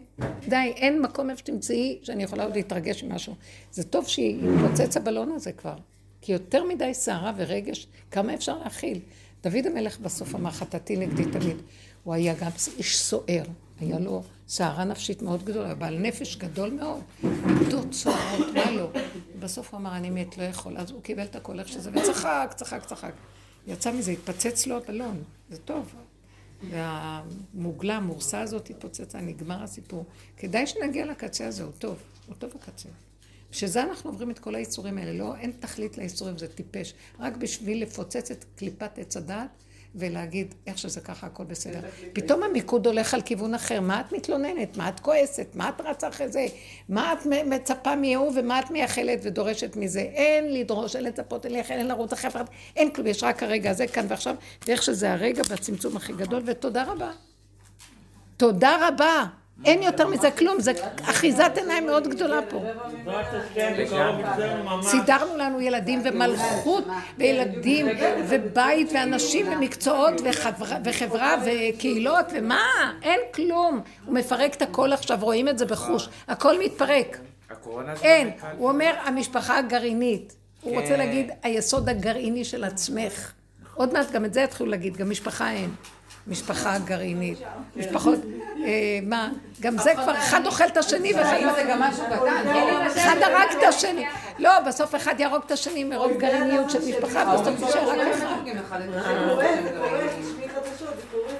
די, 0.47 0.73
אין 0.75 1.01
מקום 1.01 1.29
איפה 1.29 1.39
שתמצאי 1.39 1.99
שאני 2.03 2.23
יכולה 2.23 2.43
עוד 2.43 2.55
להתרגש 2.55 3.03
ממשהו. 3.03 3.33
זה 3.71 3.83
טוב 3.83 4.07
שיתפוצץ 4.07 4.97
הבלון 4.97 5.31
הזה 5.31 5.51
כבר. 5.51 5.75
כי 6.23 6.31
יותר 6.31 6.63
מדי 6.63 6.93
סערה 6.93 7.31
ורגש, 7.37 7.87
כמה 8.11 8.33
אפשר 8.33 8.57
להכיל? 8.57 8.99
דוד 9.43 9.65
המלך 9.65 9.99
בסוף 9.99 10.35
אמר, 10.35 10.51
חטאתי 10.51 10.95
נגדי 10.95 11.25
תמיד. 11.25 11.57
הוא 12.03 12.13
היה 12.13 12.33
גם 12.33 12.49
איש 12.77 12.99
סוער, 12.99 13.43
היה 13.79 13.99
לו 13.99 14.23
סערה 14.47 14.83
נפשית 14.83 15.21
מאוד 15.21 15.43
גדולה, 15.43 15.75
בעל 15.75 15.97
נפש 15.97 16.35
גדול 16.35 16.69
מאוד, 16.71 17.01
מידות 17.45 17.93
סוערות, 17.93 18.47
מה 18.55 18.71
לא? 18.71 18.89
בסוף 19.39 19.73
הוא 19.73 19.79
אמר, 19.79 19.95
אני 19.95 20.09
מת, 20.09 20.37
לא 20.37 20.43
יכול. 20.43 20.77
אז 20.77 20.91
הוא 20.91 21.01
קיבל 21.01 21.23
את 21.23 21.35
הכל 21.35 21.59
איך 21.59 21.67
שזה, 21.67 21.91
וצחק, 21.93 22.53
צחק, 22.55 22.85
צחק. 22.85 23.13
יצא 23.67 23.91
מזה, 23.91 24.11
התפצץ 24.11 24.67
לו 24.67 24.77
הבלון, 24.77 25.23
זה 25.49 25.57
טוב. 25.57 25.93
והמוגלה, 26.69 27.95
המורסה 27.95 28.41
הזאת 28.41 28.69
התפוצצה, 28.69 29.21
נגמר 29.21 29.63
הסיפור. 29.63 30.05
כדאי 30.37 30.67
שנגיע 30.67 31.05
לקצה 31.05 31.47
הזה, 31.47 31.63
הוא 31.63 31.71
טוב, 31.79 31.97
הוא 32.27 32.35
טוב 32.35 32.51
הקצה. 32.61 32.89
בשביל 33.53 33.69
זה 33.69 33.83
אנחנו 33.83 34.09
עוברים 34.09 34.31
את 34.31 34.39
כל 34.39 34.55
היצורים 34.55 34.97
האלה, 34.97 35.13
לא, 35.13 35.35
אין 35.35 35.51
תכלית 35.59 35.97
ליצורים, 35.97 36.37
זה 36.37 36.47
טיפש. 36.47 36.93
רק 37.19 37.37
בשביל 37.37 37.81
לפוצץ 37.81 38.31
את 38.31 38.45
קליפת 38.55 38.99
עץ 38.99 39.17
הדעת 39.17 39.49
ולהגיד 39.95 40.55
איך 40.67 40.77
שזה 40.77 41.01
ככה, 41.01 41.27
הכל 41.27 41.43
בסדר. 41.43 41.79
פתאום 42.13 42.43
המיקוד 42.43 42.87
הולך 42.87 43.13
על 43.13 43.21
כיוון 43.21 43.53
אחר. 43.53 43.81
מה 43.81 44.01
את 44.01 44.11
מתלוננת? 44.11 44.77
מה 44.77 44.89
את 44.89 44.99
כועסת? 44.99 45.47
מה 45.55 45.69
את 45.69 45.81
רצה 45.81 46.07
אחרי 46.07 46.29
זה? 46.29 46.45
מה 46.89 47.13
את 47.13 47.25
מצפה 47.45 47.95
מהוא 47.95 48.31
ומה 48.35 48.59
את 48.59 48.71
מייחלת 48.71 49.19
ודורשת 49.23 49.75
מזה? 49.75 49.99
אין 49.99 50.53
לדרוש, 50.53 50.95
אין 50.95 51.03
לצפות, 51.03 51.45
אין 51.45 51.53
לייחל, 51.53 51.73
אין 51.73 51.87
לרוץ 51.87 52.13
אחרי 52.13 52.29
הפרט, 52.29 52.49
אין 52.75 52.93
כלום, 52.93 53.07
יש 53.07 53.23
רק 53.23 53.43
הרגע 53.43 53.71
הזה 53.71 53.87
כאן 53.87 54.05
ועכשיו, 54.09 54.35
ואיך 54.67 54.83
שזה 54.83 55.13
הרגע 55.13 55.43
והצמצום 55.49 55.97
הכי 55.97 56.13
גדול, 56.13 56.43
ותודה 56.45 56.83
רבה. 56.83 57.11
תודה 58.37 58.87
רבה. 58.87 59.42
אין 59.65 59.83
יותר 59.83 60.07
מזה 60.07 60.31
כלום, 60.31 60.59
זה 60.59 60.71
אחיזת 61.01 61.51
עיניים 61.55 61.85
מאוד 61.85 62.07
גדולה 62.07 62.39
פה. 62.49 62.63
סידרנו 64.81 65.37
לנו 65.37 65.61
ילדים 65.61 66.01
ומלכות 66.03 66.83
וילדים 67.17 67.87
ובית 68.29 68.89
ואנשים 68.93 69.51
ומקצועות 69.51 70.13
וחברה 70.83 71.35
וקהילות 71.45 72.25
ומה? 72.33 72.93
אין 73.01 73.19
כלום. 73.33 73.81
הוא 74.05 74.15
מפרק 74.15 74.55
את 74.55 74.61
הכל 74.61 74.93
עכשיו, 74.93 75.17
רואים 75.21 75.49
את 75.49 75.57
זה 75.57 75.65
בחוש. 75.65 76.09
הכל 76.27 76.59
מתפרק. 76.59 77.17
אין. 78.01 78.31
הוא 78.57 78.69
אומר 78.69 78.93
המשפחה 79.05 79.57
הגרעינית. 79.57 80.35
הוא 80.61 80.79
רוצה 80.79 80.97
להגיד 80.97 81.31
היסוד 81.43 81.89
הגרעיני 81.89 82.45
של 82.45 82.63
עצמך. 82.63 83.31
עוד 83.75 83.93
מעט 83.93 84.11
גם 84.11 84.25
את 84.25 84.33
זה 84.33 84.41
יתחילו 84.41 84.69
להגיד, 84.69 84.97
גם 84.97 85.09
משפחה 85.09 85.51
אין. 85.51 85.69
משפחה 86.27 86.77
גרעינית, 86.85 87.39
משפחות, 87.75 88.19
אה, 88.63 88.99
מה, 89.03 89.29
גם 89.61 89.77
זה 89.77 89.93
כבר, 89.95 90.17
אחד 90.17 90.45
אוכל 90.45 90.67
את 90.67 90.77
השני 90.77 91.13
ואחד... 91.13 91.37
זה 91.55 91.63
גם 91.69 91.81
משהו 91.81 92.03
קטן. 92.05 92.47
אחד 92.97 93.17
הרג 93.21 93.57
את 93.57 93.63
השני. 93.63 94.05
לא, 94.39 94.59
בסוף 94.59 94.95
אחד 94.95 95.19
יהרוג 95.19 95.41
את 95.45 95.51
השני 95.51 95.83
מרוב 95.83 96.11
גרעיניות 96.17 96.69
של 96.69 96.79
משפחה, 96.89 97.33
בסוף 97.35 97.61
יישאר 97.61 97.89
רק 97.89 97.97
אחד. 98.57 98.81
זה 98.81 98.99
קורה, 99.29 99.45
זה 99.63 99.69
קורה, 99.77 99.99
תשמעי 100.21 100.49
חדשות, 100.49 100.95
זה 100.95 101.03
קורה. 101.11 101.33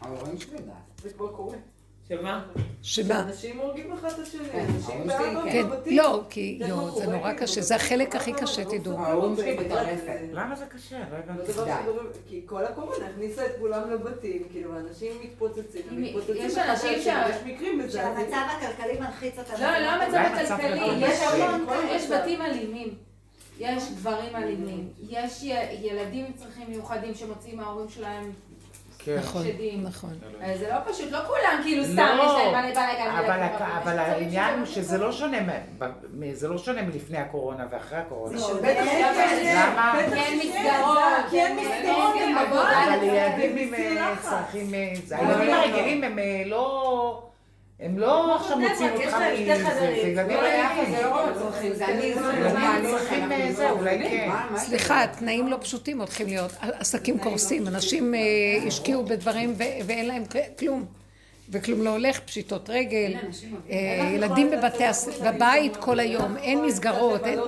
ההורים 0.00 0.38
שלי 0.38 0.58
זה 1.02 1.10
כבר 1.10 1.28
קורה. 1.28 1.56
שמה? 2.12 2.44
שמה? 2.82 3.20
אנשים 3.20 3.58
הורגים 3.58 3.92
אחד 3.92 4.08
את 4.08 4.18
השני, 4.18 4.40
אנשים 4.40 5.06
באבא 5.06 5.50
כן, 5.52 5.68
בבתים. 5.68 5.96
לא, 5.96 6.22
כי 6.30 6.60
זה 6.96 7.06
נורא 7.06 7.32
קשה, 7.32 7.60
זה 7.60 7.76
החלק 7.76 8.16
הכי 8.16 8.32
קשה, 8.32 8.64
תדעו. 8.64 8.98
למה 10.32 10.56
זה 10.56 10.66
קשה? 10.66 10.98
לא 11.86 12.02
כי 12.28 12.42
כל 12.46 12.64
הקורונה 12.64 13.06
הכניסה 13.06 13.46
את 13.46 13.50
כולם 13.58 13.90
לבתים, 13.90 14.42
כאילו, 14.52 14.78
אנשים 14.78 15.12
מתפוצצים, 15.22 15.82
מתפוצצים 15.90 16.36
יש 16.36 16.58
אנשים 16.58 16.98
מזעזעים. 16.98 17.90
שהמצב 17.90 18.46
הכלכלי 18.56 19.00
מלחיץ 19.00 19.38
אותם. 19.38 19.52
לא, 19.60 19.78
לא 19.78 19.88
המצב 19.88 20.18
הכלכלי, 20.18 20.80
לכל 21.00 21.76
יש. 21.90 22.10
בתים 22.10 22.42
אלימים, 22.42 22.94
יש 23.58 23.82
גברים 23.96 24.36
אלימים, 24.36 24.88
יש 25.10 25.42
ילדים 25.82 26.24
עם 26.24 26.32
צרכים 26.32 26.70
מיוחדים 26.70 27.14
שמוציאים 27.14 27.56
מההורים 27.56 27.88
שלהם 27.88 28.32
כן. 29.04 29.16
נכון, 29.18 29.42
שדים. 29.44 29.82
נכון. 29.82 30.10
אה, 30.42 30.54
זה 30.58 30.68
לא 30.68 30.92
פשוט, 30.92 31.12
לא 31.12 31.18
כולם 31.26 31.60
כאילו 31.62 31.84
סתם 31.84 32.14
לא, 32.16 32.22
יש 32.22 32.30
להם 32.54 32.64
בלגן. 32.66 33.10
אבל, 33.10 33.40
אבל 33.82 33.98
העניין 33.98 34.58
הוא 34.58 34.66
שזה 34.66 34.98
לא 34.98 35.12
שונה, 35.12 35.36
זה 36.32 36.48
לא 36.48 36.58
שונה 36.58 36.82
מלפני 36.82 37.18
הקורונה 37.18 37.66
ואחרי 37.70 37.98
הקורונה. 37.98 38.38
לא. 38.38 38.50
למה? 38.52 39.94
בטח 39.98 40.10
כן 40.10 40.10
שכן, 40.10 40.38
מסגרות, 40.38 40.98
זה- 41.30 41.48
מסגרות, 41.56 42.14
אין. 42.16 42.34
בבית. 42.34 42.52
אבל 42.52 43.02
ילדים 43.02 43.56
עם 43.56 43.74
אה. 43.74 44.14
צרכים, 44.22 44.74
אה, 44.74 44.92
זה- 45.06 45.18
הילדים 45.18 45.46
לא. 45.46 45.52
הרגילים 45.54 46.04
הם 46.04 46.18
לא, 46.46 47.31
הם 47.80 47.98
לא 47.98 48.36
עכשיו 48.36 48.56
בני 48.56 48.68
מוציאים 48.68 48.92
אותך 48.92 49.16
מזה, 49.40 49.56
זה 49.56 49.70
חדרים. 49.70 50.08
ילדים 50.08 50.36
לא, 50.36 50.42
רגילים. 50.42 50.94
יפה, 50.94 50.96
זה 50.96 51.02
לא 51.02 51.26
צרכים, 51.38 51.74
זה 51.74 51.86
אני, 51.86 52.14
זה 52.14 52.20
ילדים 52.20 52.56
אני, 52.56 52.88
צריכים, 52.88 53.32
אה, 53.32 53.52
זה, 53.52 53.64
לא 53.64 53.70
אולי. 53.70 53.98
כן. 53.98 54.30
סליחה, 54.56 55.06
תנאים 55.18 55.48
לא 55.48 55.56
פשוטים 55.60 55.98
הולכים 55.98 56.26
להיות. 56.26 56.52
עסקים 56.60 57.18
קורסים, 57.18 57.68
אנשים 57.68 58.14
אה, 58.14 58.20
השקיעו 58.66 59.04
בדברים 59.04 59.54
ואין 59.58 60.08
להם 60.08 60.22
כלום. 60.58 60.84
וכלום 61.50 61.82
לא 61.82 61.90
הולך, 61.90 62.20
פשיטות 62.20 62.70
רגל, 62.70 63.14
אה, 63.70 64.10
ילדים 64.14 64.50
בבתי 64.50 64.84
הס... 64.84 65.08
בבית 65.24 65.76
כל 65.76 66.00
היום, 66.00 66.36
אין 66.36 66.64
מסגרות, 66.64 67.26
אין... 67.26 67.38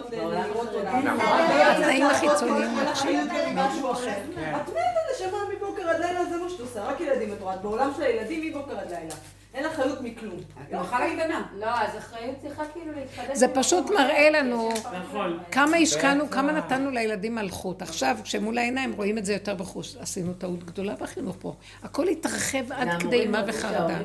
התנאים 1.61 2.07
החיצוניים 2.07 2.71
מקשים. 2.77 3.29
משהו 3.55 3.93
אחר. 3.93 4.11
את 4.37 4.69
מתה 4.69 4.81
נשמה 5.15 5.39
מבוקר 5.57 5.89
עד 5.89 6.01
לילה, 6.01 6.25
זה 6.25 6.37
מה 6.37 6.51
שאת 6.51 6.61
עושה, 6.61 6.85
רק 6.85 7.01
ילדים 7.01 7.33
את 7.33 7.41
רואה. 7.41 7.57
בעולם 7.57 7.93
של 7.97 8.03
הילדים 8.03 8.51
מבוקר 8.51 8.79
עד 8.79 8.91
לילה. 8.91 9.15
אין 9.55 9.67
אחריות 9.67 10.01
מכלום. 10.01 10.37
את 10.63 10.75
מחלה 10.75 11.07
קטנה. 11.15 11.43
לא, 11.59 11.67
אז 11.67 11.99
אחריות 11.99 12.37
צריכה 12.43 12.63
כאילו 12.73 12.93
להתחדש. 12.97 13.39
זה 13.39 13.49
פשוט. 13.49 13.91
מראה 13.91 14.31
לנו 14.31 14.71
נכון. 15.03 15.39
כמה 15.51 15.77
השקענו, 15.77 16.31
כמה 16.31 16.53
נתנו 16.53 16.91
לילדים 16.91 17.35
מלכות. 17.35 17.83
עכשיו, 17.83 18.17
כשמול 18.25 18.59
העיניים 18.59 18.93
רואים 18.93 19.19
את 19.19 19.25
זה 19.25 19.33
יותר 19.33 19.55
בחוש. 19.55 19.97
עשינו 19.97 20.33
טעות 20.35 20.65
גדולה 20.65 20.95
בחינוך 20.95 21.37
פה. 21.41 21.55
הכל 21.83 22.09
התרחב 22.09 22.73
עד 22.73 22.89
כדי 23.01 23.21
אימה 23.21 23.43
וחרדה. 23.47 23.99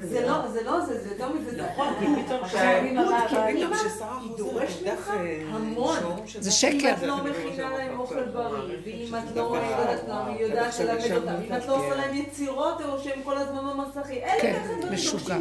זה 0.00 0.26
לא, 0.26 0.48
זה 0.48 0.64
לא 0.64 0.80
זה, 0.80 1.00
זה 1.04 1.08
יותר 1.08 1.32
מזה. 1.32 1.62
נכון, 1.62 1.94
כי 2.00 2.06
פתאום 2.24 2.48
שהאלימות, 2.48 3.14
כי 3.28 3.34
פתאום 3.56 3.74
כששרה 3.74 4.18
דורשת 4.36 4.86
אה, 4.86 5.42
המון. 5.50 5.98
זה 6.26 6.50
דף. 6.50 6.56
שקר. 6.56 6.88
אם 6.88 6.94
את 6.94 7.02
לא 7.02 7.24
מכינה 7.24 7.70
להם 7.70 8.00
אוכל 8.00 8.24
בריא, 8.24 8.76
ואם 8.84 9.14
את 9.14 9.36
לא 9.36 9.56
יודעת 9.70 10.00
היא 10.26 10.40
יודעת 10.40 10.78
ללמד 10.80 11.12
אותם, 11.16 11.34
אם 11.48 11.56
את 11.56 11.66
לא 11.66 11.76
עושה 11.76 11.96
להם 11.96 12.14
יצירות, 12.14 12.80
או 12.80 12.98
שהם 12.98 13.22
כל 13.22 13.38
הזמן 13.38 13.60
במסכים. 13.70 14.20
כן, 14.40 14.57
משוגע? 14.92 15.36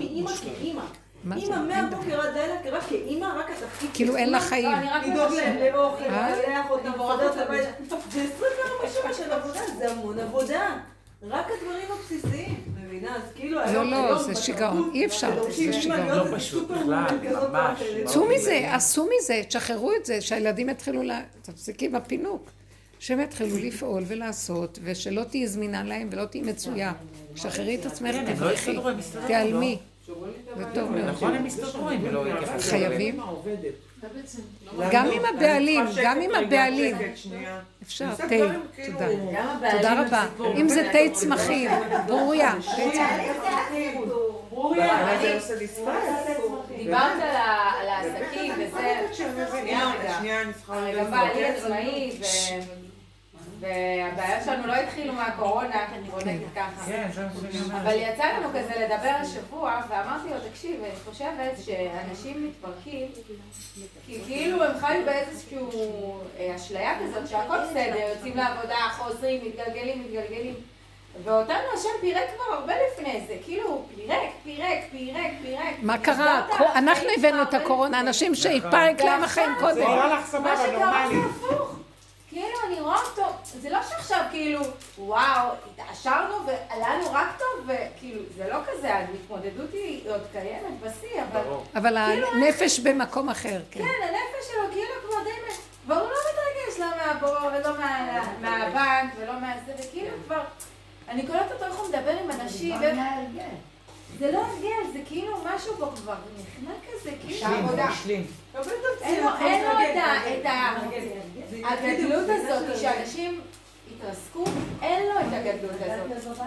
אימא 1.35 1.61
מהבוקר 1.67 2.21
עד 2.21 2.33
לילה, 2.33 2.55
רק 2.71 2.83
כאימא, 2.89 3.25
רק 3.25 3.49
התפקיד 3.49 3.89
כאילו 3.93 4.15
אין 4.15 4.29
לה 4.29 4.39
חיים. 4.39 4.71
לא, 4.71 4.77
אני 4.77 4.89
רק 4.89 5.05
לדאוג 5.05 5.33
להם 5.33 5.73
לאוכל? 5.73 6.03
לארח 6.03 6.69
אותם, 6.69 6.91
את 7.31 7.35
לבית. 7.35 7.67
זה 8.11 8.21
24 8.23 8.89
שעות 8.93 9.15
של 9.15 9.31
עבודה, 9.31 9.59
זה 9.77 9.91
המון 9.91 10.19
עבודה. 10.19 10.77
רק 11.23 11.45
הדברים 11.45 11.87
הבסיסיים, 11.99 12.63
מבינה? 12.85 13.15
אז 13.15 13.21
כאילו 13.35 13.59
לא, 13.73 13.83
לא, 13.85 14.23
זה 14.23 14.35
שיגעון, 14.35 14.91
אי 14.93 15.05
אפשר, 15.05 15.43
זה 15.51 15.73
שיגעון. 15.73 16.07
לא 16.07 16.37
פשוט 16.37 16.67
בכלל, 16.67 17.05
ממש, 17.49 17.81
אחרת. 17.81 18.05
צאו 18.05 18.27
מזה, 18.27 18.73
עשו 18.73 19.09
מזה, 19.17 19.41
תשחררו 19.47 19.91
את 19.99 20.05
זה, 20.05 20.21
שהילדים 20.21 20.69
יתחילו 20.69 21.03
ל... 21.03 21.11
תפסיקי 21.41 21.89
בפינוק. 21.89 22.49
שהם 22.99 23.19
יתחילו 23.19 23.57
לפעול 23.67 24.03
ולעשות, 24.07 24.79
ושלא 24.83 25.23
תהיי 25.23 25.47
זמינה 25.47 25.83
להם 25.83 26.09
ולא 26.11 26.25
תהיי 26.25 26.41
מצויה. 26.41 26.93
שחררי 27.37 27.75
את 27.75 27.85
עצמך, 27.85 28.11
כן, 28.15 28.25
הם 28.27 28.43
לא 28.43 28.91
תיעלמי. 29.27 29.77
זה 30.57 30.63
טוב 30.73 30.91
מאוד. 30.91 31.05
נכון, 31.05 31.33
הם 31.35 31.45
יסתדרו 31.45 31.89
אם 31.91 32.05
לא. 32.11 32.23
חייבים. 32.59 33.19
גם 34.91 35.07
עם 35.11 35.21
הבעלים, 35.25 35.85
גם 36.03 36.21
עם 36.21 36.31
הבעלים. 36.35 36.97
אפשר, 37.83 38.15
תה, 38.15 38.23
תודה. 38.85 39.07
תודה 39.71 40.01
רבה. 40.01 40.25
אם 40.57 40.69
זה 40.69 40.89
תה 40.91 40.97
צמחים, 41.13 41.71
ברוריה, 42.07 42.53
תה 42.61 42.81
צמחים. 42.93 44.01
ברוריה, 44.49 45.17
זה 45.21 45.35
עושה 45.35 45.55
לי 45.55 45.67
space. 45.67 45.87
דיברת 46.77 47.21
על 47.81 47.87
העסקים 47.87 48.53
וזה, 48.53 49.07
שנייה, 49.13 49.91
שנייה, 50.19 50.41
אני 50.41 50.53
צריכה 50.53 50.77
רגע 50.79 51.03
בעלי. 51.03 51.45
עצמאי, 51.45 52.17
ו- 52.21 52.86
והבעיה 53.59 54.43
שלנו 54.45 54.67
לא 54.67 54.73
התחילו 54.73 55.13
מהקורונה, 55.13 55.87
בוא 56.11 56.19
נגיד 56.25 56.47
ככה. 56.55 56.85
כן, 56.85 57.07
שאני 57.15 57.27
אומרת. 57.65 57.81
אבל 57.81 57.93
יצא 57.95 58.25
לנו 58.25 58.49
כזה 58.49 58.73
לדבר 58.79 59.15
השבוע, 59.21 59.81
ואמרתי 59.89 60.29
לו, 60.29 60.35
תקשיב, 60.49 60.83
אני 60.83 60.95
חושבת 61.05 61.65
שאנשים 61.65 62.47
מתפרקים, 62.47 63.07
כי 64.05 64.21
כאילו 64.25 64.63
הם 64.63 64.79
חיו 64.79 65.05
באיזושהי 65.05 65.57
אה, 66.39 66.55
אשליה 66.55 66.93
כזאת 67.01 67.27
שהכל 67.27 67.57
בסדר, 67.69 68.09
יוצאים 68.15 68.37
לעבודה, 68.37 68.75
חוזרים, 68.97 69.41
מתגלגלים, 69.45 70.03
מתגלגלים. 70.03 70.53
ואותנו 71.23 71.55
השם 71.73 71.89
פירק 72.01 72.23
כבר 72.35 72.55
הרבה 72.55 72.73
לפני 72.91 73.21
זה, 73.27 73.35
כאילו, 73.45 73.85
פירק, 73.95 74.29
פירק, 74.43 74.79
פירק, 74.91 75.31
פירק. 75.41 75.75
מה 75.81 75.97
קרה? 75.97 76.47
אנחנו 76.75 77.07
הבאנו 77.17 77.41
את 77.41 77.53
הקורונה. 77.53 77.99
אנשים 77.99 78.35
שהתפרק 78.35 79.01
להם 79.01 79.23
החיים 79.23 79.49
זה 79.55 79.59
קודם. 79.59 79.77
נראה 79.77 80.07
לך 80.07 80.35
מה 80.35 80.57
שקרה. 80.57 81.07
זה 81.09 81.15
הפוך. 81.25 81.75
כאילו, 82.37 82.57
אני 82.67 82.81
רואה 82.81 83.01
אותו, 83.01 83.25
זה 83.43 83.69
לא 83.69 83.79
שעכשיו 83.89 84.25
כאילו, 84.31 84.61
וואו, 84.97 85.49
התעשרנו 85.75 86.35
ועלה 86.45 86.95
לנו 86.95 87.11
רק 87.13 87.27
טוב, 87.39 87.67
וכאילו, 87.67 88.21
זה 88.37 88.47
לא 88.49 88.57
כזה, 88.67 88.93
ההתמודדות 88.93 89.73
היא 89.73 90.09
עוד 90.11 90.21
קיימת 90.31 90.79
בשיא, 90.81 91.21
אבל... 91.31 91.41
ברור. 91.41 91.63
אבל 91.75 91.97
הנפש 91.97 92.79
במקום 92.79 93.29
אחר, 93.29 93.59
כן. 93.71 93.79
כן, 93.79 94.03
הנפש 94.03 94.47
שלו 94.51 94.63
כאילו 94.71 94.93
כבר 95.07 95.23
די... 95.23 95.29
והוא 95.87 96.01
לא 96.01 96.15
מתרגש 96.31 96.79
לא 96.79 96.85
מהבור 96.97 97.35
ולא 97.53 97.77
מה- 97.79 98.33
מהבנק 98.41 99.13
ולא 99.17 99.39
מהזה, 99.39 99.71
וכאילו 99.79 100.11
כבר... 100.25 100.41
אני 101.09 101.27
קולטת 101.27 101.51
אותו 101.51 101.65
איך 101.65 101.75
הוא 101.75 101.87
מדבר 101.89 102.11
עם 102.23 102.31
אנשים, 102.31 102.75
ו- 102.75 102.79
זה 104.19 104.31
לא 104.31 104.45
הרגל, 104.45 104.91
זה 104.93 104.99
כאילו 105.05 105.37
משהו 105.55 105.73
פה 105.77 105.91
כבר 105.95 106.15
נכנע 106.39 106.73
כזה, 106.87 107.11
כאילו... 107.25 107.47
השלים, 107.47 107.65
הוא 107.65 107.79
השלים. 107.81 108.27
אין 109.01 109.23
לו, 109.23 109.29
לו 109.63 109.79
את. 110.29 110.45
הגדלות 111.63 112.29
הזאת, 112.29 112.79
שאנשים 112.81 113.41
התרסקו, 113.91 114.43
אין 114.81 115.03
לו 115.03 115.19
את 115.19 115.25
הגדלות 115.33 115.81
הזאת. 116.15 116.37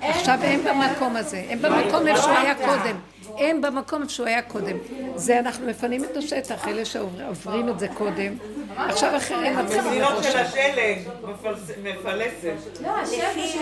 עכשיו 0.00 0.38
הם 0.42 0.60
במקום 0.64 1.16
הזה, 1.16 1.44
הם 1.48 1.62
במקום 1.62 2.06
איפה 2.06 2.20
שהוא 2.20 2.32
היה 2.32 2.54
קודם. 2.54 2.96
הם 3.38 3.60
במקום 3.60 4.08
שהוא 4.08 4.26
היה 4.26 4.42
קודם. 4.42 4.76
זה 5.16 5.38
אנחנו 5.38 5.66
מפנים 5.66 6.04
את 6.04 6.16
השטח, 6.16 6.68
אלה 6.68 6.84
שעוברים 6.84 7.68
את 7.68 7.78
זה 7.78 7.88
קודם. 7.88 8.34
עכשיו 8.76 9.16
אחרים 9.16 9.58
מתחילים 9.58 9.86
מדינות 9.86 10.24
של 10.24 10.38
השלג, 10.38 10.98
מפלסת. 11.82 12.80
לא, 12.82 12.88
השם 12.88 13.40
של... 13.52 13.58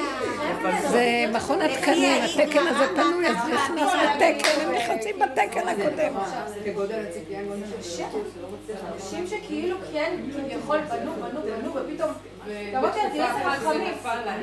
זה 0.88 1.24
מכון 1.32 1.60
התקנים, 1.60 2.22
התקן 2.22 2.66
הזה 2.66 2.84
פנוי, 2.94 3.26
אז 3.26 3.36
נכנס 3.36 3.92
לתקן, 3.94 4.60
הם 4.60 4.74
נכנסים 4.74 5.16
בתקן 5.18 5.68
הקודם. 5.68 6.12
אנשים 8.94 9.26
שכאילו 9.26 9.76
כן, 9.92 10.16
כביכול 10.32 10.78
בנו, 10.78 11.12
בנו, 11.12 11.40
בנו, 11.42 11.74
ופתאום... 11.74 12.10
לה, 12.48 12.80
תראי 12.92 13.02
איזה 13.02 13.24
חכמים, 13.50 13.94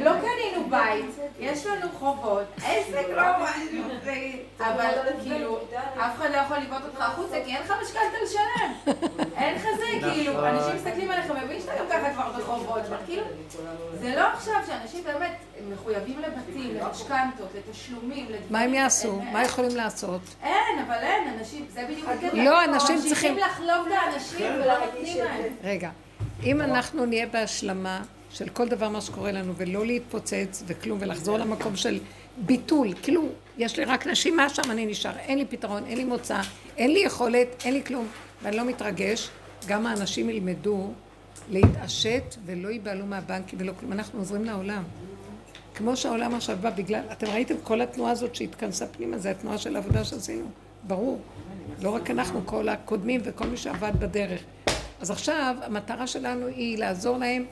לא 0.04 0.12
קנינו 0.12 0.70
בית, 0.70 1.06
יש 1.40 1.66
לנו 1.66 1.88
חובות, 2.00 2.44
עסק 2.58 3.08
לא... 3.16 3.22
אבל 4.60 4.90
כאילו, 5.24 5.60
אף 5.98 6.12
אחד 6.18 6.30
לא 6.32 6.38
יכול 6.38 6.58
לבעוט 6.58 6.82
אותך 6.86 7.02
החוצה, 7.02 7.38
כי 7.46 7.56
אין 7.56 7.62
לך 7.64 7.74
משכנתה 7.82 8.18
לשלם. 8.24 8.96
אין 9.38 9.56
לך 9.56 9.64
זה, 9.78 9.86
כאילו, 10.12 10.48
אנשים 10.48 10.76
מסתכלים 10.76 11.12
עליך, 11.12 11.32
מבין 11.44 11.60
שאתה 11.62 11.72
גם 11.80 11.86
ככה 11.90 12.14
כבר 12.14 12.32
בחובות, 12.40 12.82
כאילו, 13.06 13.24
זה 14.02 14.16
לא 14.16 14.22
עכשיו 14.22 14.56
שאנשים 14.68 15.04
באמת 15.04 15.36
מחויבים 15.74 16.20
לבתים, 16.20 16.76
למשכנתות, 16.82 17.48
לתשלומים, 17.56 18.26
לדברים. 18.26 18.46
מה 18.50 18.60
הם 18.60 18.74
יעשו? 18.74 19.16
מה 19.32 19.44
יכולים 19.44 19.76
לעשות? 19.76 20.22
אין, 20.44 20.54
אבל 20.88 20.96
אין, 21.02 21.34
אנשים, 21.40 21.66
זה 21.74 21.86
בדיוק 21.90 22.10
הקטע. 22.10 22.28
לא, 22.44 22.64
אנשים 22.64 22.98
צריכים- 23.02 23.34
ממשיכים 23.34 23.38
לחלוב 23.38 23.88
את 23.88 23.94
האנשים 24.02 24.46
ולא 24.56 24.80
נותנים 24.86 25.18
להם. 25.24 25.54
רגע, 25.64 25.90
אם 26.44 26.62
אנחנו 26.62 27.06
נהיה 27.06 27.28
בהשלמה 27.28 28.04
של 28.30 28.50
כל 28.50 28.68
דבר 28.68 28.90
מה 28.90 29.02
שקורה 29.02 29.32
לנו 29.32 29.56
ולא 29.56 29.86
להתפוצץ 29.86 30.64
וכלום 30.68 30.98
ולחזור 31.02 31.38
למקום 31.38 31.76
של 31.76 32.00
ביטול, 32.38 32.94
כאילו 33.04 33.28
יש 33.58 33.78
לי 33.78 33.86
רק 33.86 34.08
נשימה 34.08 34.50
שם 34.50 34.72
אני 34.72 34.86
נשאר, 34.86 35.18
אין 35.18 35.38
לי 35.38 35.46
פתרון, 35.46 35.84
אין 35.86 35.98
לי 35.98 36.04
מוצא, 36.04 36.42
אין 36.78 36.92
לי 36.92 37.00
יכולת, 37.00 37.48
אין 37.66 37.74
לי 37.74 37.84
כלום 37.84 38.08
ואני 38.42 38.58
לא 38.58 38.66
מתרגש, 38.66 39.30
גם 39.68 39.86
האנשים 39.86 40.30
ילמדו 40.30 40.92
להתעשת 41.50 42.36
ולא 42.46 42.68
ייבהלו 42.68 43.06
מהבנקים 43.06 43.60
ולא 43.62 43.74
כלום, 43.80 43.92
אנחנו 43.92 44.20
עוזרים 44.20 44.46
לעולם. 44.46 44.84
כמו 45.76 45.98
שהעולם 45.98 46.36
עכשיו 46.36 46.58
בא 46.62 46.70
בגלל, 46.70 47.02
אתם 47.12 47.28
ראיתם 47.28 47.56
כל 47.64 47.82
התנועה 47.82 48.12
הזאת 48.12 48.36
שהתכנסה 48.36 48.88
פנימה, 48.88 49.18
זה 49.18 49.32
התנועה 49.32 49.58
של 49.58 49.76
העבודה 49.76 50.04
שעשינו, 50.04 50.46
ברור. 50.84 51.22
לא 51.82 51.90
רק 51.90 52.12
אנחנו, 52.12 52.42
כל 52.46 52.70
הקודמים 52.70 53.22
וכל 53.24 53.48
מי 53.48 53.58
שעבד 53.58 53.92
בדרך. 54.00 54.42
אז 55.02 55.12
עכשיו 55.12 55.56
המטרה 55.62 56.08
שלנו 56.08 56.48
היא 56.48 56.78
לעזור 56.78 57.18
להם, 57.18 57.46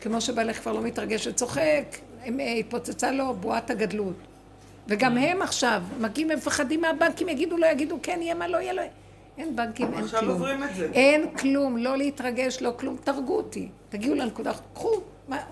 כמו 0.00 0.20
שבעלך 0.20 0.60
כבר 0.60 0.72
לא 0.72 0.82
מתרגש 0.82 1.26
וצוחק, 1.26 1.84
הם, 2.24 2.40
אה, 2.40 2.52
התפוצצה 2.52 3.10
לו 3.10 3.34
בועת 3.34 3.70
הגדלות. 3.70 4.16
וגם 4.88 5.18
הם 5.18 5.42
עכשיו 5.42 5.82
מגיעים, 6.00 6.30
הם 6.30 6.38
מפחדים 6.38 6.80
מהבנקים, 6.80 7.28
יגידו 7.28 7.56
לא 7.56 7.66
יגידו 7.66 7.98
כן, 8.02 8.18
יהיה 8.22 8.34
מה 8.34 8.48
לא 8.48 8.58
יהיה 8.58 8.72
לא. 8.72 8.82
אין 9.38 9.56
בנקים, 9.56 9.94
אין 9.94 10.04
עכשיו 10.04 10.20
כלום. 10.20 10.32
עוברים 10.32 10.64
את 10.64 10.74
זה. 10.74 10.88
אין 10.92 11.30
כלום, 11.36 11.76
לא 11.76 11.96
להתרגש, 11.96 12.62
לא 12.62 12.72
כלום, 12.76 12.96
תרגו 13.04 13.36
אותי. 13.36 13.68
תגיעו 13.88 14.14
לנקודה, 14.14 14.52
קחו, 14.74 15.00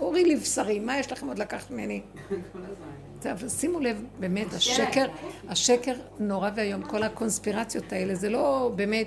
אורי 0.01 0.25
לבשרי, 0.25 0.79
מה 0.79 0.99
יש 0.99 1.13
לכם 1.13 1.29
עוד 1.29 1.39
לקחת 1.39 1.71
ממני? 1.71 2.01
אבל 3.33 3.49
שימו 3.49 3.81
לב, 3.81 4.05
באמת, 4.21 4.55
השקר, 4.55 5.07
השקר 5.49 5.95
נורא 6.19 6.51
ואיום, 6.55 6.83
כל 6.83 7.03
הקונספירציות 7.03 7.93
האלה, 7.93 8.15
זה 8.15 8.29
לא 8.29 8.73
באמת, 8.77 9.07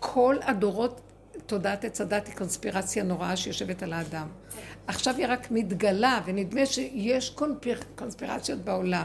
כל 0.00 0.36
הדורות, 0.42 1.00
תודעת 1.48 1.84
עץ 1.84 2.00
הדת 2.00 2.26
היא 2.26 2.34
קונספירציה 2.36 3.02
נוראה 3.02 3.36
שיושבת 3.36 3.82
על 3.82 3.92
האדם. 3.92 4.26
עכשיו 4.86 5.14
היא 5.16 5.26
רק 5.28 5.50
מתגלה, 5.50 6.20
ונדמה 6.24 6.66
שיש 6.66 7.30
קונפיר, 7.30 7.80
קונספירציות 7.96 8.58
בעולם. 8.58 9.04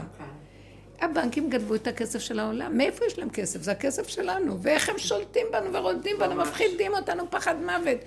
הבנקים 1.00 1.50
גנבו 1.50 1.74
את 1.74 1.86
הכסף 1.86 2.18
של 2.18 2.38
העולם. 2.38 2.78
מאיפה 2.78 3.04
יש 3.04 3.18
להם 3.18 3.30
כסף? 3.30 3.62
זה 3.62 3.72
הכסף 3.72 4.08
שלנו. 4.08 4.58
ואיך 4.62 4.88
הם 4.88 4.98
שולטים 4.98 5.46
בנו 5.52 5.72
ורודדים 5.72 6.16
בנו, 6.18 6.34
מפחידים 6.34 6.92
אותנו 6.94 7.30
פחד 7.30 7.54
מוות. 7.62 7.98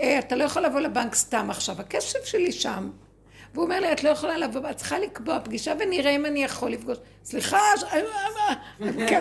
אה, 0.00 0.18
אתה 0.18 0.36
לא 0.36 0.44
יכול 0.44 0.62
לבוא 0.62 0.80
לבנק 0.80 1.14
סתם 1.14 1.50
עכשיו, 1.50 1.80
הכסף 1.80 2.24
שלי 2.24 2.52
שם. 2.52 2.90
והוא 3.54 3.64
אומר 3.64 3.80
לי, 3.80 3.92
את 3.92 4.04
לא 4.04 4.08
יכולה 4.08 4.38
לבוא, 4.38 4.70
את 4.70 4.76
צריכה 4.76 4.98
לקבוע 4.98 5.38
פגישה 5.44 5.72
ונראה 5.80 6.10
אם 6.10 6.26
אני 6.26 6.44
יכול 6.44 6.70
לפגוש. 6.70 6.98
סליחה, 7.24 7.58
ש- 7.76 7.82
אה, 7.84 8.00
אה, 8.00 8.54
אה, 8.82 9.08
כן, 9.08 9.20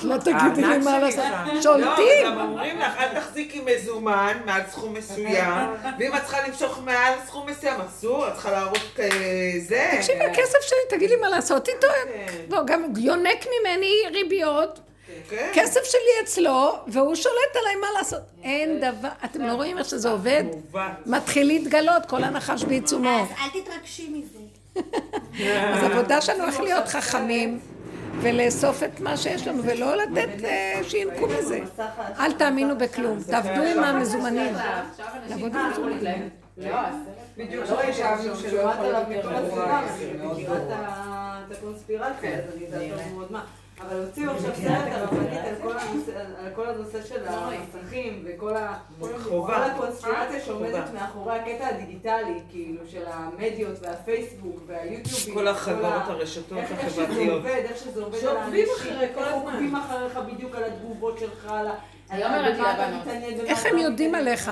את 0.00 0.04
לא 0.04 0.16
תגידי 0.16 0.66
לי 0.68 0.78
מה 0.78 0.98
לעשות. 0.98 1.24
לא, 1.54 1.62
שולטים. 1.62 2.26
גם 2.26 2.40
אומרים 2.40 2.78
לך, 2.78 2.92
אל 2.98 3.20
תחזיקי 3.20 3.60
מזומן 3.60 4.38
מעל 4.44 4.62
סכום 4.70 4.94
מסוים, 4.94 5.70
ואם 5.98 6.16
את 6.16 6.22
צריכה 6.22 6.48
למשוך 6.48 6.80
מעל 6.84 7.14
סכום 7.26 7.46
מסוים, 7.46 7.80
אסור, 7.80 8.28
את 8.28 8.32
צריכה 8.32 8.50
להראות 8.50 8.94
כזה. 8.94 9.90
תקשיבי, 9.96 10.24
הכסף 10.24 10.58
שלי, 10.60 10.78
תגידי 10.98 11.16
מה 11.16 11.28
לעשות 11.28 11.68
איתו. 11.68 11.86
כן. 12.04 12.32
לא, 12.50 12.64
גם 12.66 12.84
יונק 12.96 13.46
ממני 13.46 13.94
ריביות. 14.12 14.80
כן. 15.30 15.50
כסף 15.54 15.84
שלי 15.84 16.24
אצלו, 16.24 16.72
והוא 16.86 17.14
שולט 17.14 17.56
עליי 17.60 17.76
מה 17.76 17.86
לעשות. 17.98 18.22
אין 18.42 18.80
דבר, 18.80 19.08
אתם 19.24 19.40
לא 19.42 19.52
רואים 19.52 19.78
איך 19.78 19.88
שזה 19.88 20.10
עובד? 20.10 20.44
מתחיל 21.06 21.46
להתגלות 21.46 22.06
כל 22.06 22.24
הנחש 22.24 22.64
בעיצומו. 22.64 23.20
אז 23.20 23.28
אל 23.30 23.60
תתרגשי 23.60 24.08
מזה. 24.08 24.38
אז 25.74 25.82
העבודה 25.82 26.20
שלנו 26.20 26.46
איך 26.46 26.60
להיות 26.60 26.88
חכמים 26.88 27.60
ולאסוף 28.22 28.82
את 28.82 29.00
מה 29.00 29.16
שיש 29.16 29.46
לנו 29.46 29.62
ולא 29.64 29.96
לתת 29.96 30.44
אה, 30.44 30.80
שינקו 30.82 31.26
מזה. 31.26 31.60
אל 32.18 32.32
תאמינו 32.32 32.78
בכלום, 32.78 33.18
תעבדו 33.22 33.62
עם 33.62 33.84
המזומנים. 33.84 34.54
לעבוד 35.28 35.54
עם 35.54 35.60
המזומנים. 35.60 36.28
בדיוק 37.36 37.64
חשבנו 37.64 38.32
הסביבה, 38.32 38.72
ואני 38.82 39.16
מכירה 39.16 40.60
את 41.46 41.52
הקונספירציה, 41.52 42.30
אז 42.38 42.44
אני 42.56 42.64
יודעת 42.64 42.82
טוב 42.90 43.12
מאוד 43.14 43.32
מה. 43.32 43.44
אבל 43.86 44.04
הוציאו 44.04 44.32
עכשיו 44.32 44.50
סרט 44.62 44.88
הרבנית 44.92 45.38
על 45.44 45.54
כל 45.62 45.78
הנושא- 45.78 46.16
על 46.38 46.50
כל 46.54 46.68
הנושא 46.68 47.02
של 47.04 47.24
המסכים 47.28 48.24
וכל 48.26 48.56
ה- 48.56 48.78
חובה. 49.28 49.54
כל 49.54 49.62
הקונספירציה 49.62 50.40
שעומדת 50.40 50.84
מאחורי 50.94 51.38
הקטע 51.38 51.66
הדיגיטלי, 51.66 52.40
כאילו, 52.50 52.80
של 52.88 53.02
המדיות 53.06 53.76
והפייסבוק 53.82 54.60
והיוטיובים. 54.66 55.34
כל 55.34 55.48
החברות, 55.48 55.84
הרשתות 56.06 56.58
איך- 56.58 56.70
איך 56.72 56.90
שזה 56.90 57.02
החברתיות. 57.04 57.36
עובד, 57.36 57.62
איך 57.64 57.76
שזה 57.76 58.02
עובד 58.04 58.14
על 58.14 58.20
שעוקבים 58.20 58.66
האנשים, 58.68 58.92
אחרי 58.96 59.08
כל 59.14 59.20
איך 59.20 59.34
הזמן. 59.34 59.52
עוקבים 59.52 59.76
אחריך 59.76 60.16
בדיוק 60.34 60.54
על 60.54 60.64
התגובות 60.64 61.18
שלך, 61.18 61.46
על 61.50 61.66
ה... 61.68 61.74
אני 62.10 62.24
אומרת 62.24 62.58
לבנות. 62.58 63.04
במה 63.04 63.44
איך 63.46 63.66
הם 63.66 63.76
לא 63.76 63.80
יודעים. 63.80 64.14
עליך? 64.14 64.50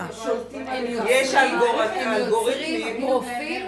יש 1.09 1.35
אלגוריתמים. 1.35 2.12
יוצרים 2.18 3.01
פרופיל 3.01 3.66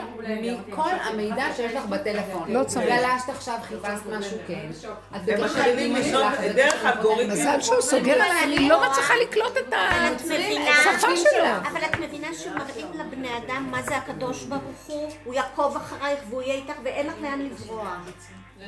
מכל 0.68 0.90
המידע 1.02 1.44
שיש 1.56 1.72
לך 1.72 1.86
בטלפון. 1.86 2.52
לא 2.52 2.64
צריך. 2.64 2.86
גלשת 2.86 3.28
עכשיו, 3.28 3.58
חיפשת 3.62 4.06
משהו, 4.18 4.36
כן. 4.46 4.68
את 5.16 5.24
בקשר 5.24 5.64
עם 5.64 5.78
אמא 5.78 6.02
שלך, 6.02 6.40
דרך 6.54 6.84
אלגוריתמים. 6.84 7.30
מזל 7.30 7.60
שהוא 7.60 7.80
סוגר 7.80 8.12
עליי, 8.12 8.44
אני 8.44 8.68
לא 8.68 8.90
מצליחה 8.90 9.14
לקלוט 9.22 9.56
את 9.56 9.74
השפה 9.74 11.16
שלו. 11.16 11.44
אבל 11.70 11.84
את 11.84 11.98
מבינה 12.00 12.28
שמראים 12.34 12.86
לבני 12.94 13.28
אדם 13.36 13.68
מה 13.70 13.82
זה 13.82 13.96
הקדוש 13.96 14.42
ברוך 14.44 14.62
הוא, 14.86 15.10
הוא 15.24 15.34
יעקוב 15.34 15.76
אחרייך 15.76 16.20
והוא 16.28 16.42
יהיה 16.42 16.54
איתך 16.54 16.74
ואין 16.84 17.06
לך 17.06 17.14
לאן 17.22 17.40
לברוח. 17.40 17.96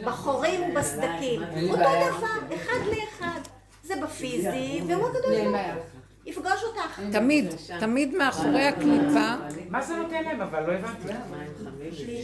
בחורים 0.05 0.71
ובסדקים, 0.71 1.43
אותו 1.71 1.77
דבר, 1.77 2.55
אחד 2.55 2.79
לאחד. 2.87 3.41
זה 3.83 3.95
בפיזי, 4.03 4.81
והוא 4.87 5.09
הקדוש 5.09 5.37
ברוך 5.37 5.57
הוא. 5.75 6.03
יפגוש 6.27 6.63
אותך. 6.65 7.01
תמיד, 7.13 7.55
תמיד 7.81 8.15
מאחורי 8.15 8.63
הקליפה, 8.67 9.35
מה 9.69 9.83
זה 9.83 9.97
נותן 9.97 10.25
להם? 10.25 10.41
אבל 10.41 10.67
לא 10.67 10.73
הבנתי. 10.73 11.13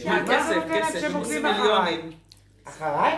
מה, 0.05 0.23
מה 0.23 0.27
זה 0.27 0.33
כסף, 0.33 0.55
נותן 0.55 0.69
להם 0.69 0.83
כסף, 0.83 0.99
שהם 0.99 1.11
הם 1.11 1.17
עושים 1.17 1.45
עוקבים 1.45 1.45
אחריי? 1.45 1.97
מיליונים. 1.97 2.18
אחריי? 2.69 3.13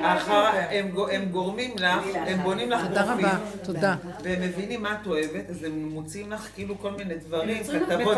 הם 0.79 0.89
גו- 0.89 1.07
הם 1.07 1.25
גורמים 1.25 1.71
לך, 1.77 1.93
הם 2.15 2.41
בונים 2.43 2.71
לך 2.71 2.81
תודה 2.87 3.03
פרופיל, 3.03 3.25
רבה, 3.25 3.37
תודה. 3.63 3.95
והם 4.23 4.41
מבינים 4.41 4.83
מה 4.83 4.97
את 5.01 5.07
אוהבת, 5.07 5.49
אז 5.49 5.63
הם 5.63 5.89
מוציאים 5.93 6.31
לך 6.31 6.47
כאילו 6.55 6.79
כל 6.79 6.91
מיני 6.91 7.15
דברים, 7.15 7.63
כתבות 7.89 8.17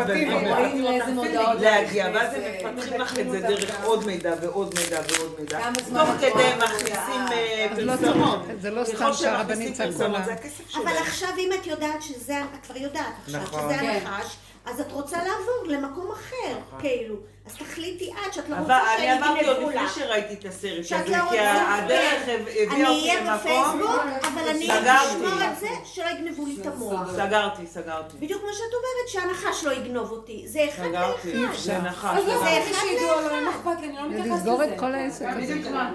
להגיע, 1.60 2.06
ואז 2.14 2.34
הם 2.34 2.42
אה, 2.42 2.72
מפתחים 2.72 3.00
לך 3.00 3.18
את 3.18 3.30
זה 3.30 3.40
דרך 3.40 3.84
עוד 3.84 4.06
מידע 4.06 4.34
ועוד 4.42 4.74
מידע 4.78 5.00
ועוד 5.08 5.34
מידע. 5.40 5.58
תוך 5.74 6.08
כדי? 6.18 6.42
הם 6.42 6.58
מכניסים 6.58 7.20
אה, 7.32 7.66
לא 7.78 7.96
פרסומות. 7.96 8.38
זה 8.60 8.70
לא 8.70 8.84
סתם 8.84 9.10
מכניסים 9.40 9.72
צעקו 9.72 10.06
אבל. 10.06 10.96
עכשיו 11.00 11.28
אם 11.38 11.50
את 11.60 11.66
יודעת 11.66 12.02
שזה, 12.02 12.40
את 12.40 12.66
כבר 12.66 12.76
יודעת 12.76 13.04
עכשיו 13.24 13.40
נכון. 13.42 13.60
שזה 13.74 13.78
כן. 13.80 14.00
הנחש, 14.06 14.36
אז 14.66 14.80
את 14.80 14.92
רוצה 14.92 15.16
לעבור 15.18 15.64
למקום 15.66 16.10
אחר, 16.12 16.58
כאילו. 16.78 17.16
אז 17.46 17.56
תחליטי 17.56 18.12
את 18.12 18.34
שאת 18.34 18.48
לא 18.48 18.56
אבל 18.56 18.60
רוצה 18.60 18.94
אני 18.98 19.10
עברתי 19.10 19.46
עוד 19.46 19.56
לפני 19.62 19.74
לך. 19.84 19.94
שראיתי 19.94 20.34
את 20.34 20.44
הסרט 20.44 20.84
הזה, 20.84 21.16
לא 21.16 21.30
כי 21.30 21.38
הדרך. 21.38 22.22
הביאה 22.28 22.72
אני 22.74 22.84
אותי 22.84 23.10
אהיה 23.10 23.20
למקום, 23.20 23.38
בפייסבוק, 23.38 24.00
אבל 24.22 24.48
אני 24.48 24.66
סגרתי. 24.66 25.08
אשמור 25.08 25.42
על 25.42 25.54
זה 25.60 25.68
שלא 25.84 26.04
יגנבו 26.04 26.46
לי 26.46 26.56
את 26.60 26.66
המוח. 26.66 27.12
סגרתי, 27.12 27.66
סגרתי. 27.66 28.16
בדיוק 28.16 28.40
כמו 28.40 28.52
שאת 28.52 28.72
אומרת, 28.74 29.08
שהנחש 29.08 29.64
לא 29.64 29.72
יגנוב 29.72 30.10
אותי. 30.10 30.42
זה 30.46 30.66
אחד 30.68 30.88
סגרתי, 30.88 31.34
לאחד. 31.34 31.56
זה 31.58 31.78
נחש. 31.78 32.18
אז 32.18 32.24
זה 32.24 32.36
אמרתי 32.36 32.70
אחד 32.70 32.86
אבל 33.18 33.40
לאחד. 33.40 33.82
לא 33.84 34.00
אני 34.08 34.28
לא. 34.28 34.36
לסגור 34.36 34.64
את 34.64 34.68
כל 34.78 34.94
העסק 34.94 35.26
הזה. 35.28 35.52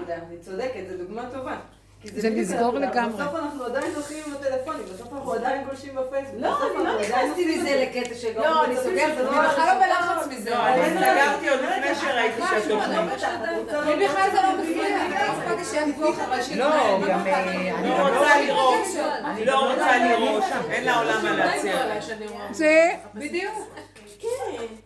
אני 0.08 0.38
צודקת, 0.40 0.84
זו 0.90 0.96
דוגמה 0.98 1.30
טובה. 1.30 1.56
זה 2.04 2.30
לסגור. 2.30 2.74
לגמרי. 2.74 3.22
בסוף 3.22 3.34
אנחנו 3.34 3.64
עדיין 3.64 3.94
זוכים 3.94 4.24
עם 4.26 4.32
הטלפונים, 4.32 4.82
בסוף 4.94 5.12
אנחנו 5.12 5.32
עדיין 5.32 5.64
גולשים 5.64 5.94
בפייסבוק. 5.94 6.40
לא, 6.40 6.48
אני 6.48 6.84
לא 6.84 6.90
אנחנו 6.90 7.00
נכנסתי 7.00 7.56
מזה. 7.56 7.86
לקטע 7.86 8.14
של 8.14 8.40
לא, 8.40 8.64
אני 8.64 8.76
סוגרת, 8.76 9.18
אני 9.18 9.48
בכלל 9.48 9.66
לא 9.66 9.86
בלחץ 9.86 10.26
מזה. 10.26 10.50
לא, 10.50 10.66
אני 10.66 10.96
סגרתי 10.98 11.48
עוד 11.48 11.60
לפני 11.60 11.94
שראיתי 11.94 12.40
לא, 12.40 12.46
שהתוכנית. 12.46 12.98
לי 13.86 14.06
בכלל 14.06 14.30
זה 14.32 14.38
לא 14.42 14.58
מפריע. 14.58 14.80
לא, 16.56 17.08
גם... 17.08 17.26
אה, 17.26 17.78
אני 17.78 17.88
לא 17.88 17.96
גם 17.96 18.06
רוצה 18.06 18.40
לראות. 18.40 18.86
אני 19.24 19.44
לא 19.44 19.72
רוצה 19.72 19.98
לראות. 19.98 20.44
אין 20.70 20.84
לעולם 20.84 21.24
מה 21.24 21.36
להציע. 21.36 21.76
זה, 22.50 22.88
בדיוק. 23.14 23.54
כן, 24.20 24.26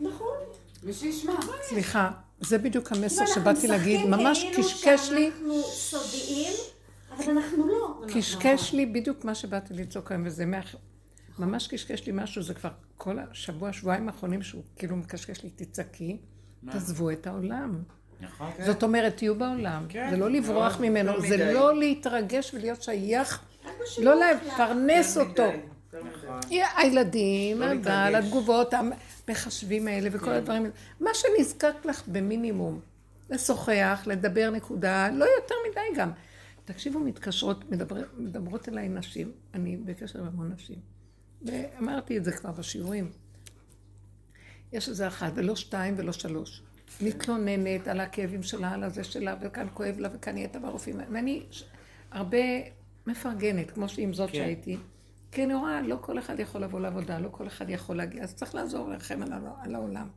נכון. 0.01 0.37
ושישמע. 0.85 1.33
סליחה, 1.63 2.11
זה 2.41 2.59
בדיוק 2.59 2.93
המסר 2.93 3.27
שבאתי 3.27 3.67
להגיד, 3.67 4.07
ממש 4.07 4.45
כאילו 4.45 4.69
קשקש 4.69 5.11
לי, 5.11 5.31
שאנחנו 5.31 5.63
סודיים, 5.63 6.53
אבל 7.19 7.31
אנחנו 7.31 7.67
לא. 7.67 8.01
קשקש 8.15 8.73
לי 8.73 8.87
בדיוק 8.87 9.25
מה 9.25 9.35
שבאתי 9.35 9.75
לצעוק 9.75 10.13
היום, 10.13 10.23
וזה 10.27 10.47
מה... 10.47 10.61
ממש 11.39 11.67
קשקש 11.67 12.07
לי 12.07 12.13
משהו, 12.15 12.43
זה 12.43 12.55
כבר 12.55 12.71
כל 12.97 13.19
השבוע, 13.19 13.73
שבועיים 13.73 14.09
האחרונים 14.09 14.43
שהוא 14.43 14.63
כאילו 14.77 14.97
מקשקש 14.97 15.43
לי, 15.43 15.51
תצעקי, 15.51 16.19
תעזבו 16.71 17.11
את 17.11 17.27
העולם. 17.27 17.83
נכון. 18.21 18.51
זאת 18.67 18.83
אומרת, 18.83 19.17
תהיו 19.17 19.35
בעולם. 19.35 19.87
כן. 19.89 20.11
זה 20.11 20.17
לא 20.17 20.31
לברוח 20.31 20.81
ממנו, 20.81 21.21
זה. 21.21 21.53
לא 21.53 21.79
להתרגש 21.79 22.55
ולהיות 22.55 22.83
שייך, 22.83 23.43
לא 23.99 24.15
לפרנס 24.15 25.19
אותו. 25.19 25.45
נכון. 25.93 26.41
הילדים, 26.77 27.61
לא 27.61 27.65
הבעל, 27.65 28.13
להתרגש. 28.13 28.27
התגובות, 28.27 28.75
המחשבים 28.75 29.89
האלה 29.89 30.09
וכל 30.13 30.31
הדברים 30.31 30.63
האלה. 30.63 30.75
מה 31.01 31.11
שנזקק 31.15 31.75
לך 31.85 32.03
במינימום. 32.07 32.81
לשוחח, 33.31 34.03
לדבר 34.07 34.51
נקודה, 34.51 35.09
לא 35.13 35.25
יותר 35.25 35.55
מדי 35.71 36.01
גם. 36.01 36.11
תקשיבו, 36.65 37.01
מתקשרות, 37.01 37.71
מדבר, 37.71 37.97
מדברות 38.19 38.69
אליי 38.69 38.89
נשים, 38.89 39.33
אני 39.55 39.77
בקשר 39.77 40.21
עם 40.21 40.27
המון 40.27 40.53
נשים. 40.53 40.79
ואמרתי 41.43 42.17
את 42.19 42.25
זה 42.25 42.33
כבר 42.33 42.53
בשיעורים. 42.53 43.11
יש 44.73 44.89
איזה 44.89 45.09
אחת, 45.09 45.33
ולא 45.35 45.57
שתיים 45.57 45.95
ולא 45.97 46.13
שלוש. 46.13 46.63
מתלוננת 47.01 47.89
על 47.89 48.01
הכאבים 48.01 48.43
שלה, 48.43 48.71
על 48.71 48.83
הזה 48.85 49.05
שלה, 49.05 49.37
וכאן 49.41 49.67
כואב 49.75 49.99
לה, 49.99 50.09
וכאן 50.15 50.37
היא 50.37 50.45
הייתה 50.45 50.59
ברופאים. 50.59 50.97
ואני 51.13 51.47
ש- 51.51 51.65
הרבה 52.11 52.39
מפרגנת, 53.07 53.71
כמו 53.71 53.89
שעם 53.89 54.15
זאת 54.15 54.31
כן. 54.31 54.37
שהייתי. 54.37 54.77
אני 55.45 55.55
רואה, 55.55 55.83
לא 55.83 55.97
כל 56.01 56.19
אחד 56.19 56.41
יכול 56.41 56.61
לבוא 56.61 56.81
לעבודה, 56.81 57.19
לא 57.19 57.29
כל 57.33 57.47
אחד 57.47 57.71
יכול 57.71 57.97
להגיע, 57.97 58.23
אז 58.23 58.35
צריך 58.35 58.55
לעזור 58.55 58.89
לכם 58.89 59.23
על, 59.23 59.33
על 59.63 59.75
העולם. 59.75 60.09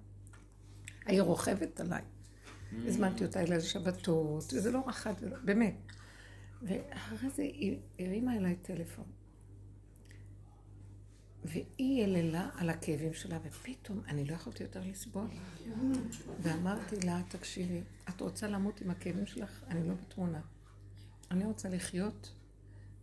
היא 1.05 1.21
רוכבת 1.21 1.79
עליי. 1.79 2.01
הזמנתי 2.85 3.25
אותה 3.25 3.41
אליי 3.43 3.57
לשבתות, 3.57 4.43
וזה 4.53 4.71
לא 4.71 4.83
ולא- 5.21 5.37
באמת. 5.43 5.75
ואחרי 6.61 7.29
זה 7.29 7.41
היא 7.41 7.79
הרימה 7.99 8.35
אליי 8.35 8.55
טלפון. 8.55 9.05
והיא 11.43 12.03
יללה 12.03 12.49
על 12.55 12.69
הכאבים 12.69 13.13
שלה, 13.13 13.39
ופתאום 13.43 14.01
אני 14.07 14.25
לא 14.25 14.33
יכולתי 14.33 14.63
יותר 14.63 14.81
לסבול. 14.85 15.27
ואמרתי 16.39 16.95
לה, 17.05 17.21
תקשיבי, 17.29 17.81
את 18.09 18.21
רוצה 18.21 18.47
למות 18.47 18.81
עם 18.81 18.89
הכאבים 18.89 19.25
שלך? 19.25 19.63
אני 19.67 19.87
לא 19.87 19.93
בתמונה. 19.93 20.41
אני 21.31 21.45
רוצה 21.45 21.69
לחיות 21.69 22.33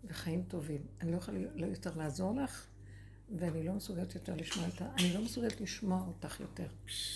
וחיים 0.05 0.43
טובים. 0.49 0.81
אני 1.01 1.13
לא 1.13 1.17
יכולה 1.17 1.39
לא 1.55 1.67
יותר 1.67 1.97
לעזור 1.97 2.41
לך, 2.41 2.67
ואני 3.39 3.63
לא 3.63 3.73
מסוגלת 3.73 4.15
יותר 4.15 4.35
לשמוע 4.37 4.67
אותה. 4.67 4.85
אני 4.99 5.15
לא 5.15 5.21
מסוגלת 5.21 5.61
לשמוע 5.61 6.05
אותך 6.07 6.41
יותר. 6.41 6.67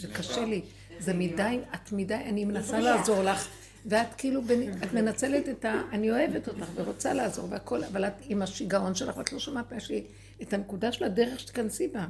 זה 0.01 0.09
קשה 0.09 0.45
לי. 0.45 0.63
זה 0.99 1.15
מדי, 1.15 1.61
את 1.75 1.93
מדי, 1.93 2.15
אני 2.15 2.45
מנסה 2.45 2.81
לעזור 2.81 3.23
לך, 3.23 3.49
ואת 3.87 4.15
כאילו, 4.15 4.41
את 4.83 4.93
מנצלת 4.93 5.49
את 5.49 5.65
ה... 5.65 5.83
אני 5.93 6.11
אוהבת 6.11 6.49
אותך 6.49 6.67
ורוצה 6.75 7.13
לעזור 7.13 7.47
והכל, 7.51 7.85
אבל 7.85 8.05
את 8.05 8.13
עם 8.29 8.43
השיגעון 8.43 8.95
שלך, 8.95 9.17
ואת 9.17 9.33
לא 9.33 9.39
שומעת 9.39 9.73
מה 9.73 9.81
שהיא, 9.81 10.03
את 10.43 10.53
הנקודה 10.53 10.93
של 10.93 11.05
הדרך 11.05 11.41
שתכנסי 11.41 11.89
בה. 11.89 12.07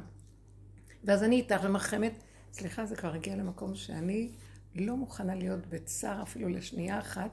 ואז 1.03 1.23
אני 1.23 1.35
איתך 1.35 1.59
ומרחמת. 1.63 2.13
סליחה, 2.53 2.85
זה 2.85 2.95
כבר 2.95 3.13
הגיע 3.13 3.35
למקום 3.35 3.75
שאני 3.75 4.29
לא 4.75 4.97
מוכנה 4.97 5.35
להיות 5.35 5.67
בצער 5.69 6.21
אפילו 6.21 6.49
לשנייה 6.49 6.99
אחת, 6.99 7.29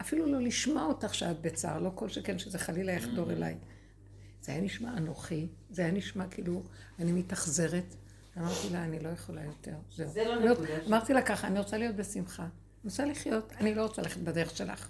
אפילו 0.00 0.26
לא 0.26 0.40
לשמוע 0.40 0.84
אותך 0.84 1.14
שאת 1.14 1.40
בצער, 1.40 1.78
לא 1.78 1.90
כל 1.94 2.08
שכן 2.08 2.38
שזה 2.38 2.58
חלילה 2.58 2.92
יחדור 2.92 3.32
אליי. 3.32 3.54
זה 4.44 4.52
היה 4.52 4.60
נשמע 4.60 4.96
אנוכי, 4.96 5.46
זה 5.70 5.82
היה 5.82 5.90
נשמע 5.90 6.26
כאילו 6.28 6.62
אני 6.98 7.12
מתאכזרת. 7.12 7.94
אמרתי 8.38 8.70
לה, 8.72 8.84
אני 8.84 9.00
לא 9.00 9.08
יכולה 9.08 9.44
יותר, 9.44 9.74
זהו. 9.96 10.08
זה 10.10 10.24
לא 10.24 10.50
נקודה 10.52 10.68
לא- 10.78 10.84
ש- 10.84 10.88
אמרתי 10.88 11.12
לה 11.12 11.22
ככה, 11.22 11.46
אני 11.46 11.58
רוצה 11.58 11.78
להיות 11.78 11.96
בשמחה. 11.96 12.42
אני 12.42 12.50
רוצה 12.84 13.04
לחיות, 13.04 13.52
אני 13.60 13.74
לא 13.74 13.82
רוצה 13.82 14.02
ללכת 14.02 14.20
בדרך 14.20 14.56
שלך. 14.56 14.88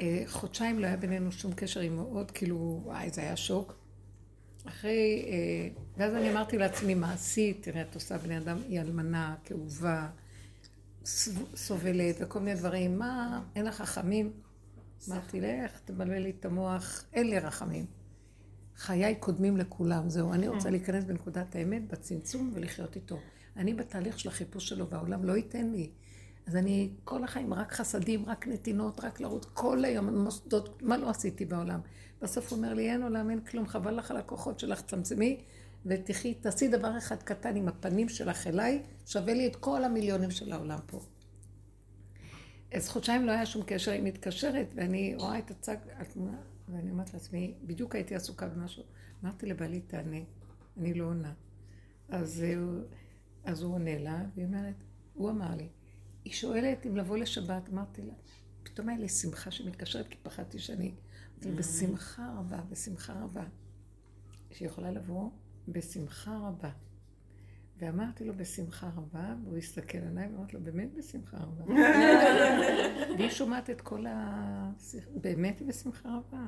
אה, 0.00 0.22
חודשיים 0.26 0.78
לא 0.78 0.86
היה 0.86 0.96
בינינו 0.96 1.32
שום 1.32 1.52
קשר, 1.52 1.80
היא 1.80 1.90
מאוד, 1.90 2.30
כאילו, 2.30 2.80
וואי, 2.84 3.10
זה 3.10 3.20
היה 3.20 3.36
שוק. 3.36 3.74
אחרי, 4.64 5.24
אה, 5.26 5.68
ואז 5.96 6.14
אני 6.14 6.30
אמרתי 6.32 6.58
לעצמי, 6.58 6.94
מה 6.94 7.12
עשית? 7.12 7.62
תראה, 7.62 7.82
את 7.82 7.94
עושה 7.94 8.18
בני 8.18 8.38
אדם, 8.38 8.58
היא 8.68 8.80
אלמנה, 8.80 9.34
כאובה, 9.44 10.08
סובלת 11.54 12.16
וכל 12.20 12.38
מיני 12.40 12.58
דברים. 12.60 12.98
מה, 12.98 13.42
אין 13.56 13.64
לך 13.64 13.80
רחמים? 13.80 14.32
אמרתי, 15.08 15.40
לך, 15.40 15.80
תבלבל 15.84 16.18
לי 16.18 16.30
את 16.30 16.44
המוח, 16.44 17.04
אין 17.12 17.30
לי 17.30 17.38
רחמים. 17.38 17.86
חיי 18.76 19.14
קודמים 19.14 19.56
לכולם, 19.56 20.10
זהו. 20.10 20.32
אני 20.32 20.48
רוצה 20.48 20.70
להיכנס 20.70 21.04
בנקודת 21.04 21.56
האמת, 21.56 21.88
בצמצום, 21.88 22.50
ולחיות 22.54 22.96
איתו. 22.96 23.18
אני 23.56 23.74
בתהליך 23.74 24.18
של 24.18 24.28
החיפוש 24.28 24.68
שלו, 24.68 24.88
והעולם 24.88 25.24
לא 25.24 25.36
ייתן 25.36 25.70
לי. 25.70 25.90
אז 26.46 26.56
אני 26.56 26.90
כל 27.04 27.24
החיים 27.24 27.54
רק 27.54 27.72
חסדים, 27.72 28.24
רק 28.26 28.46
נתינות, 28.46 29.04
רק 29.04 29.20
לרוץ 29.20 29.46
כל 29.54 29.84
היום 29.84 30.24
מוסדות, 30.24 30.82
מה 30.82 30.96
לא 30.96 31.10
עשיתי 31.10 31.44
בעולם? 31.44 31.80
בסוף 32.22 32.50
הוא 32.50 32.56
אומר 32.56 32.74
לי, 32.74 32.90
אין 32.90 33.02
עולם, 33.02 33.30
אין 33.30 33.40
כלום, 33.40 33.66
חבל 33.66 33.94
לך 33.98 34.10
על 34.10 34.16
הכוחות 34.16 34.58
שלך, 34.58 34.82
צמצמי 34.82 35.40
ותחי, 35.86 36.34
תעשי 36.34 36.68
דבר 36.68 36.98
אחד 36.98 37.22
קטן 37.22 37.56
עם 37.56 37.68
הפנים 37.68 38.08
שלך 38.08 38.46
אליי, 38.46 38.82
שווה 39.06 39.34
לי 39.34 39.46
את 39.46 39.56
כל 39.56 39.84
המיליונים 39.84 40.30
של 40.30 40.52
העולם 40.52 40.78
פה. 40.86 41.00
אז 42.74 42.88
חודשיים 42.88 43.26
לא 43.26 43.32
היה 43.32 43.46
שום 43.46 43.62
קשר, 43.66 43.90
היא 43.90 44.02
מתקשרת, 44.02 44.66
ואני 44.74 45.14
רואה 45.16 45.38
את 45.38 45.50
הצג, 45.50 45.76
התמונה, 45.96 46.38
ואני 46.68 46.90
אומרת 46.90 47.14
לעצמי, 47.14 47.54
בדיוק 47.64 47.94
הייתי 47.94 48.14
עסוקה 48.14 48.48
במשהו. 48.48 48.82
אמרתי 49.24 49.46
לבעלי, 49.46 49.80
תענה, 49.80 50.16
אני 50.76 50.94
לא 50.94 51.04
עונה. 51.04 51.32
אז, 52.08 52.40
הוא- 52.56 52.82
אז 53.44 53.62
הוא 53.62 53.74
עונה 53.74 53.98
לה, 53.98 54.22
והיא 54.34 54.46
אומרת, 54.46 54.74
הוא 55.14 55.30
אמר 55.30 55.54
לי, 55.56 55.68
היא 56.24 56.32
שואלת 56.32 56.86
אם 56.86 56.96
לבוא 56.96 57.16
לשבת, 57.18 57.68
אמרתי 57.68 58.02
לה, 58.02 58.12
פתאום 58.62 58.88
היה 58.88 58.98
לי 58.98 59.08
שמחה 59.08 59.50
שמתקשרת, 59.50 60.08
כי 60.08 60.16
פחדתי 60.22 60.58
שאני... 60.58 60.94
אמרתי 61.34 61.50
לה, 61.50 61.56
בשמחה 61.56 62.34
רבה, 62.38 62.60
בשמחה 62.70 63.12
רבה. 63.22 63.44
שהיא 64.50 64.68
יכולה 64.68 64.90
לבוא 64.90 65.30
בשמחה 65.68 66.38
רבה. 66.48 66.70
ואמרתי 67.80 68.24
לו 68.24 68.34
בשמחה 68.36 68.90
רבה, 68.96 69.34
והוא 69.44 69.58
הסתכל 69.58 69.98
עליי 69.98 70.28
ואמרתי 70.32 70.56
לו, 70.56 70.62
באמת 70.62 70.94
בשמחה 70.94 71.36
רבה. 71.36 71.74
והיא 73.18 73.30
שומעת 73.30 73.70
את 73.70 73.80
כל 73.80 74.04
השיח... 74.08 75.04
באמת 75.14 75.58
היא 75.58 75.68
בשמחה 75.68 76.08
רבה. 76.08 76.46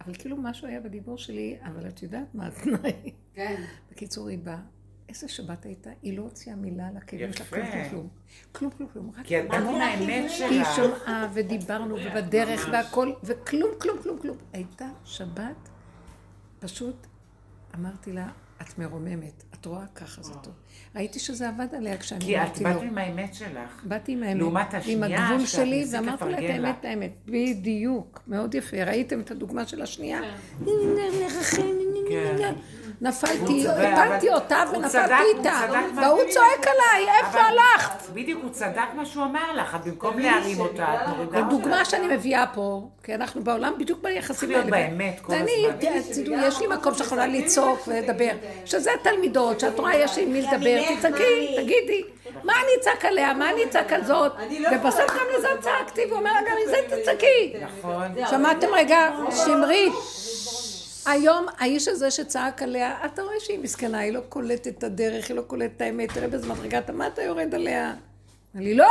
אבל 0.00 0.14
כאילו 0.14 0.36
משהו 0.36 0.68
היה 0.68 0.80
בדיבור 0.80 1.18
שלי, 1.18 1.56
אבל 1.62 1.88
את 1.88 2.02
יודעת 2.02 2.34
מה 2.34 2.46
התנאי. 2.46 3.12
כן. 3.34 3.62
בקיצור, 3.90 4.28
היא 4.28 4.38
באה. 4.38 4.60
איזה 5.08 5.28
שבת 5.28 5.64
הייתה? 5.64 5.90
היא 6.02 6.18
לא 6.18 6.22
הוציאה 6.22 6.56
מילה 6.56 6.88
על 6.88 6.96
הכאבים 6.96 7.32
שלה. 7.32 7.46
כלום, 7.46 8.08
כלום, 8.52 8.70
כלום. 8.70 8.88
כלום, 8.88 8.90
כלום, 8.92 9.12
כי 9.24 9.36
עם 9.38 9.50
האמת 9.52 10.30
היא 10.30 10.64
שלך. 10.64 10.76
שמעה 10.76 11.30
ודיברנו 11.34 11.94
ובדרך 11.94 12.68
והכל, 12.72 13.12
וכלום, 13.22 13.70
כלום, 13.80 13.98
כלום, 14.02 14.18
כלום. 14.18 14.36
הייתה 14.52 14.88
שבת, 15.04 15.68
פשוט 16.58 17.06
אמרתי 17.74 18.12
לה, 18.12 18.32
את 18.62 18.78
מרוממת, 18.78 19.44
את 19.54 19.66
רואה 19.66 19.86
ככה 19.94 20.22
זה 20.22 20.32
טוב. 20.34 20.52
ראיתי 20.96 21.18
שזה 21.18 21.48
עבד 21.48 21.74
עליה 21.74 21.96
כשאני 21.96 22.20
כי 22.20 22.36
את 22.36 22.42
אמרתי 22.42 22.64
לו. 22.64 22.70
באת 22.70 22.82
עם 22.82 22.98
האמת 22.98 23.34
שלך. 23.34 23.84
באתי 23.84 24.12
עם 24.12 24.22
האמת, 24.22 24.38
לעומת 24.38 24.74
עם 24.74 24.80
השנייה, 24.80 25.28
הגבול 25.28 25.46
שאת 25.46 25.56
שלי, 25.56 25.84
ואמרתי 25.92 26.24
לה 26.24 26.38
את. 26.38 26.42
האמת, 26.50 26.84
האמת. 26.84 27.12
בדיוק, 27.26 28.22
מאוד 28.26 28.54
יפה. 28.54 28.84
ראיתם 28.84 29.20
את 29.20 29.30
הדוגמה 29.30 29.66
של 29.66 29.82
השנייה? 29.82 30.20
כן. 32.08 32.54
נפלתי, 33.00 33.66
אבל- 33.70 34.18
אותה 34.32 34.64
ונפלתי 34.72 35.12
איתה. 35.38 35.50
צדק 35.68 35.92
מה- 35.94 36.02
והוא 36.08 36.20
צועק 36.30 36.66
עליי, 36.66 37.08
איפה 37.18 37.38
הלכת? 37.40 38.10
בדיוק, 38.12 38.42
הוא 38.42 38.50
צדק 38.50 38.94
מה 38.94 39.06
שהוא 39.06 39.24
אמר 39.24 39.52
לך, 39.54 39.74
את 39.74 39.84
במקום 39.84 40.18
להרים 40.18 40.60
אותה, 40.60 40.84
את 40.94 41.08
מורידה 41.08 41.24
אותה. 41.24 41.38
הדוגמה 41.38 41.84
שאני 41.84 42.06
מביאה 42.16 42.44
פה, 42.54 42.88
כי 43.04 43.14
אנחנו 43.14 43.44
בעולם 43.44 43.72
בדיוק 43.78 44.02
ביחסים 44.02 44.48
להיות 44.50 44.64
האלה. 44.64 44.76
באמת 44.76 45.20
כל 45.22 45.32
ואני, 45.32 45.66
הזמן. 45.68 46.22
תדעו, 46.22 46.34
יש 46.48 46.60
לי 46.60 46.66
מקום 46.66 46.94
שיכולה 46.94 47.26
לצעוק 47.26 47.88
ולדבר. 47.88 48.30
שזה 48.64 48.90
תלמידות, 49.02 49.60
שאת 49.60 49.78
רואה 49.78 49.96
יש 49.96 50.18
עם 50.18 50.32
מי 50.32 50.42
לדבר, 50.42 50.80
תצעקי, 50.98 51.56
תגידי. 51.56 52.02
מה 52.44 52.52
אני 52.52 52.70
אצעק 52.80 53.04
עליה? 53.04 53.34
מה 53.34 53.50
אני 53.50 53.64
אצעק 53.64 53.92
על 53.92 54.04
זאת? 54.04 54.32
ובסוף 54.72 55.10
גם 55.10 55.26
לזה 55.38 55.48
צעקתי, 55.60 56.00
והוא 56.08 56.18
אומר 56.18 56.32
לה, 56.32 56.40
גם 56.50 56.56
לזה 56.66 56.76
תצעקי. 56.88 57.54
נכון. 57.80 58.02
שמעתם 58.30 58.66
רגע? 58.72 59.08
שמרית. 59.44 59.92
היום 61.08 61.46
האיש 61.58 61.88
הזה 61.88 62.10
שצעק 62.10 62.62
עליה, 62.62 62.96
אתה 63.04 63.22
רואה 63.22 63.40
שהיא 63.40 63.58
מסכנה, 63.58 63.98
היא 63.98 64.12
לא 64.12 64.20
קולטת 64.28 64.66
את 64.78 64.84
הדרך, 64.84 65.28
היא 65.28 65.36
לא 65.36 65.42
קולטת 65.42 65.76
את 65.76 65.80
האמת, 65.80 66.12
תראה 66.12 66.28
באיזה 66.28 66.46
מדרגה, 66.48 66.78
אתה- 66.78 66.92
מה 66.92 67.06
אתה 67.06 67.22
יורד 67.22 67.54
עליה? 67.54 67.94
אמר 68.56 68.64
לי, 68.64 68.74
לא! 68.74 68.86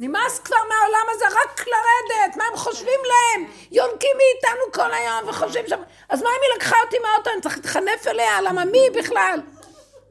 נמאס 0.00 0.38
כבר 0.38 0.56
מהעולם 0.68 1.06
הזה 1.14 1.24
רק 1.26 1.60
לרדת, 1.66 2.36
מה 2.36 2.44
הם 2.50 2.56
חושבים 2.56 3.00
להם? 3.04 3.50
יונקים 3.72 4.10
מאיתנו 4.16 4.72
כל 4.72 4.94
היום 4.94 5.28
וחושבים 5.28 5.64
שם, 5.68 5.80
אז 6.08 6.22
מה 6.22 6.28
אם 6.28 6.40
היא 6.42 6.56
לקחה 6.56 6.76
אותי 6.84 6.96
מהאוטו, 6.98 7.30
אני 7.34 7.40
צריך 7.40 7.56
להתחנף 7.56 8.06
אליה, 8.06 8.40
למה 8.42 8.64
מי 8.64 8.78
בכלל? 8.98 9.40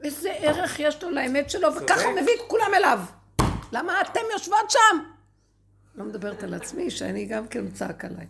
איזה 0.04 0.32
ערך 0.32 0.80
יש 0.80 1.02
לו 1.02 1.10
לאמת 1.10 1.50
שלו, 1.50 1.74
וככה 1.74 2.10
מביא 2.10 2.34
את 2.34 2.48
כולם 2.48 2.74
אליו. 2.74 2.98
למה 3.72 4.00
אתם 4.00 4.20
יושבות 4.32 4.70
שם? 4.70 4.98
לא 5.94 6.04
מדברת 6.04 6.42
על 6.42 6.54
עצמי, 6.54 6.90
שאני 6.90 7.24
גם 7.24 7.48
כן 7.48 7.70
צעק 7.70 8.04
עליי. 8.04 8.26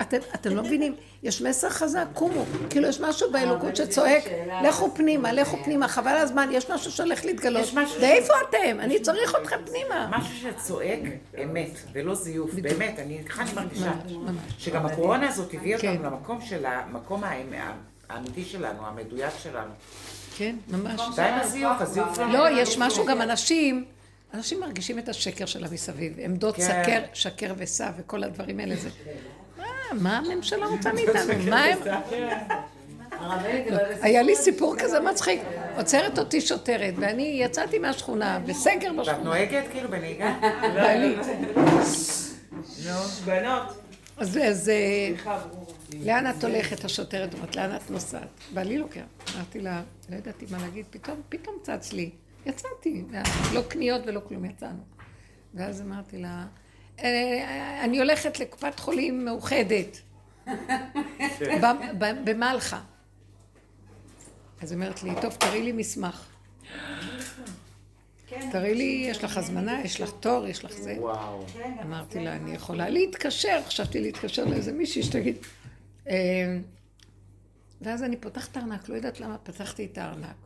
אתם, 0.00 0.16
אתם 0.34 0.56
לא 0.56 0.62
מבינים, 0.62 0.94
יש 1.22 1.42
מסר 1.42 1.70
חזק, 1.70 2.04
קומו. 2.14 2.44
כאילו 2.70 2.88
יש 2.88 3.00
משהו 3.00 3.30
באלוקות 3.30 3.76
שצועק, 3.76 4.24
לכו 4.64 4.94
פנימה, 4.94 5.32
לכו 5.32 5.56
פנימה, 5.64 5.88
חבל 5.88 6.16
הזמן, 6.16 6.48
יש 6.52 6.70
משהו 6.70 6.92
שהולך 6.92 7.24
להתגלות. 7.24 7.68
ואיפה 8.00 8.34
אתם? 8.48 8.80
אני 8.80 9.00
צריך 9.00 9.36
אתכם 9.42 9.56
פנימה. 9.66 10.10
משהו 10.18 10.36
שצועק 10.36 11.00
אמת, 11.44 11.70
ולא 11.92 12.14
זיוף. 12.14 12.54
באמת, 12.54 12.98
אני, 12.98 13.24
ככה 13.24 13.42
אני 13.42 13.50
מרגישה. 13.54 13.92
שגם 14.58 14.86
הקורונה 14.86 15.28
הזאת 15.28 15.54
הביאה 15.54 15.76
אותנו 15.76 16.02
למקום 16.02 16.40
של 16.40 16.66
המקום 16.66 17.22
האמיתי 18.08 18.44
שלנו, 18.44 18.86
המדויק 18.86 19.32
שלנו. 19.42 19.70
כן, 20.36 20.56
ממש. 20.68 21.00
די 21.16 21.22
עם 21.22 21.40
הזיוף, 21.40 21.80
הזיוף 21.80 22.18
לא, 22.18 22.60
יש 22.60 22.78
משהו, 22.78 23.06
גם 23.06 23.22
אנשים... 23.22 23.84
אנשים 24.34 24.60
מרגישים 24.60 24.98
את 24.98 25.08
השקר 25.08 25.46
שלה 25.46 25.68
מסביב, 25.72 26.12
עמדות 26.18 26.60
סקר, 26.60 27.00
שקר 27.12 27.54
וסע 27.58 27.90
וכל 27.98 28.24
הדברים 28.24 28.60
האלה 28.60 28.76
זה. 28.76 28.90
מה 29.92 30.18
הממשלה 30.18 30.66
רוצה 30.66 30.92
מאיתנו? 30.94 31.50
מה 31.50 31.64
הם... 31.64 31.78
היה 34.02 34.22
לי 34.22 34.36
סיפור 34.36 34.76
כזה 34.78 35.00
מצחיק. 35.00 35.40
עוצרת 35.76 36.18
אותי 36.18 36.40
שוטרת, 36.40 36.94
ואני 36.96 37.38
יצאתי 37.42 37.78
מהשכונה, 37.78 38.38
בסגר 38.38 38.92
בשכונה. 38.92 39.18
ואת 39.18 39.24
נוהגת 39.24 39.64
כאילו 39.72 39.90
בנהיגה? 39.90 40.34
בעלי. 40.74 41.16
נו, 42.86 42.92
בנות. 43.24 43.62
אז 44.16 44.70
לאן 46.04 46.30
את 46.30 46.44
הולכת, 46.44 46.84
השוטרת 46.84 47.34
אומרת, 47.34 47.56
לאן 47.56 47.76
את 47.76 47.90
נוסעת? 47.90 48.28
בעלי 48.54 48.78
לוקח. 48.78 49.00
אמרתי 49.36 49.60
לה, 49.60 49.82
לא 50.10 50.16
ידעתי 50.16 50.46
מה 50.50 50.58
להגיד, 50.58 50.86
פתאום, 50.90 51.20
פתאום 51.28 51.56
צץ 51.62 51.92
לי. 51.92 52.10
יצאתי, 52.46 53.04
לא 53.52 53.62
קניות 53.68 54.02
ולא 54.06 54.20
כלום, 54.28 54.44
יצאנו. 54.44 54.80
ואז 55.54 55.82
אמרתי 55.82 56.18
לה, 56.18 56.28
אה, 56.28 56.44
אני 57.84 57.98
הולכת 57.98 58.40
לקופת 58.40 58.80
חולים 58.80 59.24
מאוחדת, 59.24 60.00
במלחה. 62.24 62.80
אז 64.62 64.72
היא 64.72 64.76
אומרת 64.76 65.02
לי, 65.02 65.10
טוב, 65.22 65.32
תראי 65.34 65.62
לי 65.62 65.72
מסמך. 65.72 66.28
תראי 68.52 68.74
לי, 68.74 69.06
יש 69.10 69.24
לך 69.24 69.36
הזמנה, 69.36 69.80
יש 69.84 70.00
לך 70.00 70.10
תור, 70.20 70.46
יש 70.46 70.64
לך 70.64 70.72
זה. 70.72 70.94
וואו. 70.98 71.46
אמרתי 71.82 72.24
לה, 72.24 72.36
אני 72.36 72.54
יכולה 72.54 72.88
להתקשר, 72.88 73.60
חשבתי 73.66 74.00
להתקשר 74.00 74.44
לאיזה 74.44 74.72
מישהי 74.72 75.02
שתגיד. 75.02 75.36
אה, 76.08 76.58
ואז 77.80 78.02
אני 78.02 78.16
פותחת 78.16 78.52
את 78.52 78.56
הארנק, 78.56 78.88
לא 78.88 78.94
יודעת 78.94 79.20
למה 79.20 79.38
פתחתי 79.38 79.88
את 79.92 79.98
הארנק. 79.98 80.36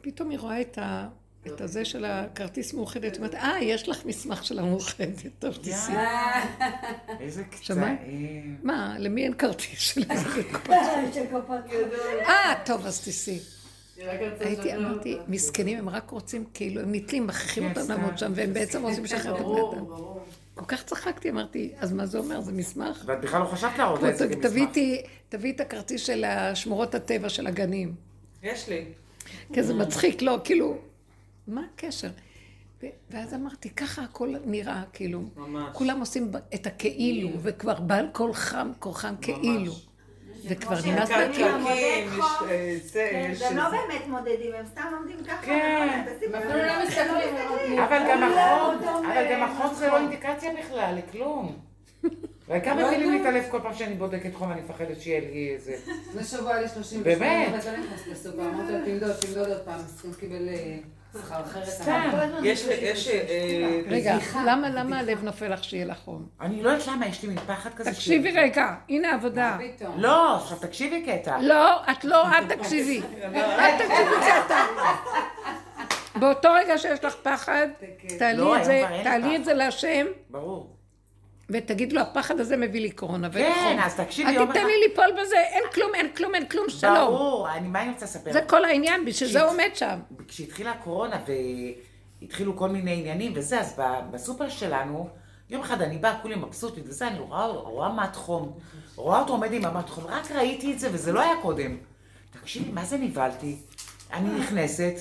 פתאום 0.00 0.30
היא 0.30 0.38
רואה 0.38 0.60
את 0.60 0.78
ה... 0.78 1.08
את 1.46 1.60
הזה 1.60 1.84
של 1.84 2.04
הכרטיס 2.04 2.74
מאוחדת, 2.74 3.16
אומרת, 3.16 3.34
אה, 3.34 3.62
יש 3.62 3.88
לך 3.88 4.04
מסמך 4.04 4.44
של 4.44 4.58
המאוחדת, 4.58 5.26
טוב, 5.38 5.56
תיסעי. 5.56 5.94
איזה 7.20 7.44
קצאים. 7.44 8.56
מה, 8.62 8.96
למי 8.98 9.24
אין 9.24 9.34
כרטיס 9.34 9.78
של 9.78 10.02
איזה 10.10 10.28
קופת? 10.52 10.74
אה, 12.26 12.54
טוב, 12.64 12.86
אז 12.86 13.00
תיסעי. 13.00 13.38
הייתי, 14.40 14.76
אמרתי, 14.76 15.18
מסכנים, 15.28 15.78
הם 15.78 15.88
רק 15.88 16.10
רוצים, 16.10 16.44
כאילו, 16.54 16.80
הם 16.80 16.94
נתלים, 16.94 17.26
מכריחים 17.26 17.68
אותם 17.68 17.88
לעמוד 17.88 18.18
שם, 18.18 18.32
והם 18.34 18.54
בעצם 18.54 18.82
רוצים 18.86 19.04
לשחרר 19.04 19.36
את 19.36 19.40
בני 19.40 19.60
אדם. 19.60 19.84
כל 20.54 20.64
כך 20.64 20.84
צחקתי, 20.84 21.30
אמרתי, 21.30 21.72
אז 21.78 21.92
מה 21.92 22.06
זה 22.06 22.18
אומר? 22.18 22.40
זה 22.40 22.52
מסמך? 22.52 23.02
ואת 23.06 23.20
בכלל 23.20 23.40
לא 23.40 23.46
חשבת 23.46 23.78
להראות 23.78 24.04
את 24.04 24.18
זה 24.18 24.28
כמסמך. 24.28 24.68
תביאי 25.28 25.52
את 25.54 25.60
הכרטיס 25.60 26.02
של 26.02 26.24
שמורות 26.54 26.94
הטבע 26.94 27.28
של 27.28 27.46
הגנים. 27.46 27.94
יש 28.42 28.68
לי. 28.68 28.84
כי 29.52 29.62
זה 29.62 29.74
מצחיק, 29.74 30.22
לא, 30.22 30.38
כאילו, 30.44 30.78
מה 31.46 31.62
הקשר? 31.74 32.08
ואז 33.10 33.34
אמרתי, 33.34 33.70
ככה 33.70 34.02
הכל 34.02 34.34
נראה, 34.44 34.82
כאילו, 34.92 35.22
ממש. 35.36 35.70
כולם 35.72 36.00
עושים 36.00 36.30
את 36.54 36.66
הכאילו, 36.66 37.28
וכבר 37.42 37.80
בעל 37.80 38.08
כל 38.12 38.32
חם, 38.32 38.70
כוחם 38.78 39.14
כאילו. 39.20 39.72
וכבר 40.48 40.76
נמאס 40.86 41.10
להם. 41.10 41.32
כן, 41.32 41.54
הם 43.50 43.56
לא 43.56 43.70
באמת 43.70 44.08
מודדים, 44.08 44.54
הם 44.58 44.66
סתם 44.66 44.82
עומדים 44.98 45.24
ככה. 45.24 45.46
כן. 45.46 46.04
אפילו 46.38 46.58
לא 46.58 46.84
מסתכלים. 46.86 47.78
אבל 47.78 47.98
גם 49.30 49.42
החום 49.42 49.74
זה 49.74 49.86
לא 49.86 49.98
אינדיקציה 49.98 50.52
בכלל, 50.58 50.94
לכלום. 50.98 51.58
וכמה 52.48 52.82
לא 52.82 52.90
מילים 52.90 53.12
להתעלף 53.12 53.50
כל 53.50 53.60
פעם 53.62 53.74
שאני 53.74 53.94
בודקת 53.94 54.34
חום, 54.34 54.52
אני 54.52 54.60
מפחדת 54.60 55.00
שיהיה 55.00 55.20
לי 55.20 55.50
איזה... 55.54 55.76
לפני 56.08 56.24
שבוע 56.24 56.52
היה 56.52 56.62
לי 56.62 56.68
38, 56.68 57.18
באמת? 57.18 57.66
לא 57.66 57.72
לסופר, 58.12 58.48
אמרתי 58.48 58.72
לו, 58.72 58.78
תמדוד, 58.84 59.12
תמדוד 59.12 59.48
עוד 59.48 59.60
פעם, 59.64 59.80
אז 59.80 60.06
קיבל 60.20 60.48
אחרת. 60.48 61.01
סתם. 61.64 62.10
יש, 62.42 62.66
יש... 62.66 63.08
רגע, 63.88 64.16
למה 64.46 64.98
הלב 64.98 65.24
נופל 65.24 65.52
לך 65.52 65.64
שיהיה 65.64 65.84
לך 65.84 65.98
חום? 65.98 66.26
אני 66.40 66.62
לא 66.62 66.70
יודעת 66.70 66.86
למה, 66.86 67.06
יש 67.06 67.22
לי 67.22 67.28
מין 67.28 67.38
פחד 67.38 67.74
כזה. 67.74 67.90
תקשיבי 67.90 68.30
רגע, 68.30 68.74
הנה 68.88 69.14
עבודה. 69.14 69.58
לא, 69.96 70.36
עכשיו 70.36 70.58
תקשיבי 70.58 71.02
קטע. 71.06 71.38
לא, 71.40 71.90
את 71.90 72.04
לא, 72.04 72.28
את 72.28 72.52
תקשיבי. 72.52 73.00
את 73.66 73.74
תקשיבי 73.78 74.16
קטע. 74.20 74.64
באותו 76.14 76.52
רגע 76.52 76.78
שיש 76.78 77.04
לך 77.04 77.14
פחד, 77.22 77.66
תעלי 79.04 79.36
את 79.36 79.44
זה 79.44 79.54
להשם. 79.54 80.06
ברור. 80.30 80.81
ותגיד 81.52 81.92
לו, 81.92 82.00
הפחד 82.00 82.40
הזה 82.40 82.56
מביא 82.56 82.80
לי 82.80 82.90
קורונה. 82.90 83.30
כן, 83.30 83.78
אז 83.80 83.96
תקשיבי 83.96 84.32
יום 84.32 84.42
אחד. 84.42 84.56
אל 84.56 84.62
תיתן 84.62 84.66
לי 84.66 84.88
ליפול 84.88 85.22
בזה, 85.22 85.36
אין 85.36 85.62
כלום, 85.74 85.94
אין 85.94 86.08
כלום, 86.16 86.34
אין 86.34 86.46
כלום, 86.46 86.68
שלום. 86.68 86.94
ברור, 86.94 87.50
אני, 87.50 87.68
מה 87.68 87.82
אני 87.82 87.90
רוצה 87.90 88.04
לספר? 88.04 88.32
זה 88.32 88.40
כל 88.40 88.64
העניין, 88.64 89.04
בשביל 89.04 89.30
זה 89.30 89.42
עומד 89.42 89.70
שם. 89.74 89.98
כשהתחילה 90.28 90.70
הקורונה 90.70 91.16
והתחילו 92.22 92.56
כל 92.56 92.68
מיני 92.68 92.92
עניינים 92.92 93.32
וזה, 93.34 93.60
אז 93.60 93.80
בסופר 94.10 94.48
שלנו, 94.48 95.08
יום 95.50 95.60
אחד 95.60 95.82
אני 95.82 95.98
באה, 95.98 96.18
כולי 96.22 96.34
מבסוטית 96.34 96.84
וזה, 96.86 97.08
אני 97.08 97.18
רואה, 97.18 97.46
רואה 97.46 97.92
מט 97.92 98.16
חום. 98.16 98.52
רואה 98.96 99.20
אותו 99.20 99.32
עומד 99.32 99.52
עם 99.52 99.64
המט 99.64 99.88
חום, 99.88 100.04
רק 100.06 100.32
ראיתי 100.32 100.72
את 100.72 100.78
זה 100.78 100.88
וזה 100.92 101.12
לא 101.12 101.20
היה 101.20 101.34
קודם. 101.42 101.76
תקשיבי, 102.40 102.70
מה 102.72 102.84
זה 102.84 102.96
נבהלתי? 102.98 103.56
אני 104.12 104.40
נכנסת, 104.40 104.94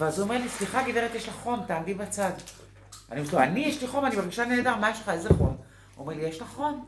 ואז 0.00 0.18
הוא 0.18 0.24
אומר 0.24 0.38
לי, 0.38 0.48
סליחה 0.48 0.82
גברת, 0.82 1.14
יש 1.14 1.28
לך 1.28 1.34
חום, 1.34 1.60
תעמדי 1.66 1.94
בצד. 1.94 2.30
אני 3.12 3.20
אומרת 3.20 3.32
לו, 3.32 3.40
אני, 3.40 3.60
יש 3.60 3.82
לי 3.82 3.88
חום, 3.88 4.06
אני 4.06 4.16
מרגישה 4.16 4.44
נהדר, 4.44 4.76
מה 4.76 4.90
יש 4.90 5.00
לך, 5.00 5.08
איזה 5.08 5.28
חום? 5.28 5.56
אומר 5.96 6.14
לי, 6.14 6.22
יש 6.22 6.40
לך 6.40 6.48
חום? 6.48 6.84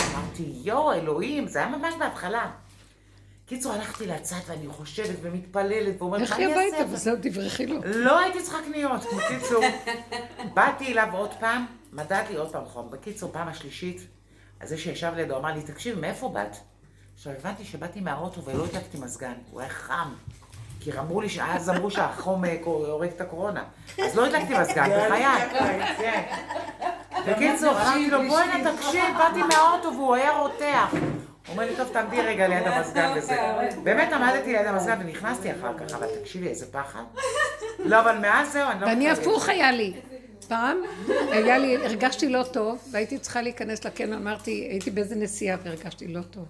אמרתי, 0.00 0.52
יואו, 0.64 0.92
אלוהים, 0.92 1.48
זה 1.48 1.58
היה 1.58 1.68
ממש 1.68 1.94
בהתחלה. 1.98 2.50
קיצור, 3.46 3.72
הלכתי 3.72 4.06
לצד 4.06 4.36
ואני 4.46 4.68
חושבת 4.68 5.16
ומתפללת 5.22 6.02
ואומרת, 6.02 6.30
מה 6.30 6.36
אני 6.36 6.46
אעשה? 6.46 6.66
לכי 6.66 6.76
הביתה 6.76 6.92
וזהו, 6.92 7.16
תברכי 7.22 7.66
לו. 7.66 7.80
לא 7.84 8.18
הייתי 8.18 8.42
צריכה 8.42 8.58
קניות. 8.62 9.00
בקיצור, 9.16 9.64
באתי 10.54 10.92
אליו 10.92 11.08
עוד 11.12 11.30
פעם, 11.40 11.66
מדד 11.92 12.22
לי 12.30 12.36
עוד 12.36 12.52
פעם 12.52 12.64
חום. 12.64 12.90
בקיצור, 12.90 13.32
פעם 13.32 13.48
השלישית, 13.48 14.06
אז 14.60 14.68
זה 14.68 14.78
שישב 14.78 15.12
לידו 15.16 15.36
אמר 15.36 15.54
לי, 15.54 15.62
תקשיב, 15.62 15.98
מאיפה 15.98 16.28
באת? 16.28 16.56
עכשיו 17.14 17.32
הבנתי 17.32 17.64
שבאתי 17.64 18.00
מהאוטו 18.00 18.44
ולא 18.44 18.64
הדלקתי 18.64 18.98
מזגן, 18.98 19.34
הוא 19.50 19.60
היה 19.60 19.70
חם. 19.70 20.14
כי 20.84 20.98
אמרו 20.98 21.20
לי, 21.20 21.28
אז 21.42 21.70
אמרו 21.70 21.90
שהחום 21.90 22.44
הורג 22.64 23.08
את 23.08 23.20
הקורונה. 23.20 23.64
אז 24.04 24.16
לא 24.16 24.26
הדלקתי 24.26 24.54
מזגן, 24.60 24.90
בחיי. 24.90 25.24
בקיצור, 27.28 27.70
אמרתי 27.70 28.10
לו, 28.10 28.18
בואי 28.28 28.42
הנה 28.42 28.72
תקשיב, 28.76 29.04
באתי 29.18 29.42
מהאוטו 29.42 29.92
והוא 29.94 30.14
היה 30.14 30.30
רותח. 30.38 30.88
הוא 30.92 31.00
אומר 31.48 31.64
לי, 31.64 31.76
טוב, 31.76 31.88
תעמדי 31.92 32.20
רגע 32.20 32.48
ליד 32.48 32.66
המזגן 32.66 33.12
וזה. 33.16 33.36
באמת 33.82 34.12
עמדתי 34.12 34.52
ליד 34.52 34.66
המזגן 34.66 34.98
ונכנסתי 35.00 35.52
אחר 35.52 35.78
כך, 35.78 35.94
אבל 35.94 36.06
תקשיבי, 36.20 36.48
איזה 36.48 36.66
פחד. 36.72 37.02
לא, 37.78 38.00
אבל 38.00 38.18
מאז 38.18 38.52
זהו, 38.52 38.70
אני 38.70 38.80
לא... 38.80 38.86
ואני 38.86 39.10
הפוך 39.10 39.48
היה 39.48 39.72
לי. 39.72 39.92
פעם, 40.48 40.76
היה 41.08 41.58
לי, 41.58 41.76
הרגשתי 41.76 42.28
לא 42.28 42.42
טוב, 42.52 42.78
והייתי 42.92 43.18
צריכה 43.18 43.42
להיכנס 43.42 43.84
לקניון, 43.84 44.12
אמרתי, 44.22 44.68
הייתי 44.70 44.90
באיזה 44.90 45.14
נסיעה 45.16 45.56
והרגשתי 45.64 46.08
לא 46.08 46.22
טוב. 46.22 46.44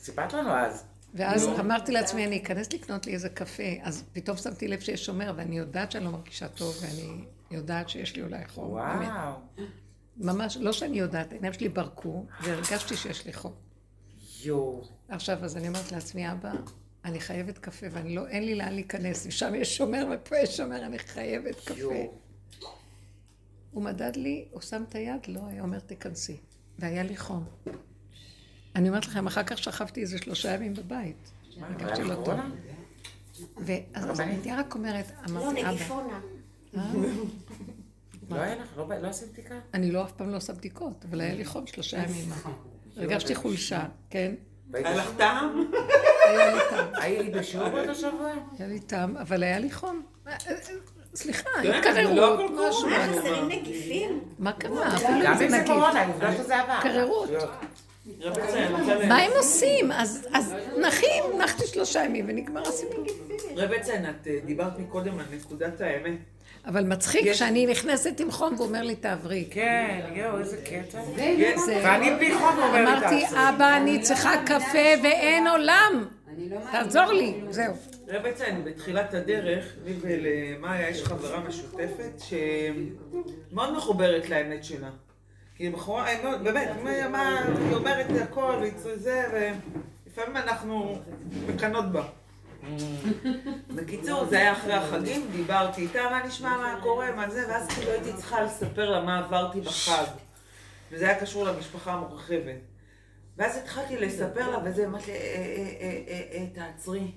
סיפרת 0.00 0.32
לנו 0.32 0.50
אז. 0.50 0.87
ואז 1.14 1.48
אמרתי 1.60 1.92
לעצמי, 1.92 2.26
אני 2.26 2.42
אכנס 2.42 2.72
לקנות 2.72 3.06
לי 3.06 3.14
איזה 3.14 3.28
קפה, 3.28 3.62
אז 3.82 4.04
פתאום 4.12 4.36
שמתי 4.36 4.68
לב 4.68 4.80
שיש 4.80 5.06
שומר, 5.06 5.32
ואני 5.36 5.58
יודעת 5.58 5.92
שאני 5.92 6.04
לא 6.04 6.10
מרגישה 6.10 6.48
טוב, 6.48 6.78
ואני 6.82 7.24
יודעת 7.50 7.88
שיש 7.88 8.16
לי 8.16 8.22
אולי 8.22 8.48
חום. 8.48 8.70
וואו. 8.70 9.32
ממש, 10.16 10.56
לא 10.56 10.72
שאני 10.72 10.98
יודעת, 10.98 11.32
העיניים 11.32 11.52
שלי 11.52 11.68
ברקו, 11.68 12.26
והרגשתי 12.42 12.96
שיש 12.96 13.26
לי 13.26 13.32
חום. 13.32 13.52
יואו. 14.44 14.84
עכשיו, 15.08 15.44
אז 15.44 15.56
אני 15.56 15.68
אומרת 15.68 15.92
לעצמי, 15.92 16.32
אבא, 16.32 16.52
אני 17.04 17.20
חייבת 17.20 17.58
קפה, 17.58 17.86
ואני 17.90 18.14
לא, 18.14 18.28
אין 18.28 18.44
לי 18.44 18.54
לאן 18.54 18.72
להיכנס, 18.72 19.26
שם 19.30 19.54
יש 19.54 19.76
שומר 19.76 20.06
ופה 20.14 20.36
יש 20.36 20.56
שומר, 20.56 20.86
אני 20.86 20.98
חייבת 20.98 21.60
קפה. 21.64 21.74
יואו. 21.78 22.12
הוא 23.70 23.82
מדד 23.82 24.16
לי, 24.16 24.48
הוא 24.50 24.60
שם 24.60 24.84
את 24.88 24.94
היד, 24.94 25.26
לא, 25.28 25.40
היה 25.48 25.62
אומר, 25.62 25.78
תיכנסי. 25.78 26.36
והיה 26.78 27.02
לי 27.02 27.16
חום. 27.16 27.44
אני 28.78 28.88
אומרת 28.88 29.06
לכם, 29.06 29.26
אחר 29.26 29.42
כך 29.42 29.58
שכבתי 29.58 30.00
איזה 30.00 30.18
שלושה 30.18 30.54
ימים 30.54 30.74
בבית. 30.74 31.30
הרגשתי 31.60 32.04
לא 32.04 32.14
טוב. 32.14 32.34
ואז 33.56 34.20
אני 34.20 34.52
רק 34.56 34.74
אומרת, 34.74 35.06
אמרתי, 35.30 35.60
אבא. 35.62 35.70
לא, 35.70 35.72
נגיפונה. 35.72 36.20
לא 38.30 38.36
היה 38.36 38.54
לך? 38.56 38.78
לא 39.02 39.08
עשית 39.08 39.32
בדיקה? 39.32 39.54
אני 39.74 39.90
לא, 39.90 40.04
אף 40.04 40.12
פעם 40.12 40.30
לא 40.30 40.36
עושה 40.36 40.52
בדיקות, 40.52 41.04
אבל 41.10 41.20
היה 41.20 41.34
לי 41.34 41.44
חום 41.44 41.66
שלושה 41.66 41.96
ימים. 41.96 42.30
הרגשתי 42.96 43.34
חולשה, 43.34 43.84
כן. 44.10 44.34
היה 44.74 44.96
לך 44.96 45.10
טעם? 45.16 45.64
היה 46.26 46.54
לי 46.54 46.60
טעם. 46.70 46.86
היית 46.94 47.32
בשיעור 47.36 47.68
באותו 47.68 47.94
שבוע? 47.94 48.32
היה 48.58 48.68
לי 48.68 48.80
טעם, 48.80 49.16
אבל 49.16 49.42
היה 49.42 49.58
לי 49.58 49.72
חום. 49.72 50.02
סליחה, 51.14 51.48
כן, 51.62 51.62
זה 51.62 51.78
התקררות, 51.78 52.16
לא 52.16 52.44
הכל 52.44 52.68
משהו. 52.68 52.88
מה, 52.88 53.06
חסרים 53.08 53.48
נגיפים? 53.48 54.20
מה 54.38 54.52
קרה? 54.52 54.96
גם 55.24 55.42
אם 55.42 55.48
זה. 55.48 55.62
קורונה, 55.66 56.06
עובדה 56.06 56.36
שזה 56.36 56.60
עבר. 56.60 56.80
קררות. 56.82 57.30
מה 59.08 59.18
הם 59.18 59.30
עושים? 59.36 59.92
אז 59.92 60.28
נחים, 60.86 61.24
נחתי 61.38 61.66
שלושה 61.66 62.04
ימים 62.04 62.24
ונגמר 62.28 62.62
הסיפור. 62.68 63.04
רבי 63.56 63.80
ציין, 63.80 64.04
את 64.10 64.26
אה, 64.26 64.38
דיברת 64.46 64.78
מקודם 64.78 65.18
על 65.18 65.24
נקודת 65.36 65.80
האמת. 65.80 66.18
אבל 66.66 66.84
מצחיק 66.84 67.32
שאני 67.32 67.66
נכנסת 67.66 68.20
עם 68.20 68.30
חום 68.30 68.54
והוא 68.54 68.66
אומר 68.66 68.82
לי 68.82 68.96
תעברי. 68.96 69.48
כן, 69.50 70.00
יואו, 70.14 70.38
איזה 70.38 70.56
קטע. 70.56 70.98
זה- 71.56 71.80
ואני 71.84 72.10
בלי 72.16 72.34
חום 72.38 72.58
אומר 72.58 72.72
לי 72.72 72.82
אמרתי, 72.82 73.20
תעצרי. 73.22 73.48
אבא, 73.48 73.76
אני 73.76 74.02
צריכה 74.02 74.32
קפה 74.46 74.78
ואין 75.02 75.46
עולם. 75.46 76.04
אני 76.36 76.48
לא 76.48 76.56
תעזור 76.72 77.12
לי, 77.12 77.34
זהו. 77.50 77.74
רבי 78.08 78.32
ציין, 78.32 78.64
בתחילת 78.64 79.14
הדרך, 79.14 79.64
לי 79.84 79.92
ולמאיה 80.00 80.90
יש 80.90 81.04
חברה 81.04 81.40
משותפת 81.40 82.20
שמאוד 82.28 83.72
מחוברת 83.76 84.28
לאמת 84.28 84.64
שלה. 84.64 84.88
כי 85.58 85.64
היא 85.64 85.72
בחורה, 85.72 86.04
היא 86.06 86.22
מאוד, 86.24 86.44
באמת, 86.44 86.68
מה- 87.12 87.38
היא 87.68 87.74
אומרת 87.74 88.06
הכל, 88.22 88.56
והיא 88.60 88.72
זה, 88.96 89.24
ולפעמים 90.06 90.36
אנחנו 90.36 90.98
מקנאות 91.48 91.92
בה. 91.92 92.08
בקיצור, 93.74 94.24
זה 94.24 94.36
היה 94.38 94.52
אחרי 94.52 94.72
החגים, 94.74 95.28
דיברתי 95.32 95.80
איתה, 95.80 95.98
מה 96.10 96.26
נשמע, 96.26 96.48
מה 96.56 96.80
קורה, 96.82 97.12
מה 97.16 97.30
זה, 97.30 97.44
ואז 97.48 97.68
כאילו 97.68 97.90
הייתי 97.90 98.12
צריכה 98.12 98.40
לספר 98.42 98.90
לה 98.90 99.02
מה 99.02 99.18
עברתי 99.18 99.60
בחג. 99.60 100.04
וזה 100.92 101.08
היה 101.08 101.20
קשור 101.20 101.44
למשפחה 101.44 101.92
המורחבת. 101.92 102.56
ואז 103.36 103.56
התחלתי 103.56 103.96
לספר 103.96 104.50
לה, 104.50 104.58
וזה, 104.64 104.86
אמרתי 104.86 105.06
לי, 105.10 105.16
"אה, 105.16 105.22
אה, 105.22 105.72
אה, 105.80 106.02
אה, 106.08 106.40
אה, 106.40 106.46
תעצרי. 106.54 107.10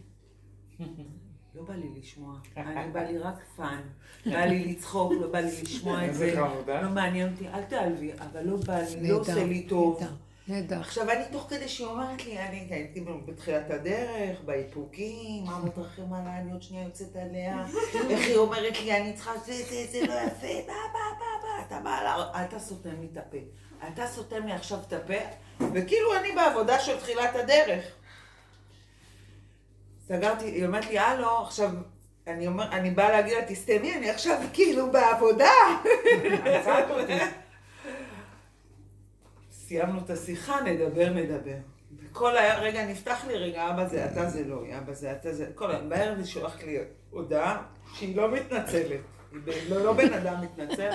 לא 1.55 1.63
בא 1.63 1.73
לי 1.73 1.89
לשמוע, 1.99 2.35
אני 2.57 2.91
בא 2.91 2.99
לי 2.99 3.17
רק 3.17 3.35
fun. 3.55 3.81
בא 4.25 4.45
לי 4.45 4.65
לצחוק, 4.65 5.11
לא 5.21 5.27
בא 5.27 5.39
לי 5.39 5.61
לשמוע 5.61 6.05
את 6.05 6.15
זה. 6.15 6.35
לא 6.67 6.89
מעניין 6.89 7.33
אותי, 7.33 7.47
אל 7.47 7.63
תעלבי, 7.63 8.11
אבל 8.13 8.43
לא 8.43 8.57
בא 8.57 8.79
לי, 8.79 9.09
לא 9.09 9.19
עושה 9.19 9.45
לי 9.45 9.63
טוב. 9.69 10.03
נהדר. 10.47 10.79
עכשיו, 10.79 11.11
אני 11.11 11.23
תוך 11.31 11.45
כדי 11.49 11.67
שהיא 11.67 11.87
אומרת 11.87 12.25
לי, 12.25 12.39
אני 12.39 12.67
הייתי 12.69 13.05
בתחילת 13.25 13.71
הדרך, 13.71 14.41
באיפוקים, 14.45 15.43
מה 15.45 15.59
מתרחם 15.65 16.13
עליי, 16.13 16.41
אני 16.41 16.51
עוד 16.51 16.61
שנייה 16.61 16.83
יוצאת 16.83 17.15
עליה, 17.15 17.65
איך 18.09 18.27
היא 18.27 18.35
אומרת 18.37 18.81
לי, 18.81 18.97
אני 19.01 19.13
צריכה, 19.13 19.31
זה, 19.45 19.53
זה, 19.53 19.85
זה 19.91 19.99
לא 20.07 20.13
יפה, 20.13 20.67
בא, 20.67 20.73
בא, 20.93 20.99
בא, 21.19 21.25
בא, 21.43 21.65
אתה 21.67 21.79
בא, 21.83 22.45
אתה 22.45 22.59
סותם 22.59 23.01
לי 23.01 23.07
את 23.11 23.17
הפה. 23.17 23.37
אתה 23.87 24.07
סותם 24.07 24.45
לי 24.45 24.51
עכשיו 24.51 24.79
את 24.87 24.93
הפה, 24.93 25.23
וכאילו 25.73 26.15
אני 26.19 26.31
בעבודה 26.35 26.79
של 26.79 26.99
תחילת 26.99 27.35
הדרך. 27.35 27.83
סגרתי, 30.11 30.45
היא 30.45 30.65
אומרת 30.65 30.85
לי, 30.85 30.99
הלו, 30.99 31.41
עכשיו, 31.41 31.69
אני, 32.27 32.47
אומר, 32.47 32.71
אני 32.71 32.91
באה 32.91 33.11
להגיד 33.11 33.33
לה, 33.33 33.45
תסתמי, 33.47 33.95
אני 33.95 34.09
עכשיו 34.09 34.41
כאילו 34.53 34.91
בעבודה. 34.91 35.51
סיימנו 39.51 39.99
את 40.05 40.09
השיחה, 40.09 40.61
נדבר, 40.61 41.09
נדבר. 41.09 41.57
וכל 41.99 42.37
הרגע 42.37 42.85
נפתח 42.85 43.25
לי, 43.27 43.37
רגע, 43.37 43.69
אבא 43.69 43.87
זה 43.87 44.05
אתה, 44.05 44.29
זה 44.29 44.43
לא, 44.43 44.63
אבא 44.77 44.93
זה 44.93 45.11
אתה, 45.11 45.33
זה... 45.33 45.45
כל 45.55 45.71
היום, 45.71 45.89
בערב 45.89 46.17
היא 46.17 46.25
שולחת 46.25 46.63
לי 46.63 46.77
הודעה 47.09 47.63
שהיא 47.93 48.17
לא 48.17 48.31
מתנצלת. 48.31 49.01
היא 49.31 49.69
לא, 49.69 49.83
לא 49.83 49.93
בן 49.93 50.13
אדם 50.13 50.41
מתנצל, 50.41 50.89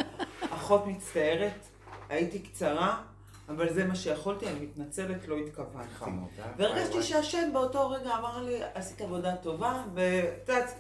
אחות 0.51 0.87
מצטערת, 0.87 1.67
הייתי 2.09 2.39
קצרה, 2.39 3.03
אבל 3.49 3.75
זה 3.75 3.85
מה 3.85 3.95
שיכולתי, 3.95 4.49
אני 4.49 4.61
מתנצלת, 4.61 5.29
לא 5.29 5.37
התכוונתי. 5.37 5.95
חמודה. 5.95 6.47
והרגשתי 6.57 7.03
שהשם 7.03 7.51
באותו 7.53 7.91
רגע 7.91 8.11
אמר 8.19 8.43
לי, 8.43 8.59
עשית 8.75 9.01
עבודה 9.01 9.37
טובה, 9.37 9.85
ואת 9.95 10.49
יודעת, 10.49 10.75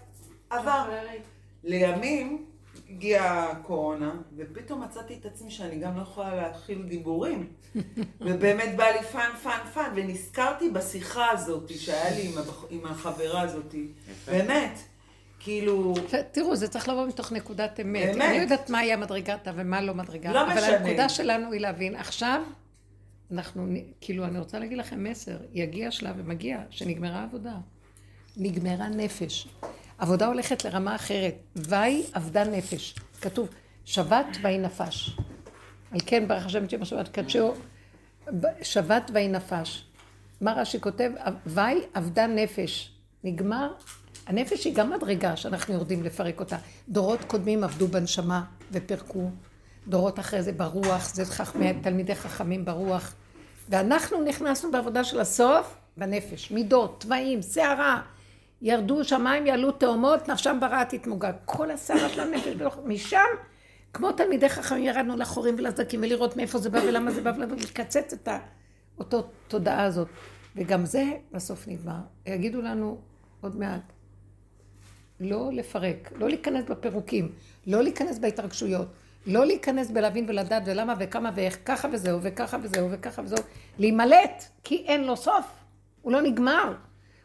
עבר. 0.50 0.90
לימים 1.64 2.46
הגיעה 2.90 3.50
הקורונה, 3.50 4.14
ופתאום 4.36 4.82
מצאתי 4.82 5.14
את 5.20 5.26
עצמי 5.26 5.50
שאני 5.50 5.78
גם 5.78 5.96
לא 5.96 6.02
יכולה 6.02 6.34
להכיל 6.34 6.82
דיבורים. 6.82 7.52
ובאמת 8.26 8.76
בא 8.76 8.84
לי 8.84 9.02
fun, 9.02 9.30
fun, 9.42 9.58
fun, 9.74 9.92
ונזכרתי 9.94 10.70
בשיחה 10.70 11.30
הזאת 11.30 11.70
שהיה 11.78 12.10
לי 12.10 12.28
עם, 12.28 12.38
הבח... 12.38 12.64
עם 12.70 12.86
החברה 12.86 13.40
הזאת. 13.40 13.74
באמת. 14.26 14.78
כאילו, 15.38 15.94
תראו, 16.32 16.56
זה 16.56 16.68
צריך 16.68 16.88
לבוא 16.88 17.06
מתוך 17.06 17.32
נקודת 17.32 17.80
אמת. 17.80 18.06
באמת. 18.06 18.24
אני 18.24 18.36
לא 18.36 18.42
יודעת 18.42 18.70
מה 18.70 18.78
היה 18.78 18.96
מדרגתה 18.96 19.50
ומה 19.54 19.80
לא 19.80 19.94
מדרגה. 19.94 20.32
לא 20.32 20.42
אבל 20.42 20.52
משנה. 20.52 20.76
הנקודה 20.76 21.08
שלנו 21.08 21.52
היא 21.52 21.60
להבין, 21.60 21.94
עכשיו, 21.94 22.42
אנחנו, 23.32 23.66
כאילו, 24.00 24.24
אני 24.24 24.38
רוצה 24.38 24.58
להגיד 24.58 24.78
לכם 24.78 25.04
מסר, 25.04 25.36
יגיע 25.52 25.90
שלב 25.90 26.14
ומגיע, 26.18 26.58
שנגמרה 26.70 27.20
העבודה. 27.20 27.54
נגמרה 28.36 28.88
נפש. 28.88 29.48
עבודה 29.98 30.26
הולכת 30.26 30.64
לרמה 30.64 30.94
אחרת. 30.94 31.34
ויהי 31.56 32.02
אבדה 32.16 32.44
נפש. 32.44 32.94
כתוב, 33.20 33.48
שבת 33.84 34.26
ויהי 34.42 34.58
נפש. 34.58 35.16
על 35.92 36.00
כן 36.06 36.28
ברך 36.28 36.46
השם 36.46 36.64
את 36.64 36.70
שם 36.70 36.82
השבת, 36.82 37.08
קדשו, 37.08 37.54
שבת 38.62 39.10
ויהי 39.14 39.28
נפש. 39.28 39.86
מה 40.40 40.52
רש"י 40.52 40.80
כותב? 40.80 41.10
ויהי 41.46 41.78
אבדה 41.94 42.26
נפש. 42.26 42.92
נגמר. 43.24 43.72
הנפש 44.26 44.64
היא 44.64 44.74
גם 44.74 44.90
מדרגה 44.90 45.36
שאנחנו 45.36 45.74
יורדים 45.74 46.02
לפרק 46.02 46.40
אותה. 46.40 46.56
דורות 46.88 47.24
קודמים 47.26 47.64
עבדו 47.64 47.88
בנשמה 47.88 48.44
ופירקו. 48.72 49.30
דורות 49.88 50.18
אחרי 50.18 50.42
זה 50.42 50.52
ברוח, 50.52 51.14
זה 51.14 51.24
חכמי, 51.24 51.72
תלמידי 51.82 52.14
חכמים 52.14 52.64
ברוח. 52.64 53.14
ואנחנו 53.68 54.22
נכנסנו 54.24 54.70
בעבודה 54.70 55.04
של 55.04 55.20
הסוף 55.20 55.76
בנפש. 55.96 56.50
מידות, 56.50 57.00
תוואים, 57.00 57.42
שערה. 57.42 58.02
ירדו 58.62 59.04
שמיים, 59.04 59.46
יעלו 59.46 59.72
תאומות, 59.72 60.28
נפשם 60.28 60.58
ברעה 60.60 60.84
תתמוגג. 60.84 61.32
כל 61.44 61.70
הסערה 61.70 62.08
של 62.08 62.20
הנפש, 62.20 62.54
משם, 62.84 63.18
כמו 63.92 64.12
תלמידי 64.12 64.48
חכמים, 64.48 64.84
ירדנו 64.84 65.16
לחורים 65.16 65.54
ולסדקים 65.58 66.00
ולראות 66.02 66.36
מאיפה 66.36 66.58
זה 66.58 66.70
בא 66.70 66.78
ולמה 66.88 67.10
זה 67.10 67.22
בא 67.22 67.32
ולקצץ 67.38 68.12
את 68.12 68.28
ה- 68.28 68.38
אותו 68.98 69.26
תודעה 69.48 69.84
הזאת. 69.84 70.08
וגם 70.56 70.86
זה 70.86 71.04
בסוף 71.32 71.68
נגמר. 71.68 71.98
יגידו 72.26 72.62
לנו 72.62 72.98
עוד 73.40 73.56
מעט, 73.56 73.92
לא 75.20 75.50
לפרק, 75.52 76.12
לא 76.16 76.28
להיכנס 76.28 76.64
בפירוקים, 76.68 77.32
לא 77.66 77.82
להיכנס 77.82 78.18
בהתרגשויות, 78.18 78.88
לא 79.26 79.46
להיכנס 79.46 79.90
בלהבין 79.90 80.24
ולדעת 80.28 80.62
ולמה 80.66 80.94
וכמה 80.98 81.30
ואיך, 81.34 81.58
ככה 81.64 81.88
וזהו 81.92 82.18
וככה 82.22 82.56
וזהו 82.62 82.90
וככה 82.90 83.22
וזהו, 83.22 83.38
להימלט, 83.78 84.44
כי 84.64 84.84
אין 84.86 85.04
לו 85.04 85.16
סוף, 85.16 85.46
הוא 86.02 86.12
לא 86.12 86.22
נגמר. 86.22 86.74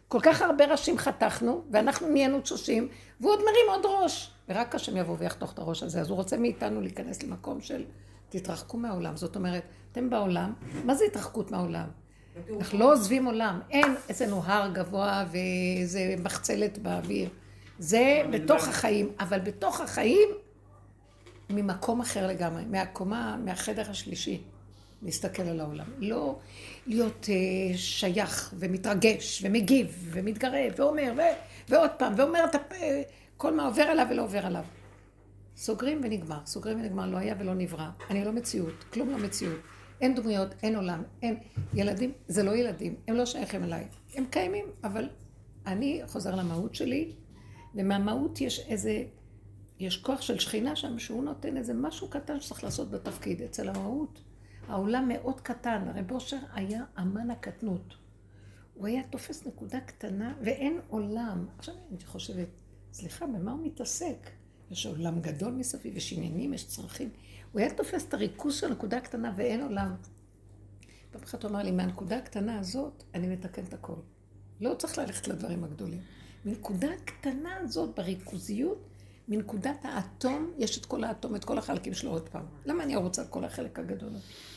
כל 0.08 0.20
כך 0.24 0.42
הרבה 0.42 0.66
ראשים 0.66 0.98
חתכנו, 0.98 1.64
ואנחנו 1.72 2.10
נהיינו 2.10 2.42
תשושים, 2.42 2.88
והוא 3.20 3.32
עוד 3.32 3.40
מרים 3.40 3.70
עוד 3.70 3.86
ראש. 3.86 4.32
ורק 4.50 4.76
השם 4.76 4.98
יבוא 4.98 5.16
ויחתוך 5.20 5.54
את 5.54 5.60
הראש 5.60 5.84
הזה. 5.84 6.02
אז 6.02 6.10
הוא 6.10 6.18
רוצה 6.18 6.38
מאיתנו 6.38 6.82
להיכנס 6.82 7.24
למקום 7.24 7.62
של 7.62 7.84
תתרחקו 8.30 8.78
מהעולם. 8.78 9.18
זאת 9.18 9.36
אומרת, 9.36 9.64
אתם 9.92 10.10
בעולם, 10.10 10.54
מה 10.86 10.96
זה 10.96 11.06
התרחקות 11.06 11.52
מהעולם? 11.52 11.88
אנחנו 12.60 12.80
לא 12.80 12.94
עוזבים 12.94 13.26
עולם, 13.26 13.60
אין 13.70 13.96
אצלנו 14.12 14.42
הר 14.44 14.72
גבוה 14.74 15.26
ואיזה 15.32 16.16
מחצלת 16.24 16.78
באוויר. 16.78 17.30
זה 17.82 18.22
בתוך 18.32 18.68
החיים, 18.68 19.12
אבל 19.20 19.40
בתוך 19.40 19.82
החיים, 19.82 20.30
ממקום 21.50 22.02
אחר 22.02 22.28
לגמרי, 22.28 22.64
מהקומה, 22.66 23.38
מהחדר 23.46 23.92
השלישי, 23.92 24.42
להסתכל 25.02 25.44
על 25.44 25.60
העולם. 25.60 25.86
לא 26.00 26.40
להיות 26.88 27.28
אה, 27.30 27.78
שייך 27.78 28.54
ומתרגש 28.60 29.44
ומגיב 29.44 30.10
ומתגרה 30.12 30.62
ואומר 30.78 31.14
ו, 31.18 31.22
ועוד 31.70 31.90
פעם, 31.98 32.14
ואומר 32.18 32.46
את 32.46 32.56
הפ... 32.56 32.74
כל 33.38 33.56
מה 33.56 33.66
עובר 33.66 33.84
עליו 33.84 34.08
ולא 34.10 34.24
עובר 34.24 34.46
עליו. 34.46 34.64
סוגרים 35.58 36.02
ונגמר, 36.04 36.40
סוגרים 36.46 36.80
ונגמר, 36.80 37.06
לא 37.06 37.18
היה 37.18 37.36
ולא 37.40 37.54
נברא. 37.54 37.90
אני 38.10 38.26
לא 38.26 38.32
מציאות, 38.32 38.84
כלום 38.94 39.10
לא 39.10 39.18
מציאות. 39.18 39.60
אין 40.02 40.16
דמויות, 40.16 40.56
אין 40.64 40.76
עולם, 40.76 41.04
אין... 41.22 41.38
ילדים, 41.74 42.12
זה 42.28 42.44
לא 42.44 42.52
ילדים, 42.52 42.96
הם 43.08 43.16
לא 43.16 43.26
שייכים 43.26 43.64
אליי. 43.64 43.86
הם 44.16 44.26
קיימים, 44.30 44.66
אבל 44.84 45.10
אני 45.68 46.02
חוזר 46.08 46.36
למהות 46.36 46.76
שלי, 46.76 47.12
ומהמהות 47.76 48.42
יש 48.42 48.60
איזה... 48.60 49.04
יש 49.80 49.98
כוח 49.98 50.22
של 50.22 50.40
שכינה 50.40 50.76
שם, 50.76 51.00
שהוא 51.00 51.24
נותן 51.24 51.58
איזה 51.58 51.74
משהו 51.74 52.10
קטן 52.10 52.40
שצריך 52.40 52.64
לעשות 52.64 52.92
בתפקיד. 52.92 53.42
אצל 53.42 53.70
המהות, 53.70 54.22
העולם 54.68 55.08
מאוד 55.08 55.42
קטן. 55.42 55.88
הרב 55.88 56.12
אושר 56.12 56.38
היה 56.54 56.84
אמן 57.00 57.32
הקטנות. 57.32 57.94
הוא 58.74 58.88
היה 58.88 59.04
תופס 59.10 59.48
נקודה 59.48 59.80
קטנה, 59.80 60.34
ואין 60.42 60.80
עולם. 60.88 61.46
עכשיו 61.58 61.76
אני 61.92 62.06
חושבת, 62.06 62.48
סליחה, 62.94 63.28
במה 63.28 63.52
הוא 63.52 63.66
מתעסק? 63.66 64.30
יש 64.72 64.86
עולם 64.86 65.22
גדול 65.22 65.54
מסביב, 65.54 65.98
יש 65.98 66.14
עניינים, 66.14 66.54
יש 66.54 66.68
צרכים. 66.68 67.10
הוא 67.52 67.60
היה 67.60 67.74
תופס 67.74 68.06
את 68.08 68.14
הריכוז 68.14 68.56
של 68.56 68.68
הנקודה 68.68 68.98
הקטנה 68.98 69.34
ואין 69.38 69.62
עולם. 69.62 69.96
פעם 71.12 71.22
אחת 71.24 71.44
הוא 71.44 71.52
אמר 71.52 71.64
לי, 71.64 71.72
מהנקודה 71.72 72.18
הקטנה 72.18 72.60
הזאת, 72.60 73.04
אני 73.14 73.28
מתקן 73.28 73.64
את 73.64 73.74
הכל. 73.74 73.96
לא 74.62 74.74
צריך 74.74 74.98
ללכת 74.98 75.28
לדברים 75.28 75.64
הגדולים. 75.64 76.02
מנקודה 76.46 76.88
הקטנה 76.94 77.58
הזאת, 77.58 77.96
בריכוזיות, 77.96 78.88
מנקודת 79.28 79.78
האטום, 79.84 80.52
יש 80.58 80.78
את 80.78 80.86
כל 80.86 81.04
האטום, 81.04 81.36
את 81.36 81.46
כל 81.46 81.58
החלקים 81.58 81.94
שלו 81.94 82.12
עוד 82.12 82.30
פעם. 82.30 82.46
למה 82.66 82.84
אני 82.84 82.96
רוצה 82.96 83.22
את 83.22 83.30
כל 83.30 83.46
החלק 83.46 83.80
הגדול? 83.80 84.10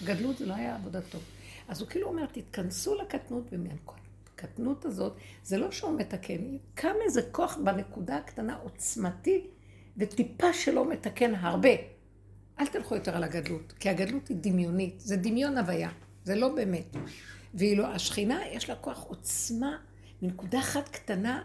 גדלות 0.04 0.38
זה 0.38 0.46
לא 0.46 0.54
היה 0.54 0.74
עבודה 0.74 1.00
טוב. 1.00 1.22
אז 1.68 1.80
הוא 1.80 1.88
כאילו 1.88 2.08
אומר, 2.08 2.26
תתכנסו 2.26 2.94
לקטנות, 2.94 3.44
ומהקטנות 3.52 4.84
הזאת, 4.84 5.16
זה 5.44 5.58
לא 5.58 5.70
שהוא 5.70 5.98
מתקן, 5.98 6.56
קם 6.74 6.94
איזה 7.04 7.22
כוח 7.32 7.58
בנקודה 7.64 8.16
הקטנה 8.16 8.56
עוצמתי, 8.62 9.46
וטיפה 9.96 10.52
שלא 10.52 10.88
מתקן 10.88 11.34
הרבה. 11.34 11.68
אל 12.60 12.66
תלכו 12.66 12.94
יותר 12.94 13.16
על 13.16 13.24
הגדלות, 13.24 13.72
כי 13.80 13.88
הגדלות 13.88 14.28
היא 14.28 14.36
דמיונית, 14.40 15.00
זה 15.00 15.16
דמיון 15.16 15.58
הוויה, 15.58 15.90
זה 16.24 16.34
לא 16.34 16.54
באמת. 16.54 16.96
ואילו 17.54 17.86
השכינה 17.86 18.40
יש 18.48 18.70
לה 18.70 18.76
כוח 18.76 19.04
עוצמה 19.08 19.78
מנקודה 20.22 20.58
אחת 20.58 20.88
קטנה, 20.88 21.42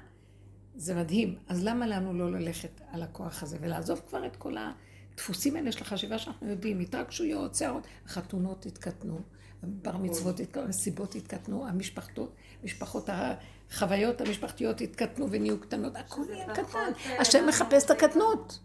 זה 0.80 0.96
מדהים. 0.96 1.36
אז 1.48 1.64
למה 1.64 1.88
לנו 1.88 2.14
לא 2.14 2.32
ללכת 2.32 2.82
על 2.92 3.04
הכוח 3.04 3.44
הזה 3.44 3.58
ולעזוב 3.62 4.02
כבר 4.10 4.26
את 4.26 4.36
כל 4.36 4.56
הדפוסים 4.58 5.56
האלה 5.56 5.72
של 5.72 5.82
החשיבה 5.82 6.18
שאנחנו 6.18 6.50
יודעים, 6.50 6.80
התרגשויות, 6.80 7.56
שערות, 7.56 7.88
החתונות 8.06 8.66
התקטנו, 8.66 9.20
בר 9.64 9.98
מצוות 9.98 10.40
התקטנו, 10.40 10.64
המסיבות 10.64 11.16
התקטנו, 11.16 11.68
המשפחתות, 11.68 12.36
משפחות, 12.64 13.10
החוויות 13.10 14.22
המשפחתיות 14.22 14.82
התקטנו 14.82 15.32
ונהיו 15.32 15.60
קטנות, 15.60 15.96
הכל 15.96 16.22
נהיה 16.30 16.54
קטן. 16.54 16.92
השם 17.20 17.48
מחפש 17.48 17.86
את 17.86 17.92
הקטנות. 17.92 18.60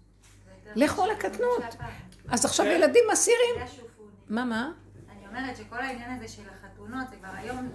לכו 0.76 1.02
על 1.02 1.10
הקטנות. 1.10 1.62
אז 2.28 2.44
עכשיו 2.44 2.66
ילדים 2.66 3.04
אסירים. 3.12 3.66
מה, 4.28 4.44
מה? 4.44 4.72
אני 5.10 5.26
אומרת 5.28 5.56
שכל 5.56 5.78
העניין 5.78 6.16
הזה 6.16 6.28
של 6.28 6.42
החתונות, 6.48 7.08
זה 7.10 7.16
כבר 7.16 7.28
היום, 7.36 7.72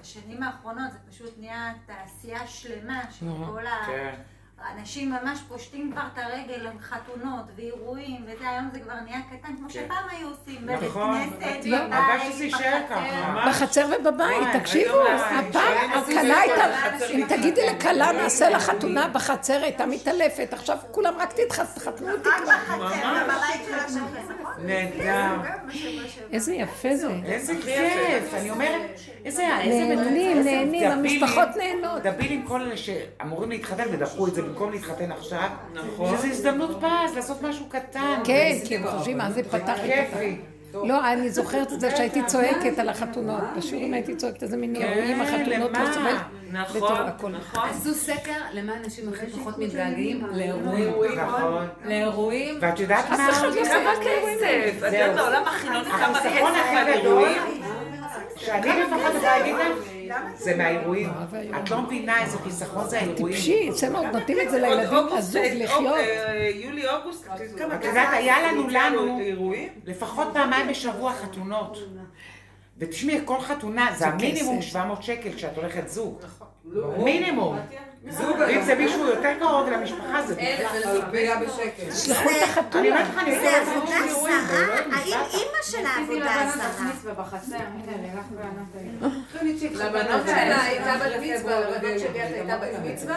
בשנים 0.00 0.42
האחרונות, 0.42 0.92
זה 0.92 0.98
פשוט 1.10 1.34
נהיה 1.38 1.72
תעשייה 1.86 2.46
שלמה 2.46 3.02
של 3.10 3.26
כל 3.46 3.66
ה... 3.66 3.72
כן. 4.58 4.78
אנשים 4.80 5.10
ממש 5.10 5.38
פושטים 5.48 5.92
כבר 5.92 6.02
את 6.12 6.18
הרגל 6.18 6.66
עם 6.66 6.78
חתונות 6.80 7.44
ואירועים, 7.56 8.24
וזה 8.26 8.50
היום 8.50 8.68
זה 8.72 8.78
כבר 8.80 8.94
נהיה 9.04 9.20
קטן, 9.30 9.56
כמו 9.56 9.70
שפעם 9.70 10.04
היו 10.10 10.28
עושים, 10.28 10.66
בבית 10.66 10.82
נכון. 10.82 11.30
כנסת, 11.40 11.64
לא, 11.64 11.78
בבית. 11.86 13.48
בחצר 13.48 13.86
ובבית, 14.00 14.48
תקשיבו, 14.60 15.02
הפעם 15.08 15.90
הכלה 15.90 16.40
הייתה, 16.40 16.64
בחצר 16.72 17.10
אם. 17.10 17.26
תגידי 17.28 17.66
לכלה 17.66 18.12
נעשה 18.12 18.50
לה 18.50 18.60
חתונה 18.60 19.08
בחצר, 19.08 19.62
הייתה 19.62 19.86
מתעלפת, 19.86 20.48
עכשיו 20.52 20.78
כולם 20.90 21.14
רק 21.18 21.32
תתחתנו 21.32 22.10
אותי 22.12 22.28
כבר. 22.42 22.76
בבית 23.24 23.60
שלך 23.66 23.90
שם, 23.92 24.04
נכון? 24.40 24.52
נהדר. 24.66 25.34
איזה 26.32 26.54
יפה 26.54 26.96
זה. 26.96 27.08
איזה 27.24 27.54
כיף, 27.64 28.34
אני 28.34 28.50
אומרת, 28.50 28.80
איזה 29.24 29.42
נהנים, 29.42 29.98
נהנים, 29.98 30.42
דבילים. 30.42 30.90
המשפחות 30.90 31.48
נהנות. 31.56 32.02
דבילים 32.02 32.46
כל 32.46 32.60
אלה 32.60 32.76
שאמורים 32.76 33.50
להתחתן 33.50 33.84
ודחו 33.92 34.26
את 34.26 34.34
זה 34.34 34.42
במקום 34.48 34.72
להתחתן 34.72 35.12
עכשיו. 35.12 35.48
נכון. 35.74 36.16
שזו 36.16 36.26
הזדמנות 36.26 36.70
פז 36.70 37.16
לעשות 37.16 37.42
משהו 37.42 37.66
קטן. 37.68 38.20
כן, 38.24 38.58
כי 38.64 38.76
הם 38.76 38.86
חושבים 38.86 39.18
מה 39.18 39.30
זה 39.30 39.42
פתח 39.42 39.76
כיפי. 39.86 40.36
לא, 40.84 41.12
אני 41.12 41.30
זוכרת 41.30 41.72
את 41.72 41.80
זה 41.80 41.96
שהייתי 41.96 42.22
צועקת 42.26 42.78
על 42.78 42.88
החתונות. 42.88 43.42
בשיעורים 43.56 43.94
הייתי 43.94 44.16
צועקת 44.16 44.42
איזה 44.42 44.56
מין 44.56 44.76
אירועים, 44.76 45.20
החתונות 45.20 45.70
לא 45.72 45.92
סובל. 45.94 46.16
נכון, 46.52 47.34
הכל. 47.34 47.60
עשו 47.70 47.94
סקר 47.94 48.32
למה 48.52 48.72
אנשים 48.84 49.04
הכי 49.12 49.26
פחות 49.26 49.58
מתגעגעים 49.58 50.26
לאירועים. 50.32 51.18
נכון. 51.18 51.66
לאירועים. 51.84 52.58
ואת 52.60 52.80
יודעת 52.80 53.10
מה? 53.10 53.28
אף 53.28 53.30
אחד 53.30 53.46
לא 53.46 53.64
סבל. 53.64 53.74
כסף. 54.00 54.86
את 54.88 54.92
יודעת, 54.92 55.16
העולם 55.18 55.42
החילוני 55.46 55.90
כמה 55.90 56.14
כסף 56.14 56.26
החיסכון 56.26 56.52
הכי 56.54 56.76
על 56.76 57.00
גדול, 57.00 57.24
אירועים. 57.24 57.62
שאני 58.36 58.68
לפחות 58.68 59.14
יכולה 59.14 59.38
להגיד 59.38 59.54
לך, 59.54 59.78
זה 60.34 60.56
מהאירועים. 60.56 61.10
את 61.58 61.70
לא 61.70 61.82
מבינה 61.82 62.22
איזה 62.22 62.38
חיסכון 62.38 62.88
זה 62.88 62.98
האירועים. 62.98 63.34
טיפשי, 63.34 63.70
אצלנו 63.70 63.98
עוד 63.98 64.06
נותנים 64.06 64.40
את 64.40 64.50
זה 64.50 64.58
לילדים 64.58 65.08
הזוג 65.12 65.42
לחיות. 65.54 65.96
יולי, 66.54 66.88
אוגוסט, 66.88 67.26
כמה 67.58 67.74
את 67.74 67.84
יודעת, 67.84 68.08
היה 68.12 68.52
לנו, 68.52 68.68
לנו? 68.68 69.20
לפחות 69.84 70.28
פעמיים 70.32 70.68
בשבוע 70.68 71.12
חתונות. 71.12 71.78
ותשמעי, 72.78 73.20
כל 73.24 73.40
חתונה 73.40 73.88
זה 73.96 74.06
המינימום 74.06 74.58
כסף. 74.58 74.68
700 74.68 75.02
שקל 75.02 75.32
כשאת 75.32 75.56
הולכת 75.56 75.88
זוג. 75.88 76.20
מינימום. 77.04 77.58
אם 78.50 78.62
זה 78.62 78.74
מישהו 78.74 79.06
יותר 79.06 79.32
קרוב 79.38 79.68
למשפחה 79.70 80.22
זה 80.26 80.34
פגיעה 81.08 81.40
בשקל. 81.40 81.92
שלחו 81.94 82.30
את 82.30 82.42
החתונה. 82.42 82.80
אני 82.80 82.90
אומרת 82.90 83.06
לך, 83.08 83.18
אני 83.22 83.30
זה 83.38 83.46
יודעת, 83.46 83.68
עבודה 83.76 83.96
זרה? 84.08 84.74
האם 84.92 85.20
אימא 85.34 85.62
של 85.62 85.86
העבודה 85.86 86.50
זרה? 86.54 86.90
לבנות 89.74 90.26
שלה 90.26 90.62
הייתה 90.62 90.94
בת 90.96 91.12
מצווה, 91.22 91.60
לבנות 91.60 91.98
שלי 92.00 92.20
הייתה 92.22 92.56
בת 92.56 92.68
מצווה, 92.84 93.16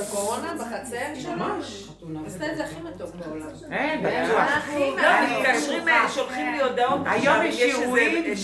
בקורונה, 0.00 0.54
בחצר, 0.54 0.96
ממש. 1.36 1.88
עשתה 2.26 2.52
את 2.52 2.56
זה 2.56 2.64
הכי 2.64 2.74
מתוק 2.82 3.14
בעולם. 3.14 3.46
אין, 3.70 4.02
בטוח. 4.02 4.68
לא, 4.78 5.38
מתקשרים, 5.40 5.88
אה, 5.88 6.08
שולחים 6.14 6.52
לי 6.52 6.62
הודעות. 6.62 7.00
היום 7.06 7.36
יש 7.44 7.60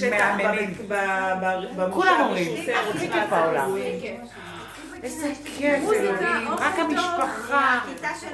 שטח 0.01 0.25
מהממים. 0.37 0.75
ב- 0.89 0.93
ב- 0.93 0.95
ב- 1.43 1.77
במושב, 1.77 1.95
כולם 1.95 2.21
אומרים, 2.21 2.49
עושה 2.59 2.81
הכי 2.91 2.99
כיף 3.13 3.31
בעולם. 3.31 3.75
איזה 5.03 5.33
כיף, 5.45 5.93
אלוהים, 5.93 6.49
רק 6.49 6.79
המשפחה, 6.79 7.79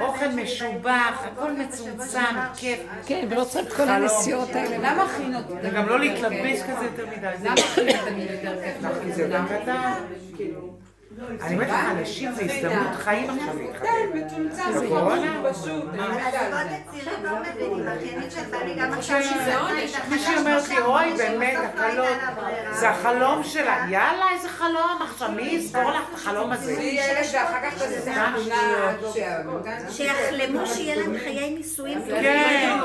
אוכל 0.01 0.29
משובח, 0.29 1.23
הכל 1.25 1.53
מצומצם, 1.53 2.21
כיף. 2.57 2.81
כן, 3.07 3.27
ולא 3.31 3.45
צריך 3.45 3.67
את 3.69 3.73
כל 3.73 3.89
הנסיעות 3.89 4.55
האלה. 4.55 4.79
למה 4.79 5.09
חינות? 5.09 5.45
וגם 5.63 5.89
לא 5.89 6.01
להתלבש 6.01 6.63
כזה 6.63 6.85
יותר 6.85 7.07
מדי. 7.17 7.33
למה 7.43 7.57
חינות 7.75 7.97
תמיד 8.09 8.31
יותר 8.31 8.63
כיף? 8.65 8.87
כי 9.03 9.13
זה 9.13 9.23
יותר 9.23 9.43
קטן. 9.63 9.93
אני 11.43 11.55
אומרת 11.55 11.69
לך, 11.69 11.74
אנשים 11.90 12.32
זה 12.32 12.43
הזדמנות 12.43 12.97
חיים 12.97 13.31
עכשיו 13.31 13.55
להתחתן. 13.59 13.89
בקורונה? 14.81 15.40
הזוגות 15.40 16.66
הצעירים 16.89 17.24
לא 17.24 17.31
מבינים, 17.40 17.89
האחיינית 17.89 18.32
של 18.32 18.43
בעלי 18.51 18.74
גם 18.74 18.93
עכשיו 18.93 19.23
שזה 19.23 19.59
עונש. 19.59 19.93
מישהי 20.09 20.36
אומרת 20.36 20.69
לי, 20.69 20.78
אוי, 20.78 21.12
באמת, 21.16 21.59
הקלות, 21.62 22.16
זה 22.73 22.90
החלום 22.90 23.44
שלה. 23.44 23.85
יאללה, 23.89 24.27
איזה 24.32 24.49
חלום 24.49 25.03
עכשיו, 25.03 25.31
מי 25.31 25.43
יסגור 25.43 25.90
לך 25.90 26.03
את 26.11 26.15
החלום 26.15 26.53
הזה? 26.53 26.77
שיחלמו 29.90 30.66
שיהיה 30.66 30.97
להם 30.97 31.19
חיי 31.24 31.51
נישואים 31.51 31.99
טובים. 32.01 32.23
כן. 32.23 32.78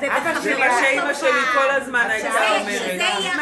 אבא 0.00 0.40
שלי, 0.42 0.58
מה 0.58 0.80
שאימא 0.80 1.14
שלי 1.14 1.30
כל 1.52 1.70
הזמן 1.70 2.06
הייתה 2.10 2.28
אומרת. 2.28 2.62
שזה 2.62 2.96
לא 2.96 3.02
יהיה 3.02 3.34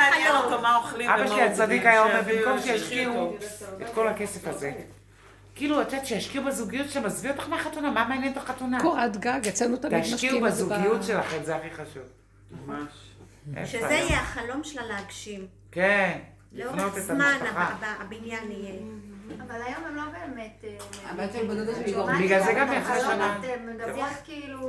החלום. 0.84 1.08
אבא 1.08 1.26
שלי 1.26 1.42
הצדיק 1.42 1.86
היה 1.86 2.02
אומר, 2.02 2.20
במקום. 2.26 2.60
שישקיעו 2.60 3.36
את 3.82 3.86
כל 3.94 4.08
הכסף 4.08 4.33
הזה. 4.46 4.72
כאילו, 5.54 5.82
את 5.82 5.92
יודעת, 5.92 6.06
שישקיעו 6.06 6.44
בזוגיות 6.44 6.90
שלהם, 6.90 7.04
עזבי 7.06 7.30
אותך 7.30 7.48
מהחתונה, 7.48 7.90
מה 7.90 8.08
מעניין 8.08 8.32
את 8.32 8.36
החתונה? 8.36 8.80
קורת 8.80 9.16
גג, 9.16 9.40
אצלנו 9.48 9.76
תמיד 9.76 10.00
תשקיעו 10.02 10.14
משקיעים 10.14 10.44
בזה. 10.44 10.64
בזוגיות 10.64 11.02
שלכם, 11.02 11.44
זה 11.44 11.56
הכי 11.56 11.70
חשוב. 11.70 12.02
ממש. 12.66 12.92
שזה? 13.64 13.84
יהיה 13.84 14.20
החלום 14.20 14.64
שלה 14.64 14.82
להגשים. 14.86 15.46
כן, 15.72 16.18
לאורך 16.52 16.98
זמן 16.98 17.38
הבניין 18.00 18.50
יהיה. 18.50 18.80
אבל 19.46 19.62
היום 19.62 19.84
הם 19.88 19.96
לא 19.96 20.02
באמת... 20.12 20.64
אה, 20.64 21.10
הבת 21.10 21.32
של 21.32 21.84
שלי 21.84 21.92
גם- 21.92 22.18
בגלל 22.22 22.42
זה 22.44 22.50
את 22.50 22.56
גם 22.56 22.72
יחד 22.72 22.98
שנה. 23.00 23.38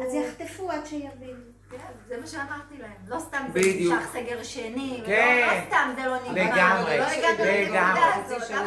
אז 0.01 0.13
יחטפו 0.13 0.71
עד 0.71 0.85
שיבינו. 0.85 1.54
כן, 1.71 1.77
זה 2.07 2.15
מה 2.21 2.27
שאמרתי 2.27 2.77
להם. 2.79 2.91
לא 3.07 3.19
סתם 3.19 3.37
זה. 3.53 3.59
נמשך 3.59 4.09
סגר 4.13 4.43
שני. 4.43 4.97
ולא- 4.97 5.07
כן. 5.07 5.47
לא 5.47 5.65
סתם 5.67 5.89
זה 5.95 6.07
לא 6.07 6.15
נגמר. 6.15 6.55
לגמרי, 6.55 6.97
לא 6.97 7.05
לגמרי. 7.05 8.05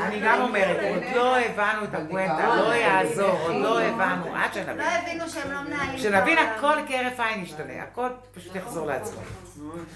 אני 0.07 0.21
גם 0.25 0.41
אומרת, 0.41 0.77
עוד 0.95 1.03
לא 1.17 1.39
הבנו 1.39 1.85
את 1.85 1.95
הפואנטה, 1.95 2.57
לא 2.57 2.75
יעזור, 2.75 3.39
עוד 3.41 3.55
לא 3.55 3.81
הבנו, 3.83 4.35
עד 4.35 4.55
שנבין. 4.55 4.77
לא 4.77 4.85
הבינו 4.85 5.29
שהם 5.29 5.53
לא 5.53 5.61
מנהלים. 5.63 5.97
כשנבין. 5.99 6.39
הכל 6.39 6.77
כהרף 6.89 7.21
עין 7.21 7.43
ישתנה, 7.43 7.83
הכל 7.83 8.09
פשוט 8.35 8.57
יחזור 8.57 8.87
לעצמו. 8.87 9.21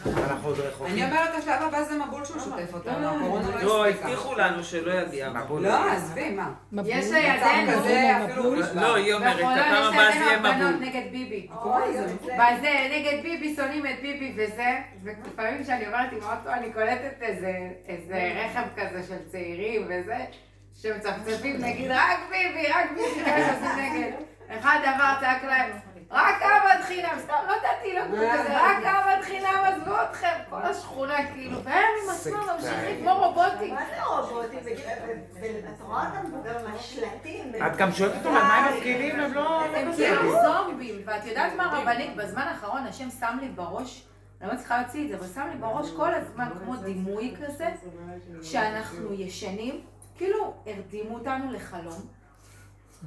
אנחנו 0.07 0.49
עוד 0.49 0.59
אני 0.61 0.69
רחוקים. 0.69 1.05
אומרת, 1.05 1.35
השלב 1.39 1.63
הבא 1.63 1.83
זה 1.83 1.99
מבול 1.99 2.25
שהוא 2.25 2.41
שוטף 2.41 2.75
אותנו, 2.75 3.09
הקורונה 3.09 3.49
לא, 3.49 3.63
לא 3.63 3.87
הספיקה. 3.87 4.09
הבטיחו 4.09 4.35
לנו 4.35 4.65
שלא 4.65 4.93
יגיע. 5.01 5.31
מבול. 5.31 5.63
לא, 5.63 5.93
עזבי, 5.93 6.31
מה? 6.31 6.51
יש 6.85 7.11
לידינו, 7.11 7.73
כזה 7.73 8.25
אפילו 8.25 8.55
לא, 8.75 8.97
היא 8.97 9.15
אומרת, 9.15 9.37
הפעם 9.37 9.95
הבאה 9.95 10.13
זה 10.13 10.19
יהיה 10.19 10.39
מבול. 10.39 10.89
נגד 10.89 11.13
ביבי. 11.13 11.49
בזה, 12.25 12.89
נגד 12.91 13.23
ביבי, 13.23 13.55
שונאים 13.57 13.87
את 13.87 14.01
ביבי 14.03 14.33
וזה, 14.37 14.79
ולפעמים 15.03 15.63
כשאני 15.65 15.87
עוברת 15.87 16.13
עם 16.13 16.19
האוטו 16.23 16.51
אני 16.51 16.73
קולטת 16.73 17.23
איזה, 17.23 17.53
רכב 18.35 18.63
כזה 18.77 19.03
של 19.09 19.29
צעירים 19.31 19.83
וזה, 19.89 20.19
שמצפצפים 20.75 21.57
נגיד 21.61 21.91
רק 21.91 22.19
ביבי, 22.31 22.67
רק 22.69 22.91
ביבי, 22.91 23.21
שעושים 23.25 23.79
נגד. 23.79 24.13
אחד 24.61 24.79
עבר, 24.85 25.13
צעק 25.21 25.45
להם, 25.45 25.71
רק 26.13 26.43
עבד 26.43 26.85
חינם, 26.85 27.19
סתם, 27.19 27.35
לא 27.49 27.53
ידעתי, 27.53 27.95
לא 27.95 28.03
כזה, 28.17 28.61
רק 28.61 28.77
עבד 28.85 29.23
חינם, 29.23 29.61
עזבו 29.65 29.95
אתכם, 30.11 30.39
כל 30.51 30.63
השכונה 30.63 31.33
כאילו, 31.33 31.65
והם 31.65 31.85
עם 32.05 32.11
עצמם 32.11 32.41
ממשיכים 32.55 33.01
כמו 33.01 33.15
רובוטים. 33.15 33.75
מה 33.75 33.81
זה 33.91 34.05
רובוטים? 34.05 34.59
ואת 35.35 35.81
רואה 35.81 36.09
אותם 36.09 36.43
גם 36.45 36.75
השלטים. 36.75 37.53
את 37.67 37.77
גם 37.77 37.93
שואלת 37.93 38.15
אותם 38.15 38.29
על 38.29 38.43
מה 38.43 38.57
הם 38.57 38.77
מפגינים, 38.77 39.21
הם 39.21 39.33
לא... 39.35 39.65
הם 39.65 39.93
כאילו 39.93 40.33
זומבים, 40.43 41.03
ואת 41.05 41.25
יודעת 41.25 41.53
מה 41.57 41.79
רבנית, 41.79 42.17
בזמן 42.17 42.43
האחרון 42.43 42.87
השם 42.87 43.11
שם 43.11 43.39
לי 43.41 43.49
בראש, 43.49 44.07
אני 44.41 44.49
לא 44.49 44.55
מצליחה 44.55 44.81
להוציא 44.81 45.05
את 45.05 45.09
זה, 45.09 45.17
אבל 45.17 45.27
שם 45.35 45.49
לי 45.53 45.59
בראש 45.59 45.91
כל 45.97 46.15
הזמן 46.15 46.49
כמו 46.65 46.77
דימוי 46.77 47.35
כזה, 47.47 47.69
שאנחנו 48.43 49.13
ישנים, 49.13 49.81
כאילו 50.17 50.55
הרדימו 50.67 51.15
אותנו 51.15 51.53
לחלום. 51.53 52.22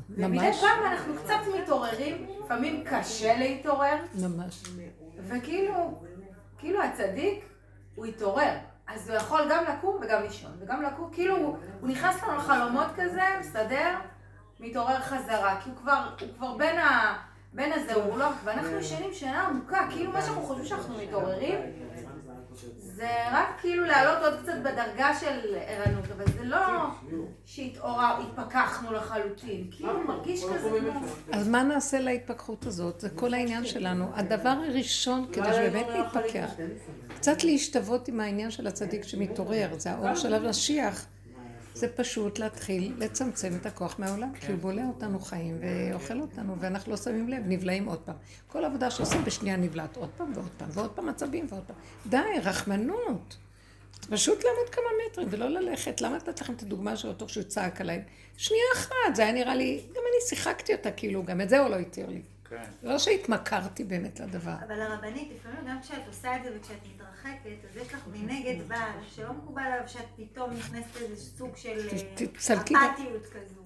ומדי. 0.09 0.53
פעם 0.53 0.85
אנחנו 0.85 1.13
קצת 1.23 1.39
מתעוררים, 1.59 2.27
לפעמים 2.45 2.83
קשה 2.83 3.37
להתעורר, 3.39 3.95
ממש. 4.21 4.63
וכאילו, 5.17 6.01
כאילו 6.57 6.83
הצדיק, 6.83 7.45
הוא 7.95 8.05
התעורר. 8.05 8.53
אז 8.87 9.09
הוא 9.09 9.17
יכול 9.17 9.41
גם 9.49 9.63
לקום 9.63 9.99
וגם 10.01 10.21
לישון, 10.21 10.51
וגם 10.59 10.83
לקום, 10.83 11.09
כאילו, 11.11 11.37
הוא, 11.37 11.57
הוא 11.79 11.89
נכנס 11.89 12.23
לנו 12.23 12.35
לחלומות 12.37 12.87
כזה, 12.95 13.21
מסתדר, 13.39 13.95
מתעורר 14.59 14.99
חזרה, 14.99 15.61
כי 15.61 15.69
הוא 15.69 15.77
כבר, 15.77 16.09
הוא 16.21 16.29
כבר 16.37 16.57
בין, 16.57 16.77
ה, 16.77 17.15
הבן 17.53 17.71
הזה 17.73 17.93
הוא 17.93 18.17
לא, 18.17 18.27
ואנחנו 18.43 18.77
ישנים 18.77 19.13
שינה 19.13 19.47
עמוקה, 19.47 19.87
כאילו 19.89 20.11
מה 20.11 20.21
שאנחנו 20.21 20.41
חושבים 20.41 20.65
שאנחנו 20.65 20.97
מתעוררים, 20.97 21.59
זה 22.77 23.09
רק 23.31 23.47
כאילו 23.61 23.85
לעלות 23.85 24.23
עוד 24.23 24.33
קצת 24.43 24.53
בדרגה 24.63 25.13
של 25.19 25.55
ערנות, 25.67 26.05
אבל 26.17 26.25
זה 26.37 26.43
לא 26.43 26.59
שהתפכחנו 27.45 28.93
לחלוטין, 28.93 29.67
כאילו 29.71 30.07
מרגיש 30.07 30.43
כזה 30.43 30.69
כמו... 30.79 30.99
אז 31.31 31.47
מה 31.47 31.63
נעשה 31.63 31.99
להתפכחות 31.99 32.65
הזאת? 32.65 32.99
זה 32.99 33.09
כל 33.09 33.33
העניין 33.33 33.65
שלנו. 33.65 34.09
הדבר 34.13 34.49
הראשון, 34.67 35.25
כדי 35.33 35.53
שבאמת 35.53 35.87
נתפכח, 35.89 36.49
קצת 37.15 37.43
להשתוות 37.43 38.07
עם 38.07 38.19
העניין 38.19 38.51
של 38.51 38.67
הצדיק 38.67 39.03
שמתעורר, 39.03 39.69
זה 39.77 39.91
האור 39.91 40.15
של 40.15 40.33
המשיח. 40.33 41.05
זה 41.75 41.87
פשוט 41.95 42.39
להתחיל 42.39 42.93
לצמצם 42.97 43.53
את 43.61 43.65
הכוח 43.65 43.99
מהעולם, 43.99 44.33
כי 44.33 44.51
הוא 44.51 44.59
בולע 44.59 44.83
אותנו 44.87 45.19
חיים 45.19 45.57
ואוכל 45.61 46.19
אותנו, 46.21 46.55
ואנחנו 46.59 46.91
לא 46.91 46.97
שמים 46.97 47.29
לב, 47.29 47.43
נבלעים 47.45 47.85
עוד 47.85 47.99
פעם. 47.99 48.15
כל 48.47 48.65
עבודה 48.65 48.91
שעושים 48.91 49.25
בשנייה 49.25 49.57
נבלעת 49.57 49.97
עוד 49.97 50.09
פעם 50.17 50.31
ועוד 50.35 50.49
פעם, 50.57 50.69
ועוד 50.71 50.91
פעם 50.91 51.09
עצבים 51.09 51.47
ועוד 51.49 51.63
פעם. 51.67 51.75
די, 52.05 52.39
רחמנות. 52.43 53.37
פשוט 54.09 54.43
לעמוד 54.43 54.69
כמה 54.71 54.83
מטרים 55.05 55.27
ולא 55.31 55.49
ללכת. 55.49 56.01
למה 56.01 56.15
נתת 56.15 56.41
לכם 56.41 56.53
את 56.53 56.61
הדוגמה 56.61 56.97
של 56.97 57.07
אותו 57.07 57.29
שהוא 57.29 57.43
צעק 57.43 57.81
עליי? 57.81 58.03
שנייה 58.37 58.63
אחת, 58.75 59.15
זה 59.15 59.23
היה 59.23 59.31
נראה 59.31 59.55
לי, 59.55 59.81
גם 59.89 60.01
אני 60.11 60.27
שיחקתי 60.29 60.73
אותה 60.73 60.91
כאילו, 60.91 61.23
גם 61.23 61.41
את 61.41 61.49
זה 61.49 61.59
הוא 61.59 61.69
לא 61.69 61.75
התיר 61.75 62.09
לי. 62.09 62.21
כן. 62.49 62.63
לא 62.83 62.99
שהתמכרתי 62.99 63.83
באמת 63.83 64.19
לדבר. 64.19 64.55
אבל 64.67 64.81
הרבנית, 64.81 65.31
לפעמים 65.35 65.59
גם 65.67 65.81
כשאת 65.81 66.07
עושה 66.07 66.35
את 66.35 66.43
זה 66.43 66.49
וכשאת 66.55 66.77
מתרחקת, 67.25 67.65
אז 67.71 67.77
יש 67.77 67.93
לך 67.93 67.99
מנגד 68.13 68.67
בעל 68.67 68.99
שלא 69.15 69.33
מקובל 69.33 69.61
עליו 69.61 69.87
שאת 69.87 70.05
פתאום 70.15 70.53
נכנסת 70.53 71.01
לאיזה 71.01 71.15
סוג 71.37 71.57
של 71.57 71.89
אה, 71.89 72.89
אפתיות 72.91 73.25
כזו. 73.25 73.61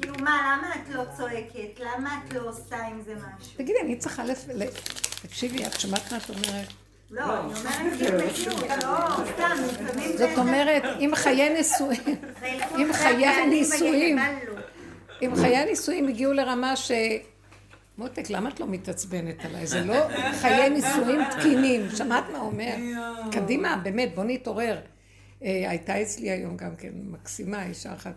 כאילו 0.00 0.14
מה, 0.20 0.58
למה 0.58 0.74
את 0.74 0.88
לא 0.88 1.02
צועקת? 1.16 1.80
למה 1.80 2.20
את 2.24 2.32
לא 2.32 2.48
עושה 2.48 2.76
עם 2.76 3.02
זה 3.02 3.14
משהו? 3.14 3.52
תגידי, 3.56 3.80
אני 3.80 3.96
צריכה 3.96 4.24
לפ... 4.24 4.46
תקשיבי, 5.22 5.66
את 5.66 5.80
שמעת 5.80 6.12
מה 6.12 6.18
את 6.18 6.30
אומרת? 6.30 6.68
לא, 7.10 7.22
אני 7.22 7.54
אומרת 7.54 8.22
במציאות, 8.22 8.62
לא 8.82 9.24
סתם, 9.34 9.56
לפעמים 9.68 10.16
זאת 10.16 10.38
אומרת, 10.38 10.82
אם 11.00 11.10
חיי 11.14 11.48
נישואים, 11.48 12.16
אם 12.78 12.92
חיי 12.92 13.26
הנישואים, 13.26 14.18
אם 15.22 15.36
חיי 15.36 15.56
הנישואים 15.56 16.08
הגיעו 16.08 16.32
לרמה 16.32 16.76
ש... 16.76 16.92
מותק, 17.98 18.30
למה 18.30 18.48
את 18.48 18.60
לא 18.60 18.66
מתעצבנת 18.66 19.44
עליי? 19.44 19.66
זה 19.66 19.84
לא 19.90 19.94
חיי 20.40 20.70
נישואים 20.70 21.20
תקינים. 21.30 21.90
שמעת 21.96 22.24
מה 22.32 22.38
אומר? 22.38 22.74
קדימה, 23.32 23.80
באמת, 23.82 24.14
בוא 24.14 24.24
נתעורר. 24.24 24.78
אה, 25.42 25.70
הייתה 25.70 26.02
אצלי 26.02 26.30
היום 26.30 26.56
גם 26.56 26.76
כן 26.76 26.92
מקסימה, 26.94 27.66
אישה 27.66 27.94
אחת, 27.94 28.14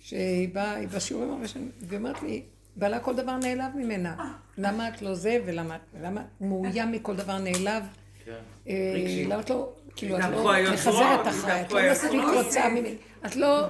שהיא 0.00 0.48
באה, 0.52 0.74
היא 0.74 0.88
בשיעורים 0.88 1.30
הרבה 1.30 1.48
שנים, 1.48 1.70
והיא 1.80 1.98
אומרת 1.98 2.22
לי, 2.22 2.42
בעלה 2.76 3.00
כל 3.00 3.14
דבר 3.14 3.36
נעלב 3.36 3.76
ממנה. 3.76 4.34
למה 4.58 4.88
את 4.88 5.02
לא 5.02 5.14
זה, 5.14 5.38
ולמה 5.46 5.76
את 5.76 6.24
מאוים 6.40 6.92
מכל 6.92 7.16
דבר 7.16 7.38
נעלב? 7.38 7.82
כן. 8.24 8.32
אה, 8.68 9.24
למה 9.26 9.40
את 9.40 9.50
לא, 9.50 9.72
כאילו, 9.96 10.18
את 10.18 10.22
לא 10.30 10.54
מחזרת 10.72 11.28
אחריי, 11.28 11.60
את 11.60 11.72
לא 11.72 11.80
מספיק 11.92 12.22
רוצה 12.34 12.68
ממני. 12.68 12.94
את 13.26 13.36
לא... 13.36 13.66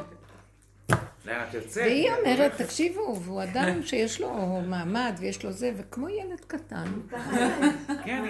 לאן 1.30 1.48
את 1.48 1.54
יוצאת? 1.54 1.82
והיא 1.86 2.10
אומרת, 2.10 2.52
תקשיבו, 2.62 3.20
והוא 3.24 3.42
אדם 3.42 3.82
שיש 3.86 4.20
לו 4.20 4.60
מעמד 4.66 5.14
ויש 5.18 5.44
לו 5.44 5.52
זה, 5.52 5.72
וכמו 5.76 6.08
ילד 6.08 6.40
קטן. 6.46 6.84
כן, 8.04 8.24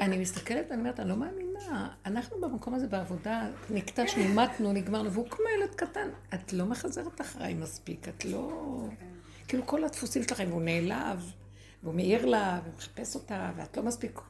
אני 0.00 0.18
מסתכלת 0.18 0.66
ואני 0.70 0.80
אומרת, 0.80 1.00
אני 1.00 1.08
לא 1.08 1.16
מאמינה. 1.16 1.88
אנחנו 2.06 2.40
במקום 2.40 2.74
הזה 2.74 2.86
בעבודה, 2.86 3.42
נקטשנו, 3.70 4.24
מתנו, 4.34 4.72
נגמרנו, 4.72 5.12
והוא 5.12 5.28
כמו 5.30 5.44
ילד 5.58 5.74
קטן. 5.74 6.08
את 6.34 6.52
לא 6.52 6.66
מחזרת 6.66 7.20
אחריי 7.20 7.54
מספיק, 7.54 8.08
את 8.08 8.24
לא... 8.24 8.50
כאילו 9.48 9.66
כל 9.66 9.84
הדפוסים 9.84 10.22
שלכם, 10.22 10.48
הוא 10.50 10.62
נעלב, 10.62 11.32
והוא 11.82 11.94
מעיר 11.94 12.26
לה, 12.26 12.60
ומחפש 12.66 13.14
אותה, 13.14 13.50
ואת 13.56 13.76
לא 13.76 13.82
מספיק... 13.82 14.20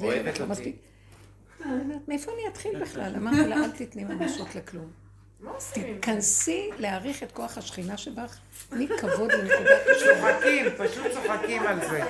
אוהבת 0.00 0.40
לא 0.40 0.46
אותי. 0.50 0.76
מאיפה 2.08 2.32
אני 2.32 2.48
אתחיל 2.48 2.80
בכלל? 2.80 3.16
אמרתי 3.16 3.48
לה, 3.48 3.56
אל 3.56 3.70
תתני 3.70 4.04
ממשות 4.04 4.54
לכלום. 4.54 5.05
תתכנסי 5.72 6.70
להעריך 6.78 7.22
את 7.22 7.32
כוח 7.32 7.58
השכינה 7.58 7.96
שבך, 7.96 8.38
תני 8.68 8.88
כבוד 9.00 9.32
לנקודת 9.32 9.80
צוחקים, 9.98 10.66
פשוט 10.78 11.06
צוחקים 11.12 11.62
על 11.62 11.80
זה. 11.88 12.04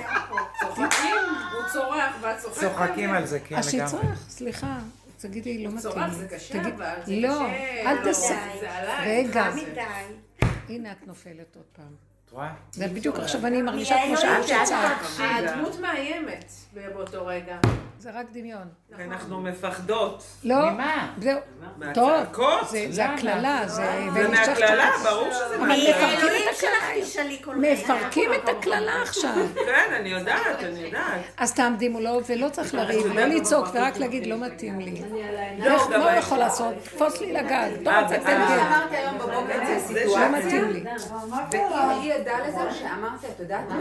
צוחקים, 0.59 1.15
הוא 1.53 1.61
צורח 1.73 2.15
ואת 2.21 2.39
צוחקת. 2.39 2.59
צוחקים 2.59 3.13
על 3.13 3.25
זה, 3.25 3.39
כן, 3.39 3.45
לגמרי. 3.45 3.59
אז 3.59 3.71
שיצורח, 3.71 4.29
סליחה. 4.29 4.79
תגידי, 5.17 5.63
לא 5.63 5.69
מתאים. 5.69 5.81
צורח 5.81 6.13
זה 6.13 6.27
קשה, 6.27 6.61
אבל 6.61 6.69
זה 6.69 7.03
קשה. 7.03 7.27
לא, 7.27 7.47
אל 7.85 8.03
תעשי. 8.03 8.33
רגע. 9.05 9.51
הנה 10.69 10.91
את 10.91 11.07
נופלת 11.07 11.55
עוד 11.55 11.65
פעם. 11.75 12.06
את 12.27 12.31
רואה? 12.31 12.49
זה 12.71 12.87
בדיוק 12.87 13.19
עכשיו 13.19 13.45
אני 13.45 13.61
מרגישה 13.61 13.95
כמו 14.07 14.17
שאת 14.17 14.47
שצעק. 14.47 15.01
הדמות 15.19 15.79
מאיימת 15.79 16.51
באותו 16.73 17.25
רגע. 17.25 17.57
זה 17.99 18.09
רק 18.19 18.25
דמיון. 18.31 18.67
אנחנו 18.99 19.41
מפחדות. 19.41 20.23
לא. 20.43 20.69
ממה? 20.71 21.13
זהו. 21.21 21.39
טוב. 21.93 22.11
זה 22.89 23.05
הקללה. 23.05 23.67
זה 23.67 24.07
מהקללה, 24.29 24.91
ברור 25.03 25.27
שזה 25.31 25.57
מהקללה. 25.57 25.73
מפרקים 27.55 28.33
את 28.33 28.49
הקללה 28.49 29.01
עכשיו. 29.01 29.35
כן, 29.55 29.93
אני 29.99 30.09
יודעת, 30.09 30.63
אני 30.63 30.79
יודעת. 30.79 31.21
אז 31.37 31.53
תעמדי 31.53 31.89
מולו, 31.89 32.19
ולא 32.29 32.49
צריך 32.49 32.73
לריב, 32.73 33.05
לא 33.13 33.25
לצעוק, 33.25 33.67
ורק 33.73 33.97
להגיד, 33.97 34.27
לא 34.27 34.37
מתאים 34.37 34.79
לי. 34.79 35.01
לא, 35.59 35.89
מה 35.89 36.11
הוא 36.11 36.19
יכול 36.19 36.37
לעשות? 36.37 36.73
תפוס 36.83 37.21
לי 37.21 37.33
לגג. 37.33 37.69
זה 38.09 38.17
סיטואציה. 39.87 40.29
לא 40.29 40.37
מתאים 40.37 40.71
לי. 40.71 40.83
עדה 42.19 42.47
לזה 42.47 42.79
שאמרתי, 42.79 43.27
את 43.35 43.39
יודעת 43.39 43.69
מה? 43.69 43.77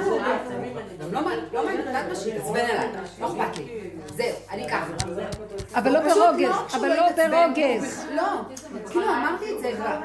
לא 1.13 1.23
מעניין, 1.23 1.81
את 1.81 1.87
יודעת 1.87 2.09
מה 2.09 2.15
שהתעצבן 2.17 2.61
עליי, 2.61 2.89
לא 3.21 3.27
אכפת 3.27 3.59
לי. 3.59 3.91
זהו, 4.07 4.37
אני 4.51 4.69
ככה. 4.69 4.87
אבל 5.75 5.93
לא 5.93 6.01
ברוגז, 6.01 6.75
אבל 6.75 6.89
לא 6.89 7.29
ברוגז. 7.29 8.07
לא, 8.15 8.43
כאילו 8.91 9.05
אמרתי 9.05 9.45
את 9.57 9.61
זה 9.61 9.73
כבר. 9.77 9.99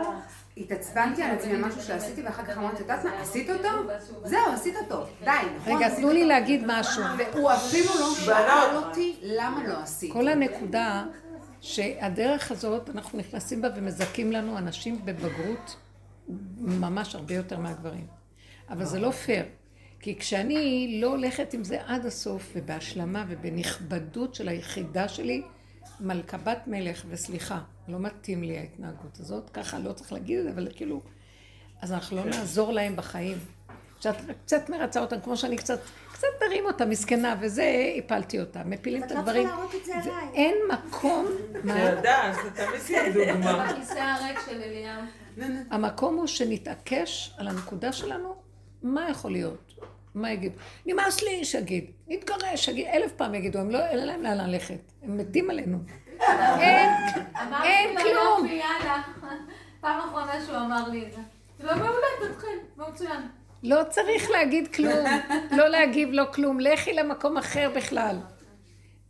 התעצבנתי 0.58 1.24
על 1.24 1.32
עצמי 1.32 1.52
על 1.54 1.66
משהו 1.66 1.82
שעשיתי, 1.82 2.22
ואחר 2.24 2.44
כך 2.44 2.58
אמרתי, 2.58 2.76
את 2.76 2.80
יודעת 2.80 3.06
מה, 3.06 3.12
עשית 3.22 3.50
אותו? 3.50 3.70
זהו, 4.24 4.40
עשית 4.54 4.76
אותו, 4.76 5.06
די, 5.24 5.32
נכון? 5.58 5.76
רגע, 5.76 5.90
תנו 5.96 6.10
לי 6.10 6.26
להגיד 6.26 6.64
משהו. 6.66 7.04
והוא 7.18 7.52
אפילו 7.52 7.92
לא 8.00 8.16
שאל 8.16 8.76
אותי 8.76 9.16
למה 9.22 9.68
לא 9.68 9.78
עשית. 9.78 10.14
כל 10.14 10.28
הנקודה 10.28 11.04
שהדרך 11.62 12.52
הזאת, 12.52 12.90
אנחנו 12.90 13.20
נכנסים 13.20 13.62
בה 13.62 13.68
ומזכים 13.76 14.32
לנו 14.32 14.58
אנשים 14.58 15.06
בבגרות 15.06 15.76
ממש 16.58 17.16
הרבה 17.16 17.34
יותר 17.34 17.60
מהגברים. 17.60 18.21
אבל 18.72 18.86
זה 18.86 19.00
לא 19.00 19.12
פייר. 19.12 19.46
כי 20.00 20.20
כשאני 20.20 20.98
לא 21.02 21.08
הולכת 21.08 21.54
עם 21.54 21.64
זה 21.64 21.78
עד 21.86 22.06
הסוף, 22.06 22.52
ובהשלמה 22.56 23.26
ובנכבדות 23.28 24.36
של 24.36 24.48
היחידה 24.48 25.08
שלי, 25.08 25.44
מלכבת 26.00 26.68
מלך, 26.68 27.06
וסליחה, 27.10 27.60
לא 27.88 28.00
מתאים 28.00 28.44
לי 28.44 28.58
ההתנהגות 28.58 29.20
הזאת, 29.20 29.50
ככה 29.50 29.80
לא 29.80 29.94
צריך 29.94 30.14
להגיד 30.14 30.38
את 30.38 30.44
זה, 30.44 30.52
אבל 30.52 30.68
כאילו, 30.76 31.02
אז 31.82 31.92
אנחנו 31.92 32.18
לא 32.18 32.26
נעזור 32.26 32.72
להם 32.72 32.96
בחיים. 32.96 33.38
כשאת 34.00 34.16
קצת 34.46 34.70
מרצה 34.70 35.00
אותם, 35.00 35.22
כמו 35.22 35.38
שאני 35.38 35.58
קצת, 35.58 35.80
קצת 36.14 36.28
תרים 36.40 36.66
אותה, 36.66 36.86
מסכנה, 36.86 37.36
וזה, 37.42 37.94
הפלתי 37.98 38.40
אותה, 38.40 38.64
מפילים 38.64 39.04
את 39.04 39.12
הדברים. 39.12 39.48
את 39.48 39.52
לא 39.52 39.58
צריכה 39.58 39.62
להראות 39.62 39.76
את 39.76 39.86
זה 39.86 39.96
עליי. 39.96 40.28
אין 40.34 40.56
מקום, 40.72 41.26
מה? 41.64 41.96
תודה, 41.96 42.34
זה 42.44 42.52
תמיד 42.52 43.14
דוגמה. 43.14 43.70
הכיסא 43.70 44.00
הריק 44.00 44.40
של 44.46 44.62
אליהו. 44.62 45.02
המקום 45.72 46.16
הוא 46.16 46.28
שנתעקש 46.28 47.34
על 47.38 47.48
הנקודה 47.48 47.92
שלנו, 47.92 48.36
מה 48.84 49.10
יכול 49.10 49.32
להיות? 49.32 49.74
מה 50.16 50.32
יגידו? 50.32 50.56
נמאס 50.86 51.22
לי, 51.22 51.46
שיגיד. 51.46 51.92
נתגרש, 52.08 52.66
שיגיד. 52.66 52.86
אלף 52.86 53.12
פעם 53.12 53.36
יגידו, 53.36 53.60
הם 53.60 53.72
לא, 53.72 53.80
אין 53.86 54.08
להם 54.08 54.24
לאן 54.24 54.38
ללכת. 54.38 54.80
הם 55.04 55.18
מתים 55.18 55.50
עלינו. 55.50 55.78
אין, 56.60 56.90
אין 57.64 57.98
כלום. 57.98 58.48
פעם 59.82 60.00
אחרונה 60.00 60.46
שהוא 60.46 60.58
אמר 60.58 60.90
לי 60.90 61.06
את 61.06 61.14
זה. 61.14 61.22
זה 61.60 61.66
לא 61.66 61.76
מעולה, 61.76 62.08
תתחיל, 62.34 62.60
מצוין. 62.78 63.22
לא 63.64 63.82
צריך 63.90 64.30
להגיד 64.30 64.76
כלום, 64.76 65.06
לא 65.52 65.68
להגיב 65.68 66.10
לו 66.12 66.32
כלום, 66.34 66.60
לכי 66.60 66.94
למקום 66.94 67.38
אחר 67.38 67.72
בכלל. 67.76 68.20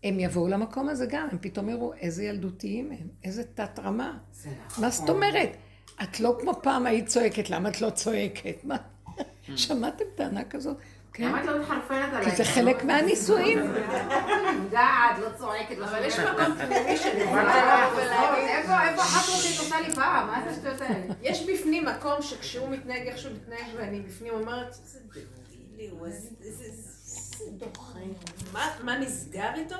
הם 0.04 0.20
יבואו 0.20 0.48
למקום 0.48 0.90
הזה 0.90 1.06
גם, 1.06 1.28
הם 1.32 1.38
פתאום 1.42 1.70
יראו 1.70 1.94
איזה 1.94 2.24
ילדותיים 2.24 2.92
הם, 2.92 3.08
איזה 3.24 3.44
תת 3.44 3.80
רמה. 3.80 4.18
מה 4.78 4.90
זאת 4.90 5.10
אומרת? 5.10 5.50
את 6.04 6.20
לא 6.20 6.38
כמו 6.42 6.54
פעם 6.64 6.86
היית 6.86 7.08
צועקת, 7.08 7.50
למה 7.50 7.70
את 7.70 7.82
לא 7.82 7.90
צועקת? 7.90 8.64
מה? 8.64 8.76
שמעתם 9.58 10.06
טענה 10.16 10.44
כזאת? 10.44 10.78
כן. 11.14 11.24
למה 11.28 11.42
את 11.42 11.46
לא 11.46 11.62
מחרפנת 11.62 12.14
עליי? 12.14 12.30
כי 12.32 12.36
זה 12.36 12.44
חלק 12.44 12.84
מהנישואים. 12.84 13.60
יודעת, 14.64 15.20
לא 15.22 15.30
צועקת, 15.38 15.78
לא 15.78 15.86
אבל 15.86 16.04
יש 16.06 16.20
מקום 16.20 16.56
פנימי 16.56 16.98
שאני 16.98 17.22
איפה 17.22 19.02
אחת 19.02 19.30
אותי 19.30 19.58
עושה 19.58 19.82
לי 19.82 19.96
פעם? 19.96 20.28
מה 20.28 20.42
זה 20.44 20.50
השטויות 20.50 20.82
האלה? 20.82 21.14
יש 21.22 21.50
בפנים 21.50 21.86
מקום 21.86 22.22
שכשהוא 22.22 22.70
מתנהג 22.70 23.08
איך 23.08 23.18
שהוא 23.18 23.34
מתנהג 23.34 23.68
ואני 23.78 24.00
בפנים 24.00 24.34
אומרת. 24.34 24.76
מה 28.84 28.98
נסגר 29.00 29.50
איתו? 29.56 29.76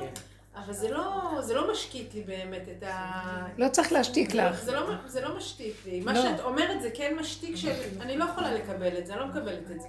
אבל 0.56 0.74
זה 0.74 0.92
לא, 0.92 1.32
זה 1.42 1.54
לא 1.54 1.72
משקיט 1.72 2.14
לי 2.14 2.22
באמת 2.22 2.62
את 2.78 2.84
ה... 2.84 3.22
לא 3.58 3.70
צריך 3.70 3.92
להשתיק 3.92 4.34
לך. 4.34 4.64
זה 4.64 4.72
לא, 4.72 4.82
זה 5.06 5.22
לא 5.22 5.38
משתיק 5.38 5.76
לי. 5.86 6.02
מה 6.02 6.14
לא. 6.14 6.22
שאת 6.22 6.40
אומרת 6.40 6.82
זה 6.82 6.90
כן 6.94 7.16
משתיק 7.20 7.56
שאני 7.56 8.18
לא 8.18 8.26
יכולה 8.26 8.54
לקבל 8.54 8.98
את 8.98 9.06
זה, 9.06 9.14
אני 9.14 9.22
לא 9.22 9.28
מקבלת 9.28 9.72
את 9.72 9.82
זה. 9.82 9.88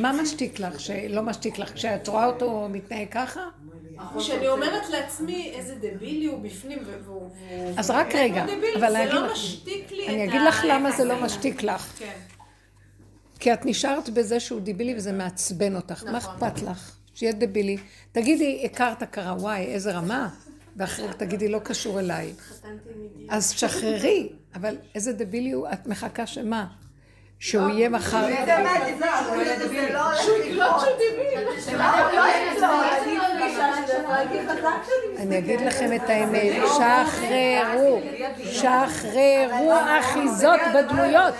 מה 0.00 0.12
משתיק 0.22 0.60
לך, 0.60 0.80
שלא 0.80 1.22
משתיק 1.22 1.58
לך? 1.58 1.74
כשאת 1.74 2.08
רואה 2.08 2.26
אותו 2.26 2.68
מתנהג 2.70 3.08
ככה? 3.10 3.40
כשאני 4.18 4.48
אומרת 4.48 4.88
לעצמי 4.90 5.52
איזה 5.54 5.74
דבילי 5.74 6.26
הוא 6.26 6.42
בפנים, 6.42 6.78
והוא... 7.04 7.30
אז 7.76 7.90
רק 7.90 8.14
רגע, 8.14 8.44
אבל 8.78 8.92
זה 8.92 9.12
לא 9.12 9.32
משתיק 9.32 9.92
לי 9.92 10.04
את 10.04 10.08
ה... 10.08 10.12
אני 10.12 10.24
אגיד 10.24 10.40
לך 10.48 10.64
למה 10.68 10.92
זה 10.92 11.04
לא 11.04 11.24
משתיק 11.24 11.62
לך. 11.62 11.92
כן. 11.98 12.18
כי 13.40 13.52
את 13.52 13.66
נשארת 13.66 14.10
בזה 14.10 14.40
שהוא 14.40 14.60
דיבילי 14.60 14.96
וזה 14.96 15.12
מעצבן 15.12 15.76
אותך. 15.76 16.04
מה 16.04 16.10
נכון. 16.10 16.34
אכפת 16.34 16.62
לך? 16.62 16.97
שיהיה 17.18 17.32
דבילי. 17.32 17.76
תגידי, 18.12 18.62
הכרת 18.64 19.02
קרה, 19.02 19.34
וואי, 19.38 19.64
איזה 19.64 19.92
רמה? 19.92 20.28
ואחרי 20.76 21.08
תגידי, 21.16 21.48
לא 21.48 21.58
קשור 21.58 22.00
אליי. 22.00 22.32
אז 23.28 23.50
שחררי, 23.50 24.28
אבל 24.54 24.76
איזה 24.94 25.12
דבילי 25.12 25.50
הוא, 25.50 25.68
את 25.72 25.86
מחכה 25.86 26.26
שמה? 26.26 26.66
שהוא 27.38 27.68
יהיה 27.70 27.88
מחר... 27.88 28.26
אני 35.18 35.38
אגיד 35.38 35.60
לכם 35.60 35.90
את 35.96 36.10
האמת, 36.10 36.52
שחררו, 36.66 38.00
שחררו 38.44 39.72
אחיזות 40.00 40.60
בדמויות. 40.74 41.34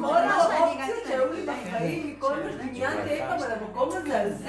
כל 0.00 0.16
האופציות 0.16 0.98
שהיו 1.08 1.32
לי 1.32 1.42
בחיים, 1.46 2.14
מכל 2.18 2.34
מה 2.34 2.52
שדמיינתי 2.52 3.10
אי 3.10 3.18
פעם 3.18 3.42
על 3.42 3.50
המקום 3.60 3.88
הזה, 3.96 4.20
על 4.20 4.30
זה, 4.32 4.48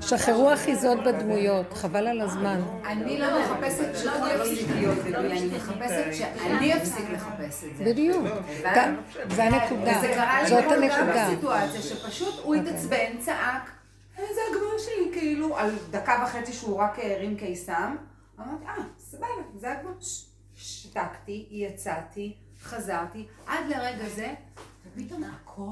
שחררו 0.00 0.52
אחיזות 0.52 0.98
בדמויות, 1.04 1.72
חבל 1.72 2.06
על 2.06 2.20
הזמן. 2.20 2.60
אני 2.86 3.18
לא 3.18 3.26
מחפשת 3.40 3.96
שאני 3.96 4.34
אפסיק 4.36 4.68
להיות 4.76 4.98
דביל, 4.98 5.16
אני 5.16 5.50
מחפשת 5.56 6.14
שאני 6.14 6.76
אפסיק 6.76 7.04
לחפש 7.12 7.64
את 7.64 7.76
זה. 7.76 7.84
בדיוק. 7.84 8.26
זה 9.30 9.44
הנקודה. 9.44 9.92
וזה 9.98 10.08
קרה 10.14 10.42
לי 10.42 10.48
זאת 10.48 10.64
גם 10.64 10.82
הנקודה. 10.82 11.26
בסיטואציה 11.28 11.82
שפשוט 11.82 12.34
הוא 12.42 12.54
התעצבן, 12.54 13.18
צעק, 13.18 13.36
"אה, 13.36 13.77
זה 14.34 14.40
הגבול 14.50 14.78
שלי, 14.78 15.10
כאילו, 15.12 15.56
על 15.56 15.70
דקה 15.90 16.24
וחצי 16.26 16.52
שהוא 16.52 16.76
רק 16.78 16.98
הרים 16.98 17.36
קיסם. 17.36 17.96
אמרתי, 18.38 18.64
אה, 18.66 18.74
סבבה, 18.98 19.26
זה. 19.56 19.74
ש- 20.00 20.24
שתקתי, 20.56 21.46
יצאתי, 21.50 22.36
חזרתי, 22.62 23.26
עד 23.46 23.64
לרגע 23.68 24.08
זה, 24.08 24.34
ופתאום 24.96 25.24
הכל... 25.24 25.62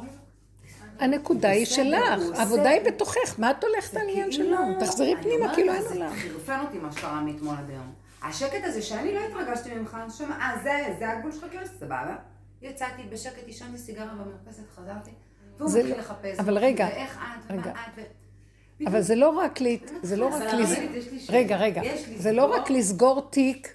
הנקודה 0.98 1.48
היא 1.48 1.66
שלך, 1.66 2.22
העבודה 2.38 2.68
היא 2.68 2.80
בתוכך, 2.82 3.38
מה 3.38 3.50
את 3.50 3.64
הולכת 3.64 3.96
על 3.96 4.08
עניין 4.08 4.32
שלו? 4.32 4.56
תחזרי 4.80 5.14
פנימה, 5.22 5.54
כאילו 5.54 5.72
אין 5.72 5.82
זה 5.82 5.88
עולם. 5.94 6.12
חירפן 6.14 6.60
אותי 6.66 6.78
מה 6.78 6.92
שקרה 6.92 7.20
מאתמול 7.20 7.54
עד 7.58 7.70
היום. 7.70 7.94
השקט 8.22 8.64
הזה 8.64 8.82
שאני 8.82 9.14
לא 9.14 9.20
התרגשתי 9.20 9.74
ממך, 9.74 9.96
אני 10.02 10.10
שומעת, 10.10 10.38
אה, 10.40 10.62
זה, 10.62 10.94
זה 10.98 11.10
הגבול 11.10 11.32
שלך, 11.32 11.44
כאילו, 11.50 11.66
סבבה. 11.66 12.16
יצאתי 12.62 13.02
בשקט, 13.02 13.42
עישנתי 13.46 13.78
סיגריה 13.78 14.06
במרפסת, 14.06 14.62
חזרתי, 14.76 15.10
והוא 15.58 15.70
זה 15.70 15.78
מתחיל 15.78 15.94
לא- 15.94 16.00
לחפש. 16.00 16.38
אבל 16.38 16.58
רגע, 16.58 16.86
ואיך 16.92 17.16
את. 17.18 17.50
ומה 17.50 17.70
את. 17.94 18.00
אבל 18.86 19.00
זה 19.00 19.14
לא 19.14 19.28
רק, 19.28 19.60
להת- 19.60 19.90
זה 20.02 20.16
לא 20.16 20.26
רק, 20.26 20.42
לס- 20.54 20.74
שאלה. 20.74 20.86
רגע, 21.38 21.56
רגע, 21.56 21.82
זה 22.16 22.32
לא 22.32 22.44
רק 22.54 22.70
לסגור 22.70 23.26
תיק 23.30 23.68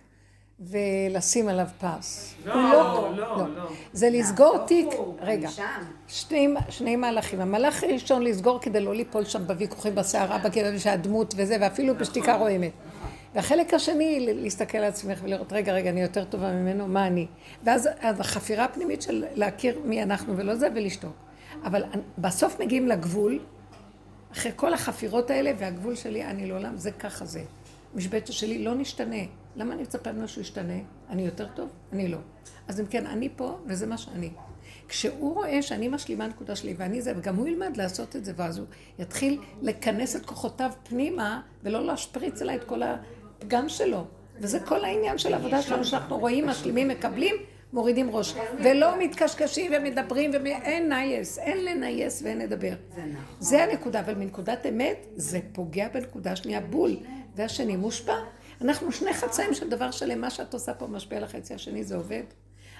ולשים 0.59 1.49
עליו 1.49 1.65
פס. 1.81 2.33
לא, 2.45 2.53
הוא 3.07 3.15
לא, 3.15 3.37
לא. 3.55 3.67
זה 3.93 4.09
לסגור 4.09 4.57
תיק, 4.57 4.87
הפוך, 4.93 5.15
רגע. 5.21 5.49
שני, 6.69 6.95
מהלכים. 6.95 7.41
המהלך 7.41 7.83
הראשון 7.83 8.21
לסגור 8.23 8.59
כדי 8.61 8.79
לא 8.79 8.95
ליפול 8.95 9.25
שם 9.25 9.47
בוויכוחים 9.47 9.95
בסערה, 9.95 10.37
בכאב 10.37 10.77
שהדמות 10.77 11.33
וזה, 11.37 11.57
ואפילו 11.61 11.95
בשתיקה 11.97 12.35
רועמת. 12.35 12.71
והחלק 13.35 13.73
השני, 13.73 14.19
ל- 14.19 14.41
להסתכל 14.43 14.77
על 14.77 14.83
עצמך 14.83 15.19
ולראות, 15.23 15.53
רגע, 15.53 15.73
רגע, 15.73 15.89
אני 15.89 16.01
יותר 16.01 16.23
טובה 16.23 16.51
ממנו, 16.51 16.87
מה 16.87 17.07
אני? 17.07 17.27
ואז 17.63 17.89
אז 17.99 18.19
החפירה 18.19 18.65
הפנימית 18.65 19.01
של 19.01 19.25
להכיר 19.35 19.79
מי 19.85 20.03
אנחנו 20.03 20.37
ולא 20.37 20.55
זה, 20.55 20.67
ולשתוק. 20.75 21.13
אבל 21.63 21.83
בסוף 22.17 22.59
מגיעים 22.61 22.87
לגבול, 22.87 23.39
אחרי 24.31 24.51
כל 24.55 24.73
החפירות 24.73 25.29
האלה, 25.29 25.51
והגבול 25.57 25.95
שלי, 25.95 26.25
אני 26.25 26.47
לעולם, 26.47 26.77
זה 26.77 26.91
ככה 26.91 27.25
זה. 27.25 27.43
משבצת 27.95 28.33
שלי 28.33 28.63
לא 28.63 28.75
נשתנה. 28.75 29.23
למה 29.55 29.73
אני 29.73 29.81
מצפה 29.81 30.11
ממנו 30.11 30.27
שהוא 30.27 30.41
ישתנה? 30.41 30.79
אני 31.09 31.25
יותר 31.25 31.47
טוב? 31.55 31.69
אני 31.93 32.07
לא. 32.07 32.17
אז 32.67 32.79
אם 32.79 32.85
כן, 32.85 33.05
אני 33.05 33.29
פה, 33.35 33.57
וזה 33.65 33.87
מה 33.87 33.97
שאני. 33.97 34.29
כשהוא 34.87 35.33
רואה 35.33 35.61
שאני 35.61 35.87
משלימה 35.87 36.27
נקודה 36.27 36.55
שלי 36.55 36.75
ואני 36.77 37.01
זה, 37.01 37.13
וגם 37.17 37.35
הוא 37.35 37.47
ילמד 37.47 37.77
לעשות 37.77 38.15
את 38.15 38.25
זה, 38.25 38.33
ואז 38.35 38.57
הוא 38.57 38.65
יתחיל 38.99 39.39
לכנס 39.61 40.15
את 40.15 40.25
כוחותיו 40.25 40.71
פנימה, 40.83 41.41
ולא 41.63 41.85
להשפריץ 41.85 42.41
אליי 42.41 42.55
את 42.55 42.63
כל 42.63 42.81
הפגם 42.83 43.69
שלו. 43.69 44.05
וזה 44.39 44.59
כל 44.59 44.85
העניין 44.85 45.17
של 45.17 45.33
העבודה 45.33 45.61
שלנו, 45.61 45.85
שאנחנו 45.85 46.17
רואים, 46.17 46.47
משלימים, 46.47 46.87
מקבלים, 46.87 47.35
מורידים 47.73 48.09
ראש. 48.15 48.35
ולא 48.63 48.99
מתקשקשים 48.99 49.71
ומדברים, 49.77 50.31
ואין 50.31 50.89
nice, 50.89 51.39
אין 51.39 51.65
ל 51.65 51.77
nice 51.77 52.21
ואין 52.23 52.37
לדבר. 52.37 52.73
זה 53.39 53.63
הנקודה, 53.63 53.99
אבל 53.99 54.15
מנקודת 54.15 54.65
אמת, 54.65 55.07
זה 55.15 55.39
פוגע 55.53 55.87
בנקודה 55.93 56.35
שנייה 56.35 56.61
בול. 56.61 56.97
והשני 57.35 57.75
מושפע. 57.75 58.15
אנחנו 58.61 58.91
שני 58.91 59.13
חצאים 59.13 59.53
של 59.53 59.69
דבר 59.69 59.91
שלם, 59.91 60.21
מה 60.21 60.29
שאת 60.29 60.53
עושה 60.53 60.73
פה 60.73 60.87
משפיע 60.87 61.17
על 61.17 61.23
החצי 61.23 61.53
השני, 61.53 61.83
זה 61.83 61.95
עובד. 61.95 62.23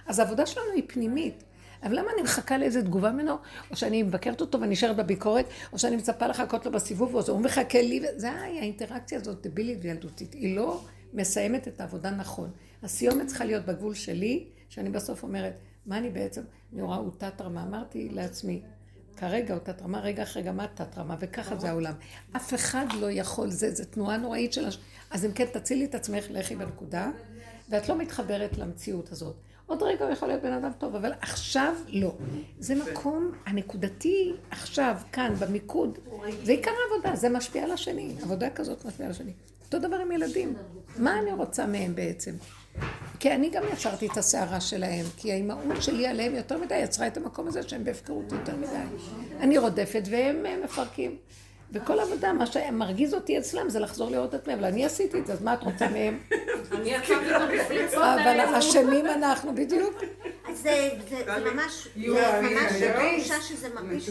אז 0.08 0.20
העבודה 0.20 0.46
שלנו 0.46 0.68
היא 0.76 0.84
פנימית. 0.88 1.44
אבל 1.84 2.00
למה 2.00 2.12
אני 2.14 2.22
מחכה 2.22 2.58
לאיזה 2.58 2.82
תגובה 2.82 3.12
ממנו, 3.12 3.36
או 3.72 3.76
שאני 3.76 4.04
מבקרת 4.04 4.42
אותו 4.42 4.62
ואני 4.62 4.72
נשארת 4.72 4.96
בביקורת, 4.96 5.46
או 5.74 5.80
שאני 5.80 5.96
מצפה 5.96 6.28
לחכות 6.28 6.66
לו 6.66 6.72
בסיבוב, 6.72 7.16
או 7.16 7.22
הוא 7.28 7.40
מחכה 7.40 7.82
לי, 7.82 8.02
זה 8.16 8.32
האינטראקציה 8.32 9.20
הזאת 9.20 9.48
דבילית 9.48 9.78
וילדותית. 9.82 10.34
היא 10.34 10.56
לא 10.56 10.82
מסיימת 11.14 11.68
את 11.68 11.82
העבודה 11.82 12.12
נכון. 12.12 12.50
הסיומת 12.84 13.28
צריכה 13.28 13.46
להיות 13.46 13.66
בגבול 13.66 13.94
שלי, 13.94 14.46
שאני 14.72 14.90
בסוף 14.90 15.24
אומרת, 15.24 15.54
מה 15.86 15.98
אני 15.98 16.10
בעצם, 16.10 16.42
אני 16.74 16.82
רואה, 16.82 16.98
הוא 16.98 17.12
תת-רמה. 17.18 17.64
אמרתי 17.64 18.10
לעצמי, 18.10 18.62
כרגע 19.18 19.54
הוא 19.54 19.62
תת-רמה, 19.64 20.00
רגע 20.00 20.24
אחרי 20.24 20.44
גם 20.44 20.62
את 20.62 20.70
תת-רמה, 20.74 21.16
וככה 21.20 21.56
זה 21.56 21.70
העולם. 21.70 21.94
אף 22.36 22.54
אחד 22.54 22.86
לא 23.00 23.12
יכול, 23.12 23.50
זה, 23.50 23.76
זה 23.76 23.86
תנועה 23.86 24.18
נוראית 24.18 24.54
של... 24.54 24.66
הש... 24.66 24.78
אז 25.12 25.26
אם 25.26 25.32
כן, 25.32 25.46
תצילי 25.46 25.86
את 25.86 25.96
עצמך, 25.96 26.26
לכי 26.30 26.56
בנקודה, 26.56 27.12
ואת 27.70 27.90
לא 27.90 27.98
מתחברת 27.98 28.58
למציאות 28.58 29.12
הזאת. 29.12 29.36
עוד 29.66 29.84
רגע 29.84 30.06
הוא 30.06 30.14
יכול 30.14 30.28
להיות 30.28 30.42
בן 30.42 30.52
אדם 30.52 30.72
טוב, 30.78 30.96
אבל 30.96 31.12
עכשיו 31.22 31.74
לא. 31.88 32.16
זה 32.60 32.76
מקום 32.76 33.32
הנקודתי 33.46 34.34
עכשיו, 34.52 34.98
כאן, 35.12 35.34
במיקוד. 35.40 36.00
זה 36.44 36.52
עיקר 36.52 36.72
העבודה, 36.72 37.16
זה 37.16 37.30
משפיע 37.30 37.64
על 37.64 37.72
השני. 37.72 38.16
עבודה 38.24 38.50
כזאת 38.50 38.86
משפיעה 38.86 39.08
על 39.08 39.12
השני. 39.12 39.34
אותו 39.66 39.80
דבר 39.88 39.96
עם 39.96 40.12
ילדים. 40.12 40.54
מה 40.98 41.20
אני 41.20 41.34
רוצה 41.34 41.66
מהם 41.66 41.96
בעצם? 41.96 42.32
כי 43.20 43.32
אני 43.32 43.50
גם 43.50 43.64
יצרתי 43.74 44.08
את 44.08 44.18
הסערה 44.18 44.62
שלהם, 44.62 45.06
כי 45.18 45.32
האימהות 45.32 45.82
שלי 45.84 46.08
עליהם 46.08 46.36
יותר 46.36 46.58
מדי 46.58 46.76
יצרה 46.78 47.08
את 47.08 47.18
המקום 47.18 47.48
הזה 47.48 47.64
שהם 47.70 47.84
בהפקרות 47.84 48.32
יותר 48.32 48.56
מדי. 48.56 48.96
אני 49.40 49.58
רודפת 49.58 50.04
והם 50.12 50.46
אה, 50.46 50.56
מפרקים. 50.64 51.16
וכל 51.74 52.00
עבודה, 52.00 52.34
מה 52.34 52.46
שמרגיז 52.46 53.14
אותי 53.14 53.38
אצלם 53.40 53.70
זה 53.70 53.80
לחזור 53.80 54.12
לראות 54.12 54.36
את 54.36 54.48
מהם, 54.48 54.58
אבל 54.60 54.68
אני 54.68 54.86
עשיתי 54.86 55.20
את 55.20 55.28
זה, 55.28 55.34
אז 55.34 55.42
מה 55.42 55.54
את 55.54 55.64
רוצה 55.64 55.88
מהם? 55.90 56.20
אני 56.72 56.90
יצאתי 56.90 57.14
את 57.36 57.42
המפלצות 57.42 58.04
אבל 58.04 58.40
אשמים 58.60 59.06
אנחנו, 59.08 59.56
בדיוק. 59.56 59.94
אז 60.50 60.58
זה 60.62 60.90
זה- 61.10 61.24
זה 61.26 61.52
ממש, 61.52 61.88
זה 61.96 62.94
ממש 62.98 63.22
תחושה 63.28 63.42
שזה 63.42 63.68
מרגיש 63.76 64.10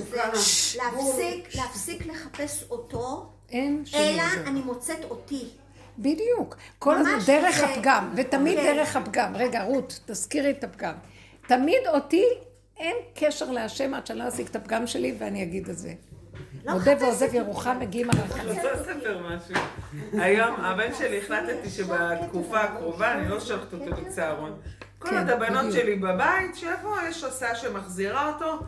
להפסיק, 0.77 1.55
להפסיק 1.55 2.07
לחפש 2.07 2.65
אותו, 2.70 3.27
אלא. 3.55 4.23
אני 4.47 4.61
מוצאת 4.61 5.05
אותי. 5.11 5.49
בדיוק. 6.01 6.56
כל 6.78 6.94
הזמן 6.97 7.18
דרך 7.27 7.56
זה- 7.59 7.66
הפגם, 7.66 8.12
ותמיד 8.16 8.59
כן. 8.59 8.64
דרך 8.77 8.97
הפגם. 8.97 9.32
רגע, 9.36 9.62
רות, 9.64 10.01
תזכירי 10.06 10.51
את 10.51 10.64
הפגם. 10.64 10.93
תמיד 11.47 11.86
אותי, 11.94 12.24
אין 12.78 12.97
קשר 13.14 13.51
להשם 13.51 13.94
עד 13.94 14.06
שאני 14.06 14.18
לא 14.18 14.28
אשיג 14.28 14.47
את 14.47 14.56
הפגם 14.56 14.86
שלי 14.86 15.14
ואני 15.18 15.43
אגיד 15.43 15.68
את 15.68 15.78
זה. 15.78 15.93
לא 16.64 16.72
מודה 16.72 16.85
מחפשת 16.94 17.02
ועוזב. 17.02 17.35
ירוחם 17.35 17.77
מגיעים 17.81 18.10
עליך. 18.10 18.40
אני 18.40 18.51
רוצה 18.51 18.72
לספר 18.72 19.20
משהו. 19.27 19.55
היום 20.12 20.55
הבן 20.60 20.94
שלי 20.94 21.18
החלטתי 21.18 21.70
שבתקופה 21.70 22.60
הקרובה 22.60 23.12
אני 23.12 23.28
לא 23.28 23.40
שולחת 23.40 23.72
אותו 23.72 23.85
לצהרון. 24.06 24.56
כל 24.98 25.09
כן, 25.10 25.18
עוד 25.18 25.31
הבנות. 25.31 25.72
שלי 25.72 25.97
בבית, 25.97 26.56
שיבוא, 26.56 26.97
יש 27.09 27.24
הסעה 27.24 27.55
שמחזירה 27.55 28.28
אותו. 28.28 28.59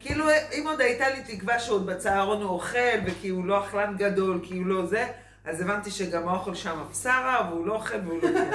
כאילו, 0.00 0.24
אם 0.52 0.64
עוד 0.66 0.80
הייתה 0.80 1.04
לי 1.08 1.36
תקווה 1.36 1.58
שעוד 1.58 1.86
בצהרון 1.86 2.42
הוא 2.42 2.50
אוכל, 2.50 2.78
וכי 3.06 3.28
הוא 3.28 3.44
לא 3.44 3.64
אכלן 3.64 3.94
גדול, 3.98 4.40
כי 4.42 4.56
הוא 4.56 4.66
לא 4.66 4.86
זה, 4.86 5.06
אז 5.44 5.60
הבנתי 5.60 5.90
שגם 5.90 6.28
האוכל 6.28 6.54
שם 6.54 6.78
הפסרה, 6.78 7.48
והוא 7.50 7.66
לא 7.66 7.74
אוכל 7.74 7.96
והוא 8.04 8.20
לא 8.22 8.28
כלום. 8.28 8.50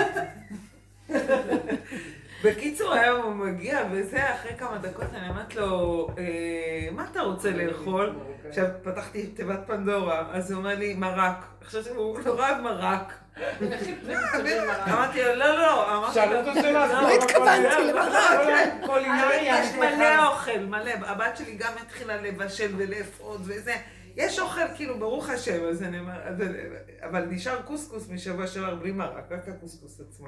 בקיצור, 2.43 2.93
היום 2.93 3.21
הוא 3.21 3.33
מגיע, 3.33 3.79
וזה, 3.91 4.33
אחרי 4.35 4.51
כמה 4.57 4.77
דקות 4.77 5.07
אני 5.13 5.29
אומרת 5.29 5.55
לו, 5.55 6.07
אה, 6.17 6.89
מה 6.91 7.05
אתה 7.11 7.21
רוצה 7.21 7.51
לאכול? 7.51 8.15
עכשיו, 8.49 8.65
פתחתי 8.83 9.27
תיבת 9.27 9.59
פנדורה, 9.67 10.23
אז 10.31 10.51
הוא 10.51 10.57
אומר 10.57 10.75
לי, 10.75 10.93
מרק. 10.93 11.45
עכשיו 11.61 11.83
הוא 11.95 12.19
נורא 12.25 12.49
אוהב 12.49 12.61
מרק. 12.61 13.13
אמרתי 14.87 15.23
לו, 15.23 15.35
לא, 15.35 15.57
לא, 15.57 15.97
אמרתי 15.97 16.19
לו, 16.19 16.71
לא, 16.73 17.01
לא 17.01 17.09
התכוונתי 17.09 17.83
למרק. 17.83 18.73
קולינריה. 18.85 19.63
יש 19.63 19.75
מלא 19.75 20.27
אוכל, 20.27 20.59
מלא. 20.59 20.91
הבת 21.05 21.37
שלי 21.37 21.55
גם 21.55 21.71
התחילה 21.81 22.17
לבשל 22.17 22.71
ולאפות 22.77 23.39
וזה. 23.43 23.75
יש 24.15 24.39
אוכל, 24.39 24.61
כאילו, 24.75 24.99
ברוך 24.99 25.29
השם, 25.29 25.63
אז 25.69 25.83
אני 25.83 25.99
אומר, 25.99 26.21
אז 26.23 26.41
אני- 26.41 26.57
אבל 27.01 27.25
נשאר 27.25 27.61
קוסקוס 27.61 28.09
משבוע 28.09 28.47
שעבר 28.47 28.75
בלי 28.75 28.91
מרק, 28.91 29.31
רק 29.31 29.47
הקוסקוס 29.47 30.01
עצמו. 30.01 30.27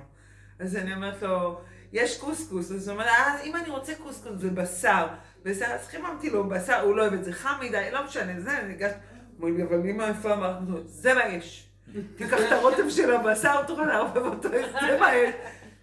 אז 0.59 0.75
אני 0.75 0.93
אומרת 0.93 1.21
לו, 1.21 1.61
יש 1.93 2.17
קוסקוס. 2.19 2.71
אז 2.71 2.87
הוא 2.87 2.93
אומר, 2.93 3.07
אה, 3.07 3.41
אם 3.43 3.55
אני 3.55 3.69
רוצה 3.69 3.93
קוסקוס 4.03 4.35
זה 4.37 4.49
בשר. 4.49 5.07
וזה, 5.45 5.75
אז 5.75 5.87
חיממתי 5.87 6.29
לו 6.29 6.49
בשר, 6.49 6.79
הוא 6.81 6.95
לא 6.95 7.01
אוהב 7.01 7.13
את 7.13 7.23
זה 7.23 7.33
חם 7.33 7.53
מדי, 7.61 7.87
לא 7.91 8.05
משנה, 8.05 8.39
זה, 8.39 8.59
אני 8.59 8.73
הגשתי, 8.73 8.97
אמרו 9.39 9.49
לי, 9.49 9.63
אבל 9.63 9.89
אמא, 9.89 10.03
איפה 10.03 10.33
אמרנו? 10.33 10.77
זה 10.85 11.13
מה 11.13 11.25
יש. 11.25 11.69
תיקח 12.15 12.39
את 12.47 12.51
הרוטב 12.51 12.89
של 12.89 13.13
הבשר, 13.13 13.63
תוכל 13.67 13.81
לערבב 13.85 14.25
אותו, 14.25 14.49
זה 14.81 14.97
מה 14.99 15.15
יש. 15.15 15.35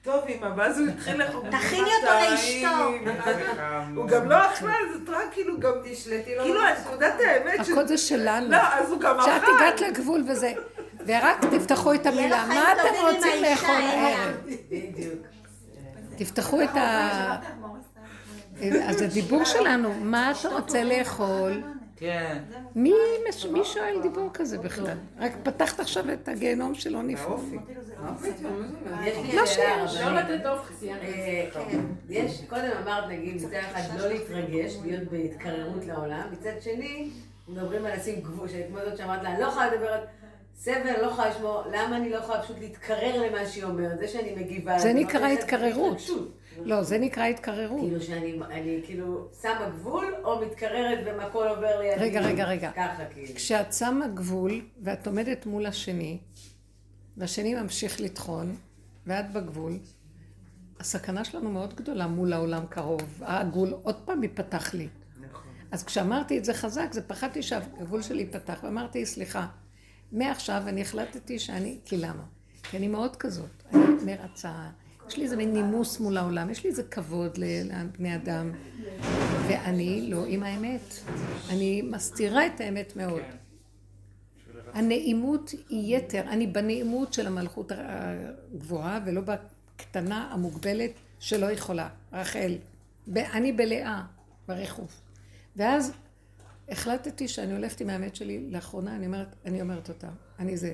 טוב, 0.04 0.24
אמא, 0.28 0.48
ואז 0.56 0.78
הוא 0.78 0.88
התחיל 0.88 1.22
לחוק. 1.22 1.44
תכיני 1.50 1.90
אותו 2.02 2.30
לאשתו. 2.30 2.68
הוא 3.96 4.08
גם 4.08 4.28
לא 4.28 4.36
אכל, 4.46 4.66
זה 5.06 5.12
רק 5.12 5.24
כאילו 5.32 5.60
גם 5.60 5.72
תשלטי 5.84 6.36
לו. 6.36 6.42
כאילו, 6.42 6.60
נקודת 6.80 7.14
האמת. 7.26 7.60
הכל 7.60 7.86
זה 7.86 7.98
שלנו. 7.98 8.50
לא, 8.50 8.56
אז 8.56 8.90
הוא 8.90 9.00
גם 9.00 9.20
אכל. 9.20 9.30
שאת 9.30 9.42
הגעת 9.56 9.80
לגבול 9.80 10.24
וזה. 10.28 10.52
ורק 11.06 11.44
תפתחו 11.44 11.94
את 11.94 12.06
המילה, 12.06 12.44
מה 12.48 12.72
אתם 12.72 13.06
רוצים 13.14 13.42
לאכול 13.42 13.74
הערב? 13.74 14.34
תפתחו 16.16 16.62
את 16.62 16.76
ה... 16.76 17.36
אז 18.88 19.02
הדיבור 19.02 19.44
שלנו, 19.44 19.94
מה 20.00 20.30
אתה 20.30 20.48
רוצה 20.48 20.84
לאכול? 20.84 21.62
כן. 21.96 22.38
מי 22.74 22.92
שואל 23.64 24.02
דיבור 24.02 24.30
כזה 24.34 24.58
בכלל? 24.58 24.96
רק 25.18 25.32
פתחת 25.42 25.80
עכשיו 25.80 26.12
את 26.12 26.28
הגיהנום 26.28 26.74
שלא 26.74 27.02
נפרוץ. 27.02 27.42
לא 29.34 29.46
שיש. 29.46 30.00
לא 30.00 30.14
לתת 30.14 30.46
אופציה. 30.46 30.96
יש, 32.08 32.42
קודם 32.48 32.70
אמרת, 32.82 33.08
נגיד, 33.08 33.36
מצד 33.36 33.54
אחד 33.54 33.98
לא 33.98 34.08
להתרגש, 34.08 34.76
להיות 34.84 35.08
בהתקררות 35.08 35.84
לעולם, 35.86 36.28
מצד 36.32 36.60
שני, 36.60 37.10
מדברים 37.48 37.84
על 37.84 37.96
לשים 37.96 38.20
גבול, 38.20 38.48
כמו 38.68 38.78
זאת 38.84 38.96
שאמרת 38.96 39.22
לה, 39.22 39.30
אני 39.32 39.40
לא 39.40 39.46
יכולה 39.46 39.74
לדבר 39.74 39.88
על... 39.88 40.00
סבל, 40.56 41.00
לא 41.02 41.06
יכולה 41.06 41.28
לשמוע, 41.30 41.64
למה 41.72 41.96
אני 41.96 42.10
לא 42.10 42.16
יכולה 42.16 42.42
פשוט 42.42 42.58
להתקרר 42.58 43.22
למה 43.26 43.46
שהיא 43.46 43.64
אומרת? 43.64 43.98
זה 43.98 44.08
שאני 44.08 44.34
מגיבה... 44.36 44.78
זה 44.78 44.92
נקרא 44.92 45.26
התקררות. 45.26 45.98
לא, 46.62 46.82
זה 46.82 46.98
נקרא 46.98 47.24
התקררות. 47.24 47.80
כאילו 47.80 48.00
שאני 48.00 48.82
כאילו 48.84 49.28
שמה 49.42 49.70
גבול, 49.78 50.14
או 50.24 50.40
מתקררת 50.46 50.98
ומקול 51.06 51.48
עובר 51.48 51.80
לידי. 51.80 52.00
רגע, 52.00 52.20
רגע, 52.20 52.44
רגע. 52.44 52.70
ככה 52.76 53.04
כאילו. 53.12 53.34
כשאת 53.34 53.72
שמה 53.72 54.08
גבול, 54.08 54.60
ואת 54.82 55.06
עומדת 55.06 55.46
מול 55.46 55.66
השני, 55.66 56.18
והשני 57.16 57.54
ממשיך 57.54 58.00
לטחון, 58.00 58.56
ואת 59.06 59.32
בגבול, 59.32 59.78
הסכנה 60.80 61.24
שלנו 61.24 61.50
מאוד 61.50 61.74
גדולה 61.74 62.06
מול 62.06 62.32
העולם 62.32 62.66
קרוב. 62.66 63.22
הגבול 63.22 63.74
עוד 63.82 63.96
פעם 64.04 64.22
ייפתח 64.22 64.74
לי. 64.74 64.88
אז 65.70 65.84
כשאמרתי 65.84 66.38
את 66.38 66.44
זה 66.44 66.54
חזק, 66.54 66.88
זה 66.92 67.02
פחדתי 67.02 67.42
שהגבול 67.42 68.02
שלי 68.02 68.20
ייפתח, 68.22 68.60
ואמרתי, 68.62 69.06
סליחה, 69.06 69.46
מעכשיו 70.12 70.62
אני 70.66 70.82
החלטתי 70.82 71.38
שאני, 71.38 71.78
כי 71.84 71.96
למה? 71.96 72.22
כי 72.62 72.76
אני 72.76 72.88
מאוד 72.88 73.16
כזאת, 73.16 73.62
אני 73.74 73.82
מרצה, 74.04 74.52
יש 75.08 75.16
לי 75.16 75.24
איזה 75.24 75.36
מין 75.36 75.52
נימוס 75.52 76.00
מול 76.00 76.16
העולם, 76.16 76.50
יש 76.50 76.64
לי 76.64 76.70
איזה 76.70 76.82
כבוד 76.82 77.38
לבני 77.38 78.14
אדם, 78.14 78.52
ואני 79.48 80.10
לא 80.10 80.24
עם 80.26 80.42
האמת. 80.42 80.94
אני 81.50 81.82
מסתירה 81.82 82.46
את 82.46 82.60
האמת 82.60 82.96
מאוד. 82.96 83.22
הנעימות 84.72 85.50
היא 85.68 85.96
יתר, 85.96 86.20
אני 86.20 86.46
בנעימות 86.46 87.12
של 87.12 87.26
המלכות 87.26 87.72
הגבוהה 87.74 89.00
ולא 89.06 89.20
בקטנה 89.20 90.28
המוגבלת 90.32 90.90
שלא 91.18 91.46
יכולה, 91.46 91.88
רחל. 92.12 92.54
אני 93.16 93.52
בלאה, 93.52 94.02
בריחוף. 94.48 95.00
ואז 95.56 95.92
החלטתי 96.68 97.28
שאני 97.28 97.52
הולכת 97.52 97.80
עם 97.80 97.90
האמת 97.90 98.16
שלי, 98.16 98.50
לאחרונה 98.50 98.96
אני 98.96 99.06
אומרת, 99.06 99.36
אני 99.44 99.60
אומרת 99.60 99.88
אותה, 99.88 100.08
אני 100.38 100.56
זה, 100.56 100.72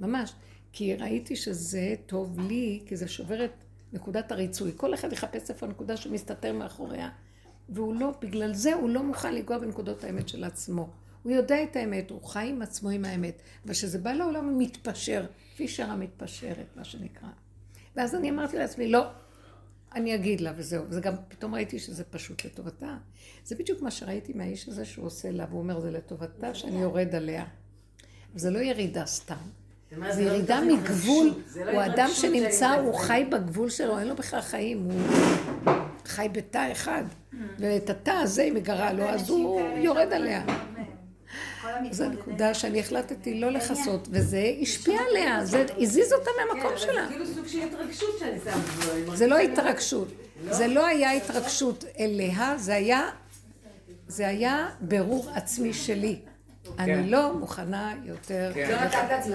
ממש, 0.00 0.32
כי 0.72 0.94
ראיתי 0.94 1.36
שזה 1.36 1.94
טוב 2.06 2.40
לי, 2.40 2.82
כי 2.86 2.96
זה 2.96 3.08
שובר 3.08 3.44
את 3.44 3.50
נקודת 3.92 4.32
הריצוי. 4.32 4.72
כל 4.76 4.94
אחד 4.94 5.12
יחפש 5.12 5.50
איפה 5.50 5.66
הנקודה 5.66 5.96
שמסתתר 5.96 6.52
מאחוריה, 6.52 7.08
והוא 7.68 7.94
לא, 7.94 8.12
בגלל 8.20 8.54
זה 8.54 8.74
הוא 8.74 8.90
לא 8.90 9.02
מוכן 9.02 9.34
לנגוע 9.34 9.58
בנקודות 9.58 10.04
האמת 10.04 10.28
של 10.28 10.44
עצמו. 10.44 10.88
הוא 11.22 11.32
יודע 11.32 11.62
את 11.62 11.76
האמת, 11.76 12.10
הוא 12.10 12.22
חי 12.22 12.48
עם 12.48 12.62
עצמו 12.62 12.90
עם 12.90 13.04
האמת, 13.04 13.42
אבל 13.64 13.72
כשזה 13.72 13.98
בא 13.98 14.12
לעולם 14.12 14.48
הוא 14.48 14.62
מתפשר, 14.62 15.26
פישר 15.56 15.90
המתפשרת, 15.90 16.66
מה 16.76 16.84
שנקרא. 16.84 17.28
ואז 17.96 18.14
אני 18.14 18.30
אמרתי 18.30 18.58
לעצמי, 18.58 18.88
לא, 18.88 19.06
אני 19.94 20.14
אגיד 20.14 20.40
לה 20.40 20.52
וזהו. 20.56 20.84
וזה 20.88 21.00
גם, 21.00 21.14
פתאום 21.28 21.54
ראיתי 21.54 21.78
שזה 21.78 22.04
פשוט 22.04 22.44
לטובתה. 22.44 22.96
זה 23.44 23.56
בדיוק 23.56 23.82
מה 23.82 23.90
שראיתי 23.90 24.32
מהאיש 24.32 24.68
הזה 24.68 24.84
שהוא 24.84 25.06
עושה 25.06 25.30
לה, 25.30 25.46
והוא 25.48 25.60
אומר, 25.60 25.80
זה 25.80 25.90
לטובתה 25.90 26.54
שאני 26.54 26.80
יורד 26.80 27.14
עליה. 27.14 27.44
זה 28.34 28.50
לא 28.50 28.58
ירידה 28.58 29.06
סתם. 29.06 29.34
זה 30.10 30.24
לא 30.24 30.30
ירידה 30.30 30.60
מגבול, 30.60 31.34
לא 31.56 31.70
הוא 31.70 31.84
אדם 31.84 32.08
שנמצא, 32.12 32.74
הוא 32.74 32.94
חי 32.94 33.26
בגבול 33.30 33.70
שלו, 33.70 33.98
אין 33.98 34.08
לו 34.08 34.16
בכלל 34.16 34.40
חיים, 34.40 34.78
הוא 34.78 35.00
חי 36.04 36.28
בתא 36.32 36.72
אחד, 36.72 37.04
ואת 37.58 37.90
התא 37.90 38.10
הזה 38.10 38.42
היא 38.42 38.52
מגרה 38.52 38.92
לו, 38.92 39.04
אז 39.04 39.30
הוא 39.30 39.60
יורד 39.76 40.12
עליה. 40.12 40.42
זו 41.90 42.04
הנקודה 42.04 42.54
שאני 42.54 42.80
החלטתי 42.80 43.40
לא 43.40 43.50
לכסות, 43.50 44.08
וזה 44.10 44.52
השפיע 44.62 45.00
עליה, 45.10 45.44
זה 45.44 45.64
הזיז 45.78 46.12
אותה 46.12 46.30
מהמקום 46.38 46.70
כן, 46.70 46.78
שלה. 46.78 47.06
זה 47.06 47.08
כאילו 47.08 47.26
סוג 47.26 47.46
של 47.46 47.58
התרגשות 47.62 48.18
שאני 48.18 48.38
שמה. 48.44 49.16
זה 49.16 49.26
לא 49.26 49.38
התרגשות. 49.38 50.08
זה 50.50 50.66
לא 50.66 50.86
היה 50.86 51.12
התרגשות 51.12 51.84
אליה, 51.98 52.54
זה 52.58 52.74
היה, 52.74 53.10
זה 54.08 54.28
היה 54.28 54.68
ברור 54.80 55.30
עצמי 55.34 55.72
שלי. 55.72 56.18
אני 56.78 56.94
כן. 56.94 57.08
לא 57.08 57.38
מוכנה 57.38 57.94
יותר. 58.04 58.50
כן. 58.54 58.88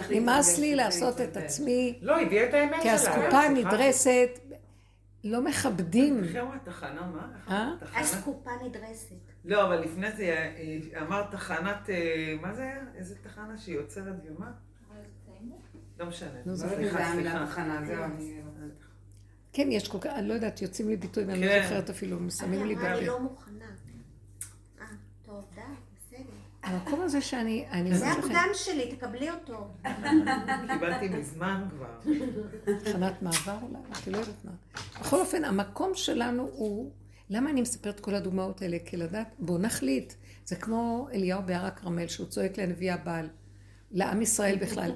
נמאס 0.09 0.59
לי 0.59 0.75
לעשות 0.75 1.21
את 1.21 1.37
עצמי. 1.37 1.99
לא, 2.01 2.21
הביאה 2.21 2.49
את 2.49 2.53
האמת 2.53 2.81
כי 2.81 2.81
שלה. 2.81 2.95
אסקופה 2.95 3.49
נדרסת, 3.49 4.29
לא 5.23 5.41
מכבדים. 5.43 6.23
איך 6.23 6.35
אמרת 6.35 6.65
תחנה, 6.65 7.01
מה? 7.01 7.27
אה? 7.49 7.71
אסקופה 7.93 8.51
נדרסת. 8.65 9.15
לא, 9.45 9.67
אבל 9.67 9.79
לפני 9.79 10.11
זה 10.11 10.23
אה, 10.23 11.01
אמרת 11.01 11.31
תחנת, 11.31 11.89
אה, 11.89 12.35
מה 12.41 12.53
זה 12.53 12.61
היה? 12.61 12.79
איזה 12.95 13.15
תחנה 13.23 13.57
שהיא 13.57 13.75
יוצרת 13.75 14.15
ומה? 14.25 14.51
לא 15.99 16.05
משנה. 16.05 16.29
לא 16.45 17.45
תחנה, 17.45 17.85
זהו. 17.85 18.03
כן, 19.53 19.67
יש 19.71 19.87
כל 19.87 19.97
כך, 20.01 20.09
אני 20.15 20.27
לא 20.27 20.33
יודעת, 20.33 20.61
יוצאים 20.61 20.89
לי 20.89 20.97
ביטוי, 20.97 21.23
ואני 21.23 21.45
לא 21.45 21.51
כן. 21.51 21.63
זוכרת 21.63 21.89
אפילו, 21.89 22.31
שמים 22.31 22.65
לי 22.65 22.73
אני 22.73 22.73
אמרה, 22.73 22.97
אני. 22.97 23.05
לא 23.05 23.19
מוכנה. 23.19 23.65
אה, 24.81 24.85
טוב, 25.25 25.45
די, 25.55 25.61
בסדר. 25.97 26.41
המקום 26.63 27.01
הזה 27.01 27.21
שאני, 27.21 27.65
אני 27.71 27.95
זה 27.95 28.11
הפגם 28.11 28.49
שלי, 28.53 28.95
תקבלי 28.95 29.29
אותו. 29.31 29.67
קיבלתי 30.73 31.09
מזמן 31.09 31.63
כבר. 31.69 32.13
תחנת 32.83 33.21
מעבר 33.21 33.57
אולי, 33.61 33.79
אני 34.07 34.13
לא 34.13 34.17
יודעת 34.17 34.45
מה. 34.45 34.51
בכל 34.99 35.19
אופן, 35.19 35.43
המקום 35.45 35.91
שלנו 35.95 36.49
הוא, 36.53 36.91
למה 37.29 37.49
אני 37.49 37.61
מספרת 37.61 37.99
כל 37.99 38.15
הדוגמאות 38.15 38.61
האלה? 38.61 38.77
כי 38.85 38.97
לדעת, 38.97 39.35
בואו 39.39 39.57
נחליט. 39.57 40.13
זה 40.45 40.55
כמו 40.55 41.07
אליהו 41.13 41.41
בהר 41.45 41.65
הכרמל, 41.65 42.07
שהוא 42.07 42.27
צועק 42.27 42.57
לנביא 42.57 42.93
הבעל, 42.93 43.29
לעם 43.91 44.21
ישראל 44.21 44.55
בכלל. 44.55 44.91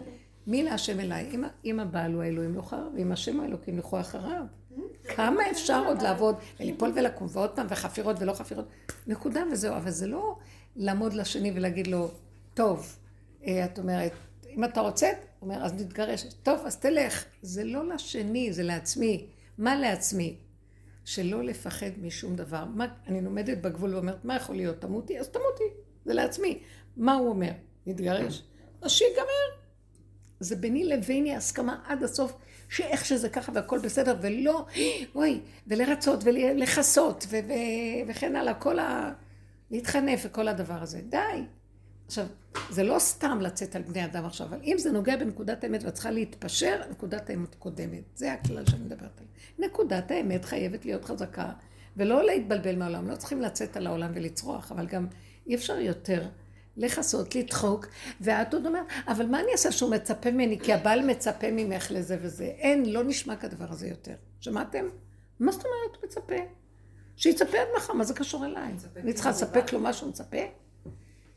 מי 0.47 0.63
להשם 0.63 0.99
אליי? 0.99 1.29
אם, 1.33 1.43
אם 1.65 1.79
הבעל 1.79 2.13
הוא 2.13 2.23
האלוהים 2.23 2.55
לא 2.55 2.59
אחריו, 2.59 2.87
ואם 2.95 3.11
השם 3.11 3.39
האלוקים 3.39 3.77
לכו 3.77 3.99
אחריו. 3.99 4.43
כמה 5.15 5.51
אפשר 5.51 5.83
עוד 5.85 6.01
לעבוד, 6.01 6.35
וליפול 6.59 6.91
ולקום, 6.95 7.27
ועוד 7.31 7.49
פעם, 7.49 7.67
וחפירות 7.69 8.15
ולא 8.19 8.33
חפירות. 8.33 8.67
נקודה 9.07 9.43
וזהו, 9.51 9.75
אבל 9.75 9.91
זה 9.91 10.07
לא 10.07 10.37
לעמוד 10.75 11.13
לשני 11.13 11.51
ולהגיד 11.55 11.87
לו, 11.87 12.11
טוב, 12.53 12.97
אה, 13.47 13.65
את 13.65 13.79
אומרת, 13.79 14.11
אם 14.49 14.63
אתה 14.63 14.81
רוצה, 14.81 15.07
הוא 15.07 15.49
אומר, 15.51 15.65
אז 15.65 15.73
נתגרש. 15.73 16.25
טוב, 16.43 16.59
אז 16.65 16.77
תלך. 16.77 17.25
זה 17.41 17.63
לא 17.63 17.87
לשני, 17.89 18.53
זה 18.53 18.63
לעצמי. 18.63 19.27
מה 19.57 19.75
לעצמי? 19.75 20.37
שלא 21.05 21.43
לפחד 21.43 21.89
משום 22.01 22.35
דבר. 22.35 22.65
מה, 22.65 22.85
אני 23.07 23.21
לומדת 23.21 23.57
בגבול 23.57 23.95
ואומרת, 23.95 24.25
מה 24.25 24.35
יכול 24.35 24.55
להיות? 24.55 24.81
תמותי? 24.81 25.19
אז 25.19 25.29
תמותי. 25.29 25.63
זה 26.05 26.13
לעצמי. 26.13 26.59
מה 26.97 27.13
הוא 27.13 27.29
אומר? 27.29 27.51
נתגרש? 27.85 28.43
אז 28.81 28.91
שיגמר. 28.91 29.65
זה 30.39 30.55
ביני 30.55 30.83
לביני 30.83 31.35
הסכמה 31.35 31.81
עד 31.87 32.03
הסוף, 32.03 32.33
שאיך 32.69 33.05
שזה 33.05 33.29
ככה 33.29 33.51
והכל 33.55 33.79
בסדר, 33.79 34.15
ולא, 34.21 34.65
אוי, 35.15 35.39
ולרצות 35.67 36.19
ולכסות 36.23 37.27
וכן 38.07 38.35
הלאה, 38.35 38.53
כל 38.53 38.79
ה... 38.79 39.13
להתחנף 39.71 40.21
וכל 40.25 40.47
הדבר 40.47 40.81
הזה. 40.81 41.01
די. 41.09 41.17
עכשיו, 42.05 42.25
זה 42.69 42.83
לא 42.83 42.99
סתם 42.99 43.39
לצאת 43.41 43.75
על 43.75 43.81
בני 43.81 44.05
אדם 44.05 44.25
עכשיו, 44.25 44.47
אבל 44.47 44.59
אם 44.63 44.75
זה 44.77 44.91
נוגע 44.91 45.17
בנקודת 45.17 45.63
האמת 45.63 45.83
ואת 45.83 45.93
צריכה 45.93 46.11
להתפשר, 46.11 46.81
נקודת 46.91 47.29
האמת 47.29 47.55
קודמת. 47.55 48.03
זה 48.15 48.33
הכלל 48.33 48.65
שאני 48.65 48.83
מדברת 48.83 49.19
עליו. 49.19 49.69
נקודת 49.69 50.11
האמת 50.11 50.45
חייבת 50.45 50.85
להיות 50.85 51.05
חזקה, 51.05 51.51
ולא 51.97 52.23
להתבלבל 52.23 52.75
מהעולם. 52.75 53.07
לא 53.07 53.15
צריכים 53.15 53.41
לצאת 53.41 53.77
על 53.77 53.87
העולם 53.87 54.11
ולצרוח, 54.15 54.71
אבל 54.71 54.85
גם 54.85 55.07
אי 55.47 55.55
אפשר 55.55 55.79
יותר 55.79 56.27
לכסות, 56.77 57.35
לדחוק, 57.35 57.87
ואת 58.21 58.53
עוד 58.53 58.65
אומרת, 58.65 58.85
אבל 59.07 59.25
מה 59.25 59.39
אני 59.39 59.51
אעשה 59.51 59.71
שהוא 59.71 59.91
מצפה 59.91 60.31
ממני? 60.31 60.59
כי 60.59 60.73
הבעל 60.73 61.05
מצפה 61.05 61.51
ממך 61.51 61.91
לזה 61.91 62.17
וזה. 62.21 62.45
אין, 62.45 62.85
לא 62.85 63.03
נשמע 63.03 63.35
כדבר 63.35 63.71
הזה 63.71 63.87
יותר. 63.87 64.15
שמעתם? 64.39 64.85
מה 65.39 65.51
זאת 65.51 65.63
אומרת 65.65 66.03
מצפה? 66.03 66.35
שיצפה 67.17 67.57
עד 67.57 67.67
מחר, 67.77 67.93
מה 67.93 68.03
זה 68.03 68.13
קשור 68.13 68.45
אליי? 68.45 68.73
אני 68.97 69.13
צריכה 69.13 69.29
לספק 69.29 69.73
לו 69.73 69.79
מה 69.79 69.93
שהוא 69.93 70.09
מצפה? 70.09 70.37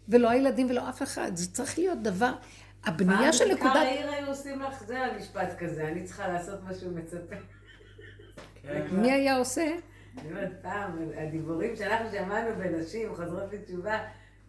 ולא 0.09 0.30
הילדים 0.30 0.70
ולא 0.70 0.88
אף 0.88 1.02
אחד. 1.02 1.36
זה 1.36 1.52
צריך 1.52 1.78
להיות 1.78 2.02
דבר... 2.02 2.32
הבנייה 2.84 3.32
של 3.32 3.44
פעם 3.44 3.55
נקודת... 3.56 3.72
בעיקר 3.74 3.88
העיר 3.88 4.10
היו 4.10 4.26
עושים 4.26 4.62
לך, 4.62 4.82
זה 4.84 4.98
המשפט 4.98 5.59
כזה, 5.59 5.88
אני 5.88 6.05
צריכה 6.05 6.28
לעשות 6.28 6.62
מה 6.64 6.74
שהוא 6.74 6.92
מצפה. 6.92 7.36
מי 8.92 9.12
היה 9.12 9.36
עושה? 9.36 9.66
אני 10.18 10.30
אומרת, 10.30 10.52
פעם, 10.62 10.98
הדיבורים 11.16 11.76
שאנחנו 11.76 12.10
שמענו 12.10 12.56
בנשים 12.59 13.14
חוזרות 13.14 13.50
בתשובה, 13.50 13.98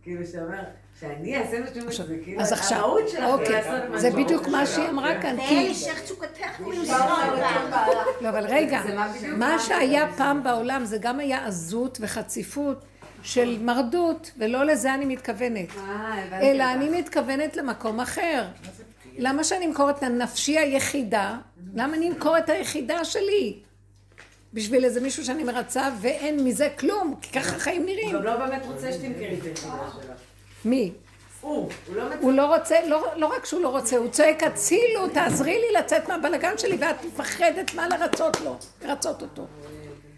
כאילו 0.04 0.26
שאומר, 0.26 0.64
שאני 1.00 1.38
אעשה 1.38 1.58
משהו, 1.88 2.06
זה 2.06 2.18
כאילו 2.24 2.42
אז 2.42 2.52
עכשיו, 2.52 2.78
המהות 2.78 3.10
שלך 3.10 3.24
אוקיי, 3.24 3.52
לעשות 3.52 3.84
משהו. 3.90 4.00
זה 4.00 4.12
בדיוק 4.12 4.48
מה 4.48 4.66
שהיא 4.66 4.90
אמרה 4.90 5.22
כאן, 5.22 5.38
כי... 5.48 5.68
המשך 5.68 6.02
תשוקתך 6.04 6.60
הוא 6.60 6.74
לא, 8.22 8.30
אבל 8.30 8.46
רגע, 8.48 8.82
מה 9.38 9.60
שהיה 9.60 10.08
פעם 10.18 10.44
בעולם 10.44 10.86
זה 10.86 10.98
גם 10.98 11.20
היה 11.20 11.46
עזות 11.46 11.98
וחציפות 12.02 12.86
של 13.24 13.58
מרדות, 13.62 14.32
ולא 14.38 14.66
לזה 14.66 14.94
אני 14.94 15.06
מתכוונת. 15.06 15.70
אלא 16.42 16.64
אני 16.74 16.90
מתכוונת 17.00 17.56
למקום 17.56 18.00
אחר. 18.00 18.46
למה 19.18 19.44
שאני 19.44 19.66
אמכור 19.66 19.90
את 19.90 20.04
הנפשי 20.04 20.58
היחידה? 20.58 21.38
למה 21.76 21.96
אני 21.96 22.10
אמכור 22.10 22.38
את 22.38 22.50
היחידה 22.50 23.06
שלי? 23.06 23.60
בשביל 24.54 24.86
איזה 24.86 25.02
מישהו 25.02 25.26
שאני 25.26 25.44
מרצה 25.44 25.90
ואין 26.02 26.44
מזה 26.44 26.70
כלום, 26.80 27.16
כי 27.22 27.40
ככה 27.40 27.56
החיים 27.56 27.86
נראים. 27.86 28.16
הוא 28.16 28.24
גם 28.24 28.24
לא 28.24 28.36
באמת 28.36 28.66
רוצה 28.66 28.94
שתמכרי 28.94 29.40
את 29.52 29.58
שלו. 29.58 29.72
מי? 30.66 30.92
הוא, 31.42 31.70
הוא 32.22 32.32
לא 32.34 32.38
לא 32.38 32.56
רוצה, 32.56 32.76
לא, 32.88 33.06
לא 33.16 33.28
רק 33.28 33.46
שהוא 33.46 33.62
לא 33.62 33.70
רוצה, 33.70 33.98
הוא 33.98 34.10
צועק 34.10 34.44
הצילו, 34.44 35.10
תעזרי 35.14 35.58
לי 35.58 35.80
לצאת 35.80 36.10
מהבלגן 36.10 36.58
שלי 36.58 36.78
ואת 36.80 37.06
מפחדת 37.06 37.74
מה 37.74 37.88
לרצות 37.88 38.42
לו, 38.42 38.58
לרצות 38.82 39.22
אותו. 39.22 39.48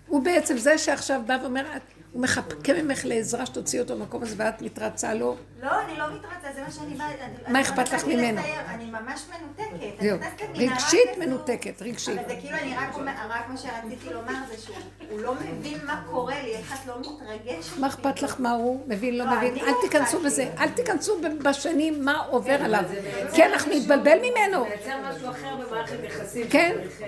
הוא 0.08 0.24
בעצם 0.24 0.58
זה 0.58 0.78
שעכשיו 0.78 1.22
בא 1.26 1.38
ואומר, 1.42 1.64
הוא 2.12 2.22
מחכה 2.22 2.74
ממך 2.84 3.02
לעזרה 3.06 3.46
שתוציא 3.46 3.82
אותו 3.82 3.96
במקום 3.98 4.24
הזה 4.24 4.36
ואת 4.38 4.62
מתרצה 4.62 5.14
לו. 5.14 5.36
לא, 5.64 5.82
אני 5.82 5.98
לא 5.98 6.06
מתרצה, 6.16 6.48
זה 6.56 6.62
מה 6.62 6.72
שאני 6.72 6.96
באה... 6.96 7.08
מה 7.48 7.62
אכפת 7.62 7.94
לך 7.94 8.06
ממנו? 8.08 8.42
אני 8.70 8.86
ממש 8.86 9.22
מנותקת. 9.30 10.02
זהו, 10.02 10.18
רגשית. 10.56 11.18
מנותקת, 11.20 11.82
רגשית. 11.82 12.18
אבל 12.20 12.28
זה 12.30 12.36
כאילו, 12.42 12.58
אני 12.58 12.76
רק 12.78 12.96
אומר, 12.96 13.12
רק 13.30 13.50
מה 13.50 13.58
שרציתי 13.58 14.14
לומר 14.14 14.34
זה 14.50 14.62
שהוא 14.62 15.20
לא 15.20 15.34
מבין 15.36 15.78
מה 15.86 16.02
קורה 16.12 16.42
לי, 16.44 16.56
איך 16.56 16.74
את 16.74 16.88
לא 16.88 16.96
מתרגשת. 17.00 17.78
מה 17.78 17.88
אכפת 17.88 18.22
לך 18.22 18.36
מה 18.40 18.52
הוא 18.52 18.84
מבין, 18.88 19.18
לא 19.18 19.26
לא, 19.26 19.36
מבין? 19.38 19.58
אל 19.58 19.66
לא 19.66 19.78
תיכנסו 19.82 20.20
בזה. 20.20 20.50
אל 20.60 20.70
תיכנסו 20.70 21.14
בשנים 21.44 22.06
מה 22.06 22.18
עובר 22.30 22.58
כן, 22.58 22.64
עליו. 22.66 22.84
זה 22.88 23.02
כי 23.34 23.46
אנחנו 23.46 23.72
נתבלבל 23.76 24.18
ממנו. 24.20 24.66
מייצר 24.66 24.98
משהו 25.10 25.30
אחר 25.30 25.56
במערכת 25.56 25.98
יחסים. 26.04 26.48
כן. 26.50 26.76
זה- 26.98 27.06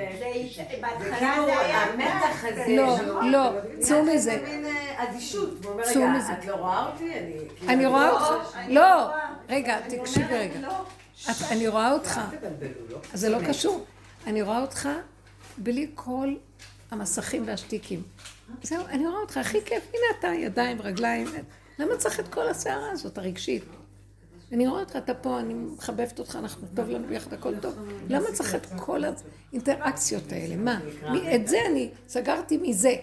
בהתחלה 0.82 1.36
זה 1.46 1.60
היה... 1.60 1.84
המתח 1.84 2.44
הזה. 2.44 2.66
לא? 2.68 2.98
לא? 3.32 3.50
צאו 3.80 4.04
מזה. 4.04 4.38
אדישות. 4.98 5.50
הוא 5.66 5.72
אומר, 5.72 5.84
רגע. 5.84 6.34
את 6.40 6.46
לא 6.46 6.56
רואה 6.56 6.92
אותי? 6.92 7.14
אני... 7.20 7.34
כאילו, 7.60 7.90
רואה 7.90 8.08
לא- 8.08 8.36
אותך. 8.36 8.58
לא, 8.70 9.06
רואה. 9.06 9.34
רגע, 9.50 9.80
תקשיבי 9.90 10.34
רגע. 10.34 10.60
לא. 10.60 10.86
אני 11.52 11.68
רואה 11.68 11.92
אותך. 11.92 12.22
לא? 12.90 12.98
זה 13.14 13.30
לא. 13.30 13.38
קשור. 13.48 13.86
אני 14.28 14.42
רואה 14.42 14.62
אותך 14.62 14.90
בלי 15.58 15.88
כל 15.96 16.36
המסכים 16.92 17.44
והשטיקים. 17.48 18.02
זהו, 18.64 18.86
אני 18.86 19.08
רואה 19.08 19.20
אותך, 19.20 19.38
הכי 19.38 19.58
כיף, 19.66 19.84
הנה 19.90 20.20
אתה, 20.20 20.28
ידיים, 20.28 20.82
רגליים. 20.82 21.28
למה 21.80 21.98
צריך 21.98 22.20
את 22.20 22.28
כל 22.28 22.50
הסערה 22.50 22.92
הזאת, 22.92 23.18
הרגשית? 23.18 23.64
אני 24.52 24.68
רואה 24.68 24.80
אותך, 24.80 24.96
אתה 24.96 25.14
פה, 25.14 25.40
אני 25.40 25.54
מחבבת 25.54 26.20
אותך, 26.20 26.36
אנחנו 26.36 26.68
טוב 26.76 26.90
לנו 26.90 27.08
ביחד, 27.08 27.34
הכל 27.34 27.56
טוב. 27.60 27.76
למה 28.10 28.26
צריך 28.34 28.56
את 28.56 28.68
כל 28.78 29.02
האינטראקציות 29.52 30.32
האלה? 30.32 30.56
מה? 30.56 30.80
את 31.36 31.48
זה 31.48 31.58
אני 31.70 31.90
סגרתי 32.08 32.58
מזה. 32.58 32.96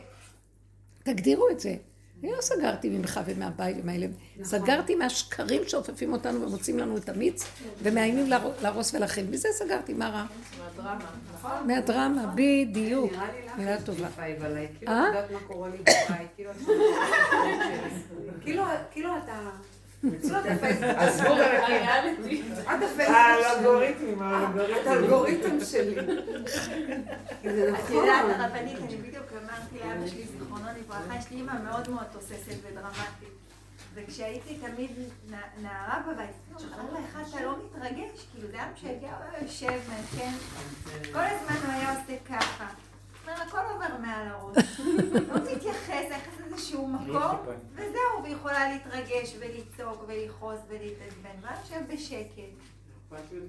תגדירו 1.12 1.48
את 1.50 1.60
זה. 1.60 1.74
אני 2.22 2.32
לא 2.32 2.40
סגרתי 2.40 2.88
ממך 2.90 3.20
ומהבית 3.26 3.76
ומהאלה, 3.82 4.06
סגרתי 4.42 4.94
מהשקרים 4.94 5.62
שאופפים 5.66 6.12
אותנו 6.12 6.42
ומוצאים 6.42 6.78
לנו 6.78 6.96
את 6.96 7.08
המיץ 7.08 7.44
ומאיימים 7.82 8.26
להר- 8.30 8.52
להרוס 8.62 8.94
ולהכיל. 8.94 9.26
מזה 9.30 9.48
סגרתי, 9.52 9.94
מה 9.94 10.08
רע? 10.08 10.24
מהדרמה, 10.76 10.98
נכון? 11.34 11.66
מהדרמה, 11.66 12.26
בדיוק. 12.34 13.12
לי 13.12 13.18
לך 13.46 13.52
מילה 13.58 13.80
טובה. 13.82 14.08
כאילו? 14.78 14.92
את 14.92 15.06
יודעת 15.06 15.30
מה 15.30 15.38
קורה 15.46 15.68
לי 15.68 15.76
בבית, 15.78 16.28
כאילו 16.36 16.50
כאילו- 18.40 18.64
כאילו 18.90 19.10
אתה... 19.24 19.50
עזבו 20.96 21.28
ברקים. 21.28 22.52
את 22.62 22.82
הפייסבוק 22.82 23.16
האלגוריתמים, 23.16 24.22
את 24.82 24.86
האלגוריתם 24.86 25.60
שלי. 25.64 25.94
זה 27.44 27.68
את 27.68 27.74
נכון. 27.74 27.96
יודעת, 27.96 28.24
הרבנית, 28.36 28.78
אני 28.88 28.96
בדיוק 28.96 29.26
אמרתי 29.32 29.88
לאבא 29.88 30.06
שלי, 30.08 30.24
זיכרונו 30.26 30.64
לברכה, 30.78 31.16
יש 31.18 31.30
לי 31.30 31.36
אימא 31.36 31.52
מאוד 31.64 31.90
מאוד 31.90 32.04
תוססת 32.12 32.54
ודרמטית. 32.62 33.40
וכשהייתי 33.94 34.58
תמיד 34.58 34.90
נערה 35.62 36.02
בבית, 36.06 36.30
אמרתי 36.54 36.92
לה, 36.92 36.98
איך 36.98 37.30
אתה 37.30 37.44
לא 37.44 37.54
מתרגש? 37.58 38.26
כאילו, 38.32 38.48
זה 38.48 38.56
היה 38.56 38.68
משגע, 38.74 39.08
הוא 39.08 39.24
היה 39.32 39.42
יושב, 39.42 39.80
מעדכן. 39.88 40.32
כל 41.12 41.20
הזמן 41.20 41.56
הוא 41.66 41.72
היה 41.72 41.90
עושה 41.90 42.14
ככה. 42.28 42.66
אומר, 43.32 43.42
הכל 43.42 43.72
עובר 43.72 43.96
מעל 44.02 44.26
הראש. 44.28 44.80
לא 45.28 45.34
מתייחס, 45.52 46.04
איך 46.10 46.28
זה 46.38 46.44
איזשהו 46.44 46.88
מקום, 46.88 47.36
וזהו, 47.74 48.24
ויכולה 48.24 48.68
להתרגש 48.68 49.34
ולצעוק 49.38 50.04
ולכעוס 50.06 50.58
ולהתעצבן. 50.68 51.30
והיה 51.42 51.56
יושב 51.62 51.94
בשקט. 51.94 52.42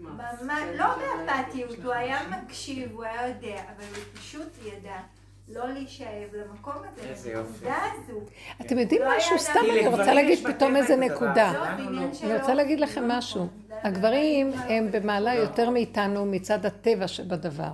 ממש, 0.02 0.62
לא 0.76 0.86
באפתיות, 1.26 1.84
הוא 1.84 1.94
היה 1.94 2.20
מקשיב, 2.30 2.92
הוא 2.94 3.04
היה 3.04 3.28
יודע, 3.28 3.62
אבל 3.76 3.86
הוא 3.96 4.04
פשוט 4.14 4.50
ידע 4.66 4.98
לא 5.48 5.68
להישאב 5.68 6.30
למקום 6.34 6.74
הזה. 6.76 7.34
לנקודה 7.36 7.78
הזו. 7.94 8.20
אתם 8.62 8.80
יודעים 8.80 9.02
לא 9.02 9.18
משהו? 9.18 9.40
סתם 9.40 9.60
אני 9.72 9.88
רוצה 9.88 10.14
להגיד 10.14 10.48
פתאום 10.48 10.76
איזה 10.76 10.96
נקודה. 10.96 11.54
לא, 11.54 11.90
לא. 11.90 12.02
אני 12.24 12.38
רוצה 12.40 12.54
להגיד 12.54 12.80
לכם 12.80 13.08
משהו. 13.08 13.48
הגברים 13.84 14.54
הם 14.54 14.92
במעלה 14.92 15.34
יותר 15.34 15.70
מאיתנו 15.70 16.26
מצד 16.26 16.66
הטבע 16.66 17.08
שבדבר. 17.08 17.72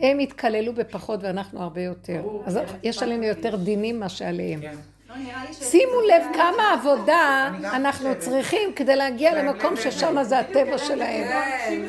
הם 0.00 0.18
התקללו 0.18 0.72
בפחות 0.72 1.20
ואנחנו 1.22 1.62
הרבה 1.62 1.80
יותר. 1.80 2.22
אז 2.46 2.58
יש 2.82 3.02
עלינו 3.02 3.24
יותר 3.24 3.56
דינים 3.56 4.00
מה 4.00 4.08
שעליהם. 4.08 4.60
כן. 4.60 4.74
לא, 5.08 5.14
שימו 5.52 6.00
לב 6.08 6.22
כמה 6.34 6.72
עבודה 6.72 7.50
אנחנו. 7.62 8.08
צריכים 8.18 8.72
כדי 8.72 8.96
להגיע 8.96 9.42
למקום 9.42 9.76
ששם 9.76 10.22
זה 10.22 10.38
הטבע 10.38 10.78
שלהם. 10.78 11.28
כן, 11.28 11.88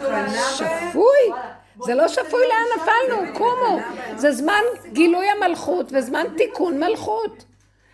בהם. 0.00 0.26
שפוי! 0.56 1.40
זה 1.84 1.94
לא 1.94 2.08
שפוי 2.08 2.42
לאן 2.48 2.66
נפלנו, 2.76 3.38
קומו. 3.38 3.78
זה 4.16 4.32
זמן 4.32 4.60
גילוי 4.92 5.26
המלכות 5.26 5.92
וזמן 5.92 6.24
תיקון 6.36 6.80
מלכות. 6.80 7.44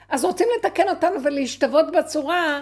אז 0.09 0.25
רוצים 0.25 0.49
לתקן 0.59 0.89
אותנו 0.89 1.23
ולהשתוות 1.25 1.87
בצורה, 1.93 2.61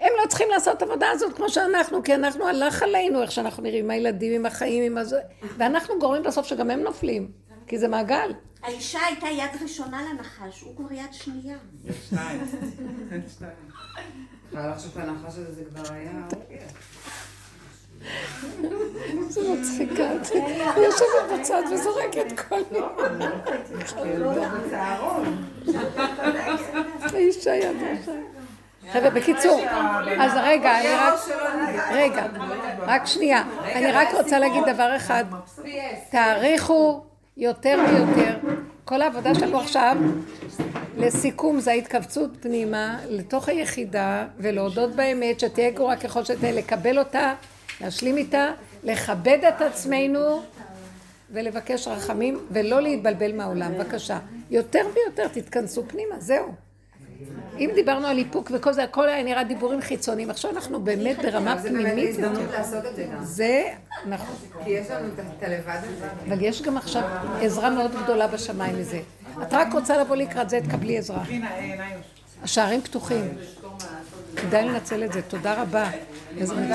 הם 0.00 0.12
לא 0.22 0.28
צריכים 0.28 0.48
לעשות 0.50 0.76
את 0.76 0.82
העבודה 0.82 1.10
הזאת 1.10 1.36
כמו 1.36 1.48
שאנחנו, 1.48 2.02
כי 2.02 2.14
אנחנו 2.14 2.48
הלך 2.48 2.82
עלינו, 2.82 3.22
איך 3.22 3.32
שאנחנו 3.32 3.62
נראים, 3.62 3.84
עם 3.84 3.90
הילדים, 3.90 4.32
עם 4.32 4.46
החיים, 4.46 4.84
עם 4.84 4.98
הזה, 4.98 5.20
ואנחנו 5.56 5.98
גורמים 5.98 6.22
בסוף 6.22 6.46
שגם 6.46 6.70
הם 6.70 6.80
נופלים, 6.80 7.30
כי 7.66 7.78
זה 7.78 7.88
מעגל. 7.88 8.32
האישה 8.62 8.98
הייתה 9.06 9.26
יד 9.26 9.62
ראשונה 9.62 10.02
לנחש, 10.12 10.60
הוא 10.60 10.76
כבר 10.76 10.92
יד 10.92 11.12
שנייה. 11.12 11.58
יש 11.84 11.96
שניים. 12.10 12.40
יכולה 14.48 14.70
לחשוב 14.70 14.92
שהנחש 14.94 15.38
הזה 15.38 15.52
זה 15.52 15.62
כבר 15.64 15.94
היה... 15.94 16.12
זה 19.28 19.40
מצחיקה. 19.52 20.10
היא 20.76 20.84
יושבת 20.84 21.40
בצד 21.40 21.62
וזורקת 21.72 22.40
כל 22.48 22.60
מיני. 22.70 22.86
האישה 27.12 27.54
יד 27.54 27.76
ראשונה. 27.82 28.39
חבר'ה, 28.92 29.10
בקיצור, 29.10 29.60
אז 30.20 30.32
רגע, 30.36 30.80
אני 30.80 30.88
רק... 30.88 31.14
רגע, 31.92 32.26
רק 32.80 33.06
שנייה. 33.06 33.42
אני 33.74 33.92
רק 33.92 34.08
רוצה 34.14 34.38
להגיד 34.38 34.62
דבר 34.74 34.96
אחד. 34.96 35.24
תעריכו 36.10 37.04
יותר 37.36 37.78
ויותר. 37.88 38.36
כל 38.84 39.02
העבודה 39.02 39.34
שלנו 39.34 39.60
עכשיו, 39.60 39.96
לסיכום, 40.96 41.60
זה 41.60 41.70
ההתכווצות 41.70 42.30
פנימה, 42.40 42.98
לתוך 43.08 43.48
היחידה, 43.48 44.26
ולהודות 44.38 44.94
באמת, 44.94 45.40
שתהיה 45.40 45.70
גרוע 45.70 45.96
ככל 45.96 46.24
שתהיה, 46.24 46.52
לקבל 46.52 46.98
אותה, 46.98 47.34
להשלים 47.80 48.16
איתה, 48.16 48.46
לכבד 48.82 49.38
את 49.48 49.62
עצמנו, 49.62 50.42
ולבקש 51.30 51.88
רחמים, 51.88 52.38
ולא 52.50 52.80
להתבלבל 52.80 53.32
מהעולם. 53.36 53.74
בבקשה. 53.74 54.18
יותר 54.50 54.82
ויותר 54.94 55.28
תתכנסו 55.28 55.84
פנימה, 55.88 56.14
זהו. 56.18 56.69
אם 57.58 57.70
דיברנו 57.74 58.06
על 58.06 58.18
איפוק 58.18 58.50
וכל 58.54 58.72
זה, 58.72 58.84
הכל 58.84 59.08
היה 59.08 59.22
נראה 59.22 59.44
דיבורים 59.44 59.80
חיצוניים. 59.80 60.30
עכשיו 60.30 60.50
אנחנו 60.50 60.80
באמת 60.80 61.16
ברמה 61.22 61.58
זה 61.58 61.70
באמת 61.70 61.82
פנימית 61.92 62.08
הזדמנות. 62.10 62.50
לעשות 62.52 62.86
את 62.86 62.96
זה 62.96 63.06
גם. 63.14 63.24
זה, 63.24 63.62
נכון. 64.08 64.34
כי 64.64 64.70
יש 64.70 64.90
לנו 64.90 65.06
את- 65.08 65.42
הלבד 65.42 65.78
הזה. 65.82 66.06
אבל 66.28 66.44
יש 66.44 66.62
גם 66.62 66.76
עכשיו 66.76 67.02
עזרה 67.42 67.70
מאוד 67.70 67.90
גדולה 68.04 68.26
בשמיים 68.26 68.78
מזה. 68.78 69.00
את 69.42 69.54
רק 69.54 69.72
רוצה 69.72 69.98
לבוא 70.00 70.16
לקראת 70.16 70.50
זה, 70.50 70.60
תקבלי 70.68 70.98
עזרה. 70.98 71.22
השערים 72.42 72.80
פתוחים. 72.80 73.28
כדאי 74.36 74.64
לנצל 74.68 75.04
את 75.04 75.12
זה. 75.12 75.22
תודה 75.22 75.62
רבה. 75.62 75.90
איזה 76.38 76.54
מצוין. 76.54 76.72